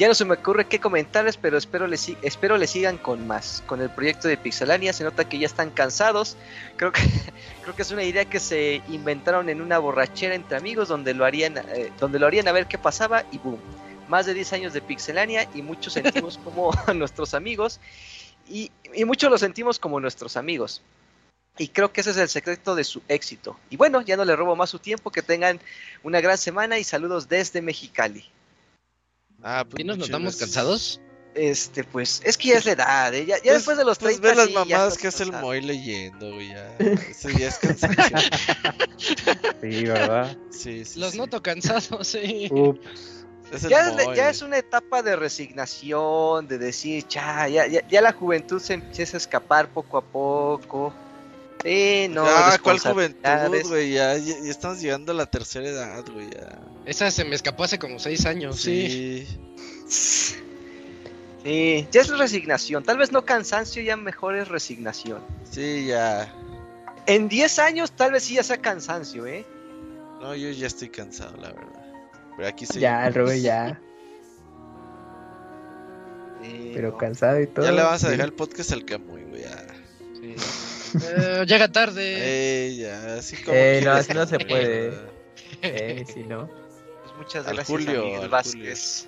[0.00, 3.26] Ya no se me ocurre qué comentarles, pero espero le, si- espero le sigan con
[3.26, 3.62] más.
[3.66, 6.38] Con el proyecto de Pixelania se nota que ya están cansados.
[6.78, 7.02] Creo que,
[7.62, 11.26] creo que es una idea que se inventaron en una borrachera entre amigos donde lo
[11.26, 13.60] harían, eh, donde lo harían a ver qué pasaba y boom.
[14.08, 17.78] Más de 10 años de Pixelania y muchos sentimos como nuestros amigos
[18.48, 20.80] y, y muchos lo sentimos como nuestros amigos.
[21.58, 23.54] Y creo que ese es el secreto de su éxito.
[23.68, 25.60] Y bueno, ya no le robo más su tiempo, que tengan
[26.02, 28.24] una gran semana y saludos desde Mexicali.
[29.42, 30.40] Ah, pues ¿Sí nos notamos gracias.
[30.40, 31.00] cansados?
[31.34, 33.24] Este, pues, es que ya es la edad, ¿eh?
[33.24, 35.32] Ya, ya Pues- después de los Pues 30 ve las mamadas que hace el.
[35.32, 36.48] Moy leyendo, güey.
[36.48, 36.76] Ya.
[36.78, 38.16] Eso ya es cansancio.
[39.60, 40.36] Sí, ¿verdad?
[40.50, 40.98] Sí, sí.
[41.00, 41.18] Los sí.
[41.18, 42.48] noto cansados, sí.
[42.50, 42.80] Ups.
[43.52, 48.00] Es Ya, es, ya es una etapa de resignación, de decir, cha, ya, ya, ya
[48.00, 50.92] la juventud se empieza a escapar poco a poco.
[51.62, 53.92] Sí, no, ah, ¿cuál juventud, güey?
[53.92, 56.30] Ya, ya, ya estamos llegando a la tercera edad, güey.
[56.30, 56.58] Ya.
[56.86, 59.26] Esa se me escapó hace como seis años, sí.
[59.86, 60.36] Sí.
[61.44, 62.82] Sí, ya es resignación.
[62.82, 65.22] Tal vez no cansancio, ya mejor es resignación.
[65.50, 66.32] Sí, ya.
[67.06, 69.46] En 10 años, tal vez sí ya sea cansancio, ¿eh?
[70.20, 71.92] No, yo ya estoy cansado, la verdad.
[72.36, 72.78] Pero aquí sí.
[72.78, 73.80] Ya, el Robert ya.
[76.42, 76.98] Sí, Pero no.
[76.98, 77.64] cansado y todo.
[77.64, 78.12] Ya le vamos a sí.
[78.12, 79.42] dejar el podcast al Camuy, güey.
[79.42, 79.59] Ya.
[80.94, 82.00] Eh, llega tarde.
[82.04, 83.56] Eh, ya, así como.
[83.56, 84.92] Eh, no, así no se puede.
[85.62, 86.48] Eh, sí, no.
[87.02, 89.06] Pues muchas Al gracias, Julio, a Miguel al Vázquez.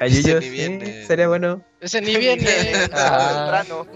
[0.00, 1.06] A Ese Yuyo, ni sí, viene.
[1.06, 1.62] sería bueno.
[1.80, 2.46] Ese ni viene.
[2.92, 3.62] Ah.
[3.64, 3.86] Temprano.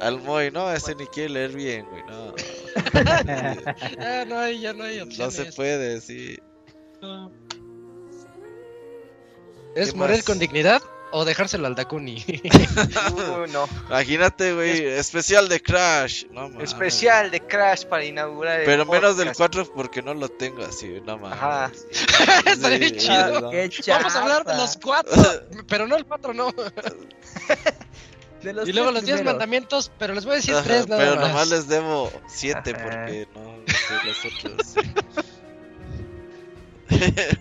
[0.00, 2.02] Al Moy, no, ese ni quiere leer bien, güey.
[2.08, 2.34] No.
[3.98, 5.34] Ah, no hay, ya no hay No opciones.
[5.34, 6.38] se puede, sí.
[7.00, 7.30] No.
[9.74, 10.24] ¿Es ¿Qué morir más?
[10.24, 12.24] con dignidad o dejárselo al Dakuni?
[13.12, 13.68] Uh, no.
[13.88, 16.24] Imagínate, güey, especial de Crash.
[16.30, 16.64] No mames.
[16.72, 19.52] Especial de Crash para inaugurar el Pero menos del podcast.
[19.64, 21.38] 4 porque no lo tengo así, no mames.
[21.38, 21.70] Ajá.
[22.46, 23.40] Estaría Sí, chido.
[23.42, 23.50] no.
[23.50, 25.22] Qué Vamos a hablar de los cuatro,
[25.68, 26.52] pero no el cuatro, no.
[28.42, 29.34] De los Y luego los diez primeros.
[29.34, 31.28] mandamientos, pero les voy a decir Ajá, tres nada pero más.
[31.28, 32.82] nomás les debo 7 Ajá.
[32.82, 34.74] porque no, no sé los otros.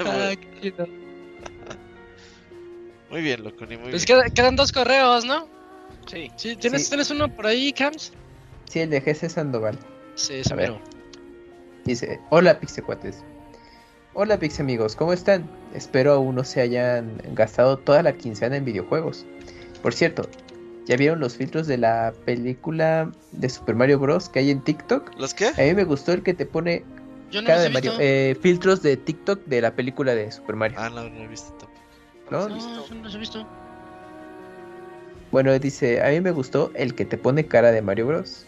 [0.06, 0.88] Ah, qué chido.
[3.12, 4.20] Muy bien, loco, ni muy Pues bien.
[4.20, 5.48] queda- quedan dos correos, ¿no?
[6.08, 6.32] Sí.
[6.36, 6.90] Sí, ¿tienes, Sí.
[6.90, 8.12] ¿tienes uno por ahí, Cams?
[8.70, 9.78] Sí, el de GC Sandoval.
[10.16, 10.72] Sí, ese A ver.
[10.72, 10.82] mero.
[11.86, 13.24] Dice, hola Pixecuates.
[14.14, 15.50] Hola Pix amigos, ¿cómo están?
[15.74, 19.26] Espero aún no se hayan gastado toda la quincena en videojuegos.
[19.82, 20.30] Por cierto,
[20.86, 24.28] ¿ya vieron los filtros de la película de Super Mario Bros.
[24.28, 25.16] que hay en TikTok?
[25.18, 25.48] ¿Los qué?
[25.48, 26.84] A mí me gustó el que te pone
[27.32, 27.92] Yo no cara los de he Mario.
[27.92, 28.04] visto.
[28.04, 30.78] eh, filtros de TikTok de la película de Super Mario.
[30.80, 31.71] Ah, no, no he visto tampoco.
[32.32, 32.50] ¿No?
[32.50, 33.46] No, no los he visto.
[35.32, 38.46] Bueno, dice, a mí me gustó el que te pone cara de Mario Bros.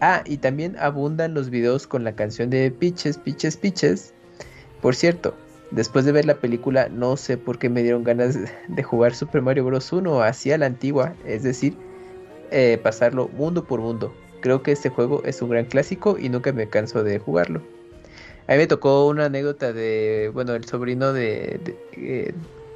[0.00, 4.14] Ah, y también abundan los videos con la canción de Piches, Piches, Piches.
[4.80, 5.34] Por cierto,
[5.72, 8.38] después de ver la película, no sé por qué me dieron ganas
[8.68, 9.92] de jugar Super Mario Bros.
[9.92, 11.76] 1 así a la antigua, es decir,
[12.52, 14.14] eh, pasarlo mundo por mundo.
[14.40, 17.62] Creo que este juego es un gran clásico y nunca me canso de jugarlo.
[18.48, 21.60] A mí me tocó una anécdota de, bueno, el sobrino de,
[21.92, 22.32] eh,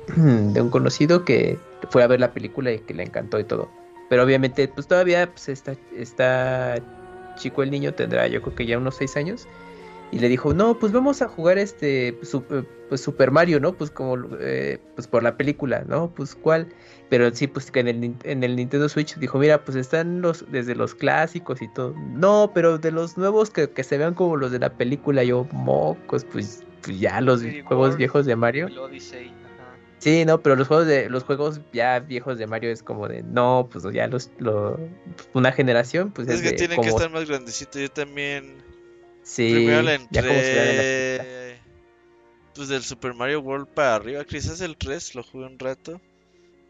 [0.17, 3.70] de un conocido que fue a ver la película y que le encantó y todo.
[4.10, 6.76] Pero obviamente, pues todavía pues, está, está
[7.36, 9.49] chico el niño, tendrá yo creo que ya unos 6 años.
[10.13, 12.45] Y le dijo, no, pues vamos a jugar este su-
[12.89, 13.73] pues, Super Mario, ¿no?
[13.73, 16.13] Pues como eh, pues por la película, ¿no?
[16.15, 16.69] Pues cuál.
[17.09, 20.45] Pero sí, pues que en el, en el Nintendo Switch dijo, mira, pues están los
[20.53, 21.95] desde los clásicos y todo.
[22.11, 25.47] No, pero de los nuevos que, que se vean como los de la película, yo,
[25.53, 27.99] mocos, pues, pues ya los Sí, juegos World.
[27.99, 28.67] viejos de Mario.
[28.67, 29.29] El Odyssey.
[29.29, 29.79] Ajá.
[29.99, 33.23] Sí, no, pero los juegos de los juegos ya viejos de Mario es como de
[33.23, 34.79] no, pues ya los lo,
[35.33, 37.81] una generación, pues Es es, que de tienen como que estar más grandecitos.
[37.81, 38.63] Yo también.
[39.23, 41.25] Sí, Primero le ya como se vean en la película.
[41.25, 41.62] entré.
[42.55, 44.25] Pues del Super Mario World para arriba.
[44.25, 46.01] Quizás el 3 lo jugué un rato.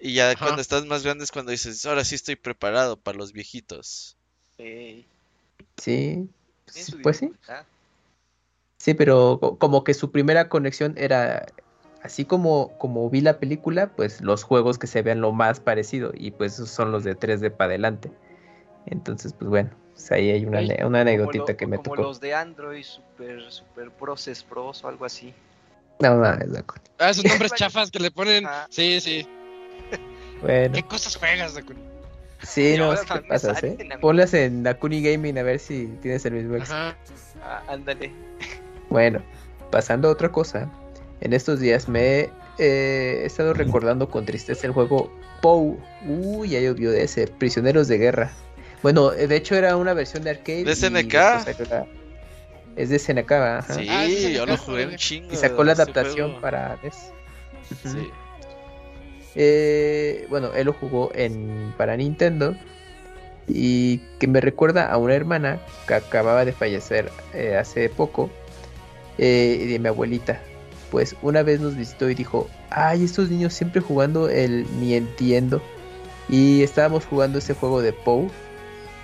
[0.00, 0.44] Y ya Ajá.
[0.44, 4.16] cuando estás más grande es cuando dices, ahora sí estoy preparado para los viejitos.
[4.56, 5.06] Sí.
[5.76, 6.28] Sí,
[6.66, 7.22] sí, pues
[8.78, 11.46] sí, pero co- como que su primera conexión era
[12.02, 16.12] así como como vi la película, pues los juegos que se vean lo más parecido
[16.14, 18.10] y pues esos son los de 3D para adelante.
[18.86, 19.70] Entonces, pues bueno,
[20.08, 22.02] pues ahí hay una, ane- una anécdotita Como lo- que me como tocó.
[22.02, 25.32] los de Android, Super, Super Process Pros o algo así.
[26.00, 26.74] No mames, loco.
[26.98, 28.44] Ah, esos nombres chafas que le ponen.
[28.70, 29.26] Sí, sí.
[30.40, 30.74] Bueno.
[30.74, 31.80] ¿Qué cosas juegas, Dakuni?
[32.42, 33.78] Sí, no, sí te también pasas, ¿eh?
[34.00, 36.74] Ponlas en Dakuni Gaming a ver si tienes el mismo éxito.
[36.74, 36.96] Ajá.
[37.44, 38.10] Ah, ándale.
[38.90, 39.22] Bueno,
[39.70, 40.68] pasando a otra cosa.
[41.20, 45.78] En estos días me eh, he estado recordando con tristeza el juego POU.
[46.08, 47.28] Uy, ya llovió de ese.
[47.28, 48.32] Prisioneros de guerra.
[48.82, 50.64] Bueno, eh, de hecho era una versión de arcade.
[50.64, 51.12] ¿De SNK?
[51.14, 51.86] la-
[52.74, 53.62] Es de SNK.
[53.68, 55.32] Sí, Ah, es yo lo jugué un chingo.
[55.32, 56.40] Y sacó la adaptación juego.
[56.40, 57.12] para NES.
[57.84, 58.10] Sí.
[59.34, 62.54] Eh, bueno, él lo jugó en para Nintendo
[63.48, 68.30] y que me recuerda a una hermana que acababa de fallecer eh, hace poco
[69.18, 70.40] eh, y de mi abuelita.
[70.90, 75.62] Pues una vez nos visitó y dijo, ay, estos niños siempre jugando el ni entiendo.
[76.28, 78.30] Y estábamos jugando ese juego de Pou,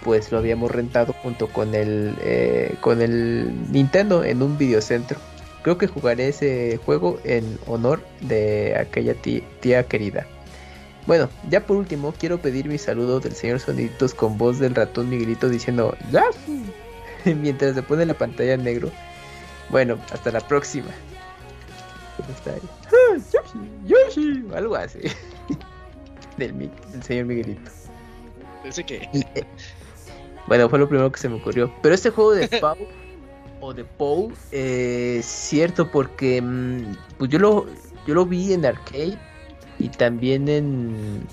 [0.05, 5.19] pues lo habíamos rentado junto con el eh, con el Nintendo en un videocentro.
[5.63, 10.27] Creo que jugaré ese juego en honor de aquella tía, querida.
[11.07, 15.11] Bueno, ya por último, quiero pedir mi saludo del señor Soniditos con voz del ratón
[15.11, 16.25] Miguelito diciendo ¡Ya!
[17.25, 18.91] mientras se pone la pantalla en negro.
[19.71, 20.89] Bueno, hasta la próxima.
[22.19, 22.61] ¿Dónde está ahí?
[22.87, 23.71] ¡Ah, Yoshi!
[23.87, 24.45] ¡Yoshi!
[24.55, 25.01] Algo así.
[26.37, 26.71] del,
[27.03, 27.71] señor Miguelito.
[28.63, 29.09] Pensé que.
[30.49, 31.73] Bueno, fue lo primero que se me ocurrió.
[31.83, 32.77] Pero este juego de Pau
[33.61, 37.67] o de Pou, eh, es cierto, porque mm, pues yo lo,
[38.07, 39.19] yo lo vi en arcade
[39.79, 41.27] y también en.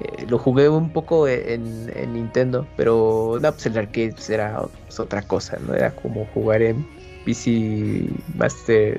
[0.00, 4.62] eh, lo jugué un poco en, en Nintendo, pero no, pues el arcade pues, era
[4.86, 5.74] pues, otra cosa, ¿no?
[5.74, 6.86] Era como jugar en
[7.24, 8.98] PC Master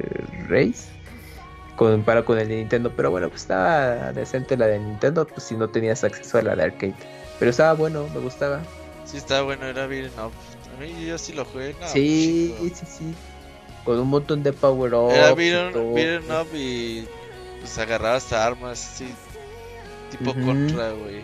[0.50, 0.90] Race
[1.76, 5.68] con el de Nintendo, pero bueno, pues estaba decente la de Nintendo, pues si no
[5.68, 6.94] tenías acceso a la de arcade.
[7.40, 8.62] Pero estaba bueno, me gustaba.
[9.12, 10.32] Sí, está bueno, era beat'em up.
[10.76, 11.76] A mí yo sí lo jugué.
[11.80, 12.76] no, sí, chico.
[12.80, 13.14] sí, sí.
[13.84, 15.12] Con un montón de power up.
[15.12, 17.06] Era beat'em up y
[17.60, 19.14] pues agarrabas armas, sí.
[20.12, 21.22] Tipo contra, güey.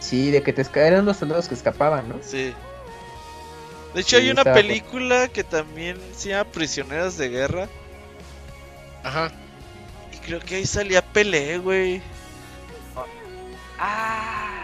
[0.00, 2.16] Sí, de que te esca- eran los soldados que escapaban, ¿no?
[2.22, 2.52] Sí.
[3.94, 7.68] De hecho, Sí, hay una película que también se llama Prisioneras de Guerra.
[9.02, 9.32] Ajá.
[10.12, 12.00] Y creo que ahí salía Pelé, güey.
[13.78, 14.57] Ah,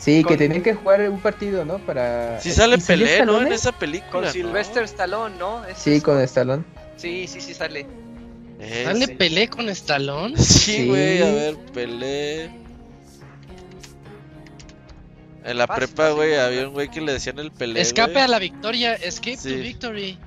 [0.00, 1.78] Sí, Con- que tenían que jugar un partido, ¿no?
[1.78, 2.40] Para.
[2.40, 3.32] Sí sale ¿Y salió Pelé, ¿no?
[3.32, 3.54] En Stallone?
[3.54, 4.10] esa película.
[4.10, 4.30] con ¿no?
[4.32, 5.62] Sylvester Stallone, ¿no?
[5.76, 6.64] Sí, es con Stallone.
[6.96, 7.86] Sí, sí, sí sale.
[8.58, 9.14] Eh, ¿Sale sí.
[9.14, 10.34] Pelé con Stallone?
[10.38, 10.86] Sí, Sí.
[10.88, 12.50] güey, a ver, Pelé.
[15.44, 17.80] En la Fácil, prepa, sí, güey, había un güey que le decían el Pelé.
[17.80, 18.94] Escape a la victoria.
[18.94, 19.50] Escape Sí.
[19.50, 20.18] to victory.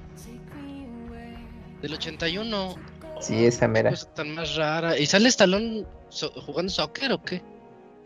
[1.82, 2.76] Del 81.
[3.22, 3.90] Sí, esa mera.
[3.92, 4.98] Cosa tan más rara.
[4.98, 7.42] ¿Y sale Stallone so- jugando soccer o qué?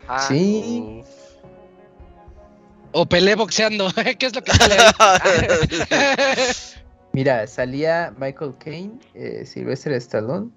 [0.06, 1.00] Ah, Sí.
[1.00, 1.06] Uf.
[3.00, 3.92] O Pelé boxeando.
[4.18, 4.92] ¿Qué es lo que sale ahí?
[7.12, 10.50] Mira, salía Michael Caine, eh, Sylvester Stallone,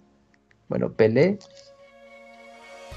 [0.67, 1.37] bueno, Pelé.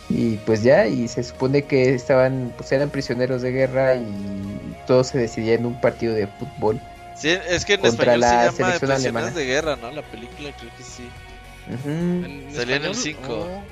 [0.08, 4.06] Y pues ya, y se supone que estaban, pues eran prisioneros de guerra y
[4.86, 6.80] todo se decidía en un partido de fútbol.
[7.14, 9.30] Sí, es que en Contra español la se llama selección Prisioneras alemana.
[9.30, 9.90] de Guerra, ¿no?
[9.92, 11.08] La película creo que sí.
[11.68, 12.96] ¿En Salía en el español?
[12.96, 13.48] cinco.
[13.50, 13.62] Oh,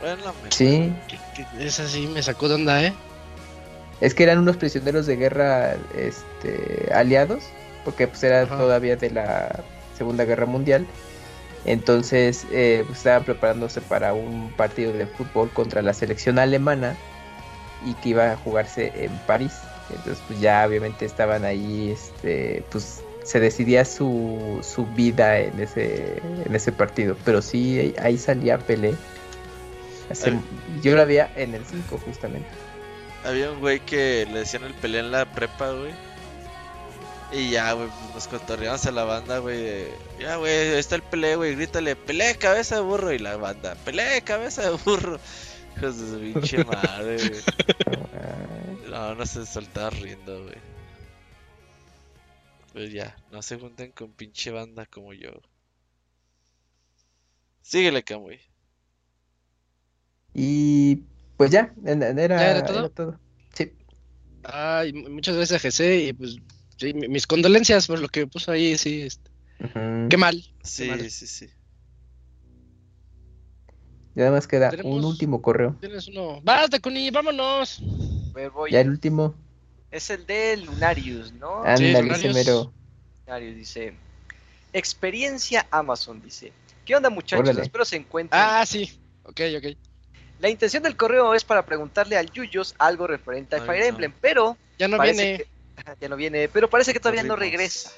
[0.00, 0.52] Bueno, la mejor.
[0.52, 2.92] Sí, que- que esa sí me sacó de onda, ¿eh?
[4.02, 7.44] Es que eran unos prisioneros de guerra este, aliados,
[7.84, 8.58] porque pues era Ajá.
[8.58, 9.64] todavía de la
[9.96, 10.86] Segunda Guerra Mundial.
[11.64, 16.96] Entonces eh, pues, estaban preparándose para un partido de fútbol contra la selección alemana
[17.84, 19.52] y que iba a jugarse en París.
[19.90, 26.20] Entonces pues ya obviamente estaban ahí, este, pues se decidía su, su vida en ese,
[26.44, 27.16] en ese partido.
[27.24, 28.94] Pero sí, ahí- salía Pelé.
[30.10, 30.34] Hace-
[30.82, 32.48] yo la veía en el 5 justamente.
[33.24, 35.92] Había un güey que le decían el Pelé en la prepa, güey.
[37.32, 39.62] Y ya, güey, nos cotorreamos a la banda, güey.
[39.62, 43.12] de, Ya, güey, ahí está el Pelé, güey, grítale, Pelé, cabeza de burro.
[43.12, 45.18] Y la banda, Pelé, cabeza de burro.
[45.76, 47.40] Hijos de su pinche madre, güey.
[48.90, 50.72] No, no se soltaba riendo, güey.
[52.72, 55.30] Pues ya, no se junten con pinche banda como yo.
[57.62, 58.40] Síguele, Camuy.
[60.34, 61.02] Y
[61.42, 62.88] pues ya, era, ¿Ya era todo?
[62.90, 63.20] todo.
[63.52, 63.72] Sí.
[64.44, 66.04] Ay, mu- muchas gracias, GC.
[66.04, 66.36] Y pues,
[66.76, 69.02] sí, mi- mis condolencias por lo que puso ahí, sí.
[69.02, 69.28] este.
[70.08, 70.40] Qué mal.
[70.62, 71.10] Sí, madre.
[71.10, 71.48] sí, sí.
[74.14, 75.76] Y nada más queda Tenemos- un último correo.
[75.80, 76.40] Tienes uno.
[76.42, 77.82] Basta, Kuni, vámonos.
[78.34, 78.70] A ver, voy.
[78.70, 79.34] Ya el último.
[79.90, 81.64] Es el de Lunarius, ¿no?
[81.64, 82.68] Ándale, ese Lunarius.
[83.56, 83.94] dice:
[84.72, 86.52] Experiencia Amazon, dice.
[86.84, 87.48] ¿Qué onda, muchachos?
[87.48, 87.62] Órale.
[87.62, 88.40] Espero se encuentren.
[88.40, 88.88] Ah, sí.
[89.24, 89.76] Ok, ok.
[90.42, 93.86] La intención del correo es para preguntarle al Yuyos algo referente a Ay, Fire no.
[93.86, 95.38] Emblem, pero Ya no parece viene.
[95.38, 95.46] que
[96.00, 97.90] ya no viene, pero parece que todavía no regresa.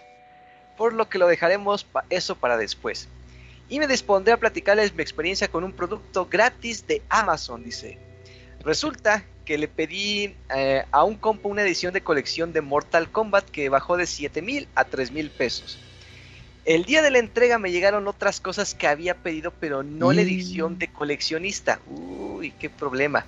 [0.76, 3.08] Por lo que lo dejaremos pa- eso para después.
[3.70, 7.98] Y me dispondré a platicarles mi experiencia con un producto gratis de Amazon, dice.
[8.62, 13.48] Resulta que le pedí eh, a un compa una edición de colección de Mortal Kombat
[13.48, 15.78] que bajó de 7 mil a 3 mil pesos.
[16.64, 20.22] El día de la entrega me llegaron otras cosas que había pedido, pero no la
[20.22, 20.24] Mm.
[20.24, 21.78] edición de coleccionista.
[21.86, 23.26] Uy, qué problema.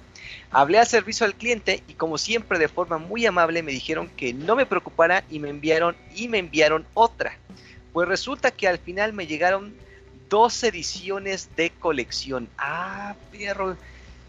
[0.50, 4.32] Hablé al servicio al cliente y como siempre de forma muy amable me dijeron que
[4.32, 7.36] no me preocupara y me enviaron y me enviaron otra.
[7.92, 9.74] Pues resulta que al final me llegaron
[10.30, 12.48] dos ediciones de colección.
[12.58, 13.76] Ah, perro.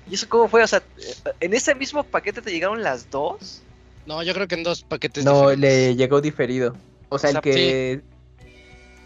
[0.09, 0.63] ¿Y eso cómo fue?
[0.63, 3.61] O sea, eh, ¿en ese mismo paquete te llegaron las dos?
[4.05, 5.23] No, yo creo que en dos paquetes.
[5.25, 5.59] No, diferentes.
[5.59, 6.75] le llegó diferido.
[7.09, 8.01] O sea, O sea, el que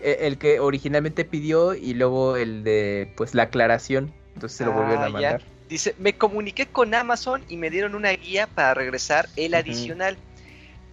[0.04, 4.14] el que originalmente pidió y luego el de pues la aclaración.
[4.36, 5.14] Entonces se lo volvieron Ah, a ya.
[5.14, 5.42] mandar.
[5.70, 10.18] Dice, me comuniqué con Amazon y me dieron una guía para regresar el adicional.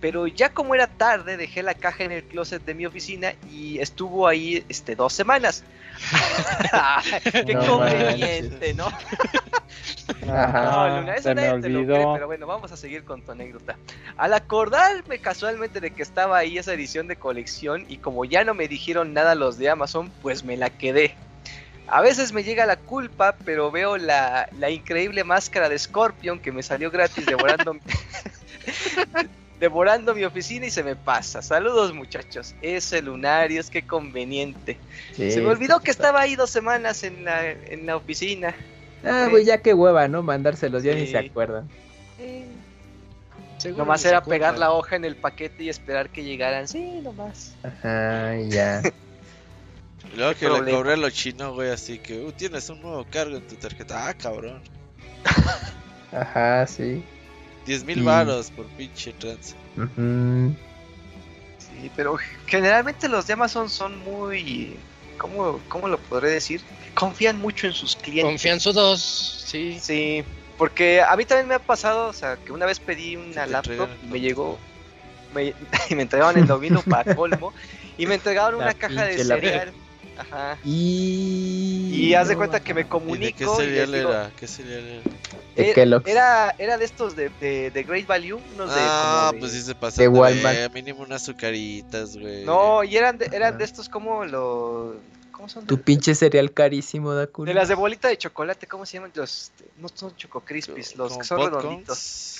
[0.00, 3.80] Pero ya como era tarde, dejé la caja en el closet de mi oficina y
[3.80, 5.64] estuvo ahí este, dos semanas.
[7.46, 8.86] Qué No conveniente, ¿no?
[10.28, 10.62] Ajá.
[10.64, 13.22] No, Luna, eso se me nadie te lo cree, pero bueno, vamos a seguir con
[13.22, 13.76] tu anécdota.
[14.16, 18.54] Al acordarme casualmente de que estaba ahí esa edición de colección y como ya no
[18.54, 21.14] me dijeron nada los de Amazon, pues me la quedé.
[21.86, 26.52] A veces me llega la culpa, pero veo la, la increíble máscara de Scorpion que
[26.52, 27.76] me salió gratis devorando,
[29.60, 31.42] devorando mi oficina y se me pasa.
[31.42, 34.78] Saludos muchachos, ese lunario es que conveniente.
[35.12, 38.54] Sí, se me olvidó que estaba ahí dos semanas en la, en la oficina.
[39.04, 40.22] Ah, güey, ya qué hueva, ¿no?
[40.22, 41.12] Mandárselos, ya ni Sí.
[41.12, 41.68] se acuerdan.
[43.58, 44.38] Seguro Nomás era acuerdan.
[44.52, 46.68] pegar la hoja en el paquete y esperar que llegaran.
[46.68, 47.56] Sí, nomás.
[47.64, 48.82] Ajá, ya.
[50.12, 53.04] Y luego Qué que le cobré lo chino, güey, así que, uh, tienes un nuevo
[53.10, 54.06] cargo en tu tarjeta.
[54.08, 54.62] Ah, cabrón.
[56.12, 57.02] Ajá, sí.
[57.68, 59.54] 10 mil Y- varos por pinche trans.
[59.76, 60.54] Ujú.
[61.58, 64.76] Sí, pero generalmente los de Amazon son muy.
[65.18, 66.62] ¿Cómo, cómo lo podré decir?
[66.94, 68.24] Confían mucho en sus clientes.
[68.32, 69.78] Confianzudos, sí.
[69.80, 70.24] Sí,
[70.56, 73.88] porque a mí también me ha pasado, o sea, que una vez pedí una laptop
[74.02, 74.58] y me llegó.
[75.34, 75.54] Me,
[75.90, 77.52] y me entregaban el domino para colmo.
[77.98, 79.74] Y me entregaron La una caja de laptop.
[80.18, 80.58] Ajá.
[80.64, 81.90] Y.
[82.08, 83.36] Y haz de cuenta que me ¿Y de comunico.
[83.38, 84.30] qué y cereal digo, era?
[84.36, 85.02] ¿Qué cereal era?
[85.54, 86.08] De eh, Kellogg's.
[86.08, 88.80] era, era de estos de, de, de Great Value, unos de.
[88.80, 90.72] Ah, como de- pues sí se pasan de Walmart.
[90.72, 92.44] mínimo unas azucaritas, güey.
[92.44, 93.58] No, y eran de, eran Ajá.
[93.58, 94.96] de estos como los.
[95.32, 95.66] ¿Cómo son?
[95.66, 97.48] Tu De- pinche cereal carísimo, Dakuni.
[97.48, 99.12] De las de bolita de chocolate, ¿cómo se llaman?
[99.14, 101.62] Los, no son choco crispies, los que son popcorns.
[101.64, 102.37] redonditos.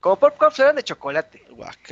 [0.00, 1.42] Como popcorns eran de chocolate.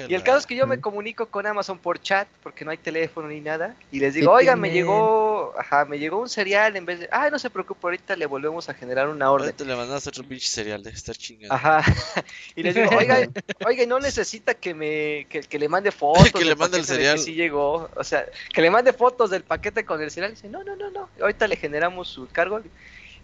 [0.08, 2.76] Y el caso es que yo me comunico con Amazon por chat, porque no hay
[2.76, 6.76] teléfono ni nada, y les digo, ¿Qué oigan, me llegó, ajá, me llegó un cereal
[6.76, 9.46] en vez de, ay, no se preocupe, ahorita le volvemos a generar una orden.
[9.46, 11.52] Ahorita le mandas otro pinche cereal de estar chingando.
[11.52, 11.82] Ajá.
[12.54, 13.28] Y les digo, oiga,
[13.66, 17.18] oiga, no necesita que me que, que le mande fotos Que le mande el cereal.
[17.18, 20.32] sí llegó, o sea, que le mande fotos del paquete con el cereal.
[20.32, 21.08] Y dice, "No, no, no, no.
[21.20, 22.60] Ahorita le generamos su cargo."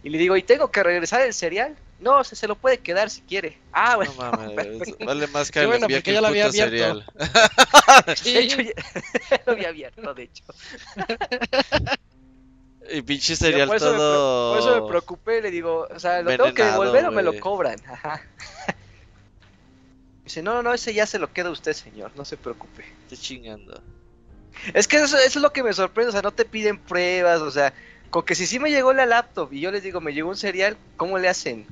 [0.03, 3.11] Y le digo, "¿Y tengo que regresar el cereal?" No, se, se lo puede quedar
[3.11, 3.59] si quiere.
[3.73, 4.13] Ah, bueno.
[4.19, 7.05] No mames, vale más que bueno, porque que ya lo había abierto.
[8.17, 8.33] Sí.
[8.33, 8.61] De hecho,
[9.31, 10.45] ya lo había abierto, de hecho.
[12.91, 14.53] Y pinche cereal por, eso me, todo.
[14.53, 17.39] por eso me preocupé, le digo, o sea, ¿lo tengo que devolver o me lo
[17.39, 17.79] cobran?
[17.87, 18.23] Ajá.
[20.25, 22.85] Dice, no, no, no, ese ya se lo queda usted, señor, no se preocupe.
[23.03, 23.81] Estoy chingando.
[24.75, 27.41] Es que eso, eso es lo que me sorprende, o sea, no te piden pruebas,
[27.41, 27.73] o sea,
[28.11, 30.37] con que si sí me llegó la laptop y yo les digo, me llegó un
[30.37, 31.67] cereal, ¿cómo le hacen?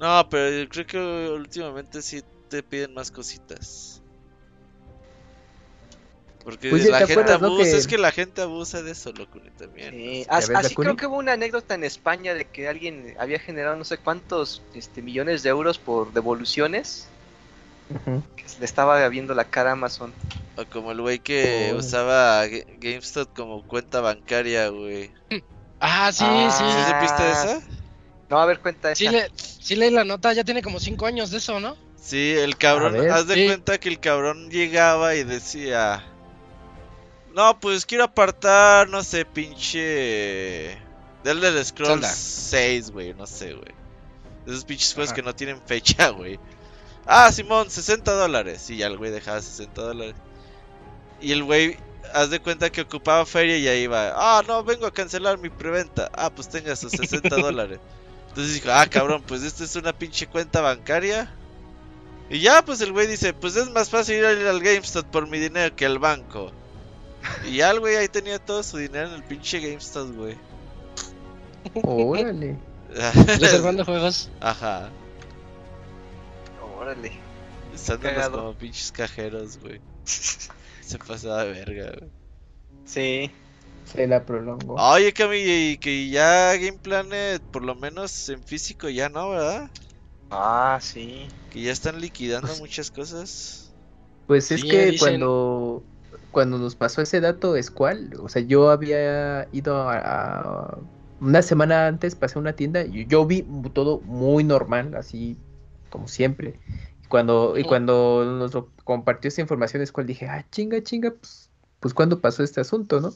[0.00, 4.00] No, pero yo creo que últimamente sí te piden más cositas.
[6.44, 9.38] Porque Pues la ¿te gente abusa, que- es que la gente abusa de eso, loco,
[9.44, 9.92] y también.
[9.94, 13.14] Eh, ¿Ya as- ves, así creo que hubo una anécdota en España de que alguien
[13.18, 17.08] había generado no sé cuántos este, millones de euros por devoluciones,
[18.36, 20.12] que le estaba viendo la cara a Amazon.
[20.56, 21.78] O como el güey que Oh.
[21.78, 25.12] usaba Ga- GameStop como cuenta bancaria, güey.
[25.80, 26.50] Ah, sí, Ah.
[26.50, 26.92] ¿Sí sí.
[26.92, 27.77] supiste esa?
[28.30, 28.98] No, a ver, cuenta esa.
[28.98, 31.76] Sí, le, sí leí la nota, ya tiene como cinco años de eso, ¿no?
[31.96, 33.10] Sí, el cabrón, ver.
[33.10, 33.46] haz de Sí.
[33.46, 36.04] cuenta que el cabrón llegaba y decía,
[37.34, 40.78] no, pues quiero apartar, no sé, pinche...
[41.24, 42.08] Del Elder Scrolls Zelda.
[42.08, 43.74] 6, güey, no sé, güey.
[44.46, 46.38] Esos pinches juegos que no tienen fecha, güey.
[47.06, 48.68] Ah, Simón, 60 dólares.
[48.70, 50.14] Y ya el güey dejaba 60 dólares.
[51.20, 51.76] Y el güey,
[52.14, 54.12] haz de cuenta que ocupaba feria y ahí iba.
[54.14, 56.08] Ah, no, vengo a cancelar mi preventa.
[56.14, 57.80] Ah, pues tenga sus 60 dólares.
[58.28, 61.32] Entonces dijo, ah, cabrón, pues esta es una pinche cuenta bancaria.
[62.30, 65.28] Y ya, pues el güey dice, pues es más fácil ir al al GameStop por
[65.28, 66.52] mi dinero que al banco.
[67.46, 70.36] Y ya el güey ahí tenía todo su dinero en el pinche GameStop, güey.
[71.82, 72.58] Órale.
[73.26, 74.30] Reservando juegos.
[74.40, 74.90] Ajá.
[76.78, 77.12] Órale.
[78.00, 78.38] Cagado.
[78.38, 79.80] como pinches cajeros, güey.
[80.04, 82.10] Se pasaba de verga, güey.
[82.84, 83.30] Sí.
[83.92, 84.74] Se la prolongó.
[84.74, 89.70] Oye, Cami, y que ya Game Planet, por lo menos en físico, ya no, ¿verdad?
[90.30, 91.26] Ah, sí.
[91.50, 93.72] Que ya están liquidando Pues- muchas cosas.
[94.26, 95.82] Pues es Sí, que dicen- cuando,
[96.30, 100.78] cuando nos pasó ese dato es cual, o sea, yo había ido a, a-
[101.20, 105.36] una semana antes, pasé a una tienda y yo vi todo muy normal, así
[105.90, 106.60] como siempre.
[107.08, 107.68] Cuando, y Ujú.
[107.70, 111.48] cuando nos lo compartió esa información es cual dije, ah, chinga, chinga, pues,
[111.80, 113.12] pues cuándo pasó este asunto, ¿no?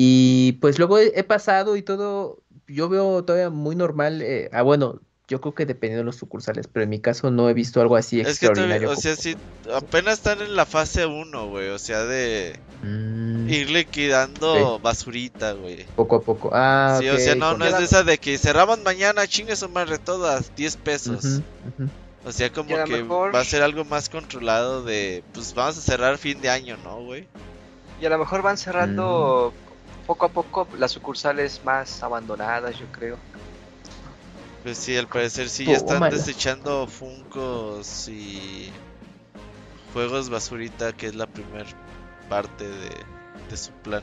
[0.00, 4.62] Y pues luego he, he pasado y todo, yo veo todavía muy normal, eh, ah,
[4.62, 7.80] bueno, yo creo que dependiendo de los sucursales, pero en mi caso no he visto
[7.80, 8.90] algo así Es que todavía, extraordinario.
[8.92, 9.36] o sea, como- sí,
[9.74, 11.70] apenas están en la fase 1, güey.
[11.70, 12.54] O sea, de
[12.84, 13.48] Mm.
[13.50, 15.84] ir liquidando basurita, güey.
[15.96, 16.50] Poco a poco.
[16.52, 19.68] Ah, Sí, o sea, no, no es de esa de que cerramos mañana, chingue su
[19.68, 21.24] madre todas, 10 pesos.
[21.24, 21.88] Ujú.
[22.24, 25.80] O sea, como que mejor- va a ser algo más controlado de, pues vamos a
[25.80, 27.26] cerrar fin de año, ¿no, güey?
[28.00, 29.52] Y a lo mejor van cerrando
[30.08, 33.18] poco a poco las sucursales más abandonadas, yo creo.
[34.62, 36.16] Pues sí, al parecer sí ya están Tómala.
[36.16, 38.70] desechando Funcos y
[39.92, 41.66] juegos basurita, que es la primer
[42.30, 42.90] parte de,
[43.50, 44.02] de su plan.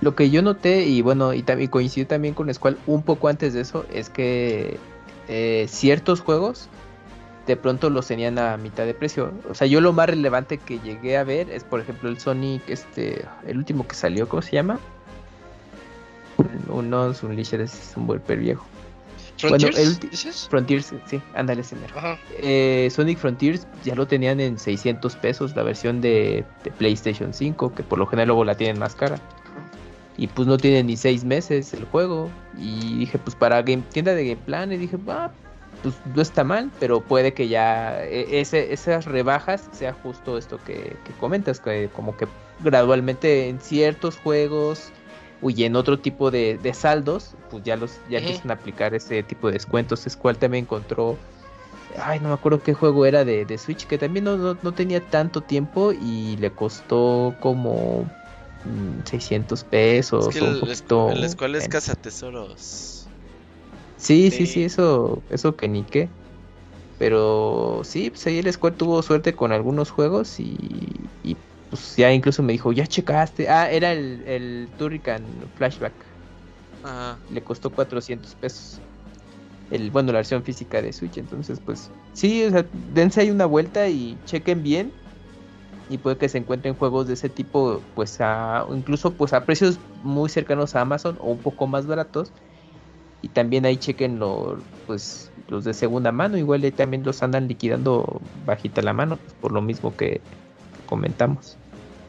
[0.00, 3.52] Lo que yo noté, y bueno, y también coincidió también con Squall un poco antes
[3.52, 4.78] de eso, es que
[5.26, 6.68] eh, ciertos juegos
[7.46, 9.32] de pronto los tenían a mitad de precio.
[9.48, 12.68] O sea, yo lo más relevante que llegué a ver es, por ejemplo, el Sonic,
[12.68, 14.78] este, el último que salió, ¿cómo se llama?
[16.68, 18.66] Uno, un Unleashed es un golpe viejo.
[19.38, 19.78] ¿Frontiers?
[19.78, 20.46] el ulti- ¿Dices?
[20.50, 21.62] Frontiers, sí, ándale.
[21.94, 22.18] Ajá.
[22.38, 27.74] Eh, Sonic Frontiers ya lo tenían en 600 pesos, la versión de, de PlayStation 5,
[27.74, 29.18] que por lo general luego la tienen más cara.
[30.16, 32.30] Y pues no tiene ni 6 meses el juego.
[32.58, 35.30] Y dije, pues para game, tienda de Game Plan, y dije, ah,
[35.82, 40.58] pues no está mal, pero puede que ya eh, ese, esas rebajas sea justo esto
[40.64, 42.26] que, que comentas, que como que
[42.60, 44.92] gradualmente en ciertos juegos
[45.42, 48.28] y en otro tipo de, de saldos, pues ya los ya Ujú.
[48.28, 50.06] empiezan a aplicar ese tipo de descuentos.
[50.06, 51.16] Es cual también encontró
[52.02, 54.72] Ay, no me acuerdo qué juego era de, de Switch, que también no, no, no
[54.72, 58.04] tenía tanto tiempo y le costó como
[58.64, 60.28] mm, 600 pesos.
[60.28, 61.74] Es que o un el, poquito el escuela es menos.
[61.74, 62.95] cazatesoros.
[63.96, 64.46] Sí, sí, Sí.
[64.46, 66.10] sí, eso, eso que ni qué.
[66.98, 71.36] Pero sí, pues ahí el Square tuvo suerte con algunos juegos y, y
[71.70, 73.48] pues ya incluso me dijo, ya checaste.
[73.48, 75.94] Ah, era el, el Turrican Flashback.
[76.82, 77.20] Ajá.
[77.28, 78.80] le costó 400 pesos.
[79.70, 81.18] El, bueno, la versión física de Switch.
[81.18, 84.92] Entonces, pues, sí, o sea, dense ahí una vuelta y chequen bien.
[85.88, 89.80] Y puede que se encuentren juegos de ese tipo, pues, a, incluso pues a precios
[90.02, 92.32] muy cercanos a Amazon o un poco más baratos.
[93.22, 96.36] Y también ahí chequen lo, pues, los de segunda mano.
[96.38, 100.20] Igual ahí también los andan liquidando bajita la mano, pues, por lo mismo que
[100.86, 101.56] comentamos.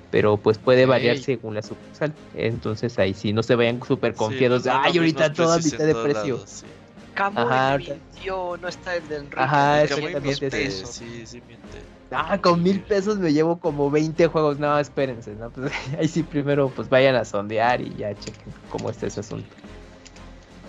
[0.10, 2.14] Pero pues puede variar según la sucursal.
[2.34, 5.58] Entonces ahí sí, no se vayan súper Sí, confiados no, ay, los ahorita todo a
[5.58, 6.36] mitad de precio.
[6.36, 6.66] lados, sí.
[7.14, 9.38] Camuy Ajá, me ahorita- mintió, no está el de Enrique.
[9.42, 10.50] Ajá, exactamente.
[10.86, 11.80] Sí, sí miente.
[12.12, 14.60] Ah, con mil pesos me llevo como 20 juegos.
[14.60, 15.50] No, espérense, ¿no?
[15.50, 19.50] Pues ahí sí primero pues vayan a sondear y ya chequen cómo está ese asunto.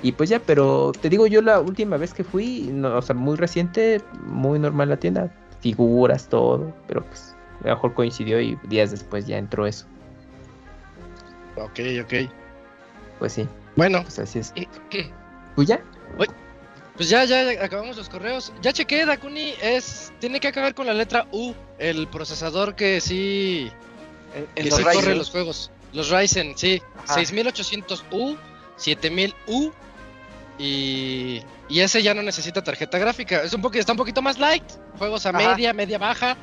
[0.02, 3.14] Y pues ya, pero te digo yo la última vez que fui, no, o sea,
[3.16, 8.56] muy reciente, muy normal la tienda, figuras, todo, pero pues a lo mejor coincidió y
[8.68, 9.86] días después ya entró eso.
[11.56, 12.30] Ok, ok.
[13.18, 14.54] Pues sí, Bueno, pues así es.
[15.56, 15.80] Pues ya,
[16.98, 18.52] pues ya, ya acabamos los correos.
[18.60, 20.12] Ya chequé, Dakuni, es.
[20.18, 23.70] Tiene que acabar con la letra U, el procesador que sí.
[24.34, 25.00] En, en que los sí Ryzen.
[25.00, 25.70] corre los juegos.
[25.92, 26.82] Los Ryzen, sí.
[27.06, 27.20] Ajá.
[27.20, 28.36] 6800U,
[28.78, 29.72] 7000U.
[30.58, 33.42] Y, y ese ya no necesita tarjeta gráfica.
[33.42, 34.64] Es un poquito, está un poquito más light.
[34.98, 35.38] Juegos a Ajá.
[35.38, 36.36] media, media baja.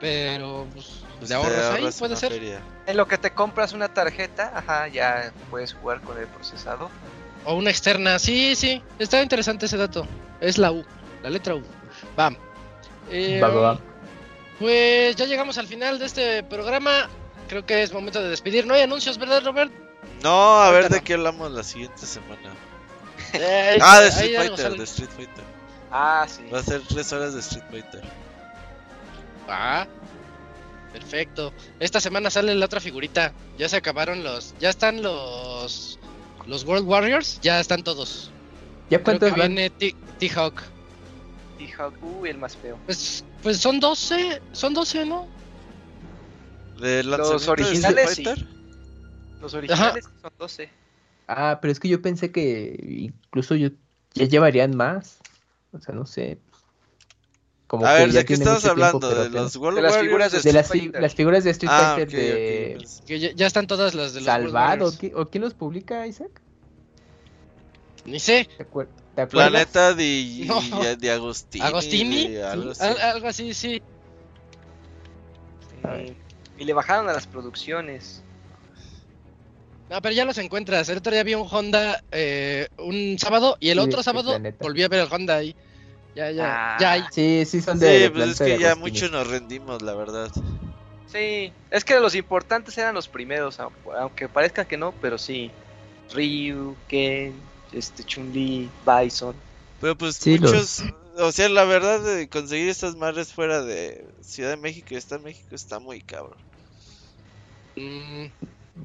[0.00, 2.32] Pero pues, Pues de te ahorros ahí ahorras puede una ser.
[2.32, 2.60] feria.
[2.86, 6.90] En lo que te compras una tarjeta, ajá, ya puedes jugar con el procesador.
[7.44, 8.18] O una externa.
[8.18, 8.82] Sí, sí.
[8.98, 10.06] Está interesante ese dato.
[10.40, 10.84] Es la U.
[11.22, 11.62] La letra U.
[12.18, 12.32] Va.
[13.10, 13.80] Eh, va, va, va.
[14.58, 17.08] Pues ya llegamos al final de este programa.
[17.48, 18.66] Creo que es momento de despedir.
[18.66, 19.72] No hay anuncios, ¿verdad, Robert?
[20.22, 21.04] No, a ver de no.
[21.04, 22.54] qué hablamos la siguiente semana.
[23.40, 25.44] Eh, Ah, de Street Fighter, de Street Fighter.
[25.90, 26.42] Ah, sí.
[26.52, 28.02] Va a ser tres horas de Street Fighter.
[29.48, 29.86] Ah,
[30.92, 31.52] perfecto.
[31.80, 33.32] Esta semana sale la otra figurita.
[33.58, 34.54] Ya se acabaron los.
[34.58, 35.98] Ya están los.
[36.46, 37.40] Los World Warriors.
[37.42, 38.30] Ya están todos.
[38.90, 39.54] ¿Ya Creo que cuántos van?
[39.54, 40.62] viene T- T-Hawk.
[41.58, 42.78] Y Haku, el más feo.
[42.86, 44.40] Pues, pues son 12.
[44.52, 45.26] Son 12, ¿no?
[46.80, 48.46] ¿De Los de originales, Street Fighter?
[49.40, 50.68] Los originales son 12.
[51.28, 53.70] Ah, pero es que yo pensé que incluso yo
[54.14, 55.18] ya llevarían más.
[55.72, 56.38] O sea, no sé.
[57.66, 59.00] Como A que ver, ya ¿de qué tiempo, hablando?
[59.00, 61.50] pero ¿De los World De las figuras de de las, Street fi- las figuras de
[61.50, 64.92] Street Ah, Fighter ok, de Que ya, ya están todas las de los World Salvado.
[64.92, 66.30] ¿qui- ¿O quién los publica, Isaac?
[68.04, 68.48] Ni sé.
[68.56, 69.50] ¿Te, acuer- te acuerdas?
[69.50, 70.80] Planeta de, No.
[70.80, 71.64] de, de Agostini.
[71.64, 72.28] ¿Agostini?
[72.28, 73.00] de algo Sí, así.
[73.00, 73.82] al- algo así, sí.
[75.82, 76.16] Sí.
[76.58, 78.22] Y le bajaron a las producciones.
[79.88, 80.88] No, pero ya los encuentras.
[80.88, 84.82] El otro día vi un Honda eh, un sábado y el otro de sábado volví
[84.82, 85.54] a ver el Honda ahí.
[86.14, 86.76] Ya, ya, Ah.
[86.80, 87.04] ya hay.
[87.12, 87.86] Sí, sí, son de.
[87.86, 90.30] Sí, de pues es de que ya mucho nos rendimos, la verdad.
[91.06, 95.50] Sí, es que los importantes eran los primeros, au- aunque parezca que no, pero sí.
[96.14, 97.34] Ryu, Ken,
[97.72, 99.34] este Chun-Li, Bison.
[99.80, 100.82] Pero pues Sí, los- muchos,
[101.18, 105.16] o sea, la verdad de conseguir estas madres fuera de Ciudad de México y está
[105.16, 106.38] en México está muy cabrón.
[107.76, 108.26] Mm,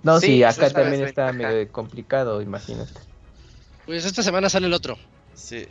[0.03, 2.99] No, sí, Sí, esa acá también está medio complicado, imagínate.
[3.85, 4.97] pues esta semana sale el otro.
[5.33, 5.67] Sí.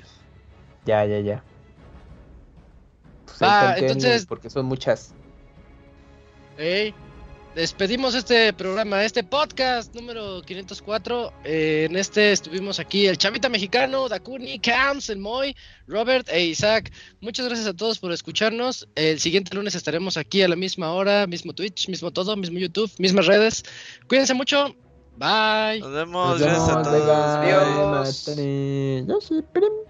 [0.84, 1.44] Ya, ya, ya.
[3.42, 5.15] Va, conténme, entonces- porque son muchas.
[6.58, 6.94] Ey,
[7.55, 11.33] Despedimos este programa, este podcast número 504.
[11.45, 15.57] Eh, en este estuvimos aquí el Chavita Mexicano, Dakuni, Cams, el Moy,
[15.89, 16.93] Robert e Isaac.
[17.20, 18.89] Muchas gracias a todos por escucharnos.
[18.95, 22.91] El siguiente lunes estaremos aquí a la misma hora, mismo Twitch, mismo todo, mismo YouTube,
[22.99, 23.65] mismas redes.
[24.09, 24.77] Cuídense mucho.
[25.17, 25.81] Bye.
[25.81, 28.27] Nos vemos, Nos gracias a vemos, todos.
[28.27, 28.33] bye,
[29.07, 29.90] bye, Adiós.